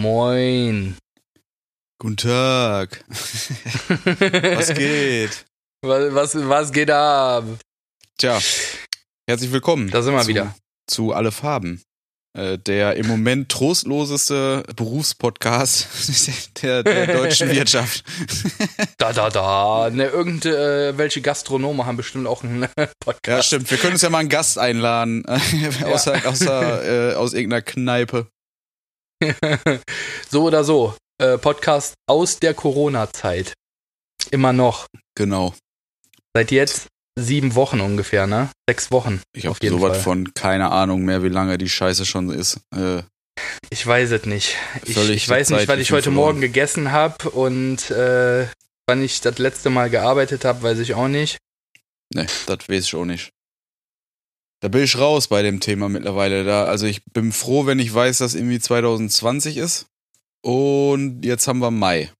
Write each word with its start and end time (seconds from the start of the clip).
Moin. 0.00 0.96
Guten 1.98 2.16
Tag. 2.16 3.04
was 3.08 4.72
geht? 4.72 5.44
Was, 5.82 6.14
was, 6.14 6.48
was 6.48 6.72
geht 6.72 6.90
ab? 6.90 7.44
Tja, 8.16 8.38
herzlich 9.28 9.52
willkommen. 9.52 9.90
Da 9.90 10.00
sind 10.00 10.14
wir 10.14 10.22
zu, 10.22 10.28
wieder. 10.28 10.54
Zu 10.86 11.12
Alle 11.12 11.30
Farben. 11.32 11.82
Äh, 12.32 12.56
Der 12.56 12.96
im 12.96 13.08
Moment 13.08 13.50
trostloseste 13.50 14.62
Berufspodcast 14.74 15.88
der, 16.62 16.82
der 16.82 17.06
deutschen 17.06 17.50
Wirtschaft. 17.54 18.02
Da, 18.96 19.12
da, 19.12 19.28
da. 19.28 19.90
Ne, 19.90 20.06
irgendwelche 20.06 21.20
Gastronomen 21.20 21.84
haben 21.84 21.98
bestimmt 21.98 22.26
auch 22.26 22.42
einen 22.42 22.66
Podcast. 23.04 23.26
Ja, 23.26 23.42
stimmt. 23.42 23.70
Wir 23.70 23.76
können 23.76 23.92
uns 23.92 24.02
ja 24.02 24.08
mal 24.08 24.20
einen 24.20 24.30
Gast 24.30 24.56
einladen. 24.56 25.26
außer, 25.26 26.26
außer, 26.26 27.10
äh, 27.10 27.14
aus 27.16 27.34
irgendeiner 27.34 27.60
Kneipe. 27.60 28.28
so 30.30 30.44
oder 30.44 30.64
so. 30.64 30.94
Äh, 31.18 31.38
Podcast 31.38 31.94
aus 32.08 32.38
der 32.38 32.54
Corona-Zeit. 32.54 33.52
Immer 34.30 34.52
noch. 34.52 34.86
Genau. 35.14 35.54
Seit 36.34 36.50
jetzt 36.50 36.86
sieben 37.18 37.54
Wochen 37.54 37.80
ungefähr, 37.80 38.26
ne? 38.26 38.50
Sechs 38.68 38.90
Wochen. 38.90 39.20
Ich 39.34 39.46
habe 39.46 39.58
sowas 39.68 39.96
Fall. 39.96 40.02
von 40.02 40.34
keine 40.34 40.70
Ahnung 40.70 41.04
mehr, 41.04 41.22
wie 41.22 41.28
lange 41.28 41.58
die 41.58 41.68
Scheiße 41.68 42.06
schon 42.06 42.30
ist. 42.30 42.60
Äh, 42.74 43.02
Ich 43.70 43.86
weiß 43.86 44.12
es 44.12 44.24
nicht. 44.24 44.56
Ich, 44.84 44.96
ich 44.96 45.28
weiß 45.28 45.50
nicht, 45.50 45.68
was 45.68 45.78
ich 45.78 45.92
heute 45.92 46.04
verloren. 46.04 46.26
Morgen 46.26 46.40
gegessen 46.40 46.92
habe 46.92 47.30
und 47.30 47.90
äh, 47.90 48.46
wann 48.86 49.02
ich 49.02 49.20
das 49.20 49.38
letzte 49.38 49.70
Mal 49.70 49.90
gearbeitet 49.90 50.44
habe, 50.44 50.62
weiß 50.62 50.78
ich 50.78 50.94
auch 50.94 51.08
nicht. 51.08 51.38
Ne, 52.14 52.26
das 52.46 52.68
weiß 52.68 52.84
ich 52.84 52.94
auch 52.94 53.04
nicht. 53.04 53.30
Da 54.60 54.68
bin 54.68 54.84
ich 54.84 54.98
raus 54.98 55.28
bei 55.28 55.42
dem 55.42 55.60
Thema 55.60 55.88
mittlerweile. 55.88 56.44
Da, 56.44 56.64
also 56.64 56.86
ich 56.86 57.02
bin 57.04 57.32
froh, 57.32 57.64
wenn 57.66 57.78
ich 57.78 57.92
weiß, 57.92 58.18
dass 58.18 58.34
irgendwie 58.34 58.60
2020 58.60 59.56
ist. 59.56 59.86
Und 60.42 61.24
jetzt 61.24 61.48
haben 61.48 61.60
wir 61.60 61.70
Mai. 61.70 62.12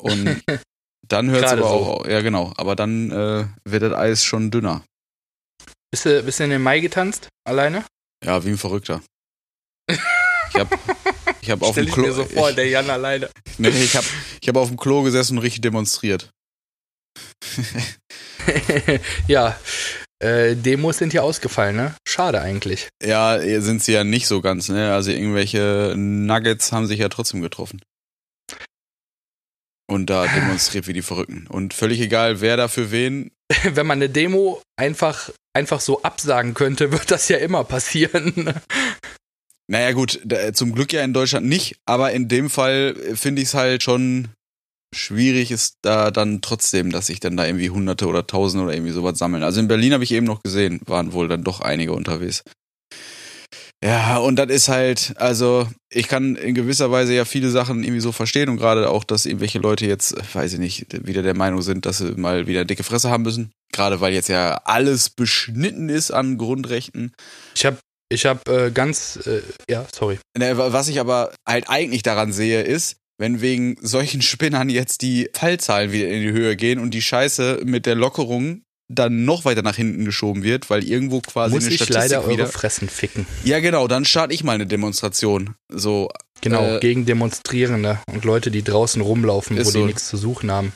Und 0.00 0.42
dann 1.08 1.30
hört 1.30 1.44
es 1.44 1.52
aber 1.52 1.62
so. 1.62 1.68
auch. 1.68 2.06
Ja, 2.06 2.20
genau. 2.22 2.52
Aber 2.56 2.74
dann 2.74 3.10
äh, 3.10 3.46
wird 3.64 3.82
das 3.82 3.92
Eis 3.92 4.24
schon 4.24 4.50
dünner. 4.50 4.84
Bist 5.92 6.04
du, 6.04 6.22
bist 6.22 6.40
du 6.40 6.44
in 6.44 6.50
den 6.50 6.62
Mai 6.62 6.80
getanzt? 6.80 7.28
Alleine? 7.44 7.84
Ja, 8.24 8.44
wie 8.44 8.50
ein 8.50 8.58
Verrückter. 8.58 9.00
Ich 9.88 9.98
hab, 10.54 10.68
ich 11.40 11.50
hab 11.50 11.62
auf 11.62 11.72
Stell 11.72 11.84
dem 11.84 11.88
ich 11.88 11.94
Klo. 11.94 12.06
mir 12.06 12.12
so 12.12 12.24
vor, 12.24 12.50
ich, 12.50 12.56
der 12.56 12.68
Jan 12.68 12.90
alleine. 12.90 13.30
nee, 13.58 13.68
ich 13.68 13.96
hab, 13.96 14.04
ich 14.40 14.48
hab 14.48 14.56
auf 14.56 14.68
dem 14.68 14.76
Klo 14.76 15.02
gesessen 15.02 15.38
und 15.38 15.44
richtig 15.44 15.62
demonstriert. 15.62 16.30
ja, 19.28 19.58
äh, 20.20 20.56
Demos 20.56 20.98
sind 20.98 21.12
ja 21.12 21.22
ausgefallen, 21.22 21.76
ne? 21.76 21.94
Schade 22.06 22.40
eigentlich. 22.40 22.88
Ja, 23.02 23.38
sind 23.60 23.82
sie 23.82 23.92
ja 23.92 24.04
nicht 24.04 24.26
so 24.26 24.40
ganz, 24.40 24.68
ne? 24.68 24.92
Also 24.92 25.10
irgendwelche 25.10 25.94
Nuggets 25.96 26.72
haben 26.72 26.86
sich 26.86 26.98
ja 26.98 27.08
trotzdem 27.08 27.40
getroffen. 27.40 27.80
Und 29.88 30.10
da 30.10 30.26
demonstriert 30.34 30.86
wie 30.86 30.92
die 30.92 31.02
Verrückten. 31.02 31.46
Und 31.48 31.72
völlig 31.74 32.00
egal, 32.00 32.40
wer 32.40 32.56
da 32.56 32.68
für 32.68 32.90
wen. 32.90 33.30
Wenn 33.62 33.86
man 33.86 33.98
eine 33.98 34.10
Demo 34.10 34.60
einfach, 34.76 35.30
einfach 35.54 35.80
so 35.80 36.02
absagen 36.02 36.54
könnte, 36.54 36.92
wird 36.92 37.10
das 37.10 37.28
ja 37.28 37.38
immer 37.38 37.64
passieren. 37.64 38.54
Naja, 39.70 39.92
gut, 39.92 40.20
zum 40.54 40.74
Glück 40.74 40.92
ja 40.92 41.04
in 41.04 41.12
Deutschland 41.12 41.46
nicht, 41.46 41.76
aber 41.86 42.12
in 42.12 42.28
dem 42.28 42.48
Fall 42.50 42.96
äh, 42.96 43.16
finde 43.16 43.42
ich 43.42 43.48
es 43.48 43.54
halt 43.54 43.82
schon 43.82 44.28
schwierig, 44.94 45.50
ist 45.50 45.76
da 45.82 46.10
dann 46.10 46.40
trotzdem, 46.40 46.90
dass 46.90 47.06
sich 47.06 47.20
dann 47.20 47.36
da 47.36 47.46
irgendwie 47.46 47.70
Hunderte 47.70 48.06
oder 48.06 48.26
Tausende 48.26 48.64
oder 48.64 48.74
irgendwie 48.74 48.92
sowas 48.92 49.18
sammeln. 49.18 49.42
Also 49.42 49.60
in 49.60 49.68
Berlin 49.68 49.92
habe 49.92 50.04
ich 50.04 50.12
eben 50.12 50.26
noch 50.26 50.42
gesehen, 50.42 50.80
waren 50.86 51.12
wohl 51.12 51.28
dann 51.28 51.44
doch 51.44 51.60
einige 51.60 51.92
unterwegs. 51.92 52.42
Ja, 53.84 54.18
und 54.18 54.36
das 54.36 54.48
ist 54.50 54.68
halt, 54.68 55.14
also 55.18 55.68
ich 55.88 56.08
kann 56.08 56.34
in 56.34 56.54
gewisser 56.54 56.90
Weise 56.90 57.14
ja 57.14 57.24
viele 57.24 57.48
Sachen 57.50 57.84
irgendwie 57.84 58.00
so 58.00 58.10
verstehen 58.10 58.48
und 58.48 58.56
gerade 58.56 58.90
auch, 58.90 59.04
dass 59.04 59.24
irgendwelche 59.24 59.60
Leute 59.60 59.86
jetzt, 59.86 60.16
weiß 60.34 60.54
ich 60.54 60.58
nicht, 60.58 61.06
wieder 61.06 61.22
der 61.22 61.36
Meinung 61.36 61.62
sind, 61.62 61.86
dass 61.86 61.98
sie 61.98 62.12
mal 62.16 62.48
wieder 62.48 62.64
dicke 62.64 62.82
Fresse 62.82 63.08
haben 63.08 63.22
müssen. 63.22 63.52
Gerade 63.72 64.00
weil 64.00 64.12
jetzt 64.12 64.28
ja 64.28 64.62
alles 64.64 65.10
beschnitten 65.10 65.88
ist 65.88 66.10
an 66.10 66.38
Grundrechten. 66.38 67.12
Ich 67.54 67.66
habe 67.66 67.78
ich 68.10 68.26
hab, 68.26 68.48
äh, 68.48 68.70
ganz, 68.72 69.16
äh, 69.26 69.42
ja, 69.70 69.86
sorry. 69.94 70.18
Ne, 70.36 70.56
Was 70.56 70.88
ich 70.88 70.98
aber 70.98 71.32
halt 71.46 71.68
eigentlich 71.68 72.02
daran 72.02 72.32
sehe, 72.32 72.62
ist, 72.62 72.96
wenn 73.18 73.40
wegen 73.40 73.76
solchen 73.82 74.22
Spinnern 74.22 74.70
jetzt 74.70 75.02
die 75.02 75.28
Fallzahlen 75.34 75.92
wieder 75.92 76.08
in 76.08 76.22
die 76.22 76.32
Höhe 76.32 76.56
gehen 76.56 76.78
und 76.78 76.92
die 76.94 77.02
Scheiße 77.02 77.60
mit 77.64 77.84
der 77.86 77.94
Lockerung 77.96 78.62
dann 78.90 79.26
noch 79.26 79.44
weiter 79.44 79.60
nach 79.60 79.76
hinten 79.76 80.06
geschoben 80.06 80.42
wird, 80.44 80.70
weil 80.70 80.82
irgendwo 80.82 81.20
quasi 81.20 81.54
Muss 81.54 81.64
eine 81.64 81.74
ich 81.74 81.82
Statistik 81.82 82.10
leider 82.12 82.28
wieder. 82.30 82.44
eure 82.44 82.52
Fressen 82.52 82.88
ficken. 82.88 83.26
Ja, 83.44 83.60
genau, 83.60 83.86
dann 83.86 84.06
starte 84.06 84.32
ich 84.32 84.44
mal 84.44 84.52
eine 84.54 84.66
Demonstration. 84.66 85.54
So, 85.68 86.08
Genau, 86.40 86.76
Äh, 86.76 86.80
gegen 86.80 87.04
Demonstrierende 87.04 87.98
und 88.10 88.24
Leute, 88.24 88.50
die 88.52 88.62
draußen 88.62 89.02
rumlaufen, 89.02 89.56
wo 89.56 89.60
Ist 89.60 89.68
die 89.74 89.80
so. 89.80 89.86
nichts 89.86 90.08
zu 90.08 90.16
suchen 90.16 90.50
haben. 90.52 90.72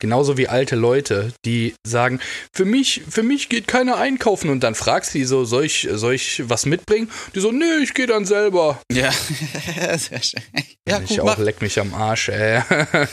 Genauso 0.00 0.38
wie 0.38 0.48
alte 0.48 0.76
Leute, 0.76 1.32
die 1.44 1.74
sagen, 1.86 2.20
für 2.54 2.64
mich, 2.64 3.02
für 3.08 3.22
mich 3.22 3.50
geht 3.50 3.68
keiner 3.68 3.98
einkaufen 3.98 4.48
und 4.48 4.60
dann 4.60 4.74
fragst 4.74 5.12
du 5.14 5.18
die 5.18 5.24
so, 5.26 5.44
soll 5.44 5.66
ich, 5.66 5.88
soll 5.92 6.14
ich 6.14 6.42
was 6.48 6.64
mitbringen? 6.64 7.10
Die 7.34 7.40
so, 7.40 7.52
nee, 7.52 7.82
ich 7.82 7.92
gehe 7.92 8.06
dann 8.06 8.24
selber. 8.24 8.80
ja, 8.90 9.12
sehr 9.98 10.22
schön. 10.22 10.42
Ja, 10.88 11.00
ich 11.00 11.10
gut, 11.10 11.20
auch, 11.20 11.24
mach. 11.26 11.38
leck 11.38 11.60
mich 11.60 11.78
am 11.78 11.92
Arsch, 11.92 12.30
ey. 12.30 12.62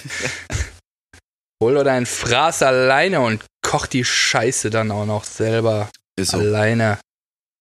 Hol 1.61 1.73
doch 1.73 1.83
deinen 1.83 2.05
Fraß 2.05 2.63
alleine 2.63 3.19
und 3.19 3.43
koch 3.61 3.87
die 3.87 4.05
Scheiße 4.05 4.69
dann 4.69 4.89
auch 4.91 5.05
noch 5.05 5.25
selber 5.25 5.89
Ist 6.17 6.31
so. 6.31 6.37
alleine. 6.37 6.99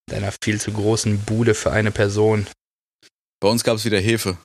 Deiner 0.09 0.31
viel 0.41 0.61
zu 0.61 0.71
großen 0.71 1.19
Bude 1.25 1.53
für 1.53 1.71
eine 1.71 1.91
Person. 1.91 2.47
Bei 3.41 3.49
uns 3.49 3.65
gab 3.65 3.75
es 3.75 3.83
wieder 3.83 3.99
Hefe. 3.99 4.37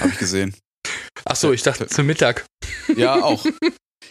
Hab 0.00 0.08
ich 0.08 0.18
gesehen. 0.18 0.56
Ach 1.26 1.36
so, 1.36 1.52
ich 1.52 1.62
dachte 1.62 1.86
zu 1.86 2.02
Mittag. 2.02 2.46
Ja, 2.96 3.22
auch. 3.22 3.44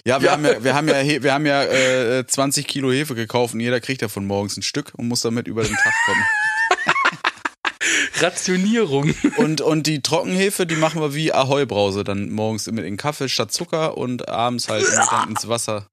Ja, 0.06 0.20
wir 0.22 0.28
Ja. 0.28 0.32
haben 0.34 0.46
ja, 0.46 0.64
wir 0.64 0.74
haben 0.74 0.88
ja, 0.88 1.24
wir 1.24 1.34
haben 1.34 1.46
ja 1.46 1.64
äh, 1.64 2.26
20 2.26 2.66
Kilo 2.68 2.92
Hefe 2.92 3.14
gekauft 3.16 3.54
und 3.54 3.60
jeder 3.60 3.80
kriegt 3.80 4.02
davon 4.02 4.26
morgens 4.26 4.58
ein 4.58 4.62
Stück 4.64 4.94
und 4.98 5.08
muss 5.08 5.22
damit 5.22 5.48
über 5.48 5.64
den 5.64 5.76
Tag 5.76 5.94
kommen. 6.06 6.24
Rationierung. 8.22 9.14
Und, 9.38 9.62
und 9.62 9.88
die 9.88 10.02
Trockenhefe, 10.02 10.66
die 10.66 10.76
machen 10.76 11.02
wir 11.02 11.14
wie 11.16 11.34
Ahoi-Brause. 11.34 12.04
Dann 12.04 12.30
morgens 12.30 12.68
mit 12.72 12.86
in 12.86 12.98
Kaffee 12.98 13.30
statt 13.30 13.52
Zucker 13.52 13.98
und 13.98 14.30
abends 14.30 14.70
halt 14.70 14.86
dann 15.12 15.30
ins 15.30 15.48
Wasser. 15.48 15.88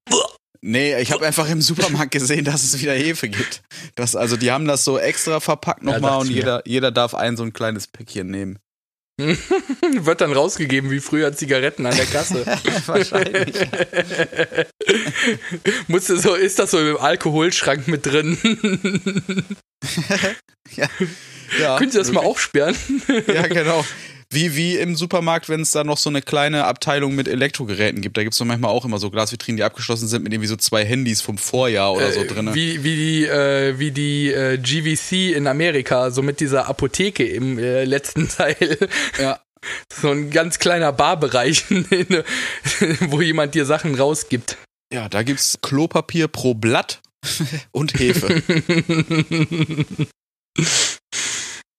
Nee, 0.61 0.99
ich 0.99 1.11
habe 1.11 1.25
einfach 1.25 1.49
im 1.49 1.61
Supermarkt 1.61 2.11
gesehen, 2.11 2.43
dass 2.45 2.63
es 2.63 2.79
wieder 2.81 2.93
Hefe 2.93 3.29
gibt. 3.29 3.61
Das, 3.95 4.15
also 4.15 4.35
die 4.37 4.51
haben 4.51 4.65
das 4.65 4.83
so 4.83 4.99
extra 4.99 5.39
verpackt 5.39 5.83
Ja, 5.83 5.93
nochmal 5.93 6.11
dachte 6.11 6.27
und 6.27 6.31
jeder, 6.31 6.61
jeder 6.67 6.91
darf 6.91 7.15
ein 7.15 7.37
so 7.37 7.43
ein 7.43 7.53
kleines 7.53 7.87
Päckchen 7.87 8.27
nehmen. 8.29 8.59
Wird 9.19 10.21
dann 10.21 10.33
rausgegeben 10.33 10.91
wie 10.91 10.99
früher 10.99 11.33
Zigaretten 11.33 11.85
an 11.85 11.95
der 11.95 12.05
Kasse. 12.05 12.45
Wahrscheinlich. 12.85 13.55
Musste 15.87 16.17
so, 16.17 16.35
ist 16.35 16.59
das 16.59 16.71
so 16.71 16.79
im 16.79 16.97
Alkoholschrank 16.97 17.87
mit 17.87 18.05
drin? 18.05 18.37
Ja, 21.59 21.77
Könnt 21.77 21.93
ihr 21.93 21.99
das 21.99 22.11
mal 22.11 22.23
aufsperren? 22.23 22.75
Ja, 23.27 23.47
genau. 23.47 23.85
Wie, 24.31 24.55
wie 24.55 24.77
im 24.77 24.95
Supermarkt, 24.95 25.49
wenn 25.49 25.61
es 25.61 25.71
da 25.71 25.83
noch 25.83 25.97
so 25.97 26.09
eine 26.09 26.21
kleine 26.21 26.65
Abteilung 26.65 27.15
mit 27.15 27.27
Elektrogeräten 27.27 28.01
gibt. 28.01 28.15
Da 28.15 28.21
gibt's 28.21 28.37
doch 28.37 28.45
manchmal 28.45 28.69
auch 28.69 28.85
immer 28.85 28.99
so 28.99 29.09
Glasvitrinen, 29.09 29.57
die 29.57 29.63
abgeschlossen 29.63 30.07
sind 30.07 30.23
mit 30.23 30.31
irgendwie 30.31 30.47
so 30.47 30.55
zwei 30.55 30.85
Handys 30.85 31.21
vom 31.21 31.39
Vorjahr 31.39 31.93
oder 31.93 32.11
so. 32.11 32.21
Äh, 32.21 32.53
Wie, 32.53 32.83
wie 32.83 32.95
die, 32.95 33.25
äh, 33.25 33.79
wie 33.79 33.89
die 33.89 34.31
äh, 34.31 34.59
GVC 34.59 35.35
in 35.35 35.47
Amerika, 35.47 36.11
so 36.11 36.21
mit 36.21 36.41
dieser 36.41 36.67
Apotheke 36.67 37.25
im 37.25 37.57
äh, 37.57 37.85
letzten 37.85 38.29
Teil. 38.29 38.77
Ja. 39.19 39.39
So 39.91 40.11
ein 40.11 40.29
ganz 40.29 40.59
kleiner 40.59 40.93
Barbereich, 40.93 41.65
wo 43.01 43.21
jemand 43.21 43.55
dir 43.55 43.65
Sachen 43.65 43.95
rausgibt. 43.95 44.57
Ja, 44.93 45.09
da 45.09 45.23
gibt's 45.23 45.57
Klopapier 45.61 46.27
pro 46.27 46.53
Blatt 46.53 47.01
und 47.71 47.97
Hefe. 47.99 48.43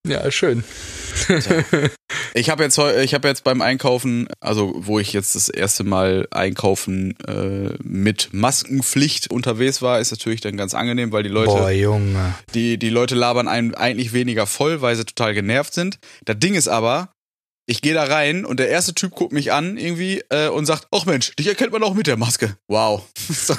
Ja, 0.07 0.31
schön. 0.31 0.65
Ich 2.35 2.49
habe 2.49 2.63
jetzt 2.63 2.79
ich 2.79 3.15
habe 3.15 3.29
jetzt 3.29 3.45
beim 3.45 3.61
Einkaufen, 3.61 4.29
also 4.41 4.73
wo 4.77 4.99
ich 4.99 5.13
jetzt 5.13 5.35
das 5.35 5.49
erste 5.49 5.85
Mal 5.85 6.27
einkaufen 6.31 7.17
äh, 7.27 7.77
mit 7.83 8.31
Maskenpflicht 8.33 9.31
unterwegs 9.31 9.83
war, 9.83 10.01
ist 10.01 10.11
natürlich 10.11 10.41
dann 10.41 10.57
ganz 10.57 10.75
angenehm, 10.75 11.13
weil 11.13 11.23
die 11.23 11.29
Leute 11.29 11.53
Boah, 11.53 11.71
Junge. 11.71 12.35
die 12.55 12.79
die 12.79 12.91
Leute 12.91 13.15
labern 13.15 13.49
einen 13.49 13.75
eigentlich 13.75 14.13
weniger 14.13 14.47
voll, 14.47 14.81
weil 14.81 14.97
sie 14.97 15.05
total 15.05 15.35
genervt 15.35 15.75
sind. 15.75 15.99
Das 16.25 16.39
Ding 16.39 16.55
ist 16.55 16.69
aber, 16.69 17.11
ich 17.67 17.83
gehe 17.83 17.95
da 17.95 18.05
rein 18.05 18.45
und 18.45 18.59
der 18.59 18.69
erste 18.69 18.95
Typ 18.95 19.13
guckt 19.13 19.33
mich 19.33 19.53
an 19.53 19.77
irgendwie 19.77 20.23
äh, 20.31 20.49
und 20.49 20.67
sagt, 20.67 20.89
ach 20.91 21.05
Mensch, 21.07 21.35
dich 21.37 21.47
erkennt 21.47 21.73
man 21.73 21.83
auch 21.85 21.95
mit 21.95 22.07
der 22.09 22.17
Maske. 22.17 22.57
Wow. 22.69 23.05
So, 23.33 23.55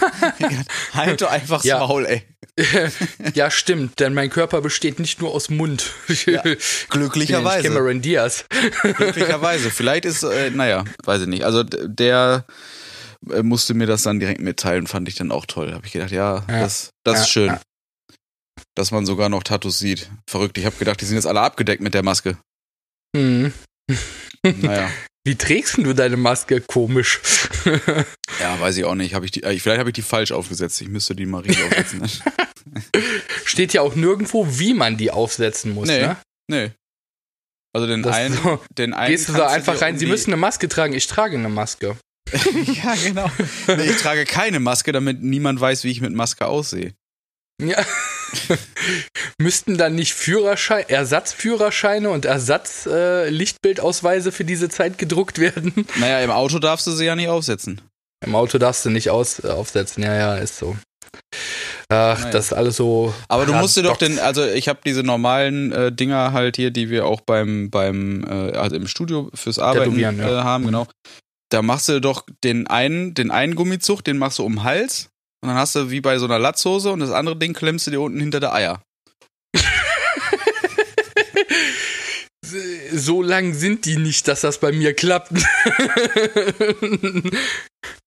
halt 0.93 1.21
doch 1.21 1.31
einfach 1.31 1.63
Ja. 1.63 1.79
Maul, 1.79 2.05
ey. 2.05 2.23
ja, 3.33 3.49
stimmt, 3.49 3.99
denn 4.01 4.13
mein 4.13 4.29
Körper 4.29 4.59
besteht 4.61 4.99
nicht 4.99 5.21
nur 5.21 5.31
aus 5.33 5.49
Mund. 5.49 5.91
Ja, 6.25 6.43
Glücklicherweise. 6.89 7.67
Cameron 7.69 8.01
Diaz. 8.01 8.45
Glücklicherweise. 8.81 9.71
Vielleicht 9.71 10.03
ist, 10.05 10.23
äh, 10.23 10.49
naja, 10.51 10.83
weiß 11.05 11.21
ich 11.21 11.27
nicht. 11.27 11.45
Also 11.45 11.63
der 11.63 12.45
äh, 13.29 13.41
musste 13.43 13.73
mir 13.73 13.87
das 13.87 14.03
dann 14.03 14.19
direkt 14.19 14.41
mitteilen, 14.41 14.87
fand 14.87 15.07
ich 15.07 15.15
dann 15.15 15.31
auch 15.31 15.45
toll. 15.45 15.71
Habe 15.73 15.85
ich 15.85 15.93
gedacht, 15.93 16.11
ja, 16.11 16.43
Ja. 16.49 16.59
das, 16.59 16.89
das 17.05 17.15
Ja, 17.15 17.21
ist 17.21 17.29
schön. 17.29 17.57
Dass 18.75 18.91
man 18.91 19.05
sogar 19.05 19.29
noch 19.29 19.43
Tattoos 19.43 19.79
sieht. 19.79 20.09
Verrückt. 20.29 20.57
Ich 20.57 20.65
habe 20.65 20.75
gedacht, 20.75 20.99
die 20.99 21.05
sind 21.05 21.15
jetzt 21.15 21.27
alle 21.27 21.41
abgedeckt 21.41 21.81
mit 21.81 21.93
der 21.93 22.03
Maske. 22.03 22.37
Hm. 23.15 23.53
Naja. 24.43 24.89
Wie 25.23 25.35
trägst 25.35 25.77
du 25.77 25.93
deine 25.93 26.17
Maske? 26.17 26.61
Komisch. 26.61 27.19
Ja, 28.39 28.59
weiß 28.59 28.77
ich 28.77 28.85
auch 28.85 28.95
nicht. 28.95 29.13
Hab 29.13 29.23
ich 29.23 29.29
die, 29.29 29.43
äh, 29.43 29.59
vielleicht 29.59 29.77
habe 29.79 29.89
ich 29.89 29.93
die 29.93 30.01
falsch 30.01 30.31
aufgesetzt. 30.31 30.81
Ich 30.81 30.87
müsste 30.87 31.13
die 31.15 31.27
mal 31.27 31.41
richtig 31.41 31.63
aufsetzen. 31.65 31.99
Ne? 31.99 32.09
Steht 33.45 33.73
ja 33.73 33.81
auch 33.81 33.93
nirgendwo, 33.93 34.47
wie 34.57 34.73
man 34.73 34.97
die 34.97 35.11
aufsetzen 35.11 35.73
muss, 35.75 35.87
Nee. 35.87 35.99
ne? 36.01 36.17
Nee. 36.47 36.71
Also 37.73 37.85
den 37.87 38.01
Das 38.01 38.15
einen, 38.15 38.33
so, 38.35 38.59
den 38.77 38.93
einen. 38.95 39.11
gehst 39.11 39.29
du 39.29 39.33
kannst 39.33 39.53
einfach 39.55 39.79
rein, 39.81 39.93
um 39.93 39.99
sie 39.99 40.07
müssen 40.07 40.31
eine 40.31 40.37
Maske 40.37 40.67
tragen, 40.69 40.93
ich 40.93 41.05
trage 41.05 41.37
eine 41.37 41.49
Maske. 41.49 41.97
ja, 42.31 42.95
genau. 42.95 43.29
Nee, 43.67 43.83
ich 43.91 43.97
trage 43.97 44.25
keine 44.25 44.59
Maske, 44.59 44.91
damit 44.91 45.21
niemand 45.21 45.59
weiß, 45.61 45.83
wie 45.83 45.91
ich 45.91 46.01
mit 46.01 46.13
Maske 46.13 46.47
aussehe. 46.47 46.93
Ja. 47.61 47.85
Müssten 49.37 49.77
dann 49.77 49.95
nicht 49.95 50.13
Führerschein, 50.13 50.85
Ersatzführerscheine 50.87 52.09
und 52.09 52.23
Ersatz-Lichtbildausweise 52.25 54.29
äh, 54.29 54.31
für 54.31 54.45
diese 54.45 54.69
Zeit 54.69 54.97
gedruckt 54.97 55.39
werden? 55.39 55.85
Naja, 55.99 56.21
im 56.21 56.31
Auto 56.31 56.59
darfst 56.59 56.87
du 56.87 56.91
sie 56.91 57.05
ja 57.05 57.15
nicht 57.15 57.29
aufsetzen. 57.29 57.81
Im 58.25 58.35
Auto 58.35 58.57
darfst 58.57 58.85
du 58.85 58.89
nicht 58.89 59.09
aus, 59.09 59.43
äh, 59.43 59.49
aufsetzen, 59.49 60.03
ja, 60.03 60.15
ja, 60.15 60.35
ist 60.35 60.57
so. 60.57 60.77
Ach, 61.89 62.19
Naja. 62.19 62.31
das 62.31 62.45
ist 62.45 62.53
alles 62.53 62.77
so. 62.77 63.13
Aber 63.27 63.45
du 63.45 63.53
musst 63.53 63.75
dir 63.75 63.83
doch 63.83 63.97
den, 63.97 64.17
also 64.19 64.45
ich 64.45 64.69
habe 64.69 64.79
diese 64.85 65.03
normalen 65.03 65.71
äh, 65.71 65.91
Dinger 65.91 66.31
halt 66.31 66.55
hier, 66.55 66.71
die 66.71 66.89
wir 66.89 67.05
auch 67.05 67.21
beim, 67.21 67.69
beim, 67.69 68.23
äh, 68.23 68.57
also 68.57 68.75
im 68.75 68.87
Studio 68.87 69.29
fürs 69.33 69.59
Arbeiten 69.59 69.91
Tätowieren, 69.91 70.19
ja. 70.19 70.39
äh, 70.39 70.43
haben, 70.43 70.65
genau. 70.65 70.87
Da 71.49 71.61
machst 71.61 71.89
du 71.89 71.99
doch 71.99 72.25
den 72.45 72.67
einen, 72.67 73.13
den 73.13 73.29
einen 73.29 73.55
Gummizug, 73.55 74.03
den 74.03 74.17
machst 74.17 74.39
du 74.39 74.45
um 74.45 74.55
den 74.55 74.63
Hals 74.63 75.10
und 75.41 75.49
dann 75.49 75.57
hast 75.57 75.75
du 75.75 75.89
wie 75.89 76.01
bei 76.01 76.17
so 76.19 76.25
einer 76.25 76.39
Latzhose 76.39 76.91
und 76.91 76.99
das 76.99 77.11
andere 77.11 77.35
Ding 77.35 77.53
klemmst 77.53 77.87
du 77.87 77.91
dir 77.91 78.01
unten 78.01 78.19
hinter 78.19 78.39
der 78.39 78.53
Eier. 78.53 78.81
So 82.93 83.21
lang 83.21 83.53
sind 83.53 83.85
die 83.85 83.95
nicht, 83.95 84.27
dass 84.27 84.41
das 84.41 84.59
bei 84.59 84.73
mir 84.73 84.93
klappt. 84.93 85.31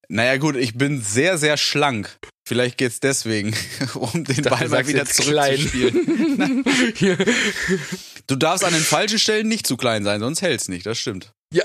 Naja 0.09 0.37
gut, 0.37 0.57
ich 0.57 0.75
bin 0.75 1.01
sehr, 1.03 1.39
sehr 1.39 1.57
schlank. 1.57 2.19
Vielleicht 2.47 2.77
geht's 2.77 3.01
deswegen, 3.01 3.57
um 3.95 4.25
den 4.25 4.45
Ball 4.45 4.69
mal 4.69 4.87
wieder 4.87 5.07
zurückzuspielen. 5.07 6.65
Hier. 6.95 7.17
Du 8.27 8.37
darfst 8.37 8.65
an 8.65 8.75
den 8.75 8.83
falschen 8.83 9.19
Stellen 9.19 9.49
nicht 9.49 9.67
zu 9.67 9.77
klein 9.77 10.05
sein, 10.05 10.21
sonst 10.21 10.43
hält's 10.43 10.69
nicht, 10.69 10.85
das 10.85 10.99
stimmt. 10.99 11.33
Ja. 11.53 11.65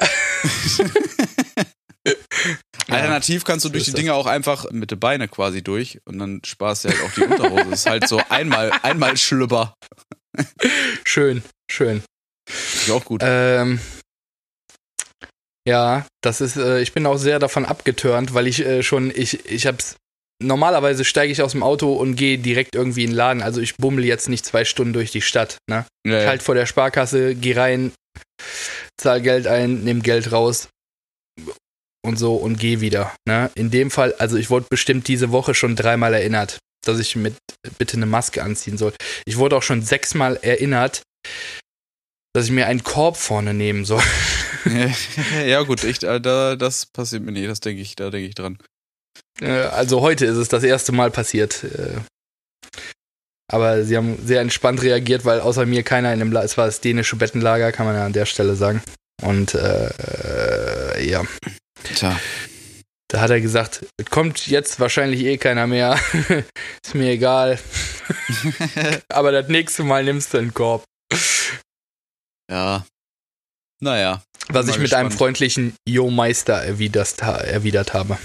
Alternativ 2.91 3.43
kannst 3.43 3.65
du 3.65 3.69
durch 3.69 3.85
die. 3.85 3.93
Dinge 3.93 4.13
auch 4.13 4.25
einfach 4.25 4.71
mit 4.71 4.91
den 4.91 4.99
Beine 4.99 5.27
quasi 5.27 5.61
durch 5.61 5.99
und 6.05 6.19
dann 6.19 6.41
sparst 6.45 6.85
du 6.85 6.89
halt 6.89 7.01
auch 7.01 7.11
die 7.13 7.21
Unterhose. 7.21 7.65
Das 7.69 7.79
ist 7.79 7.89
halt 7.89 8.07
so 8.07 8.21
einmal, 8.29 8.71
einmal 8.83 9.17
Schlüpper. 9.17 9.73
Schön, 11.03 11.43
schön. 11.69 12.03
Ist 12.47 12.91
auch 12.91 13.05
gut. 13.05 13.21
Ähm, 13.23 13.79
ja, 15.67 16.05
das 16.21 16.41
ist, 16.41 16.57
äh, 16.57 16.81
ich 16.81 16.93
bin 16.93 17.05
auch 17.05 17.17
sehr 17.17 17.39
davon 17.39 17.65
abgeturnt, 17.65 18.33
weil 18.33 18.47
ich 18.47 18.65
äh, 18.65 18.83
schon, 18.83 19.11
ich, 19.13 19.45
ich 19.45 19.67
hab's, 19.67 19.97
normalerweise 20.41 21.03
steige 21.03 21.31
ich 21.31 21.41
aus 21.41 21.51
dem 21.51 21.63
Auto 21.63 21.93
und 21.93 22.15
gehe 22.15 22.37
direkt 22.37 22.75
irgendwie 22.75 23.03
in 23.03 23.11
den 23.11 23.15
Laden, 23.17 23.43
also 23.43 23.59
ich 23.61 23.75
bummel 23.75 24.05
jetzt 24.05 24.29
nicht 24.29 24.45
zwei 24.45 24.65
Stunden 24.65 24.93
durch 24.93 25.11
die 25.11 25.21
Stadt, 25.21 25.57
ne? 25.69 25.85
ja, 26.07 26.21
ja. 26.21 26.27
Halt 26.27 26.41
vor 26.41 26.55
der 26.55 26.65
Sparkasse, 26.65 27.35
geh 27.35 27.53
rein, 27.53 27.91
zahl 28.97 29.21
Geld 29.21 29.47
ein, 29.47 29.83
nimm 29.83 30.01
Geld 30.01 30.31
raus 30.31 30.69
und 32.05 32.17
so 32.17 32.35
und 32.35 32.59
geh 32.59 32.81
wieder, 32.81 33.13
ne? 33.27 33.51
In 33.55 33.71
dem 33.71 33.91
Fall, 33.91 34.13
also 34.19 34.37
ich 34.37 34.49
wurde 34.49 34.67
bestimmt 34.69 35.07
diese 35.07 35.31
Woche 35.31 35.53
schon 35.53 35.75
dreimal 35.75 36.13
erinnert, 36.13 36.59
dass 36.85 36.99
ich 36.99 37.15
mit 37.15 37.35
bitte 37.77 37.97
eine 37.97 38.05
Maske 38.05 38.43
anziehen 38.43 38.77
soll. 38.77 38.93
Ich 39.25 39.37
wurde 39.37 39.57
auch 39.57 39.63
schon 39.63 39.81
sechsmal 39.81 40.37
erinnert, 40.41 41.01
dass 42.33 42.45
ich 42.45 42.51
mir 42.51 42.67
einen 42.67 42.83
Korb 42.83 43.17
vorne 43.17 43.53
nehmen 43.53 43.85
soll. 43.85 44.03
ja 45.45 45.61
gut, 45.63 45.83
ich, 45.83 46.03
äh, 46.03 46.19
da, 46.21 46.55
das 46.55 46.85
passiert 46.85 47.23
mir 47.23 47.31
nicht, 47.31 47.49
das 47.49 47.59
denke 47.59 47.81
ich, 47.81 47.95
da 47.95 48.09
denke 48.09 48.27
ich 48.27 48.35
dran. 48.35 48.59
Äh, 49.41 49.49
Also 49.49 50.01
heute 50.01 50.25
ist 50.25 50.37
es 50.37 50.47
das 50.47 50.63
erste 50.63 50.91
Mal 50.91 51.11
passiert. 51.11 51.63
äh. 51.63 51.97
Aber 53.51 53.83
sie 53.83 53.97
haben 53.97 54.19
sehr 54.23 54.41
entspannt 54.41 54.83
reagiert, 54.83 55.25
weil 55.25 55.39
außer 55.39 55.65
mir 55.65 55.81
keiner 55.81 56.13
in 56.13 56.19
dem 56.19 56.31
La 56.31 56.43
es 56.43 56.55
war 56.57 56.67
das 56.67 56.81
dänische 56.81 57.15
Bettenlager, 57.15 57.71
kann 57.71 57.87
man 57.87 57.95
ja 57.95 58.05
an 58.05 58.13
der 58.13 58.27
Stelle 58.27 58.55
sagen. 58.55 58.81
Und 59.23 59.55
äh, 59.55 61.03
ja, 61.03 61.23
Tja. 61.83 62.19
da 63.07 63.21
hat 63.21 63.29
er 63.31 63.41
gesagt, 63.41 63.85
es 63.97 64.05
kommt 64.07 64.47
jetzt 64.47 64.79
wahrscheinlich 64.79 65.21
eh 65.21 65.37
keiner 65.37 65.67
mehr. 65.67 65.99
ist 66.83 66.93
mir 66.95 67.11
egal. 67.11 67.59
Aber 69.09 69.31
das 69.31 69.47
nächste 69.49 69.83
Mal 69.83 70.03
nimmst 70.03 70.33
du 70.33 70.37
einen 70.39 70.53
Korb. 70.53 70.83
ja. 72.49 72.85
Naja, 73.81 74.21
Was 74.49 74.67
ich 74.67 74.73
mal 74.75 74.81
mit 74.81 74.93
einem 74.93 75.07
gespannt. 75.07 75.13
freundlichen 75.13 75.73
Jo 75.87 76.09
Meister 76.09 76.55
erwidert, 76.61 77.17
erwidert 77.21 77.93
habe. 77.93 78.17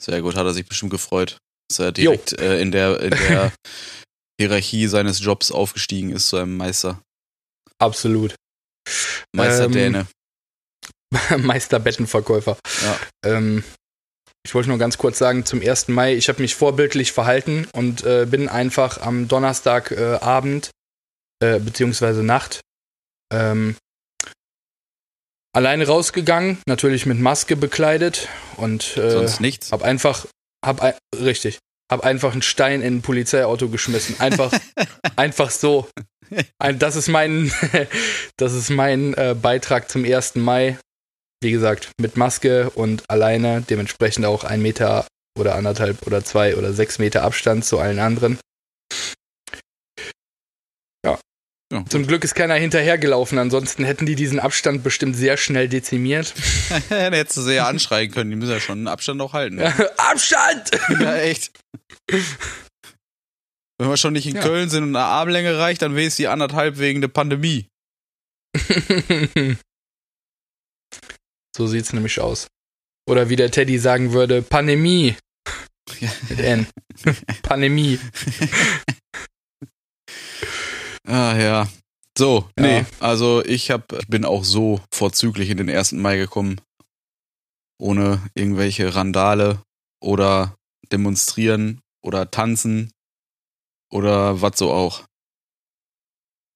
sehr 0.00 0.22
gut, 0.22 0.36
hat 0.36 0.46
er 0.46 0.54
sich 0.54 0.66
bestimmt 0.66 0.90
gefreut, 0.90 1.36
dass 1.68 1.80
er 1.80 1.92
direkt 1.92 2.32
äh, 2.40 2.60
in 2.62 2.72
der, 2.72 2.98
in 3.00 3.10
der 3.10 3.52
Hierarchie 4.40 4.86
seines 4.86 5.20
Jobs 5.22 5.52
aufgestiegen 5.52 6.12
ist 6.12 6.28
zu 6.28 6.36
einem 6.38 6.56
Meister. 6.56 7.02
Absolut. 7.78 8.34
Meister 9.34 9.64
Ähm, 9.66 9.72
Däne. 9.72 10.06
Meister 11.38 11.78
Bettenverkäufer. 11.78 12.56
Ja. 12.82 12.98
Ähm, 13.24 13.64
ich 14.44 14.54
wollte 14.54 14.68
nur 14.68 14.78
ganz 14.78 14.96
kurz 14.96 15.18
sagen, 15.18 15.44
zum 15.44 15.60
1. 15.60 15.88
Mai, 15.88 16.14
ich 16.14 16.28
habe 16.28 16.40
mich 16.40 16.54
vorbildlich 16.54 17.12
verhalten 17.12 17.66
und 17.72 18.04
äh, 18.04 18.26
bin 18.26 18.48
einfach 18.48 19.00
am 19.00 19.26
Donnerstagabend, 19.26 20.70
äh, 21.42 21.56
äh, 21.56 21.58
beziehungsweise 21.58 22.22
Nacht, 22.22 22.60
ähm, 23.32 23.76
alleine 25.52 25.86
rausgegangen, 25.86 26.58
natürlich 26.66 27.06
mit 27.06 27.18
Maske 27.18 27.56
bekleidet 27.56 28.28
und 28.56 28.96
äh, 28.96 29.10
Sonst 29.10 29.40
nichts. 29.40 29.72
hab 29.72 29.82
einfach, 29.82 30.26
hab 30.64 30.80
ein, 30.80 30.94
richtig, 31.18 31.58
hab 31.90 32.04
einfach 32.04 32.32
einen 32.32 32.42
Stein 32.42 32.82
in 32.82 32.98
ein 32.98 33.02
Polizeiauto 33.02 33.68
geschmissen. 33.68 34.20
Einfach, 34.20 34.52
einfach 35.16 35.50
so. 35.50 35.88
Ein, 36.58 36.78
das 36.78 36.94
ist 36.94 37.08
mein, 37.08 37.52
das 38.36 38.52
ist 38.52 38.70
mein 38.70 39.14
äh, 39.14 39.34
Beitrag 39.40 39.90
zum 39.90 40.04
1. 40.04 40.36
Mai. 40.36 40.78
Wie 41.42 41.50
gesagt, 41.50 41.90
mit 42.00 42.16
Maske 42.16 42.70
und 42.70 43.08
alleine, 43.10 43.62
dementsprechend 43.62 44.24
auch 44.24 44.44
ein 44.44 44.62
Meter 44.62 45.06
oder 45.38 45.54
anderthalb 45.54 46.06
oder 46.06 46.24
zwei 46.24 46.56
oder 46.56 46.72
sechs 46.72 46.98
Meter 46.98 47.22
Abstand 47.22 47.64
zu 47.64 47.78
allen 47.78 47.98
anderen. 47.98 48.38
Ja, 51.72 51.84
Zum 51.88 52.06
Glück 52.06 52.22
ist 52.22 52.36
keiner 52.36 52.54
hinterhergelaufen, 52.54 53.38
ansonsten 53.40 53.84
hätten 53.84 54.06
die 54.06 54.14
diesen 54.14 54.38
Abstand 54.38 54.84
bestimmt 54.84 55.16
sehr 55.16 55.36
schnell 55.36 55.68
dezimiert. 55.68 56.32
Dann 56.90 57.12
hättest 57.12 57.38
du 57.38 57.42
sie 57.42 57.54
ja 57.56 57.66
anschreien 57.66 58.12
können. 58.12 58.30
Die 58.30 58.36
müssen 58.36 58.52
ja 58.52 58.60
schon 58.60 58.78
einen 58.78 58.86
Abstand 58.88 59.20
auch 59.20 59.32
halten. 59.32 59.56
Ne? 59.56 59.74
Abstand! 59.98 60.70
Ja, 61.00 61.16
echt. 61.16 61.50
Wenn 63.78 63.88
wir 63.90 63.96
schon 63.96 64.12
nicht 64.12 64.26
in 64.26 64.36
Ja. 64.36 64.42
Köln 64.42 64.70
sind 64.70 64.84
und 64.84 64.94
eine 64.96 65.04
Armlänge 65.04 65.58
reicht, 65.58 65.82
dann 65.82 65.96
wäre 65.96 66.06
es 66.06 66.14
die 66.14 66.28
anderthalb 66.28 66.78
wegen 66.78 67.00
der 67.00 67.08
Pandemie. 67.08 67.66
So 71.56 71.66
sieht's 71.66 71.92
nämlich 71.92 72.20
aus. 72.20 72.46
Oder 73.08 73.28
wie 73.28 73.36
der 73.36 73.50
Teddy 73.50 73.78
sagen 73.78 74.12
würde, 74.12 74.42
Pandemie. 74.42 75.16
Mit 76.28 76.40
N. 76.40 76.66
Pandemie. 77.42 77.98
Ah 81.08 81.36
ja. 81.38 81.68
So, 82.18 82.50
Ja. 82.58 82.62
nee, 82.66 82.86
also 82.98 83.44
ich 83.44 83.70
hab, 83.70 83.92
ich 83.92 84.08
bin 84.08 84.24
auch 84.24 84.42
so 84.42 84.80
vorzüglich 84.92 85.50
in 85.50 85.58
den 85.58 85.70
1. 85.70 85.92
Mai 85.92 86.16
gekommen. 86.16 86.60
Ohne 87.78 88.20
irgendwelche 88.34 88.94
Randale 88.94 89.62
oder 90.02 90.56
demonstrieren 90.90 91.80
oder 92.02 92.30
tanzen 92.30 92.90
oder 93.92 94.40
was 94.40 94.58
so 94.58 94.72
auch. 94.72 95.04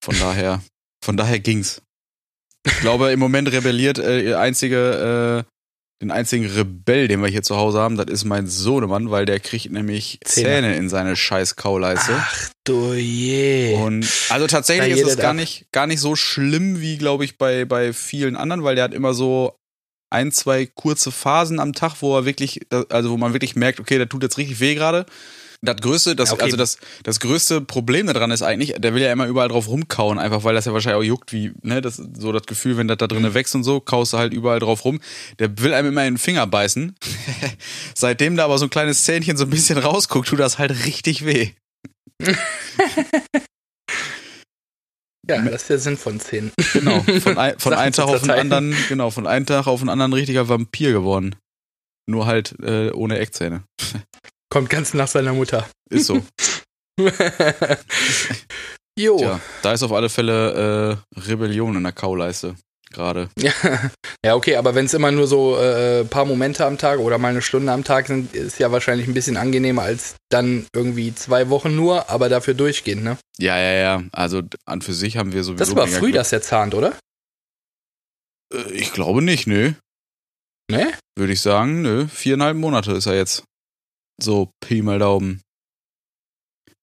Von 0.03 0.19
daher, 0.19 0.65
von 1.05 1.17
daher 1.17 1.39
ging's. 1.39 1.83
Ich 2.67 2.81
glaube, 2.81 3.11
im 3.13 3.19
Moment 3.19 3.51
rebelliert 3.53 3.99
äh, 3.99 4.35
einzige, 4.35 5.45
äh, 5.47 5.51
den 6.03 6.11
einzigen 6.11 6.47
Rebell, 6.47 7.09
den 7.09 7.21
wir 7.21 7.29
hier 7.29 7.43
zu 7.43 7.57
Hause 7.57 7.81
haben, 7.81 7.97
das 7.97 8.07
ist 8.07 8.25
mein 8.25 8.47
Sohnemann, 8.47 9.11
weil 9.11 9.27
der 9.27 9.41
kriegt 9.41 9.71
nämlich 9.71 10.19
Zähne. 10.25 10.49
Zähne 10.49 10.77
in 10.77 10.89
seine 10.89 11.17
scheiß 11.17 11.57
Kauleiste. 11.57 12.13
Ach 12.17 12.51
du 12.65 12.95
je. 12.95 13.75
Und 13.75 14.09
also 14.31 14.47
tatsächlich 14.47 14.99
ist 14.99 15.07
es 15.07 15.17
gar 15.17 15.35
nicht, 15.35 15.67
gar 15.73 15.87
nicht 15.87 16.01
so 16.01 16.17
schlimm 16.17 16.81
wie, 16.81 16.97
glaube 16.97 17.25
ich, 17.25 17.39
bei, 17.39 17.65
bei 17.65 17.93
vielen 17.93 18.37
anderen, 18.37 18.65
weil 18.65 18.75
der 18.75 18.85
hat 18.85 18.95
immer 18.95 19.15
so 19.15 19.57
ein, 20.11 20.33
zwei 20.33 20.67
kurze 20.67 21.13
Phasen 21.13 21.61
am 21.61 21.73
Tag, 21.73 21.97
wo 22.01 22.17
er 22.17 22.25
wirklich, 22.25 22.61
also 22.89 23.11
wo 23.11 23.17
man 23.17 23.33
wirklich 23.33 23.55
merkt, 23.55 23.81
okay, 23.81 23.97
der 23.97 24.09
tut 24.09 24.23
jetzt 24.23 24.39
richtig 24.39 24.61
weh 24.61 24.75
gerade. 24.75 25.07
Das 25.63 25.77
größte, 25.77 26.17
das, 26.17 26.33
okay. 26.33 26.45
also 26.45 26.57
das, 26.57 26.79
das 27.03 27.21
größte 27.21 27.61
Problem 27.61 28.07
daran 28.07 28.31
ist 28.31 28.41
eigentlich, 28.41 28.77
der 28.79 28.95
will 28.95 29.03
ja 29.03 29.13
immer 29.13 29.27
überall 29.27 29.49
drauf 29.49 29.69
rumkauen, 29.69 30.19
einfach 30.19 30.43
weil 30.43 30.55
das 30.55 30.65
ja 30.65 30.73
wahrscheinlich 30.73 30.99
auch 30.99 31.07
juckt, 31.07 31.35
wie, 31.35 31.53
ne, 31.61 31.83
das, 31.83 31.97
so 31.97 32.33
das 32.33 32.45
Gefühl, 32.45 32.79
wenn 32.79 32.89
das 32.89 32.97
da 32.97 33.07
drinnen 33.07 33.35
wächst 33.35 33.55
und 33.55 33.63
so, 33.63 33.79
kaust 33.79 34.15
du 34.15 34.19
halt 34.19 34.33
überall 34.33 34.59
drauf 34.59 34.87
rum. 34.87 35.01
Der 35.39 35.59
will 35.59 35.75
einem 35.75 35.89
immer 35.89 36.07
in 36.07 36.15
den 36.15 36.19
Finger 36.19 36.47
beißen. 36.47 36.97
Seitdem 37.95 38.37
da 38.37 38.47
aber 38.47 38.57
so 38.57 38.67
ein 38.67 38.71
kleines 38.71 39.05
Zähnchen 39.05 39.37
so 39.37 39.45
ein 39.45 39.51
bisschen 39.51 39.77
rausguckt, 39.79 40.29
tut 40.29 40.41
das 40.41 40.59
halt 40.59 40.87
richtig 40.87 41.27
weh. 41.27 41.51
Ja, 45.29 45.41
das 45.43 45.63
ist 45.63 45.71
der 45.71 45.79
Sinn 45.79 45.97
von 45.97 46.19
10. 46.19 46.51
Genau, 46.73 47.03
von, 47.21 47.39
ein, 47.39 47.57
von 47.57 47.73
einem 47.75 47.93
Tag 47.93 48.09
auf 48.09 48.23
den 48.23 48.31
anderen, 48.31 48.75
genau, 48.89 49.11
von 49.11 49.29
einem 49.29 49.47
Tag 49.47 49.69
auf 49.69 49.79
den 49.79 49.89
anderen 49.89 50.13
richtiger 50.13 50.49
Vampir 50.49 50.91
geworden. 50.91 51.37
Nur 52.09 52.27
halt 52.27 52.57
äh, 52.61 52.91
ohne 52.91 53.19
Eckzähne. 53.21 53.63
Kommt 54.51 54.69
ganz 54.69 54.95
nach 54.95 55.09
seiner 55.09 55.33
Mutter. 55.33 55.69
Ist 55.91 56.07
so. 56.07 56.23
jo. 58.99 59.17
Tja, 59.19 59.41
da 59.63 59.73
ist 59.73 59.83
auf 59.83 59.93
alle 59.93 60.09
Fälle 60.09 60.99
äh, 61.17 61.21
Rebellion 61.21 61.77
in 61.77 61.83
der 61.85 61.93
Kauleiste. 61.93 62.57
Gerade. 62.93 63.29
Ja. 63.39 63.53
ja, 64.25 64.35
okay, 64.35 64.57
aber 64.57 64.75
wenn 64.75 64.87
es 64.87 64.95
immer 64.95 65.13
nur 65.13 65.29
so 65.29 65.57
äh, 65.57 66.05
paar 66.05 66.25
Momente 66.25 66.67
am 66.67 66.77
Tag 66.77 66.99
oder 66.99 67.19
mal 67.19 67.29
eine 67.29 67.41
Stunde 67.43 67.71
am 67.71 67.85
Tag 67.85 68.09
sind, 68.09 68.35
ist 68.35 68.59
ja 68.59 68.73
wahrscheinlich 68.73 69.07
ein 69.07 69.15
bisschen 69.15 69.37
angenehmer 69.37 69.83
als 69.83 70.17
dann 70.29 70.67
irgendwie 70.75 71.15
zwei 71.15 71.51
Wochen 71.51 71.77
nur, 71.77 72.11
aber 72.11 72.29
dafür 72.29 72.55
durchgehend, 72.55 73.05
ne? 73.05 73.17
Ja, 73.39 73.57
ja, 73.57 73.73
ja. 73.75 74.03
Also 74.11 74.43
an 74.65 74.83
für 74.83 74.93
sich 74.93 75.17
haben 75.17 75.33
wir 75.33 75.45
sowieso. 75.45 75.65
Das 75.65 75.77
war 75.77 75.87
früh, 75.87 76.07
Glück. 76.07 76.15
dass 76.15 76.33
er 76.33 76.43
zahnt, 76.43 76.75
oder? 76.75 76.99
Äh, 78.53 78.73
Ich 78.73 78.93
glaube 78.93 79.23
nicht, 79.23 79.47
nö. 79.47 79.73
Ne? 80.69 80.93
Würde 81.17 81.33
ich 81.33 81.41
sagen, 81.41 81.83
nö. 81.83 82.09
Viereinhalb 82.09 82.57
Monate 82.57 82.91
ist 82.93 83.07
er 83.07 83.15
jetzt. 83.15 83.45
So, 84.23 84.51
Pi 84.61 84.83
mal 84.83 84.99
Daumen. 84.99 85.43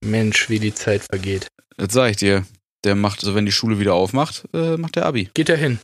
Mensch, 0.04 0.50
wie 0.50 0.60
die 0.60 0.74
Zeit 0.74 1.04
vergeht. 1.04 1.48
Das 1.78 1.94
sag 1.94 2.12
ich 2.12 2.18
dir. 2.18 2.46
Der 2.84 2.96
macht, 2.96 3.20
also 3.20 3.36
wenn 3.36 3.46
die 3.46 3.52
Schule 3.52 3.80
wieder 3.80 3.96
aufmacht, 3.96 4.46
äh, 4.54 4.78
macht 4.78 4.96
der 4.96 5.06
Abi. 5.06 5.30
Geht 5.34 5.50
er 5.50 5.58
hin? 5.58 5.80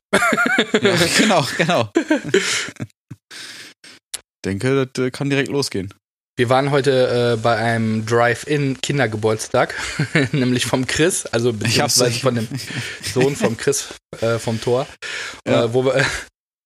Ja, 0.81 0.95
genau, 1.17 1.45
genau. 1.57 1.91
Denke, 4.45 4.85
das 4.93 5.03
äh, 5.03 5.11
kann 5.11 5.29
direkt 5.29 5.49
losgehen. 5.49 5.93
Wir 6.37 6.49
waren 6.49 6.71
heute 6.71 7.35
äh, 7.37 7.41
bei 7.41 7.55
einem 7.57 8.05
Drive-In-Kindergeburtstag, 8.05 9.75
nämlich 10.31 10.65
vom 10.65 10.87
Chris, 10.87 11.25
also 11.27 11.53
beziehungsweise 11.53 12.19
von 12.19 12.35
dem 12.35 12.47
Sohn 13.01 13.35
vom 13.35 13.55
Chris 13.57 13.93
äh, 14.21 14.39
vom 14.39 14.59
Tor, 14.59 14.87
Ja. 15.47 15.65
äh, 15.65 15.73
wo 15.73 15.85
wir, 15.85 16.03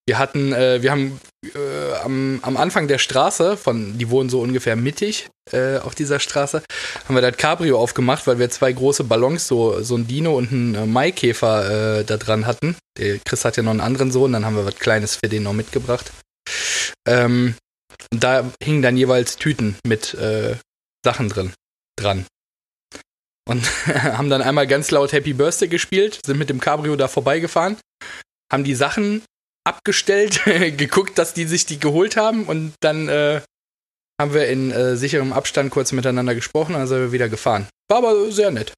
wir 0.08 0.18
hatten, 0.18 0.54
äh, 0.54 0.82
wir 0.82 0.90
haben 0.90 1.20
äh, 1.54 1.94
am, 2.02 2.40
am 2.42 2.56
Anfang 2.56 2.88
der 2.88 2.96
Straße, 2.96 3.58
von, 3.58 3.98
die 3.98 4.08
wohnen 4.08 4.30
so 4.30 4.40
ungefähr 4.40 4.74
mittig 4.74 5.28
äh, 5.52 5.76
auf 5.76 5.94
dieser 5.94 6.18
Straße, 6.18 6.62
haben 7.04 7.14
wir 7.14 7.20
das 7.20 7.36
Cabrio 7.36 7.78
aufgemacht, 7.78 8.26
weil 8.26 8.38
wir 8.38 8.48
zwei 8.48 8.72
große 8.72 9.04
Ballons, 9.04 9.46
so, 9.46 9.82
so 9.82 9.96
ein 9.96 10.06
Dino 10.06 10.36
und 10.36 10.50
einen 10.50 10.74
äh, 10.74 10.86
Maikäfer 10.86 11.98
äh, 11.98 12.04
da 12.04 12.16
dran 12.16 12.46
hatten. 12.46 12.76
Der 12.96 13.18
Chris 13.18 13.44
hat 13.44 13.58
ja 13.58 13.62
noch 13.62 13.70
einen 13.70 13.82
anderen 13.82 14.10
Sohn, 14.10 14.32
dann 14.32 14.46
haben 14.46 14.56
wir 14.56 14.64
was 14.64 14.76
Kleines 14.76 15.16
für 15.16 15.28
den 15.28 15.42
noch 15.42 15.52
mitgebracht. 15.52 16.10
Ähm, 17.06 17.54
da 18.10 18.50
hingen 18.62 18.80
dann 18.80 18.96
jeweils 18.96 19.36
Tüten 19.36 19.76
mit 19.86 20.14
äh, 20.14 20.56
Sachen 21.04 21.28
drin, 21.28 21.52
dran. 21.96 22.24
Und 23.46 23.62
haben 23.86 24.30
dann 24.30 24.40
einmal 24.40 24.66
ganz 24.66 24.90
laut 24.90 25.12
Happy 25.12 25.34
Birthday 25.34 25.68
gespielt, 25.68 26.20
sind 26.24 26.38
mit 26.38 26.48
dem 26.48 26.60
Cabrio 26.60 26.96
da 26.96 27.08
vorbeigefahren, 27.08 27.76
haben 28.50 28.64
die 28.64 28.74
Sachen 28.74 29.22
abgestellt, 29.64 30.42
geguckt, 30.44 31.18
dass 31.18 31.34
die 31.34 31.44
sich 31.44 31.66
die 31.66 31.78
geholt 31.78 32.16
haben 32.16 32.44
und 32.44 32.74
dann 32.80 33.08
äh, 33.08 33.40
haben 34.20 34.34
wir 34.34 34.48
in 34.48 34.70
äh, 34.70 34.96
sicherem 34.96 35.32
Abstand 35.32 35.70
kurz 35.70 35.92
miteinander 35.92 36.34
gesprochen, 36.34 36.72
dann 36.72 36.86
sind 36.86 36.98
wir 36.98 37.12
wieder 37.12 37.28
gefahren. 37.28 37.68
War 37.88 37.98
aber 37.98 38.30
sehr 38.30 38.50
nett. 38.50 38.72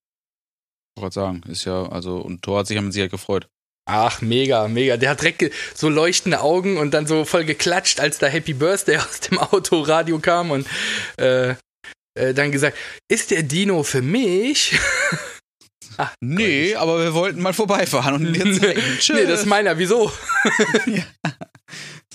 Ich 0.97 1.03
wollte 1.03 1.15
sagen, 1.15 1.43
ist 1.49 1.65
ja, 1.65 1.89
also, 1.89 2.19
und 2.19 2.43
Thor 2.43 2.59
hat 2.59 2.67
sich 2.67 2.77
ja 2.77 2.83
mit 2.83 2.93
Sicherheit 2.93 3.13
gefreut. 3.13 3.49
Ach, 3.89 4.21
mega, 4.21 4.69
mega. 4.69 4.97
Der 4.97 5.11
hat 5.11 5.21
direkt 5.21 5.53
so 5.75 5.89
leuchtende 5.89 6.41
Augen 6.41 6.77
und 6.77 6.93
dann 6.93 7.07
so 7.07 7.25
voll 7.25 7.45
geklatscht, 7.45 7.99
als 7.99 8.19
da 8.19 8.27
Happy 8.27 8.53
Birthday 8.53 8.97
aus 8.99 9.21
dem 9.21 9.39
Autoradio 9.39 10.19
kam 10.19 10.51
und 10.51 10.67
äh, 11.17 11.55
äh, 12.15 12.35
dann 12.35 12.53
gesagt, 12.53 12.77
ist 13.09 13.31
der 13.31 13.43
Dino 13.43 13.83
für 13.83 14.03
mich? 14.03 14.79
Ach, 16.01 16.15
Nee, 16.21 16.75
aber 16.75 16.99
wir 17.03 17.13
wollten 17.13 17.43
mal 17.43 17.53
vorbeifahren 17.53 18.15
und 18.27 18.33
dir 18.33 18.59
zeigen. 18.59 18.81
Tschüss. 18.99 19.17
nee, 19.17 19.27
das 19.27 19.41
ist 19.41 19.47
meiner. 19.47 19.77
Wieso? 19.77 20.11
Ja. 20.87 21.05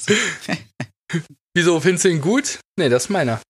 Wieso, 1.55 1.79
findest 1.79 2.05
du 2.05 2.09
ihn 2.09 2.21
gut? 2.21 2.59
Nee, 2.79 2.89
das 2.89 3.03
ist 3.05 3.09
meiner. 3.09 3.41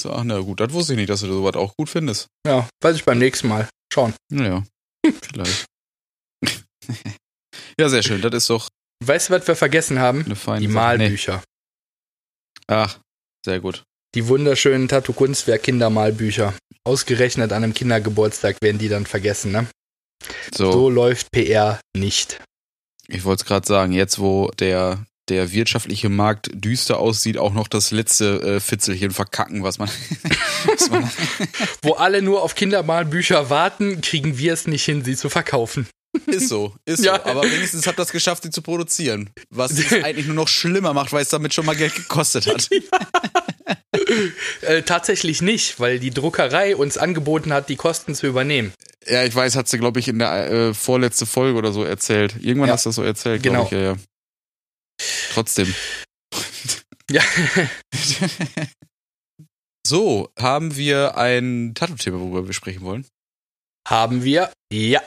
so, 0.00 0.12
ach, 0.12 0.22
na 0.24 0.38
gut, 0.40 0.60
das 0.60 0.72
wusste 0.72 0.92
ich 0.92 0.98
nicht, 0.98 1.08
dass 1.08 1.20
du 1.20 1.26
sowas 1.28 1.56
auch 1.56 1.74
gut 1.76 1.88
findest. 1.88 2.28
Ja, 2.46 2.68
weiß 2.82 2.96
ich 2.96 3.04
beim 3.04 3.18
nächsten 3.18 3.48
Mal. 3.48 3.68
Schauen. 3.92 4.14
Naja, 4.30 4.64
vielleicht. 5.22 5.64
ja, 7.80 7.88
sehr 7.88 8.02
schön. 8.02 8.20
Das 8.20 8.34
ist 8.34 8.50
doch 8.50 8.68
Weißt 9.02 9.28
du, 9.28 9.34
was 9.34 9.46
wir 9.46 9.56
vergessen 9.56 9.98
haben? 9.98 10.24
Die. 10.60 10.68
Malbücher. 10.68 11.36
Nee. 11.36 12.74
Ach, 12.74 12.98
sehr 13.44 13.60
gut. 13.60 13.82
Die 14.14 14.28
wunderschönen 14.28 14.88
Tattoo-Kunstwerk-Kindermalbücher. 14.88 16.54
Ausgerechnet 16.84 17.52
an 17.52 17.64
einem 17.64 17.74
Kindergeburtstag 17.74 18.56
werden 18.62 18.78
die 18.78 18.88
dann 18.88 19.06
vergessen, 19.06 19.52
ne? 19.52 19.66
So, 20.54 20.70
So 20.70 20.90
läuft 20.90 21.30
PR 21.32 21.80
nicht. 21.96 22.40
ich 23.08 23.24
wollte 23.24 23.42
es 23.42 23.46
gerade 23.46 23.66
sagen, 23.66 23.92
jetzt 23.92 24.18
wo 24.18 24.50
der, 24.58 25.04
der 25.28 25.52
wirtschaftliche 25.52 26.08
Markt 26.08 26.50
düster 26.54 26.98
aussieht, 26.98 27.38
auch 27.38 27.52
noch 27.52 27.66
das 27.68 27.90
letzte 27.90 28.40
äh, 28.40 28.60
Fitzelchen 28.60 29.10
verkacken, 29.10 29.62
was 29.64 29.78
man, 29.78 29.88
was 30.66 30.90
man 30.90 31.10
Wo 31.82 31.94
alle 31.94 32.22
nur 32.22 32.42
auf 32.42 32.54
Kindermalbücher 32.54 33.50
warten, 33.50 34.00
kriegen 34.00 34.38
wir 34.38 34.52
es 34.52 34.66
nicht 34.66 34.84
hin, 34.84 35.04
sie 35.04 35.16
zu 35.16 35.28
verkaufen. 35.28 35.88
Ist 36.26 36.48
so, 36.48 36.72
ist 36.84 37.04
Ja. 37.04 37.16
so. 37.16 37.24
Aber 37.24 37.42
wenigstens 37.42 37.88
hat 37.88 37.98
das 37.98 38.12
geschafft, 38.12 38.44
sie 38.44 38.50
zu 38.50 38.62
produzieren. 38.62 39.30
Was 39.50 39.72
es 39.72 39.92
eigentlich 40.04 40.26
nur 40.26 40.36
noch 40.36 40.46
schlimmer 40.48 40.94
macht, 40.94 41.12
weil 41.12 41.22
es 41.22 41.28
damit 41.30 41.52
schon 41.52 41.66
mal 41.66 41.74
Geld 41.74 41.94
gekostet 41.96 42.46
hat. 42.46 42.70
Äh, 44.62 44.82
tatsächlich 44.82 45.42
nicht, 45.42 45.78
weil 45.80 45.98
die 45.98 46.10
Druckerei 46.10 46.74
uns 46.76 46.96
angeboten 46.98 47.52
hat, 47.52 47.68
die 47.68 47.76
Kosten 47.76 48.14
zu 48.14 48.26
übernehmen. 48.26 48.72
Ja, 49.06 49.24
ich 49.24 49.34
weiß, 49.34 49.56
hat 49.56 49.68
sie, 49.68 49.78
glaube 49.78 50.00
ich, 50.00 50.08
in 50.08 50.18
der 50.18 50.50
äh, 50.50 50.74
vorletzte 50.74 51.26
Folge 51.26 51.58
oder 51.58 51.72
so 51.72 51.84
erzählt. 51.84 52.36
Irgendwann 52.40 52.68
Ja. 52.68 52.74
hast 52.74 52.86
du 52.86 52.88
das 52.88 52.96
so 52.96 53.02
erzählt, 53.02 53.42
Genau. 53.42 53.66
glaube 53.66 53.76
ich, 53.76 53.82
ja, 53.82 53.92
ja. 53.92 53.96
Trotzdem. 55.34 55.74
Ja. 57.10 57.22
So, 59.86 60.30
haben 60.38 60.76
wir 60.76 61.18
ein 61.18 61.74
Tattoo-Thema, 61.74 62.18
worüber 62.18 62.46
wir 62.46 62.54
sprechen 62.54 62.80
wollen? 62.82 63.06
Haben 63.86 64.24
wir? 64.24 64.50
Ja. 64.72 65.02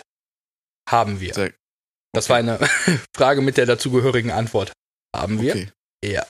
Haben 0.87 1.19
wir. 1.19 1.33
Sehr- 1.33 1.53
Das 2.13 2.29
war 2.29 2.37
eine 2.37 2.59
Frage 3.15 3.41
mit 3.41 3.57
der 3.57 3.65
dazugehörigen 3.65 4.29
Antwort. 4.31 4.71
Haben 5.15 5.41
wir? 5.41 5.53
Okay. 5.53 5.69
Ja. 6.05 6.27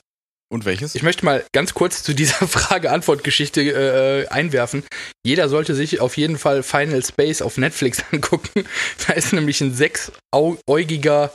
Und 0.50 0.64
welches? 0.64 0.94
Ich 0.94 1.02
möchte 1.02 1.26
mal 1.26 1.44
ganz 1.52 1.74
kurz 1.74 2.02
zu 2.02 2.14
dieser 2.14 2.46
Frage-Antwort-Geschichte 2.48 3.60
äh, 3.60 4.28
einwerfen. 4.28 4.82
Jeder 5.24 5.48
sollte 5.48 5.74
sich 5.74 6.00
auf 6.00 6.16
jeden 6.16 6.38
Fall 6.38 6.62
Final 6.62 7.04
Space 7.04 7.42
auf 7.42 7.58
Netflix 7.58 8.02
angucken. 8.12 8.64
Da 9.06 9.12
ist 9.12 9.32
nämlich 9.32 9.60
ein 9.60 9.74
sechsäugiger 9.74 11.32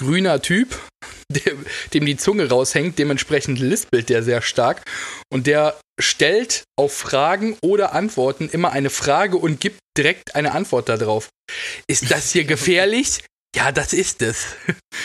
grüner 0.00 0.40
Typ, 0.40 0.78
dem, 1.28 1.66
dem 1.92 2.06
die 2.06 2.16
Zunge 2.16 2.48
raushängt. 2.48 2.98
Dementsprechend 2.98 3.58
lispelt 3.58 4.08
der 4.08 4.22
sehr 4.22 4.40
stark. 4.40 4.82
Und 5.30 5.46
der 5.46 5.78
stellt 6.00 6.64
auf 6.78 6.94
Fragen 6.94 7.56
oder 7.62 7.92
Antworten 7.92 8.48
immer 8.48 8.72
eine 8.72 8.90
Frage 8.90 9.36
und 9.36 9.60
gibt 9.60 9.80
direkt 9.98 10.34
eine 10.34 10.52
Antwort 10.52 10.88
darauf. 10.88 11.28
Ist 11.88 12.10
das 12.10 12.32
hier 12.32 12.44
gefährlich? 12.46 13.20
Ja, 13.56 13.72
das 13.72 13.92
ist 13.94 14.20
es. 14.20 14.44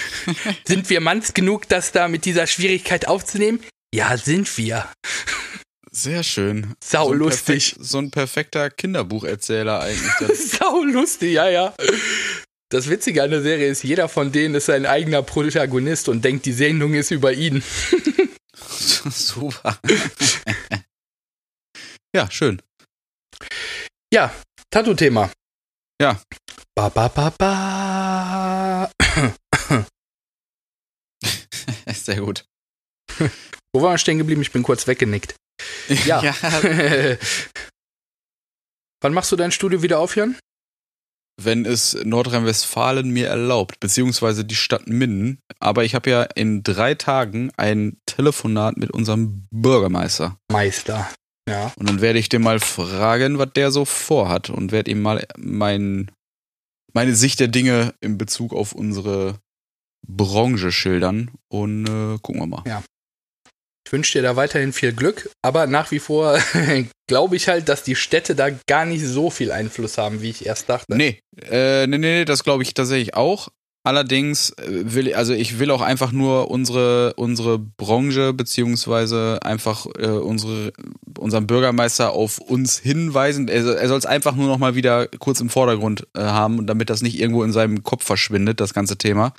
sind 0.65 0.89
wir 0.89 0.99
manns 0.99 1.33
genug, 1.33 1.69
das 1.69 1.93
da 1.93 2.07
mit 2.09 2.25
dieser 2.25 2.47
Schwierigkeit 2.47 3.07
aufzunehmen? 3.07 3.63
Ja, 3.93 4.17
sind 4.17 4.57
wir. 4.57 4.91
Sehr 5.91 6.23
schön. 6.23 6.73
Sau 6.83 7.07
so 7.07 7.13
lustig. 7.13 7.71
perfekt- 7.75 7.85
So 7.85 7.97
ein 7.99 8.11
perfekter 8.11 8.69
Kinderbucherzähler 8.69 9.79
eigentlich. 9.81 10.37
Sau 10.59 10.83
lustig, 10.83 11.33
ja, 11.33 11.49
ja. 11.49 11.73
Das 12.69 12.89
Witzige 12.89 13.23
an 13.23 13.31
der 13.31 13.41
Serie 13.41 13.67
ist, 13.67 13.83
jeder 13.83 14.07
von 14.09 14.31
denen 14.31 14.55
ist 14.55 14.65
sein 14.67 14.85
eigener 14.85 15.23
Protagonist 15.23 16.07
und 16.09 16.23
denkt, 16.23 16.45
die 16.45 16.53
Sendung 16.53 16.93
ist 16.93 17.11
über 17.11 17.33
ihn. 17.33 17.63
super. 19.09 19.77
ja, 22.15 22.29
schön. 22.31 22.61
Ja, 24.13 24.33
Tattoo-Thema. 24.71 25.31
Ja. 26.01 26.21
Ba, 26.75 26.87
ba, 26.89 27.09
ba, 27.09 27.29
ba. 27.37 28.40
Sehr 31.93 32.21
gut. 32.21 32.45
Wo 33.73 33.81
waren 33.81 33.93
wir 33.93 33.97
stehen 33.97 34.17
geblieben? 34.17 34.41
Ich 34.41 34.51
bin 34.51 34.63
kurz 34.63 34.87
weggenickt. 34.87 35.35
Ja. 36.05 36.21
Wann 39.01 39.13
machst 39.13 39.31
du 39.31 39.35
dein 39.35 39.51
Studio 39.51 39.81
wieder 39.81 39.99
auf, 39.99 40.15
Jan? 40.15 40.37
wenn 41.45 41.65
es 41.65 41.97
Nordrhein-Westfalen 42.03 43.09
mir 43.09 43.27
erlaubt, 43.27 43.79
beziehungsweise 43.79 44.45
die 44.45 44.55
Stadt 44.55 44.87
Minden. 44.87 45.39
Aber 45.59 45.83
ich 45.83 45.95
habe 45.95 46.09
ja 46.09 46.23
in 46.23 46.63
drei 46.63 46.95
Tagen 46.95 47.51
ein 47.57 47.97
Telefonat 48.05 48.77
mit 48.77 48.91
unserem 48.91 49.47
Bürgermeister. 49.51 50.37
Meister. 50.51 51.09
Ja. 51.49 51.71
Und 51.75 51.89
dann 51.89 52.01
werde 52.01 52.19
ich 52.19 52.29
den 52.29 52.43
mal 52.43 52.59
fragen, 52.59 53.37
was 53.37 53.53
der 53.53 53.71
so 53.71 53.85
vorhat 53.85 54.49
und 54.49 54.71
werde 54.71 54.91
ihm 54.91 55.01
mal 55.01 55.25
mein, 55.37 56.11
meine 56.93 57.15
Sicht 57.15 57.39
der 57.39 57.47
Dinge 57.47 57.93
in 58.01 58.17
Bezug 58.17 58.53
auf 58.53 58.73
unsere 58.73 59.39
Branche 60.07 60.71
schildern 60.71 61.31
und 61.47 61.85
äh, 61.85 62.17
gucken 62.21 62.41
wir 62.41 62.47
mal. 62.47 62.63
Ich 63.85 63.93
wünsche 63.93 64.19
dir 64.19 64.23
da 64.23 64.35
weiterhin 64.35 64.73
viel 64.73 64.93
Glück, 64.93 65.29
aber 65.41 65.67
nach 65.67 65.91
wie 65.91 65.99
vor 65.99 66.39
glaube 67.07 67.35
ich 67.35 67.47
halt, 67.47 67.67
dass 67.67 67.83
die 67.83 67.95
Städte 67.95 68.35
da 68.35 68.49
gar 68.67 68.85
nicht 68.85 69.05
so 69.05 69.29
viel 69.29 69.51
Einfluss 69.51 69.97
haben, 69.97 70.21
wie 70.21 70.29
ich 70.29 70.45
erst 70.45 70.69
dachte. 70.69 70.95
Nee, 70.95 71.19
äh, 71.49 71.87
nee, 71.87 71.97
nee, 71.97 72.25
das 72.25 72.43
glaube 72.43 72.63
ich 72.63 72.73
tatsächlich 72.73 73.15
auch. 73.15 73.49
Allerdings 73.83 74.51
äh, 74.51 74.93
will 74.93 75.13
also 75.15 75.33
ich 75.33 75.57
will 75.57 75.71
auch 75.71 75.81
einfach 75.81 76.11
nur 76.11 76.51
unsere 76.51 77.15
unsere 77.15 77.57
Branche 77.57 78.31
beziehungsweise 78.31 79.39
einfach 79.41 79.87
äh, 79.97 80.07
unsere 80.07 80.71
unseren 81.17 81.47
Bürgermeister 81.47 82.11
auf 82.11 82.37
uns 82.37 82.77
hinweisen. 82.77 83.47
Er, 83.47 83.65
er 83.65 83.87
soll 83.87 83.97
es 83.97 84.05
einfach 84.05 84.35
nur 84.35 84.47
noch 84.47 84.59
mal 84.59 84.75
wieder 84.75 85.07
kurz 85.07 85.41
im 85.41 85.49
Vordergrund 85.49 86.07
äh, 86.15 86.21
haben, 86.21 86.67
damit 86.67 86.91
das 86.91 87.01
nicht 87.01 87.19
irgendwo 87.19 87.43
in 87.43 87.51
seinem 87.51 87.81
Kopf 87.81 88.05
verschwindet, 88.05 88.59
das 88.59 88.75
ganze 88.75 88.97
Thema. 88.97 89.33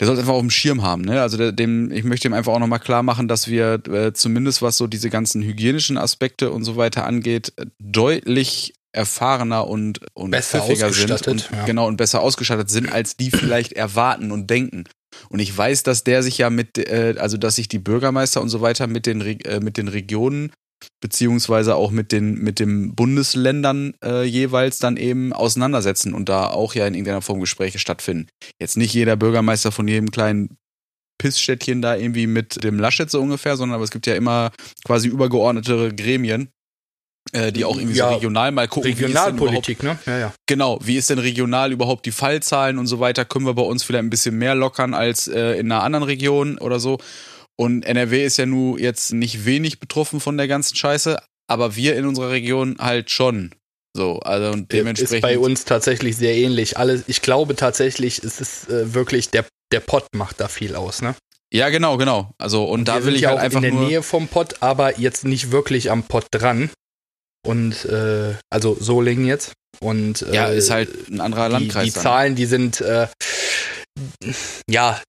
Der 0.00 0.06
soll 0.06 0.14
es 0.14 0.20
einfach 0.20 0.34
auf 0.34 0.40
dem 0.40 0.50
Schirm 0.50 0.82
haben. 0.82 1.02
Ne? 1.02 1.20
Also 1.20 1.36
der, 1.36 1.52
dem 1.52 1.90
ich 1.90 2.04
möchte 2.04 2.28
ihm 2.28 2.34
einfach 2.34 2.52
auch 2.52 2.58
noch 2.60 2.66
mal 2.66 2.78
klar 2.78 3.02
machen, 3.02 3.26
dass 3.26 3.48
wir 3.48 3.80
äh, 3.88 4.12
zumindest 4.12 4.62
was 4.62 4.76
so 4.76 4.86
diese 4.86 5.10
ganzen 5.10 5.42
hygienischen 5.42 5.98
Aspekte 5.98 6.50
und 6.50 6.64
so 6.64 6.76
weiter 6.76 7.04
angeht 7.04 7.52
deutlich 7.78 8.74
erfahrener 8.92 9.66
und, 9.66 10.00
und 10.14 10.30
Besser 10.30 10.60
pfiffiger 10.60 10.92
sind 10.92 11.12
ausgestattet, 11.12 11.50
und, 11.50 11.58
ja. 11.58 11.64
genau 11.66 11.86
und 11.86 11.96
besser 11.96 12.20
ausgestattet 12.20 12.70
sind, 12.70 12.90
als 12.90 13.16
die 13.16 13.30
vielleicht 13.30 13.72
erwarten 13.74 14.30
und 14.32 14.48
denken. 14.48 14.84
Und 15.28 15.40
ich 15.40 15.56
weiß, 15.56 15.82
dass 15.82 16.04
der 16.04 16.22
sich 16.22 16.38
ja 16.38 16.48
mit, 16.48 16.78
äh, 16.78 17.16
also 17.18 17.36
dass 17.36 17.56
sich 17.56 17.68
die 17.68 17.78
Bürgermeister 17.78 18.40
und 18.40 18.48
so 18.48 18.60
weiter 18.60 18.86
mit 18.86 19.06
den 19.06 19.20
Re- 19.20 19.44
äh, 19.44 19.60
mit 19.60 19.76
den 19.76 19.88
Regionen 19.88 20.52
beziehungsweise 21.00 21.74
auch 21.74 21.90
mit 21.90 22.12
den 22.12 22.34
mit 22.34 22.58
den 22.60 22.94
Bundesländern 22.94 23.94
äh, 24.04 24.24
jeweils 24.24 24.78
dann 24.78 24.96
eben 24.96 25.32
auseinandersetzen 25.32 26.14
und 26.14 26.28
da 26.28 26.48
auch 26.48 26.74
ja 26.74 26.86
in 26.86 26.94
irgendeiner 26.94 27.22
Form 27.22 27.40
Gespräche 27.40 27.78
stattfinden. 27.78 28.28
Jetzt 28.60 28.76
nicht 28.76 28.94
jeder 28.94 29.16
Bürgermeister 29.16 29.72
von 29.72 29.88
jedem 29.88 30.10
kleinen 30.10 30.56
Pissstädtchen 31.18 31.82
da 31.82 31.96
irgendwie 31.96 32.26
mit 32.26 32.62
dem 32.62 32.78
Laschet 32.78 33.10
so 33.10 33.20
ungefähr, 33.20 33.56
sondern 33.56 33.74
aber 33.76 33.84
es 33.84 33.90
gibt 33.90 34.06
ja 34.06 34.14
immer 34.14 34.52
quasi 34.84 35.08
übergeordnete 35.08 35.94
Gremien, 35.94 36.50
äh, 37.32 37.52
die 37.52 37.64
auch 37.64 37.76
irgendwie 37.76 37.96
Ja, 37.96 38.08
so 38.08 38.14
regional 38.14 38.52
mal 38.52 38.68
gucken, 38.68 38.92
Regionalpolitik, 38.92 39.82
ne? 39.82 39.98
Ja, 40.06 40.18
ja. 40.18 40.34
Genau, 40.46 40.78
wie 40.82 40.96
ist 40.96 41.10
denn 41.10 41.18
regional 41.18 41.72
überhaupt 41.72 42.06
die 42.06 42.12
Fallzahlen 42.12 42.78
und 42.78 42.86
so 42.86 43.00
weiter? 43.00 43.24
Können 43.24 43.46
wir 43.46 43.54
bei 43.54 43.62
uns 43.62 43.82
vielleicht 43.82 44.04
ein 44.04 44.10
bisschen 44.10 44.38
mehr 44.38 44.54
lockern 44.54 44.94
als 44.94 45.28
äh, 45.28 45.58
in 45.58 45.70
einer 45.70 45.82
anderen 45.82 46.04
Region 46.04 46.58
oder 46.58 46.78
so? 46.78 46.98
Und 47.60 47.84
NRW 47.84 48.24
ist 48.24 48.36
ja 48.36 48.46
nun 48.46 48.78
jetzt 48.78 49.12
nicht 49.12 49.44
wenig 49.44 49.80
betroffen 49.80 50.20
von 50.20 50.36
der 50.36 50.46
ganzen 50.46 50.76
Scheiße, 50.76 51.18
aber 51.48 51.74
wir 51.74 51.96
in 51.96 52.06
unserer 52.06 52.30
Region 52.30 52.76
halt 52.78 53.10
schon. 53.10 53.52
So, 53.96 54.20
also 54.20 54.52
und 54.52 54.72
dementsprechend. 54.72 55.16
Ist 55.16 55.22
bei 55.22 55.38
uns 55.38 55.64
tatsächlich 55.64 56.16
sehr 56.16 56.36
ähnlich. 56.36 56.78
Alles, 56.78 57.04
ich 57.08 57.20
glaube 57.20 57.56
tatsächlich, 57.56 58.22
es 58.22 58.40
ist 58.40 58.68
äh, 58.68 58.94
wirklich, 58.94 59.30
der, 59.30 59.44
der 59.72 59.80
Pott 59.80 60.06
macht 60.14 60.40
da 60.40 60.46
viel 60.46 60.76
aus, 60.76 61.02
ne? 61.02 61.16
ja, 61.52 61.68
genau, 61.70 61.96
genau. 61.96 62.30
Also 62.38 62.64
und, 62.64 62.86
da 62.86 62.96
Wir 62.96 63.06
will 63.06 63.16
ich 63.16 63.22
ja 63.22 63.30
halt 63.30 63.38
auch 63.38 63.42
einfach 63.42 63.62
in 63.62 63.76
der. 63.76 63.86
Nähe 63.86 64.02
vom 64.02 64.28
Pott, 64.28 64.56
aber 64.60 65.00
jetzt 65.00 65.24
nicht 65.24 65.50
wirklich 65.50 65.90
am 65.90 66.04
Pott 66.04 66.26
dran. 66.30 66.70
Und 67.46 67.84
äh, 67.86 68.34
also 68.50 68.76
Solingen 68.78 69.26
jetzt. 69.26 69.52
Und 69.80 70.22
äh, 70.22 70.34
ja, 70.34 70.46
ist 70.48 70.70
halt 70.70 71.08
ein 71.08 71.20
anderer 71.20 71.46
die, 71.48 71.52
Landkreis. 71.54 71.86
die 71.86 71.92
dann. 71.92 72.02
Zahlen, 72.02 72.34
die 72.34 72.46
sind 72.46 72.80
äh, 72.80 73.08
ja, 74.68 75.00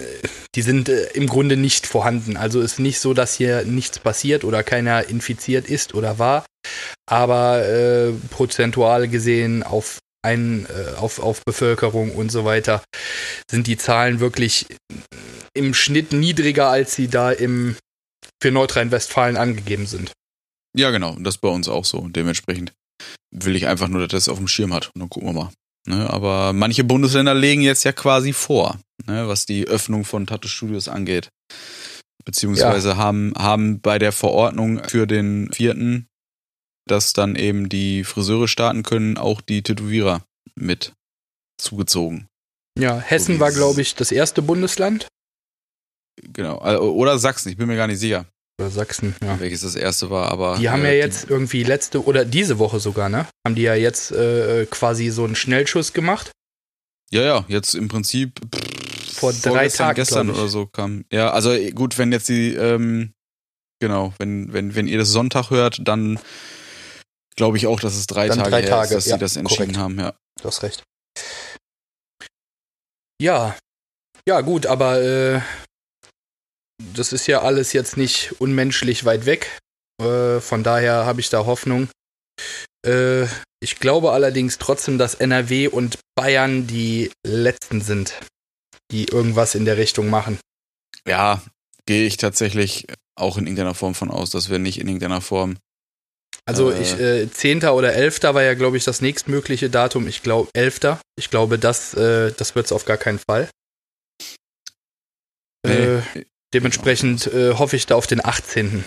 äh, 0.00 0.04
die 0.54 0.62
sind 0.62 0.88
äh, 0.88 1.06
im 1.14 1.26
Grunde 1.26 1.56
nicht 1.56 1.86
vorhanden. 1.86 2.36
Also 2.36 2.60
ist 2.60 2.78
nicht 2.78 3.00
so, 3.00 3.14
dass 3.14 3.34
hier 3.34 3.64
nichts 3.64 3.98
passiert 3.98 4.44
oder 4.44 4.62
keiner 4.62 5.08
infiziert 5.08 5.68
ist 5.68 5.94
oder 5.94 6.18
war. 6.18 6.44
Aber 7.06 7.66
äh, 7.66 8.12
prozentual 8.30 9.08
gesehen 9.08 9.62
auf 9.62 9.98
ein, 10.22 10.66
äh, 10.66 10.96
auf, 10.96 11.18
auf 11.18 11.42
Bevölkerung 11.44 12.12
und 12.12 12.30
so 12.30 12.44
weiter 12.44 12.82
sind 13.50 13.66
die 13.66 13.78
Zahlen 13.78 14.20
wirklich 14.20 14.66
im 15.54 15.74
Schnitt 15.74 16.12
niedriger, 16.12 16.68
als 16.68 16.94
sie 16.94 17.08
da 17.08 17.30
im 17.30 17.76
für 18.42 18.50
Nordrhein-Westfalen 18.50 19.36
angegeben 19.36 19.86
sind. 19.86 20.12
Ja, 20.76 20.90
genau. 20.90 21.16
Das 21.18 21.36
ist 21.36 21.40
bei 21.40 21.48
uns 21.48 21.68
auch 21.68 21.84
so. 21.84 22.08
Dementsprechend 22.08 22.72
will 23.30 23.56
ich 23.56 23.66
einfach 23.66 23.88
nur, 23.88 24.00
dass 24.00 24.10
das 24.10 24.28
auf 24.28 24.38
dem 24.38 24.48
Schirm 24.48 24.72
hat. 24.72 24.90
Und 24.94 25.00
dann 25.00 25.10
gucken 25.10 25.28
wir 25.28 25.32
mal. 25.32 25.52
Ne, 25.86 26.08
aber 26.10 26.52
manche 26.52 26.84
Bundesländer 26.84 27.34
legen 27.34 27.62
jetzt 27.62 27.84
ja 27.84 27.92
quasi 27.92 28.34
vor, 28.34 28.78
ne, 29.06 29.28
was 29.28 29.46
die 29.46 29.66
Öffnung 29.66 30.04
von 30.04 30.26
Tattoo-Studios 30.26 30.88
angeht. 30.88 31.28
Beziehungsweise 32.24 32.96
haben, 32.96 33.32
haben 33.36 33.80
bei 33.80 33.98
der 33.98 34.12
Verordnung 34.12 34.82
für 34.84 35.06
den 35.06 35.50
vierten, 35.52 36.06
dass 36.86 37.12
dann 37.12 37.36
eben 37.36 37.68
die 37.68 38.04
Friseure 38.04 38.48
starten 38.48 38.82
können, 38.82 39.16
auch 39.16 39.40
die 39.40 39.62
Tätowierer 39.62 40.22
mit 40.54 40.92
zugezogen. 41.58 42.26
Ja, 42.78 42.98
Hessen 42.98 43.36
wie 43.36 43.40
war, 43.40 43.52
glaube 43.52 43.80
ich, 43.80 43.94
das 43.94 44.12
erste 44.12 44.42
Bundesland. 44.42 45.08
Genau. 46.22 46.58
Also, 46.58 46.92
Oder 46.92 47.18
Sachsen, 47.18 47.50
ich 47.50 47.56
bin 47.56 47.66
mir 47.66 47.76
gar 47.76 47.86
nicht 47.86 47.98
sicher, 47.98 48.26
Oder 48.60 48.70
Sachsen, 48.70 49.14
ja. 49.22 49.40
welches 49.40 49.62
das 49.62 49.74
erste 49.74 50.10
war, 50.10 50.30
aber. 50.30 50.58
Die 50.58 50.68
haben 50.68 50.84
äh, 50.84 50.96
ja 50.96 51.04
jetzt 51.04 51.30
irgendwie 51.30 51.62
letzte 51.62 52.04
oder 52.04 52.24
diese 52.24 52.58
Woche 52.58 52.80
sogar, 52.80 53.08
ne? 53.08 53.26
Haben 53.46 53.54
die 53.54 53.62
ja 53.62 53.74
jetzt 53.74 54.12
äh, 54.12 54.66
quasi 54.66 55.10
so 55.10 55.24
einen 55.24 55.36
Schnellschuss 55.36 55.92
gemacht. 55.92 56.30
Ja, 57.10 57.22
ja, 57.22 57.44
jetzt 57.48 57.74
im 57.74 57.88
Prinzip 57.88 58.40
Vor 59.20 59.32
drei 59.32 59.68
vorgestern, 59.68 59.86
Tagen, 59.86 59.96
gestern 59.96 60.30
oder 60.30 60.48
so 60.48 60.66
kam. 60.66 61.04
Ja, 61.12 61.30
also 61.30 61.52
äh, 61.52 61.70
gut, 61.72 61.98
wenn 61.98 62.10
jetzt 62.10 62.28
die, 62.28 62.54
ähm, 62.54 63.12
genau, 63.78 64.14
wenn, 64.18 64.52
wenn, 64.52 64.74
wenn 64.74 64.88
ihr 64.88 64.98
das 64.98 65.10
Sonntag 65.10 65.50
hört, 65.50 65.86
dann 65.86 66.18
glaube 67.36 67.58
ich 67.58 67.66
auch, 67.66 67.80
dass 67.80 67.94
es 67.96 68.06
drei 68.06 68.28
Dann 68.28 68.38
Tage 68.38 68.50
drei 68.50 68.62
her 68.62 68.70
Tage, 68.70 68.88
ist, 68.88 68.94
dass 68.94 69.06
ja, 69.06 69.16
sie 69.16 69.20
das 69.20 69.36
entschieden 69.36 69.72
korrekt. 69.72 69.78
haben, 69.78 69.98
ja. 70.00 70.14
Du 70.40 70.48
hast 70.48 70.62
recht. 70.62 70.82
Ja. 73.20 73.56
Ja, 74.26 74.40
gut, 74.40 74.66
aber 74.66 75.02
äh, 75.02 75.40
das 76.94 77.12
ist 77.12 77.26
ja 77.26 77.42
alles 77.42 77.72
jetzt 77.72 77.96
nicht 77.96 78.40
unmenschlich 78.40 79.04
weit 79.04 79.26
weg. 79.26 79.58
Äh, 80.02 80.40
von 80.40 80.62
daher 80.62 81.04
habe 81.04 81.20
ich 81.20 81.28
da 81.28 81.44
Hoffnung. 81.44 81.88
Äh, 82.86 83.24
ich 83.62 83.78
glaube 83.78 84.12
allerdings 84.12 84.56
trotzdem, 84.56 84.96
dass 84.96 85.14
NRW 85.14 85.68
und 85.68 85.98
Bayern 86.14 86.66
die 86.66 87.10
letzten 87.26 87.82
sind, 87.82 88.18
die 88.90 89.06
irgendwas 89.06 89.54
in 89.54 89.64
der 89.64 89.76
Richtung 89.76 90.08
machen. 90.10 90.38
Ja, 91.06 91.42
gehe 91.86 92.06
ich 92.06 92.16
tatsächlich 92.16 92.86
auch 93.16 93.36
in 93.36 93.44
irgendeiner 93.46 93.74
Form 93.74 93.94
von 93.94 94.10
aus, 94.10 94.30
dass 94.30 94.48
wir 94.50 94.58
nicht 94.58 94.80
in 94.80 94.86
irgendeiner 94.88 95.20
Form. 95.20 95.56
Also 96.46 96.70
Äh. 96.70 96.80
ich, 96.82 96.98
äh, 96.98 97.30
10. 97.30 97.64
oder 97.64 97.92
11. 97.94 98.34
war 98.34 98.42
ja, 98.42 98.54
glaube 98.54 98.76
ich, 98.76 98.84
das 98.84 99.00
nächstmögliche 99.00 99.70
Datum. 99.70 100.08
Ich 100.08 100.22
glaube, 100.22 100.48
11. 100.54 100.98
Ich 101.16 101.30
glaube, 101.30 101.58
das, 101.58 101.94
äh, 101.94 102.32
das 102.32 102.54
wird 102.54 102.66
es 102.66 102.72
auf 102.72 102.84
gar 102.84 102.96
keinen 102.96 103.18
Fall. 103.18 103.48
Äh, 105.66 105.98
Nee. 106.14 106.26
dementsprechend 106.54 107.26
äh, 107.28 107.54
hoffe 107.54 107.76
ich 107.76 107.86
da 107.86 107.94
auf 107.94 108.06
den 108.06 108.24
18. 108.24 108.84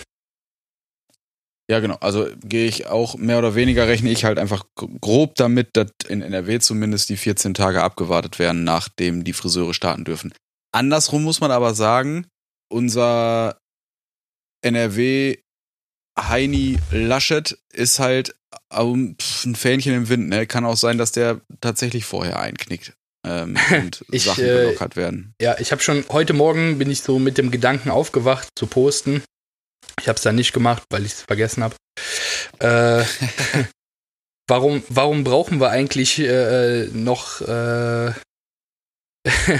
Ja, 1.69 1.79
genau. 1.79 1.95
Also 1.95 2.27
gehe 2.43 2.67
ich 2.67 2.87
auch 2.87 3.15
mehr 3.15 3.39
oder 3.39 3.55
weniger, 3.55 3.87
rechne 3.87 4.11
ich 4.11 4.25
halt 4.25 4.37
einfach 4.37 4.65
grob 4.75 5.35
damit, 5.35 5.69
dass 5.73 5.91
in 6.07 6.21
NRW 6.21 6.59
zumindest 6.59 7.09
die 7.09 7.17
14 7.17 7.53
Tage 7.53 7.81
abgewartet 7.81 8.37
werden, 8.37 8.63
nachdem 8.63 9.23
die 9.23 9.33
Friseure 9.33 9.73
starten 9.73 10.03
dürfen. 10.03 10.33
Andersrum 10.73 11.23
muss 11.23 11.39
man 11.39 11.51
aber 11.51 11.73
sagen, 11.73 12.27
unser 12.69 13.57
NRW 14.61 15.37
Heini 16.19 16.77
Laschet 16.91 17.57
ist 17.71 17.99
halt 17.99 18.35
pf, 19.19 19.45
ein 19.45 19.55
Fähnchen 19.55 19.93
im 19.93 20.09
Wind. 20.09 20.29
Ne? 20.29 20.45
Kann 20.47 20.65
auch 20.65 20.77
sein, 20.77 20.97
dass 20.97 21.11
der 21.11 21.41
tatsächlich 21.61 22.05
vorher 22.05 22.39
einknickt 22.39 22.93
ähm, 23.25 23.57
und 23.71 24.05
Ich, 24.11 24.23
Sachen 24.23 24.43
äh, 24.43 24.47
gelockert 24.47 24.95
werden. 24.95 25.33
Ja, 25.41 25.57
ich 25.59 25.71
habe 25.71 25.81
schon 25.81 26.03
heute 26.09 26.33
Morgen 26.33 26.77
bin 26.77 26.89
ich 26.89 27.01
so 27.01 27.19
mit 27.19 27.37
dem 27.37 27.51
Gedanken 27.51 27.89
aufgewacht 27.89 28.49
zu 28.55 28.67
posten. 28.67 29.23
Ich 29.99 30.07
habe 30.07 30.17
es 30.17 30.23
dann 30.23 30.35
nicht 30.35 30.53
gemacht, 30.53 30.83
weil 30.89 31.05
ich 31.05 31.13
es 31.13 31.21
vergessen 31.21 31.63
habe. 31.63 31.75
Äh, 32.59 33.05
warum, 34.47 34.83
warum 34.89 35.23
brauchen 35.23 35.59
wir 35.59 35.69
eigentlich 35.69 36.19
äh, 36.19 36.87
noch 36.93 37.41
äh, 37.41 38.11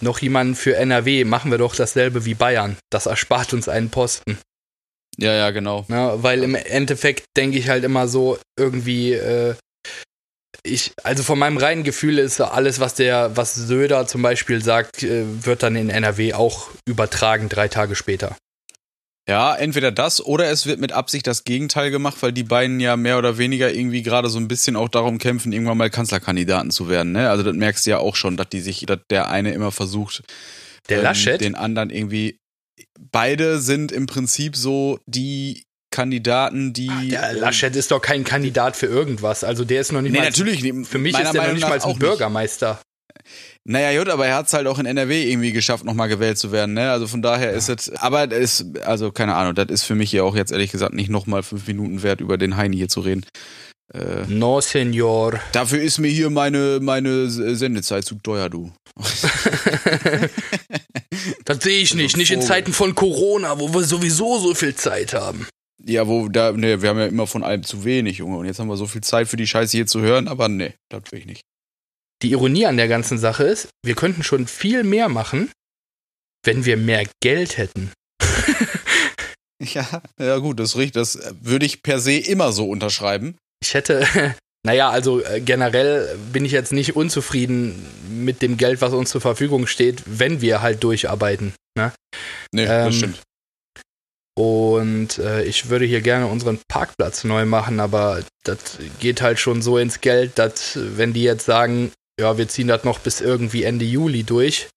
noch 0.00 0.18
jemanden 0.20 0.54
für 0.54 0.76
NRW? 0.76 1.24
Machen 1.24 1.50
wir 1.50 1.58
doch 1.58 1.74
dasselbe 1.74 2.24
wie 2.24 2.34
Bayern. 2.34 2.76
Das 2.90 3.06
erspart 3.06 3.52
uns 3.52 3.68
einen 3.68 3.90
Posten. 3.90 4.38
Ja, 5.18 5.32
ja, 5.32 5.50
genau. 5.50 5.84
Ne? 5.88 6.14
Weil 6.16 6.42
im 6.42 6.54
Endeffekt 6.54 7.24
denke 7.36 7.58
ich 7.58 7.68
halt 7.68 7.84
immer 7.84 8.08
so 8.08 8.38
irgendwie, 8.58 9.12
äh, 9.12 9.54
ich, 10.62 10.92
also 11.02 11.22
von 11.22 11.38
meinem 11.38 11.58
reinen 11.58 11.84
Gefühl 11.84 12.18
ist 12.18 12.40
alles, 12.40 12.80
was 12.80 12.94
der, 12.94 13.36
was 13.36 13.54
Söder 13.54 14.06
zum 14.06 14.22
Beispiel 14.22 14.62
sagt, 14.62 15.02
äh, 15.02 15.24
wird 15.44 15.62
dann 15.62 15.76
in 15.76 15.90
NRW 15.90 16.34
auch 16.34 16.68
übertragen, 16.86 17.48
drei 17.48 17.68
Tage 17.68 17.94
später. 17.94 18.36
Ja, 19.28 19.54
entweder 19.54 19.92
das 19.92 20.24
oder 20.24 20.50
es 20.50 20.66
wird 20.66 20.80
mit 20.80 20.90
Absicht 20.92 21.26
das 21.28 21.44
Gegenteil 21.44 21.90
gemacht, 21.92 22.16
weil 22.22 22.32
die 22.32 22.42
beiden 22.42 22.80
ja 22.80 22.96
mehr 22.96 23.18
oder 23.18 23.38
weniger 23.38 23.72
irgendwie 23.72 24.02
gerade 24.02 24.28
so 24.28 24.38
ein 24.38 24.48
bisschen 24.48 24.74
auch 24.74 24.88
darum 24.88 25.18
kämpfen, 25.18 25.52
irgendwann 25.52 25.78
mal 25.78 25.90
Kanzlerkandidaten 25.90 26.72
zu 26.72 26.88
werden. 26.88 27.12
Ne? 27.12 27.30
Also 27.30 27.44
das 27.44 27.54
merkst 27.54 27.86
du 27.86 27.90
ja 27.90 27.98
auch 27.98 28.16
schon, 28.16 28.36
dass 28.36 28.48
die 28.48 28.60
sich, 28.60 28.84
dass 28.86 28.98
der 29.10 29.28
eine 29.30 29.52
immer 29.52 29.70
versucht, 29.70 30.24
Der 30.88 30.98
ähm, 30.98 31.04
Laschet? 31.04 31.40
den 31.40 31.54
anderen 31.54 31.90
irgendwie. 31.90 32.38
Beide 32.98 33.60
sind 33.60 33.92
im 33.92 34.06
Prinzip 34.06 34.56
so 34.56 34.98
die 35.06 35.64
Kandidaten, 35.92 36.72
die. 36.72 37.10
Der 37.10 37.30
ähm, 37.30 37.38
Laschet 37.38 37.76
ist 37.76 37.92
doch 37.92 38.00
kein 38.00 38.24
Kandidat 38.24 38.74
für 38.76 38.86
irgendwas. 38.86 39.44
Also 39.44 39.64
der 39.64 39.82
ist 39.82 39.92
noch 39.92 40.02
nicht 40.02 40.12
Nee, 40.12 40.18
mal. 40.18 40.24
natürlich. 40.24 40.62
Für 40.88 40.98
mich 40.98 41.16
ist 41.16 41.32
der 41.32 41.46
noch 41.46 41.52
nicht 41.52 41.68
mal 41.68 41.80
ein 41.80 41.98
Bürgermeister. 41.98 42.80
Naja, 43.64 43.96
gut, 43.96 44.08
aber 44.08 44.26
er 44.26 44.34
hat 44.34 44.46
es 44.46 44.52
halt 44.54 44.66
auch 44.66 44.80
in 44.80 44.86
NRW 44.86 45.30
irgendwie 45.30 45.52
geschafft, 45.52 45.84
nochmal 45.84 46.08
gewählt 46.08 46.36
zu 46.36 46.50
werden, 46.50 46.74
ne? 46.74 46.90
Also 46.90 47.06
von 47.06 47.22
daher 47.22 47.52
ist 47.52 47.68
es, 47.68 47.90
aber 47.90 48.26
das 48.26 48.40
ist, 48.40 48.80
also 48.80 49.12
keine 49.12 49.36
Ahnung, 49.36 49.54
das 49.54 49.68
ist 49.68 49.84
für 49.84 49.94
mich 49.94 50.10
ja 50.10 50.24
auch 50.24 50.34
jetzt 50.34 50.50
ehrlich 50.50 50.72
gesagt 50.72 50.94
nicht 50.94 51.10
nochmal 51.10 51.44
fünf 51.44 51.68
Minuten 51.68 52.02
wert, 52.02 52.20
über 52.20 52.38
den 52.38 52.56
Heini 52.56 52.76
hier 52.76 52.88
zu 52.88 53.00
reden. 53.00 53.24
Äh, 53.94 54.24
no, 54.26 54.60
Senor. 54.60 55.38
Dafür 55.52 55.80
ist 55.80 55.98
mir 55.98 56.08
hier 56.08 56.30
meine, 56.30 56.80
meine 56.80 57.28
Sendezeit 57.28 58.04
zu 58.04 58.16
teuer, 58.16 58.48
du. 58.48 58.72
das 61.44 61.62
sehe 61.62 61.82
ich 61.82 61.94
nicht. 61.94 62.16
Nicht 62.16 62.32
in 62.32 62.42
Zeiten 62.42 62.72
von 62.72 62.94
Corona, 62.94 63.60
wo 63.60 63.72
wir 63.72 63.82
sowieso 63.82 64.38
so 64.38 64.54
viel 64.54 64.74
Zeit 64.74 65.12
haben. 65.12 65.46
Ja, 65.84 66.06
wo, 66.06 66.28
da, 66.28 66.52
ne, 66.52 66.80
wir 66.80 66.88
haben 66.88 66.98
ja 66.98 67.06
immer 67.06 67.26
von 67.26 67.42
allem 67.42 67.64
zu 67.64 67.84
wenig, 67.84 68.18
Junge. 68.18 68.38
Und 68.38 68.46
jetzt 68.46 68.58
haben 68.58 68.68
wir 68.68 68.76
so 68.76 68.86
viel 68.86 69.02
Zeit 69.02 69.28
für 69.28 69.36
die 69.36 69.46
Scheiße 69.46 69.76
hier 69.76 69.86
zu 69.86 70.00
hören, 70.00 70.26
aber 70.26 70.48
ne, 70.48 70.74
das 70.88 71.02
will 71.10 71.18
ich 71.18 71.26
nicht. 71.26 71.42
Die 72.22 72.30
Ironie 72.30 72.66
an 72.66 72.76
der 72.76 72.88
ganzen 72.88 73.18
Sache 73.18 73.44
ist, 73.44 73.68
wir 73.84 73.96
könnten 73.96 74.22
schon 74.22 74.46
viel 74.46 74.84
mehr 74.84 75.08
machen, 75.08 75.50
wenn 76.44 76.64
wir 76.64 76.76
mehr 76.76 77.06
Geld 77.20 77.58
hätten. 77.58 77.92
ja, 79.62 80.02
ja 80.18 80.38
gut, 80.38 80.60
das 80.60 80.76
riecht, 80.76 80.94
das 80.94 81.18
würde 81.40 81.66
ich 81.66 81.82
per 81.82 81.98
se 81.98 82.14
immer 82.14 82.52
so 82.52 82.68
unterschreiben. 82.68 83.36
Ich 83.60 83.74
hätte, 83.74 84.06
naja, 84.64 84.90
also 84.90 85.20
äh, 85.24 85.40
generell 85.40 86.16
bin 86.32 86.44
ich 86.44 86.52
jetzt 86.52 86.72
nicht 86.72 86.94
unzufrieden 86.94 87.84
mit 88.08 88.40
dem 88.40 88.56
Geld, 88.56 88.80
was 88.80 88.92
uns 88.92 89.10
zur 89.10 89.20
Verfügung 89.20 89.66
steht, 89.66 90.02
wenn 90.06 90.40
wir 90.40 90.62
halt 90.62 90.84
durcharbeiten. 90.84 91.54
Ne? 91.76 91.92
Nee, 92.54 92.64
ähm, 92.64 92.86
das 92.86 92.94
stimmt. 92.94 93.20
Und 94.38 95.18
äh, 95.18 95.42
ich 95.42 95.68
würde 95.68 95.84
hier 95.84 96.00
gerne 96.00 96.26
unseren 96.26 96.60
Parkplatz 96.68 97.24
neu 97.24 97.44
machen, 97.44 97.80
aber 97.80 98.22
das 98.44 98.78
geht 98.98 99.20
halt 99.20 99.38
schon 99.38 99.60
so 99.60 99.76
ins 99.76 100.00
Geld, 100.00 100.38
dass 100.38 100.78
wenn 100.80 101.12
die 101.12 101.22
jetzt 101.22 101.44
sagen, 101.44 101.92
ja, 102.20 102.38
wir 102.38 102.48
ziehen 102.48 102.68
das 102.68 102.84
noch 102.84 102.98
bis 102.98 103.20
irgendwie 103.20 103.64
Ende 103.64 103.84
Juli 103.84 104.24
durch, 104.24 104.68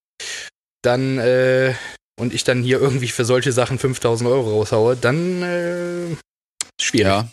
dann 0.81 1.17
äh, 1.17 1.73
und 2.19 2.33
ich 2.33 2.43
dann 2.43 2.63
hier 2.63 2.79
irgendwie 2.79 3.09
für 3.09 3.25
solche 3.25 3.51
Sachen 3.51 3.79
5000 3.79 4.29
Euro 4.29 4.51
raushaue, 4.51 4.95
dann 4.95 5.43
äh, 5.43 6.15
schwierig. 6.79 7.07
Ja, 7.07 7.29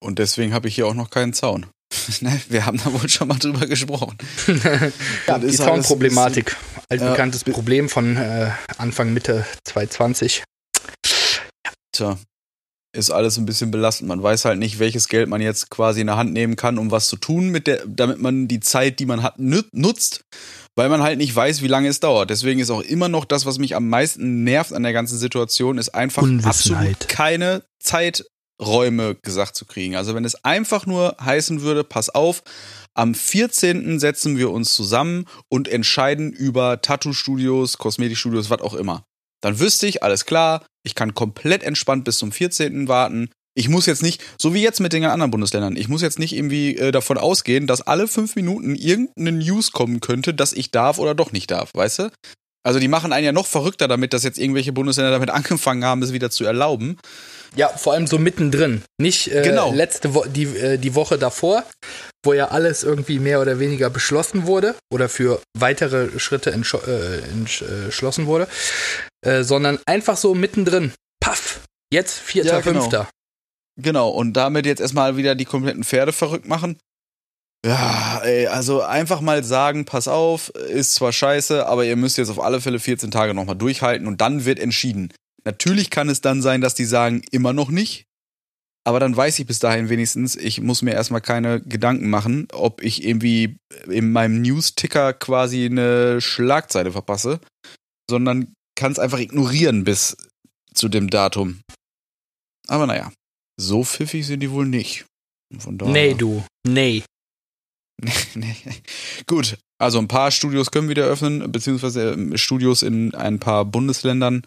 und 0.00 0.18
deswegen 0.18 0.52
habe 0.54 0.68
ich 0.68 0.74
hier 0.74 0.86
auch 0.86 0.94
noch 0.94 1.10
keinen 1.10 1.32
Zaun. 1.32 1.66
Ne, 2.20 2.40
wir 2.48 2.64
haben 2.64 2.78
da 2.82 2.92
wohl 2.92 3.08
schon 3.08 3.28
mal 3.28 3.38
drüber 3.38 3.66
gesprochen. 3.66 4.16
ja, 5.26 5.38
die 5.38 5.52
Zaunproblematik. 5.52 6.56
Altbekanntes 6.88 7.44
ja, 7.46 7.52
Problem 7.52 7.88
von 7.90 8.16
äh, 8.16 8.50
Anfang, 8.78 9.12
Mitte 9.12 9.44
2020. 9.64 10.42
Tja, 11.92 12.18
ist 12.92 13.10
alles 13.10 13.36
ein 13.36 13.46
bisschen 13.46 13.70
belastend. 13.70 14.08
Man 14.08 14.22
weiß 14.22 14.44
halt 14.44 14.58
nicht, 14.58 14.78
welches 14.78 15.08
Geld 15.08 15.28
man 15.28 15.40
jetzt 15.40 15.70
quasi 15.70 16.00
in 16.00 16.06
der 16.06 16.16
Hand 16.16 16.32
nehmen 16.32 16.56
kann, 16.56 16.78
um 16.78 16.90
was 16.90 17.08
zu 17.08 17.16
tun, 17.16 17.50
mit 17.50 17.66
der, 17.66 17.84
damit 17.86 18.20
man 18.20 18.48
die 18.48 18.60
Zeit, 18.60 18.98
die 18.98 19.06
man 19.06 19.22
hat, 19.22 19.38
nutzt, 19.38 20.24
weil 20.74 20.88
man 20.88 21.02
halt 21.02 21.18
nicht 21.18 21.34
weiß, 21.34 21.62
wie 21.62 21.68
lange 21.68 21.88
es 21.88 22.00
dauert. 22.00 22.30
Deswegen 22.30 22.60
ist 22.60 22.70
auch 22.70 22.80
immer 22.80 23.08
noch 23.08 23.24
das, 23.24 23.44
was 23.46 23.58
mich 23.58 23.76
am 23.76 23.88
meisten 23.88 24.42
nervt 24.44 24.72
an 24.72 24.82
der 24.82 24.92
ganzen 24.92 25.18
Situation, 25.18 25.76
ist 25.76 25.90
einfach 25.90 26.26
absolut 26.42 27.08
keine 27.08 27.62
Zeiträume 27.78 29.16
gesagt 29.22 29.56
zu 29.56 29.66
kriegen. 29.66 29.94
Also 29.94 30.14
wenn 30.14 30.24
es 30.24 30.44
einfach 30.44 30.86
nur 30.86 31.16
heißen 31.20 31.60
würde, 31.60 31.84
pass 31.84 32.08
auf, 32.08 32.42
am 32.94 33.14
14. 33.14 34.00
setzen 34.00 34.38
wir 34.38 34.50
uns 34.50 34.72
zusammen 34.74 35.26
und 35.48 35.68
entscheiden 35.68 36.32
über 36.32 36.80
Tattoo-Studios, 36.80 37.78
Kosmetikstudios, 37.78 38.50
was 38.50 38.60
auch 38.60 38.74
immer. 38.74 39.04
Dann 39.40 39.60
wüsste 39.60 39.86
ich, 39.86 40.02
alles 40.02 40.24
klar, 40.24 40.66
ich 40.84 40.94
kann 40.94 41.14
komplett 41.14 41.62
entspannt 41.62 42.04
bis 42.04 42.18
zum 42.18 42.32
14. 42.32 42.88
warten. 42.88 43.30
Ich 43.54 43.68
muss 43.68 43.86
jetzt 43.86 44.02
nicht, 44.02 44.22
so 44.40 44.54
wie 44.54 44.62
jetzt 44.62 44.80
mit 44.80 44.92
den 44.92 45.04
anderen 45.04 45.30
Bundesländern, 45.30 45.76
ich 45.76 45.88
muss 45.88 46.02
jetzt 46.02 46.18
nicht 46.18 46.32
irgendwie 46.32 46.76
äh, 46.76 46.92
davon 46.92 47.18
ausgehen, 47.18 47.66
dass 47.66 47.82
alle 47.82 48.06
fünf 48.06 48.36
Minuten 48.36 48.76
irgendeine 48.76 49.32
News 49.32 49.72
kommen 49.72 50.00
könnte, 50.00 50.32
dass 50.32 50.52
ich 50.52 50.70
darf 50.70 50.98
oder 50.98 51.14
doch 51.14 51.32
nicht 51.32 51.50
darf, 51.50 51.70
weißt 51.74 51.98
du? 51.98 52.10
Also 52.64 52.80
die 52.80 52.88
machen 52.88 53.12
einen 53.12 53.24
ja 53.24 53.32
noch 53.32 53.46
verrückter 53.46 53.88
damit, 53.88 54.12
dass 54.12 54.24
jetzt 54.24 54.38
irgendwelche 54.38 54.72
Bundesländer 54.72 55.10
damit 55.10 55.30
angefangen 55.30 55.84
haben, 55.84 56.02
es 56.02 56.12
wieder 56.12 56.30
zu 56.30 56.44
erlauben. 56.44 56.98
Ja, 57.56 57.68
vor 57.68 57.94
allem 57.94 58.06
so 58.06 58.18
mittendrin. 58.18 58.82
Nicht 59.00 59.32
äh, 59.32 59.42
genau. 59.42 59.72
letzte 59.72 60.14
Wo 60.14 60.24
die, 60.24 60.44
äh, 60.44 60.78
die 60.78 60.94
Woche 60.94 61.18
davor, 61.18 61.64
wo 62.24 62.32
ja 62.32 62.48
alles 62.48 62.82
irgendwie 62.82 63.18
mehr 63.18 63.40
oder 63.40 63.60
weniger 63.60 63.90
beschlossen 63.90 64.46
wurde 64.46 64.74
oder 64.92 65.08
für 65.08 65.40
weitere 65.56 66.18
Schritte 66.18 66.50
äh, 66.50 67.20
entschlossen 67.30 68.26
wurde, 68.26 68.48
äh, 69.24 69.42
sondern 69.42 69.78
einfach 69.86 70.16
so 70.16 70.34
mittendrin. 70.34 70.92
Paff, 71.20 71.60
jetzt 71.92 72.18
vierter, 72.18 72.54
ja, 72.54 72.60
genau. 72.60 72.80
fünfter. 72.80 73.08
Genau, 73.80 74.08
und 74.10 74.32
damit 74.32 74.66
jetzt 74.66 74.80
erstmal 74.80 75.16
wieder 75.16 75.34
die 75.34 75.44
kompletten 75.44 75.84
Pferde 75.84 76.12
verrückt 76.12 76.48
machen. 76.48 76.78
Ja, 77.64 78.20
ey, 78.24 78.46
also 78.46 78.82
einfach 78.82 79.20
mal 79.20 79.42
sagen, 79.42 79.84
pass 79.84 80.08
auf, 80.08 80.50
ist 80.50 80.94
zwar 80.94 81.12
scheiße, 81.12 81.66
aber 81.66 81.84
ihr 81.84 81.96
müsst 81.96 82.18
jetzt 82.18 82.30
auf 82.30 82.40
alle 82.40 82.60
Fälle 82.60 82.78
14 82.78 83.10
Tage 83.10 83.34
nochmal 83.34 83.56
durchhalten 83.56 84.06
und 84.06 84.20
dann 84.20 84.44
wird 84.44 84.58
entschieden. 84.58 85.12
Natürlich 85.44 85.90
kann 85.90 86.08
es 86.08 86.20
dann 86.20 86.42
sein, 86.42 86.60
dass 86.60 86.74
die 86.74 86.84
sagen, 86.84 87.22
immer 87.30 87.52
noch 87.52 87.70
nicht. 87.70 88.07
Aber 88.88 89.00
dann 89.00 89.14
weiß 89.14 89.38
ich 89.38 89.46
bis 89.46 89.58
dahin 89.58 89.90
wenigstens, 89.90 90.34
ich 90.34 90.62
muss 90.62 90.80
mir 90.80 90.92
erstmal 90.94 91.20
keine 91.20 91.60
Gedanken 91.60 92.08
machen, 92.08 92.48
ob 92.54 92.82
ich 92.82 93.04
irgendwie 93.04 93.58
in 93.86 94.12
meinem 94.12 94.40
News-Ticker 94.40 95.12
quasi 95.12 95.66
eine 95.66 96.22
Schlagzeile 96.22 96.92
verpasse, 96.92 97.38
sondern 98.08 98.54
kann 98.76 98.90
es 98.90 98.98
einfach 98.98 99.18
ignorieren 99.18 99.84
bis 99.84 100.16
zu 100.72 100.88
dem 100.88 101.10
Datum. 101.10 101.60
Aber 102.66 102.86
naja, 102.86 103.12
so 103.60 103.84
pfiffig 103.84 104.26
sind 104.26 104.40
die 104.40 104.50
wohl 104.50 104.64
nicht. 104.64 105.04
Von 105.58 105.76
daher. 105.76 105.92
Nee, 105.92 106.14
du. 106.14 106.42
Nee. 106.66 107.04
nee. 108.34 108.56
Gut, 109.26 109.58
also 109.78 109.98
ein 109.98 110.08
paar 110.08 110.30
Studios 110.30 110.70
können 110.70 110.88
wieder 110.88 111.04
öffnen, 111.04 111.52
beziehungsweise 111.52 112.12
ähm, 112.12 112.38
Studios 112.38 112.82
in 112.82 113.14
ein 113.14 113.38
paar 113.38 113.66
Bundesländern. 113.66 114.46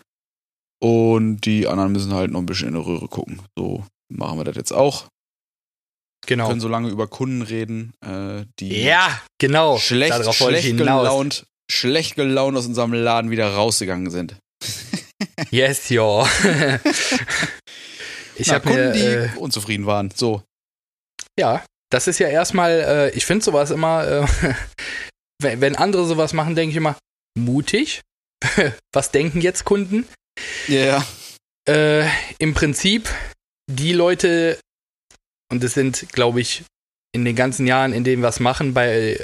Und 0.82 1.42
die 1.42 1.68
anderen 1.68 1.92
müssen 1.92 2.16
halt 2.16 2.32
noch 2.32 2.40
ein 2.40 2.48
bisschen 2.48 2.70
in 2.70 2.74
der 2.74 2.88
Röhre 2.88 3.08
gucken. 3.08 3.40
So 3.56 3.86
machen 4.12 4.38
wir 4.38 4.44
das 4.44 4.56
jetzt 4.56 4.74
auch. 4.74 5.08
Genau. 6.28 6.46
Wir 6.46 6.50
können 6.50 6.62
so 6.62 6.68
lange 6.68 6.90
über 6.90 7.08
Kunden 7.08 7.42
reden, 7.42 7.94
äh, 8.06 8.46
die 8.60 8.84
ja, 8.84 9.20
genau. 9.40 9.78
schlecht, 9.78 10.34
schlecht 10.36 10.78
gelaunt, 10.78 11.46
schlecht 11.70 12.16
gelaunt 12.16 12.58
aus 12.58 12.68
unserem 12.68 12.94
Laden 12.94 13.32
wieder 13.32 13.54
rausgegangen 13.54 14.12
sind. 14.12 14.36
yes, 15.50 15.90
yo. 15.90 16.28
ich 18.36 18.52
habe 18.52 18.62
Kunden, 18.62 18.92
mir, 18.92 18.94
äh, 18.94 19.30
die 19.30 19.40
unzufrieden 19.40 19.88
waren. 19.88 20.12
So. 20.16 20.44
Ja, 21.40 21.64
das 21.92 22.08
ist 22.08 22.20
ja 22.20 22.28
erstmal, 22.28 22.72
äh, 22.72 23.10
ich 23.12 23.26
finde 23.26 23.44
sowas 23.44 23.72
immer, 23.72 24.08
äh, 24.08 24.54
wenn, 25.42 25.62
wenn 25.62 25.76
andere 25.76 26.06
sowas 26.06 26.34
machen, 26.34 26.56
denke 26.56 26.72
ich 26.72 26.78
immer, 26.78 26.98
mutig. 27.38 28.02
Was 28.94 29.12
denken 29.12 29.42
jetzt 29.42 29.66
Kunden? 29.66 30.08
Ja. 30.68 31.06
Yeah. 31.68 32.04
Äh, 32.04 32.10
Im 32.40 32.54
Prinzip, 32.54 33.10
die 33.72 33.94
Leute, 33.94 34.60
und 35.52 35.64
es 35.64 35.74
sind, 35.74 36.08
glaube 36.12 36.42
ich, 36.42 36.64
in 37.14 37.26
den 37.26 37.36
ganzen 37.36 37.68
Jahren, 37.68 37.94
in 37.94 38.04
denen 38.04 38.22
wir 38.22 38.30
es 38.30 38.40
machen, 38.40 38.74
bei 38.74 39.20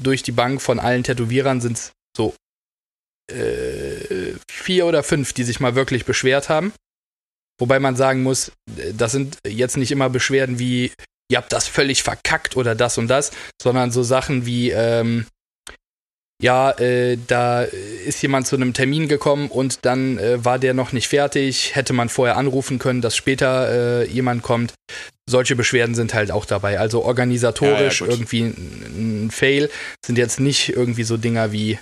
durch 0.00 0.22
die 0.22 0.32
Bank 0.32 0.62
von 0.62 0.78
allen 0.78 1.04
Tätowierern 1.04 1.60
sind 1.60 1.76
es 1.76 1.92
so 2.16 2.34
äh, 3.30 4.34
vier 4.50 4.86
oder 4.86 5.02
fünf, 5.02 5.32
die 5.32 5.44
sich 5.44 5.60
mal 5.60 5.74
wirklich 5.74 6.04
beschwert 6.04 6.48
haben. 6.48 6.72
Wobei 7.60 7.78
man 7.78 7.96
sagen 7.96 8.22
muss, 8.22 8.52
das 8.66 9.12
sind 9.12 9.38
jetzt 9.46 9.76
nicht 9.76 9.92
immer 9.92 10.08
Beschwerden 10.08 10.58
wie, 10.58 10.92
ihr 11.30 11.38
habt 11.38 11.52
das 11.52 11.68
völlig 11.68 12.02
verkackt 12.02 12.56
oder 12.56 12.74
das 12.74 12.98
und 12.98 13.08
das, 13.08 13.30
sondern 13.60 13.90
so 13.90 14.02
Sachen 14.02 14.46
wie, 14.46 14.70
ähm, 14.70 15.26
ja, 16.42 16.72
äh, 16.72 17.16
da 17.28 17.62
ist 17.62 18.20
jemand 18.20 18.48
zu 18.48 18.56
einem 18.56 18.74
Termin 18.74 19.06
gekommen 19.06 19.48
und 19.48 19.86
dann 19.86 20.18
äh, 20.18 20.44
war 20.44 20.58
der 20.58 20.74
noch 20.74 20.92
nicht 20.92 21.06
fertig, 21.06 21.76
hätte 21.76 21.92
man 21.92 22.08
vorher 22.08 22.36
anrufen 22.36 22.80
können, 22.80 23.00
dass 23.00 23.16
später 23.16 24.02
äh, 24.02 24.08
jemand 24.08 24.42
kommt. 24.42 24.74
Solche 25.30 25.54
Beschwerden 25.54 25.94
sind 25.94 26.14
halt 26.14 26.32
auch 26.32 26.44
dabei. 26.44 26.80
Also 26.80 27.04
organisatorisch 27.04 28.00
ja, 28.00 28.06
ja, 28.06 28.12
irgendwie 28.12 28.42
ein, 28.42 29.24
ein 29.26 29.30
Fail 29.30 29.70
sind 30.04 30.18
jetzt 30.18 30.40
nicht 30.40 30.70
irgendwie 30.70 31.04
so 31.04 31.16
Dinger 31.16 31.52
wie 31.52 31.78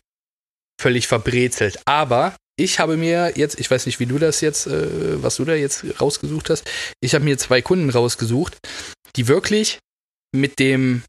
völlig 0.78 1.08
verbrezelt. 1.08 1.80
Aber 1.86 2.36
ich 2.58 2.78
habe 2.78 2.98
mir 2.98 3.32
jetzt, 3.36 3.58
ich 3.58 3.70
weiß 3.70 3.86
nicht, 3.86 3.98
wie 3.98 4.06
du 4.06 4.18
das 4.18 4.42
jetzt, 4.42 4.66
äh, 4.66 5.22
was 5.22 5.36
du 5.36 5.46
da 5.46 5.54
jetzt 5.54 5.86
rausgesucht 6.02 6.50
hast, 6.50 6.70
ich 7.00 7.14
habe 7.14 7.24
mir 7.24 7.38
zwei 7.38 7.62
Kunden 7.62 7.88
rausgesucht, 7.88 8.58
die 9.16 9.26
wirklich 9.26 9.78
mit 10.32 10.58
dem, 10.58 11.02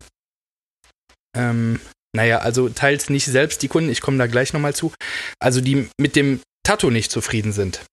ähm, 1.35 1.81
naja, 2.15 2.39
also 2.39 2.69
teils 2.69 3.09
nicht 3.09 3.25
selbst 3.25 3.61
die 3.61 3.67
Kunden, 3.67 3.89
ich 3.89 4.01
komme 4.01 4.17
da 4.17 4.27
gleich 4.27 4.53
nochmal 4.53 4.75
zu, 4.75 4.93
also 5.39 5.61
die 5.61 5.89
mit 5.99 6.15
dem 6.15 6.41
Tattoo 6.63 6.89
nicht 6.89 7.11
zufrieden 7.11 7.53
sind. 7.53 7.85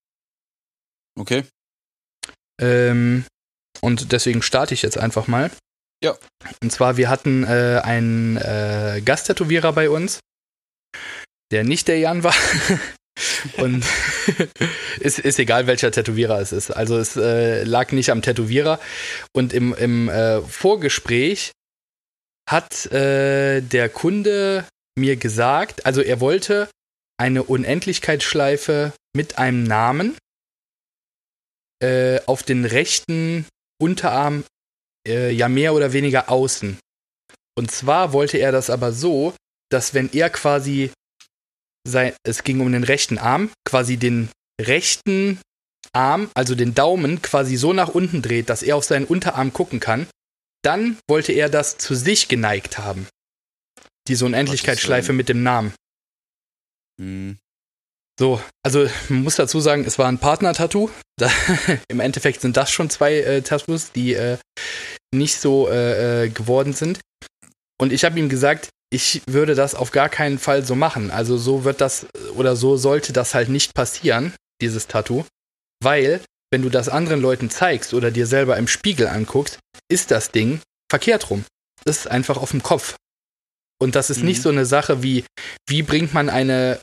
Okay. 1.19 1.45
Ähm, 2.61 3.25
und 3.81 4.13
deswegen 4.13 4.43
starte 4.43 4.75
ich 4.75 4.83
jetzt 4.83 4.99
einfach 4.99 5.27
mal. 5.27 5.51
Ja. 6.03 6.17
Und 6.63 6.71
zwar, 6.71 6.97
wir 6.97 7.09
hatten 7.09 7.45
äh, 7.45 7.81
einen 7.83 8.37
äh, 8.37 9.03
Gasttätowierer 9.05 9.73
bei 9.73 9.91
uns, 9.91 10.21
der 11.51 11.65
nicht 11.65 11.89
der 11.89 11.99
Jan 11.99 12.23
war. 12.23 12.35
Und 13.57 13.85
ist, 15.01 15.19
ist 15.19 15.39
egal, 15.39 15.67
welcher 15.67 15.91
Tätowierer 15.91 16.41
es 16.41 16.53
ist. 16.53 16.71
Also 16.71 16.99
es 16.99 17.17
äh, 17.17 17.65
lag 17.65 17.91
nicht 17.93 18.11
am 18.11 18.23
Tätowierer. 18.23 18.79
Und 19.33 19.53
im, 19.53 19.75
im 19.75 20.09
äh, 20.09 20.41
Vorgespräch 20.43 21.53
hat 22.49 22.87
äh, 22.93 23.61
der 23.61 23.89
Kunde 23.91 24.67
mir 24.99 25.17
gesagt, 25.17 25.85
also 25.87 26.01
er 26.01 26.21
wollte 26.21 26.69
eine 27.21 27.43
Unendlichkeitsschleife 27.43 28.93
mit 29.15 29.39
einem 29.39 29.65
Namen 29.65 30.17
äh, 31.83 32.21
auf 32.27 32.43
den 32.43 32.65
rechten 32.65 33.47
Unterarm 33.81 34.45
äh, 35.07 35.31
ja 35.31 35.49
mehr 35.49 35.75
oder 35.75 35.93
weniger 35.93 36.31
außen. 36.31 36.79
Und 37.57 37.71
zwar 37.71 38.13
wollte 38.13 38.39
er 38.39 38.53
das 38.53 38.71
aber 38.71 38.93
so, 38.93 39.35
dass 39.71 39.93
wenn 39.93 40.11
er 40.13 40.31
quasi 40.31 40.91
sein, 41.87 42.15
es 42.25 42.45
ging 42.45 42.61
um 42.61 42.73
den 42.73 42.85
rechten 42.85 43.19
Arm, 43.19 43.51
quasi 43.65 43.97
den 43.97 44.31
rechten 44.61 45.41
Arm, 45.93 46.31
also 46.35 46.55
den 46.55 46.75
Daumen, 46.75 47.21
quasi 47.21 47.57
so 47.57 47.73
nach 47.73 47.89
unten 47.89 48.23
dreht, 48.23 48.49
dass 48.49 48.63
er 48.63 48.77
auf 48.77 48.85
seinen 48.85 49.07
Unterarm 49.07 49.53
gucken 49.53 49.81
kann, 49.81 50.07
dann 50.63 50.99
wollte 51.09 51.33
er 51.33 51.49
das 51.49 51.79
zu 51.79 51.95
sich 51.95 52.29
geneigt 52.29 52.79
haben. 52.79 53.07
Diese 54.09 54.25
Unendlichkeitsschleife 54.25 55.13
mit 55.13 55.29
dem 55.29 55.43
Namen. 55.43 55.73
Hm. 57.01 57.39
So, 58.19 58.43
also 58.65 58.89
man 59.09 59.23
muss 59.23 59.37
dazu 59.37 59.61
sagen, 59.61 59.85
es 59.85 59.99
war 59.99 60.09
ein 60.09 60.19
Partner-Tattoo. 60.19 60.91
Im 61.89 62.01
Endeffekt 62.01 62.41
sind 62.41 62.57
das 62.57 62.71
schon 62.71 62.91
zwei 62.91 63.19
äh, 63.19 63.43
Tattoos, 63.43 63.93
die 63.93 64.15
äh, 64.15 64.39
nicht 65.15 65.41
so 65.41 65.69
äh, 65.69 66.25
äh 66.25 66.29
geworden 66.29 66.73
sind. 66.73 67.01
Und 67.81 67.93
ich 67.93 68.05
habe 68.05 68.19
ihm 68.19 68.29
gesagt, 68.29 68.71
ich 68.91 69.23
würde 69.27 69.55
das 69.55 69.75
auf 69.75 69.93
gar 69.93 70.09
keinen 70.09 70.39
Fall 70.39 70.65
so 70.65 70.75
machen. 70.75 71.11
Also 71.11 71.37
so 71.37 71.65
wird 71.65 71.81
das 71.81 72.07
oder 72.35 72.57
so 72.57 72.77
sollte 72.77 73.13
das 73.13 73.35
halt 73.35 73.49
nicht 73.49 73.75
passieren, 73.75 74.35
dieses 74.61 74.89
Tattoo. 74.89 75.25
Weil, 75.81 76.21
wenn 76.51 76.63
du 76.63 76.69
das 76.69 76.89
anderen 76.89 77.21
Leuten 77.21 77.51
zeigst 77.51 77.95
oder 77.95 78.11
dir 78.11 78.27
selber 78.27 78.57
im 78.57 78.69
Spiegel 78.69 79.07
anguckst, 79.07 79.59
ist 79.91 80.11
das 80.11 80.31
Ding 80.31 80.61
verkehrt 80.91 81.31
rum. 81.31 81.45
Das 81.85 81.99
ist 81.99 82.07
einfach 82.07 82.37
auf 82.37 82.51
dem 82.51 82.63
Kopf. 82.63 82.97
Und 83.81 83.95
das 83.95 84.11
ist 84.11 84.21
mhm. 84.21 84.27
nicht 84.27 84.43
so 84.43 84.49
eine 84.49 84.67
Sache 84.67 85.03
wie, 85.03 85.25
wie 85.69 85.83
bringt 85.83 86.13
man 86.15 86.29
eine 86.29 86.81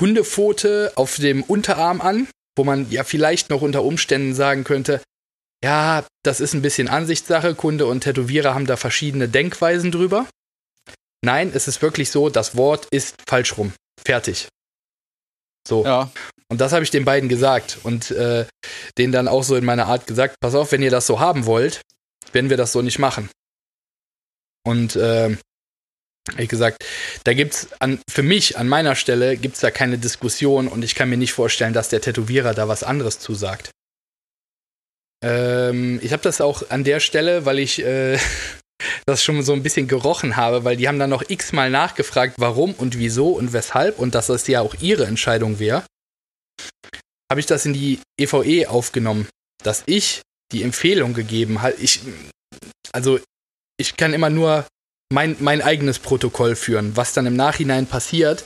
Hundepfote 0.00 0.92
auf 0.96 1.16
dem 1.16 1.42
Unterarm 1.42 2.00
an, 2.00 2.28
wo 2.56 2.64
man 2.64 2.90
ja 2.90 3.04
vielleicht 3.04 3.50
noch 3.50 3.62
unter 3.62 3.84
Umständen 3.84 4.34
sagen 4.34 4.64
könnte, 4.64 5.00
ja, 5.62 6.04
das 6.24 6.40
ist 6.40 6.54
ein 6.54 6.62
bisschen 6.62 6.88
Ansichtssache, 6.88 7.54
Kunde 7.54 7.86
und 7.86 8.00
Tätowierer 8.00 8.54
haben 8.54 8.66
da 8.66 8.76
verschiedene 8.76 9.28
Denkweisen 9.28 9.92
drüber. 9.92 10.26
Nein, 11.24 11.52
es 11.54 11.68
ist 11.68 11.82
wirklich 11.82 12.10
so, 12.10 12.30
das 12.30 12.56
Wort 12.56 12.88
ist 12.90 13.14
falsch 13.28 13.56
rum. 13.56 13.72
Fertig. 14.04 14.48
So. 15.66 15.84
Ja. 15.84 16.10
Und 16.52 16.60
das 16.60 16.74
habe 16.74 16.84
ich 16.84 16.90
den 16.90 17.06
beiden 17.06 17.30
gesagt 17.30 17.78
und 17.82 18.10
äh, 18.10 18.44
denen 18.98 19.10
dann 19.10 19.26
auch 19.26 19.42
so 19.42 19.56
in 19.56 19.64
meiner 19.64 19.86
Art 19.86 20.06
gesagt, 20.06 20.36
pass 20.38 20.54
auf, 20.54 20.70
wenn 20.70 20.82
ihr 20.82 20.90
das 20.90 21.06
so 21.06 21.18
haben 21.18 21.46
wollt, 21.46 21.80
werden 22.32 22.50
wir 22.50 22.58
das 22.58 22.72
so 22.72 22.82
nicht 22.82 22.98
machen. 22.98 23.30
Und 24.62 24.94
äh, 24.94 25.34
ich 26.36 26.50
gesagt, 26.50 26.84
da 27.24 27.32
gibt's 27.32 27.68
an, 27.78 28.00
für 28.06 28.22
mich 28.22 28.58
an 28.58 28.68
meiner 28.68 28.96
Stelle 28.96 29.38
gibt's 29.38 29.60
da 29.60 29.70
keine 29.70 29.96
Diskussion 29.96 30.68
und 30.68 30.84
ich 30.84 30.94
kann 30.94 31.08
mir 31.08 31.16
nicht 31.16 31.32
vorstellen, 31.32 31.72
dass 31.72 31.88
der 31.88 32.02
Tätowierer 32.02 32.52
da 32.52 32.68
was 32.68 32.82
anderes 32.82 33.18
zusagt. 33.18 33.70
Ähm, 35.24 36.00
ich 36.02 36.12
habe 36.12 36.22
das 36.22 36.42
auch 36.42 36.68
an 36.68 36.84
der 36.84 37.00
Stelle, 37.00 37.46
weil 37.46 37.60
ich 37.60 37.82
äh, 37.82 38.18
das 39.06 39.24
schon 39.24 39.42
so 39.42 39.54
ein 39.54 39.62
bisschen 39.62 39.88
gerochen 39.88 40.36
habe, 40.36 40.64
weil 40.64 40.76
die 40.76 40.86
haben 40.86 40.98
dann 40.98 41.08
noch 41.08 41.24
x-mal 41.26 41.70
nachgefragt, 41.70 42.34
warum 42.36 42.74
und 42.74 42.98
wieso 42.98 43.30
und 43.30 43.54
weshalb 43.54 43.98
und 43.98 44.14
dass 44.14 44.26
das 44.26 44.46
ja 44.48 44.60
auch 44.60 44.74
ihre 44.82 45.06
Entscheidung 45.06 45.58
wäre, 45.58 45.84
habe 47.32 47.40
ich 47.40 47.46
das 47.46 47.64
in 47.64 47.72
die 47.72 47.98
EVE 48.20 48.44
e 48.44 48.66
aufgenommen, 48.66 49.26
dass 49.64 49.84
ich 49.86 50.20
die 50.52 50.62
Empfehlung 50.62 51.14
gegeben 51.14 51.62
habe. 51.62 51.74
Ich, 51.80 52.00
also 52.92 53.18
ich 53.78 53.96
kann 53.96 54.12
immer 54.12 54.28
nur 54.28 54.66
mein, 55.10 55.36
mein 55.40 55.62
eigenes 55.62 55.98
Protokoll 55.98 56.56
führen. 56.56 56.94
Was 56.94 57.14
dann 57.14 57.24
im 57.24 57.34
Nachhinein 57.34 57.86
passiert, 57.86 58.44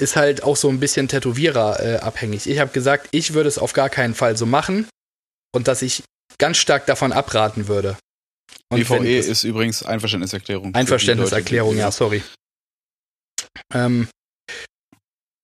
ist 0.00 0.14
halt 0.14 0.44
auch 0.44 0.56
so 0.56 0.68
ein 0.68 0.78
bisschen 0.78 1.08
Tätowierer 1.08 1.80
äh, 1.80 1.96
abhängig. 1.96 2.46
Ich 2.46 2.60
habe 2.60 2.70
gesagt, 2.70 3.08
ich 3.10 3.34
würde 3.34 3.48
es 3.48 3.58
auf 3.58 3.72
gar 3.72 3.90
keinen 3.90 4.14
Fall 4.14 4.36
so 4.36 4.46
machen 4.46 4.88
und 5.52 5.66
dass 5.66 5.82
ich 5.82 6.04
ganz 6.38 6.58
stark 6.58 6.86
davon 6.86 7.10
abraten 7.10 7.66
würde. 7.66 7.96
Und 8.70 8.78
EVE 8.78 9.18
ist 9.18 9.42
übrigens 9.42 9.82
Einverständniserklärung. 9.82 10.72
Einverständniserklärung, 10.72 11.76
ja, 11.76 11.90
sorry. 11.90 12.22
Ähm, 13.72 14.06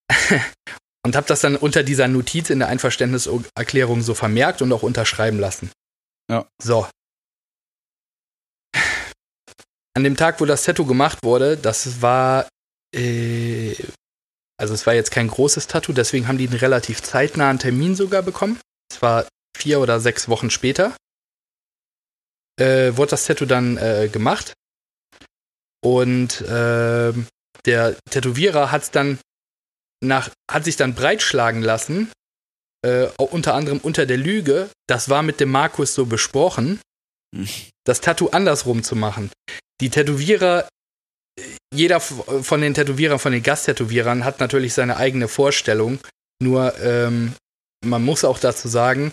und 1.05 1.17
habe 1.17 1.27
das 1.27 1.41
dann 1.41 1.57
unter 1.57 1.83
dieser 1.83 2.09
Notiz 2.09 2.51
in 2.51 2.59
der 2.59 2.69
Einverständniserklärung 2.69 4.03
so 4.03 4.15
vermerkt 4.15 4.63
und 4.63 4.73
auch 4.73 4.83
unterschreiben 4.83 5.39
lassen. 5.39 5.71
Ja. 6.31 6.47
So. 6.63 6.89
An 9.95 10.05
dem 10.05 10.17
Tag, 10.17 10.41
wo 10.41 10.45
das 10.45 10.65
Tattoo 10.65 10.87
gemacht 10.87 11.19
wurde, 11.23 11.57
das 11.57 12.01
war, 12.01 12.49
äh, 12.95 13.75
also 14.57 14.75
es 14.75 14.87
war 14.87 14.95
jetzt 14.95 15.11
kein 15.11 15.29
großes 15.29 15.67
Tattoo, 15.67 15.93
deswegen 15.93 16.29
haben 16.29 16.39
die 16.39 16.47
einen 16.47 16.59
relativ 16.59 17.03
zeitnahen 17.03 17.59
Termin 17.59 17.97
sogar 17.97 18.23
bekommen. 18.23 18.61
Es 18.91 19.03
war 19.03 19.27
vier 19.57 19.81
oder 19.81 20.01
sechs 20.01 20.29
Wochen 20.29 20.51
später 20.51 20.95
äh, 22.61 22.97
wurde 22.97 23.11
das 23.11 23.25
Tattoo 23.25 23.47
dann 23.47 23.77
äh, 23.79 24.09
gemacht. 24.13 24.53
Und 25.83 26.43
äh, 26.43 27.13
der 27.65 27.97
Tätowierer 28.11 28.71
hat 28.71 28.95
dann 28.95 29.19
nach, 30.03 30.31
hat 30.51 30.65
sich 30.65 30.77
dann 30.77 30.95
breitschlagen 30.95 31.63
lassen, 31.63 32.11
äh, 32.83 33.07
unter 33.19 33.55
anderem 33.55 33.79
unter 33.79 34.07
der 34.07 34.17
Lüge, 34.17 34.71
das 34.87 35.09
war 35.09 35.23
mit 35.23 35.41
dem 35.41 35.51
Markus 35.51 35.95
so 35.95 36.07
besprochen, 36.07 36.81
das 37.85 38.01
Tattoo 38.01 38.29
andersrum 38.29 38.83
zu 38.83 38.97
machen. 38.97 39.31
Die 39.81 39.91
Tätowierer, 39.91 40.69
jeder 41.73 42.01
von 42.01 42.61
den 42.61 42.75
Tätowierern, 42.75 43.19
von 43.19 43.33
den 43.33 43.43
Gasttätowierern 43.43 44.25
hat 44.25 44.41
natürlich 44.41 44.75
seine 44.75 44.97
eigene 44.97 45.29
Vorstellung. 45.29 46.01
Nur 46.43 46.79
ähm, 46.81 47.35
man 47.85 48.05
muss 48.05 48.25
auch 48.25 48.39
dazu 48.39 48.69
sagen, 48.69 49.13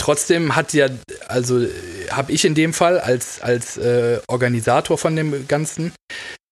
trotzdem 0.00 0.56
hat 0.56 0.72
ja, 0.72 0.88
also 1.28 1.66
habe 2.10 2.32
ich 2.32 2.44
in 2.44 2.54
dem 2.54 2.72
Fall 2.72 2.98
als, 2.98 3.40
als 3.40 3.76
äh, 3.76 4.20
Organisator 4.26 4.98
von 4.98 5.14
dem 5.14 5.46
Ganzen 5.46 5.92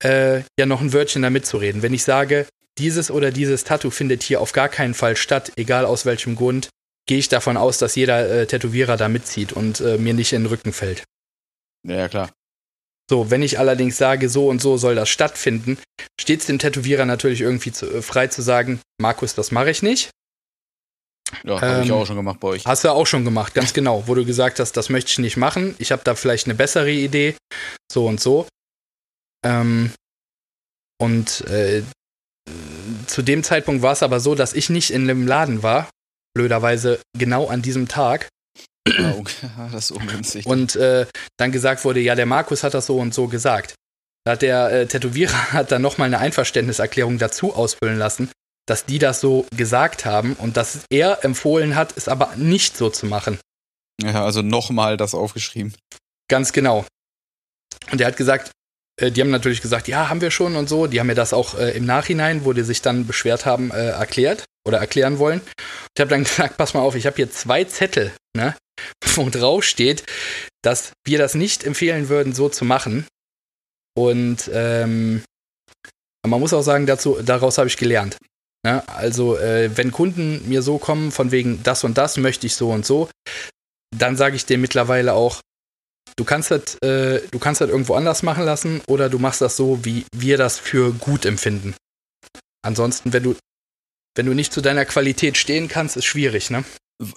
äh, 0.04 0.42
ja 0.58 0.66
noch 0.66 0.80
ein 0.80 0.92
Wörtchen 0.92 1.22
da 1.22 1.30
mitzureden. 1.30 1.82
Wenn 1.82 1.94
ich 1.94 2.04
sage, 2.04 2.46
dieses 2.78 3.11
oder 3.11 3.32
dieses 3.32 3.64
Tattoo 3.64 3.90
findet 3.90 4.22
hier 4.22 4.40
auf 4.40 4.52
gar 4.52 4.68
keinen 4.68 4.94
Fall 4.94 5.16
statt, 5.16 5.52
egal 5.56 5.84
aus 5.84 6.04
welchem 6.04 6.37
Grund, 6.37 6.68
gehe 7.06 7.18
ich 7.18 7.28
davon 7.28 7.56
aus, 7.56 7.78
dass 7.78 7.96
jeder 7.96 8.28
äh, 8.28 8.46
Tätowierer 8.46 8.96
da 8.96 9.08
mitzieht 9.08 9.52
und 9.52 9.80
äh, 9.80 9.98
mir 9.98 10.14
nicht 10.14 10.32
in 10.32 10.42
den 10.42 10.50
Rücken 10.50 10.72
fällt. 10.72 11.04
Ja, 11.87 11.96
ja, 11.96 12.08
klar. 12.08 12.30
So, 13.11 13.30
wenn 13.30 13.42
ich 13.42 13.58
allerdings 13.58 13.96
sage, 13.96 14.28
so 14.28 14.48
und 14.48 14.61
so 14.61 14.76
soll 14.76 14.94
das 14.94 15.08
stattfinden, 15.08 15.78
steht 16.20 16.40
es 16.40 16.46
dem 16.46 16.58
Tätowierer 16.58 17.06
natürlich 17.06 17.40
irgendwie 17.40 17.72
zu, 17.72 17.87
äh, 17.90 18.02
frei 18.02 18.26
zu 18.26 18.42
sagen, 18.42 18.80
Markus, 19.00 19.34
das 19.34 19.50
mache 19.50 19.70
ich 19.70 19.82
nicht. 19.82 20.11
Ja, 21.44 21.60
habe 21.60 21.66
ähm, 21.66 21.82
ich 21.82 21.92
auch 21.92 22.06
schon 22.06 22.16
gemacht 22.16 22.40
bei 22.40 22.48
euch. 22.48 22.66
Hast 22.66 22.84
du 22.84 22.90
auch 22.90 23.06
schon 23.06 23.24
gemacht, 23.24 23.54
ganz 23.54 23.72
genau, 23.72 24.04
wo 24.06 24.14
du 24.14 24.24
gesagt 24.24 24.60
hast, 24.60 24.72
das 24.72 24.88
möchte 24.88 25.10
ich 25.10 25.18
nicht 25.18 25.36
machen. 25.36 25.74
Ich 25.78 25.92
habe 25.92 26.02
da 26.04 26.14
vielleicht 26.14 26.46
eine 26.46 26.54
bessere 26.54 26.90
Idee, 26.90 27.36
so 27.92 28.06
und 28.06 28.20
so. 28.20 28.46
Ähm, 29.44 29.92
und 31.00 31.42
äh, 31.42 31.82
zu 33.06 33.22
dem 33.22 33.42
Zeitpunkt 33.42 33.82
war 33.82 33.92
es 33.92 34.02
aber 34.02 34.20
so, 34.20 34.34
dass 34.34 34.54
ich 34.54 34.70
nicht 34.70 34.90
in 34.90 35.06
dem 35.06 35.26
Laden 35.26 35.62
war, 35.62 35.88
blöderweise 36.34 37.00
genau 37.16 37.46
an 37.46 37.62
diesem 37.62 37.88
Tag. 37.88 38.28
Okay. 38.86 39.50
das 39.72 39.90
ist 39.90 39.90
ungünstig. 39.90 40.46
Und 40.46 40.76
äh, 40.76 41.06
dann 41.36 41.52
gesagt 41.52 41.84
wurde, 41.84 42.00
ja, 42.00 42.14
der 42.14 42.26
Markus 42.26 42.62
hat 42.62 42.74
das 42.74 42.86
so 42.86 42.98
und 42.98 43.14
so 43.14 43.28
gesagt. 43.28 43.74
Da 44.24 44.32
hat 44.32 44.42
der 44.42 44.70
äh, 44.70 44.86
Tätowierer 44.86 45.52
hat 45.52 45.72
dann 45.72 45.82
nochmal 45.82 46.06
eine 46.06 46.18
Einverständniserklärung 46.18 47.18
dazu 47.18 47.54
ausfüllen 47.54 47.98
lassen, 47.98 48.30
dass 48.68 48.85
die 48.85 48.98
das 48.98 49.20
so 49.20 49.46
gesagt 49.57 50.04
haben 50.04 50.35
und 50.35 50.57
dass 50.57 50.81
er 50.90 51.24
empfohlen 51.24 51.74
hat, 51.74 51.96
es 51.96 52.07
aber 52.07 52.35
nicht 52.37 52.76
so 52.76 52.90
zu 52.90 53.07
machen. 53.07 53.38
Ja, 54.00 54.24
also 54.24 54.42
nochmal 54.42 54.96
das 54.96 55.14
aufgeschrieben. 55.14 55.74
Ganz 56.28 56.52
genau. 56.52 56.85
Und 57.90 58.00
er 58.00 58.07
hat 58.07 58.16
gesagt, 58.16 58.52
äh, 59.00 59.11
die 59.11 59.22
haben 59.22 59.31
natürlich 59.31 59.62
gesagt, 59.62 59.88
ja, 59.88 60.11
haben 60.11 60.20
wir 60.20 60.31
schon 60.31 60.54
und 60.54 60.68
so. 60.68 60.87
Die 60.87 61.00
haben 61.00 61.07
mir 61.07 61.14
das 61.14 61.33
auch 61.33 61.59
äh, 61.59 61.76
im 61.76 61.87
Nachhinein, 61.87 62.44
wo 62.44 62.52
die 62.52 62.62
sich 62.62 62.83
dann 62.83 63.07
beschwert 63.07 63.46
haben, 63.46 63.70
äh, 63.70 63.88
erklärt 63.88 64.44
oder 64.66 64.78
erklären 64.78 65.18
wollen. 65.18 65.40
Und 65.40 65.90
ich 65.96 66.00
habe 66.00 66.11
dann 66.11 66.24
gesagt, 66.24 66.59
pass 66.59 66.74
mal 66.74 66.81
auf, 66.81 66.94
ich 66.94 67.07
habe 67.07 67.16
hier 67.16 67.31
zwei 67.31 67.64
Zettel, 67.64 68.12
ne, 68.37 68.54
wo 69.14 69.31
drauf 69.31 69.64
steht, 69.64 70.04
dass 70.62 70.92
wir 71.07 71.18
das 71.18 71.35
nicht 71.35 71.64
empfehlen 71.64 72.11
würden, 72.11 72.35
so 72.35 72.50
zu 72.50 72.66
machen. 72.66 73.07
Und 73.96 74.50
ähm, 74.52 75.22
man 76.26 76.38
muss 76.38 76.52
auch 76.52 76.62
sagen, 76.62 76.87
dazu, 76.87 77.18
daraus 77.22 77.57
habe 77.57 77.68
ich 77.68 77.78
gelernt. 77.78 78.18
Ja, 78.68 78.83
also, 78.87 79.38
äh, 79.38 79.74
wenn 79.78 79.92
Kunden 79.92 80.46
mir 80.46 80.61
so 80.61 80.76
kommen, 80.76 81.11
von 81.11 81.31
wegen 81.31 81.62
das 81.62 81.85
und 81.85 81.96
das 81.96 82.18
möchte 82.18 82.46
ich 82.46 82.54
so 82.54 82.68
und 82.70 82.85
so, 82.85 83.09
dann 83.96 84.14
sage 84.14 84.37
ich 84.37 84.44
dir 84.44 84.59
mittlerweile 84.59 85.14
auch, 85.14 85.40
du 86.16 86.24
kannst 86.26 86.50
das, 86.50 86.74
äh, 86.83 87.22
du 87.31 87.38
kannst 87.38 87.62
das 87.62 87.70
irgendwo 87.70 87.94
anders 87.94 88.22
machen 88.22 88.44
lassen 88.44 88.83
oder 88.87 89.09
du 89.09 89.18
machst 89.18 89.40
das 89.40 89.57
so, 89.57 89.83
wie 89.87 90.04
wir 90.14 90.37
das 90.37 90.59
für 90.59 90.92
gut 90.92 91.24
empfinden. 91.24 91.76
Ansonsten, 92.62 93.14
wenn 93.14 93.22
du, 93.22 93.37
wenn 94.14 94.26
du 94.26 94.35
nicht 94.35 94.52
zu 94.52 94.61
deiner 94.61 94.85
Qualität 94.85 95.38
stehen 95.38 95.68
kannst, 95.68 95.96
ist 95.96 96.04
schwierig, 96.04 96.50
ne? 96.50 96.62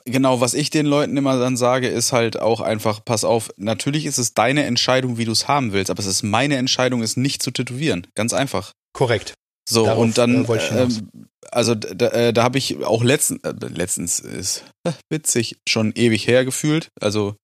Genau, 0.06 0.40
was 0.40 0.54
ich 0.54 0.70
den 0.70 0.86
Leuten 0.86 1.18
immer 1.18 1.38
dann 1.38 1.58
sage, 1.58 1.90
ist 1.90 2.14
halt 2.14 2.40
auch 2.40 2.62
einfach, 2.62 3.04
pass 3.04 3.26
auf, 3.26 3.50
natürlich 3.58 4.06
ist 4.06 4.20
es 4.20 4.34
deine 4.34 4.64
Entscheidung, 4.64 5.18
wie 5.18 5.26
du 5.26 5.34
es 5.34 5.50
haben 5.50 5.74
willst, 5.74 5.92
aber 5.92 6.00
es 6.00 6.06
ist 6.06 6.24
meine 6.24 6.56
Entscheidung, 6.56 7.02
es 7.02 7.18
nicht 7.18 7.44
zu 7.44 7.52
tätowieren. 7.52 8.08
Ganz 8.16 8.32
einfach. 8.32 8.72
Korrekt. 8.94 9.34
So, 9.70 9.86
Darauf, 9.86 10.00
und 10.00 10.18
dann, 10.18 10.46
äh, 10.46 10.84
ähm, 10.84 11.10
also 11.52 11.76
da, 11.76 12.08
äh, 12.08 12.34
da 12.34 12.44
habe 12.44 12.58
ich 12.58 12.84
auch 12.84 13.04
letzten, 13.04 13.44
äh, 13.44 13.54
letztens 13.68 14.20
ist 14.20 14.64
äh, 14.84 14.92
witzig, 15.10 15.58
schon 15.68 15.94
ewig 15.96 16.28
her 16.28 16.46
gefühlt. 16.46 16.90
Also, 17.00 17.36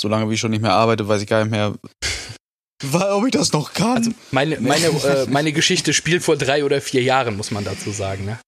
solange 0.00 0.28
wie 0.28 0.34
ich 0.34 0.40
schon 0.40 0.50
nicht 0.50 0.62
mehr 0.62 0.72
arbeite, 0.72 1.08
weiß 1.08 1.22
ich 1.22 1.28
gar 1.28 1.44
nicht 1.44 1.50
mehr, 1.50 1.74
ob 2.92 3.24
ich 3.24 3.32
das 3.32 3.52
noch 3.52 3.72
kann. 3.72 3.96
Also 3.98 4.10
meine, 4.30 4.60
meine, 4.60 4.86
äh, 4.86 5.26
meine 5.28 5.52
Geschichte 5.52 5.92
spielt 5.92 6.22
vor 6.22 6.36
drei 6.36 6.64
oder 6.64 6.80
vier 6.80 7.02
Jahren, 7.02 7.36
muss 7.36 7.50
man 7.50 7.64
dazu 7.64 7.90
sagen. 7.90 8.24
Ne? 8.24 8.38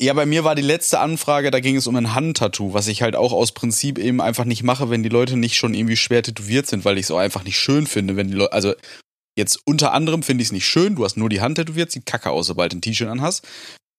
Ja, 0.00 0.12
bei 0.14 0.26
mir 0.26 0.44
war 0.44 0.54
die 0.54 0.62
letzte 0.62 0.98
Anfrage, 0.98 1.50
da 1.50 1.60
ging 1.60 1.76
es 1.76 1.86
um 1.86 1.94
ein 1.96 2.14
Handtattoo, 2.14 2.74
was 2.74 2.88
ich 2.88 3.02
halt 3.02 3.16
auch 3.16 3.32
aus 3.32 3.52
Prinzip 3.52 3.98
eben 3.98 4.20
einfach 4.20 4.44
nicht 4.44 4.62
mache, 4.62 4.90
wenn 4.90 5.02
die 5.02 5.08
Leute 5.08 5.36
nicht 5.36 5.56
schon 5.56 5.74
irgendwie 5.74 5.96
schwer 5.96 6.22
tätowiert 6.22 6.66
sind, 6.66 6.84
weil 6.84 6.98
ich 6.98 7.04
es 7.04 7.10
auch 7.10 7.18
einfach 7.18 7.44
nicht 7.44 7.58
schön 7.58 7.86
finde, 7.86 8.16
wenn 8.16 8.28
die 8.28 8.34
Leute, 8.34 8.52
also 8.52 8.74
jetzt 9.36 9.60
unter 9.64 9.92
anderem 9.92 10.22
finde 10.22 10.42
ich 10.42 10.48
es 10.48 10.52
nicht 10.52 10.66
schön, 10.66 10.96
du 10.96 11.04
hast 11.04 11.16
nur 11.16 11.28
die 11.28 11.40
Hand 11.40 11.56
tätowiert, 11.56 11.90
sieht 11.90 12.06
kacke 12.06 12.30
aus, 12.30 12.46
sobald 12.46 12.72
du 12.72 12.78
ein 12.78 12.82
T-Shirt 12.82 13.08
anhast. 13.08 13.46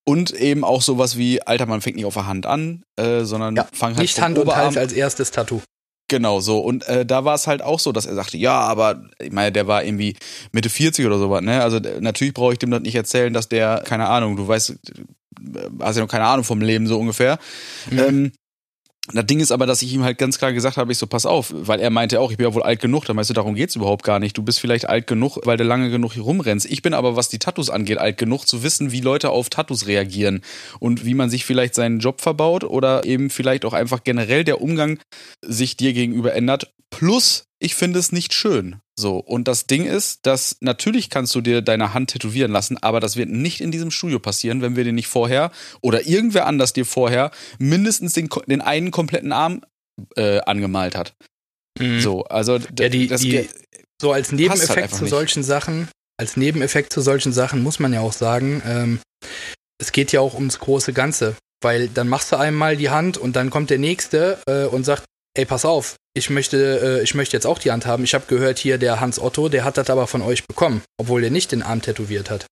Und 0.07 0.31
eben 0.31 0.63
auch 0.63 0.83
sowas 0.83 1.17
wie, 1.17 1.41
Alter, 1.41 1.65
man 1.65 1.81
fängt 1.81 1.95
nicht 1.95 2.05
auf 2.05 2.13
der 2.13 2.27
Hand 2.27 2.45
an, 2.45 2.83
äh, 2.95 3.23
sondern 3.23 3.55
Ja, 3.55 3.67
fang 3.71 3.91
halt 3.91 4.01
Nicht 4.01 4.21
Hand 4.21 4.37
und 4.37 4.43
Oberarm 4.43 4.65
Hals 4.65 4.77
als 4.77 4.93
erstes 4.93 5.31
Tattoo. 5.31 5.61
Genau 6.07 6.39
so. 6.39 6.59
Und 6.59 6.87
äh, 6.87 7.03
da 7.03 7.25
war 7.25 7.33
es 7.33 7.47
halt 7.47 7.63
auch 7.63 7.79
so, 7.79 7.91
dass 7.91 8.05
er 8.05 8.13
sagte, 8.13 8.37
ja, 8.37 8.59
aber 8.59 9.03
ich 9.19 9.31
meine, 9.31 9.51
der 9.51 9.65
war 9.65 9.83
irgendwie 9.83 10.15
Mitte 10.51 10.69
40 10.69 11.07
oder 11.07 11.17
sowas, 11.17 11.41
ne? 11.41 11.63
Also 11.63 11.79
natürlich 11.79 12.35
brauche 12.35 12.53
ich 12.53 12.59
dem 12.59 12.69
das 12.69 12.81
nicht 12.81 12.93
erzählen, 12.93 13.33
dass 13.33 13.49
der, 13.49 13.81
keine 13.83 14.07
Ahnung, 14.07 14.35
du 14.35 14.47
weißt, 14.47 14.69
äh, 14.69 14.75
hast 15.79 15.95
ja 15.95 16.03
noch 16.03 16.11
keine 16.11 16.25
Ahnung 16.25 16.43
vom 16.43 16.61
Leben 16.61 16.85
so 16.85 16.99
ungefähr. 16.99 17.39
Mhm. 17.89 17.99
Ähm, 17.99 18.31
das 19.13 19.25
Ding 19.27 19.39
ist 19.39 19.51
aber, 19.51 19.67
dass 19.67 19.83
ich 19.83 19.93
ihm 19.93 20.03
halt 20.03 20.17
ganz 20.17 20.39
klar 20.39 20.51
gesagt 20.51 20.77
habe, 20.77 20.91
ich 20.91 20.97
so, 20.97 21.05
pass 21.05 21.27
auf, 21.27 21.53
weil 21.53 21.79
er 21.79 21.91
meinte 21.91 22.19
auch, 22.19 22.31
ich 22.31 22.37
bin 22.37 22.47
ja 22.47 22.53
wohl 22.53 22.63
alt 22.63 22.79
genug, 22.79 23.05
dann 23.05 23.15
weißt 23.15 23.29
du, 23.29 23.35
darum 23.35 23.53
geht's 23.53 23.75
überhaupt 23.75 24.03
gar 24.03 24.19
nicht. 24.19 24.35
Du 24.35 24.41
bist 24.41 24.59
vielleicht 24.59 24.89
alt 24.89 25.05
genug, 25.05 25.37
weil 25.43 25.57
du 25.57 25.63
lange 25.63 25.91
genug 25.91 26.13
hier 26.13 26.23
rumrennst. 26.23 26.65
Ich 26.65 26.81
bin 26.81 26.95
aber, 26.95 27.15
was 27.15 27.29
die 27.29 27.37
Tattoos 27.37 27.69
angeht, 27.69 27.99
alt 27.99 28.17
genug 28.17 28.47
zu 28.47 28.63
wissen, 28.63 28.91
wie 28.91 29.01
Leute 29.01 29.29
auf 29.29 29.49
Tattoos 29.49 29.85
reagieren 29.85 30.41
und 30.79 31.05
wie 31.05 31.13
man 31.13 31.29
sich 31.29 31.45
vielleicht 31.45 31.75
seinen 31.75 31.99
Job 31.99 32.21
verbaut 32.21 32.63
oder 32.63 33.05
eben 33.05 33.29
vielleicht 33.29 33.65
auch 33.65 33.73
einfach 33.73 34.03
generell 34.03 34.43
der 34.43 34.61
Umgang 34.61 34.99
sich 35.41 35.77
dir 35.77 35.93
gegenüber 35.93 36.33
ändert. 36.33 36.73
Plus, 36.89 37.45
ich 37.59 37.75
finde 37.75 37.99
es 37.99 38.11
nicht 38.11 38.33
schön. 38.33 38.77
So, 38.97 39.17
und 39.17 39.47
das 39.49 39.67
Ding 39.67 39.85
ist, 39.85 40.25
dass 40.25 40.55
natürlich 40.61 41.09
kannst 41.09 41.35
du 41.35 41.41
dir 41.41 41.61
deine 41.61 41.93
Hand 41.93 42.11
tätowieren 42.11 42.51
lassen, 42.51 42.77
aber 42.81 42.99
das 43.01 43.17
wird 43.17 43.29
nicht 43.29 43.59
in 43.59 43.71
diesem 43.71 43.91
Studio 43.91 44.19
passieren, 44.19 44.61
wenn 44.61 44.75
wir 44.77 44.85
dir 44.85 44.93
nicht 44.93 45.07
vorher 45.07 45.51
oder 45.81 46.07
irgendwer 46.07 46.45
anders 46.47 46.71
dir 46.71 46.85
vorher 46.85 47.31
mindestens 47.59 48.13
den, 48.13 48.29
den 48.47 48.61
einen 48.61 48.91
kompletten 48.91 49.33
Arm 49.33 49.61
äh, 50.15 50.39
angemalt 50.41 50.95
hat. 50.95 51.13
Mhm. 51.77 51.99
So, 51.99 52.23
also 52.25 52.57
Ja, 52.79 52.87
die- 52.89 53.07
das 53.07 53.21
die- 53.21 53.49
So 54.01 54.11
als 54.13 54.31
Nebeneffekt 54.31 54.77
halt 54.77 54.93
zu 54.95 55.03
nicht. 55.03 55.09
solchen 55.11 55.43
Sachen, 55.43 55.89
als 56.17 56.37
Nebeneffekt 56.37 56.93
zu 56.93 57.01
solchen 57.01 57.33
Sachen 57.33 57.63
muss 57.63 57.79
man 57.79 57.91
ja 57.93 57.99
auch 58.01 58.13
sagen, 58.13 58.61
ähm, 58.65 58.99
es 59.81 59.91
geht 59.91 60.11
ja 60.13 60.21
auch 60.21 60.35
ums 60.35 60.59
große 60.59 60.93
Ganze. 60.93 61.35
Weil 61.63 61.87
dann 61.87 62.07
machst 62.09 62.31
du 62.31 62.35
einmal 62.35 62.75
die 62.77 62.89
Hand 62.89 63.17
und 63.17 63.35
dann 63.35 63.49
kommt 63.49 63.69
der 63.69 63.79
nächste 63.79 64.37
äh, 64.47 64.65
und 64.65 64.83
sagt, 64.83 65.03
ey, 65.35 65.45
pass 65.45 65.65
auf, 65.65 65.95
ich 66.15 66.29
möchte, 66.29 66.99
äh, 66.99 67.03
ich 67.03 67.13
möchte 67.13 67.35
jetzt 67.37 67.45
auch 67.45 67.59
die 67.59 67.71
Hand 67.71 67.85
haben. 67.85 68.03
Ich 68.03 68.13
habe 68.13 68.25
gehört 68.27 68.57
hier, 68.57 68.77
der 68.77 68.99
Hans 68.99 69.19
Otto, 69.19 69.49
der 69.49 69.63
hat 69.63 69.77
das 69.77 69.89
aber 69.89 70.07
von 70.07 70.21
euch 70.21 70.45
bekommen, 70.47 70.81
obwohl 70.97 71.21
der 71.21 71.31
nicht 71.31 71.51
den 71.51 71.61
Arm 71.61 71.81
tätowiert 71.81 72.29
hat. 72.29 72.45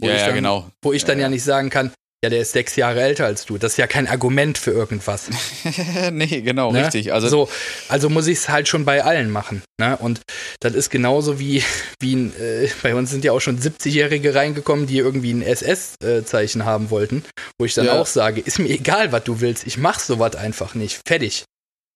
Wo 0.00 0.08
ja, 0.08 0.14
ich 0.14 0.20
ja, 0.20 0.26
dann, 0.26 0.34
genau. 0.36 0.70
Wo 0.82 0.92
ich 0.92 1.04
dann 1.04 1.18
Ja, 1.18 1.22
ja, 1.22 1.26
ja. 1.26 1.30
nicht 1.30 1.44
sagen 1.44 1.70
kann, 1.70 1.92
ja, 2.22 2.30
der 2.30 2.40
ist 2.40 2.52
sechs 2.52 2.74
Jahre 2.76 3.02
älter 3.02 3.26
als 3.26 3.44
du. 3.44 3.58
Das 3.58 3.72
ist 3.72 3.76
ja 3.76 3.86
kein 3.86 4.08
Argument 4.08 4.56
für 4.56 4.70
irgendwas. 4.70 5.28
nee, 6.10 6.40
genau, 6.40 6.72
Ne? 6.72 6.82
richtig. 6.84 7.12
Also, 7.12 7.28
so, 7.28 7.48
also 7.88 8.08
muss 8.08 8.26
ich 8.26 8.38
es 8.38 8.48
halt 8.48 8.66
schon 8.66 8.84
bei 8.86 9.04
allen 9.04 9.30
machen. 9.30 9.62
Ne? 9.78 9.96
Und 9.98 10.22
das 10.60 10.74
ist 10.74 10.88
genauso 10.90 11.38
wie, 11.38 11.62
wie 12.00 12.16
ein, 12.16 12.32
äh, 12.40 12.68
bei 12.82 12.94
uns 12.94 13.10
sind 13.10 13.24
ja 13.24 13.32
auch 13.32 13.40
schon 13.40 13.58
70-Jährige 13.60 14.34
reingekommen, 14.34 14.86
die 14.86 14.98
irgendwie 14.98 15.32
ein 15.32 15.42
SS-Zeichen 15.42 16.64
haben 16.64 16.90
wollten, 16.90 17.24
wo 17.58 17.66
ich 17.66 17.74
dann 17.74 17.86
Ja. 17.86 18.00
auch 18.00 18.06
sage, 18.06 18.40
ist 18.40 18.58
mir 18.58 18.68
egal, 18.70 19.12
was 19.12 19.24
du 19.24 19.40
willst, 19.40 19.66
ich 19.66 19.76
mach 19.78 20.00
sowas 20.00 20.34
einfach 20.36 20.74
nicht. 20.74 21.00
Fertig. 21.06 21.44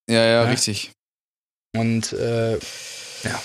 Ja, 0.09 0.25
ja, 0.25 0.45
Ne? 0.45 0.51
richtig. 0.53 0.91
Und 1.77 2.13
äh, 2.13 2.55
ja, 2.55 3.43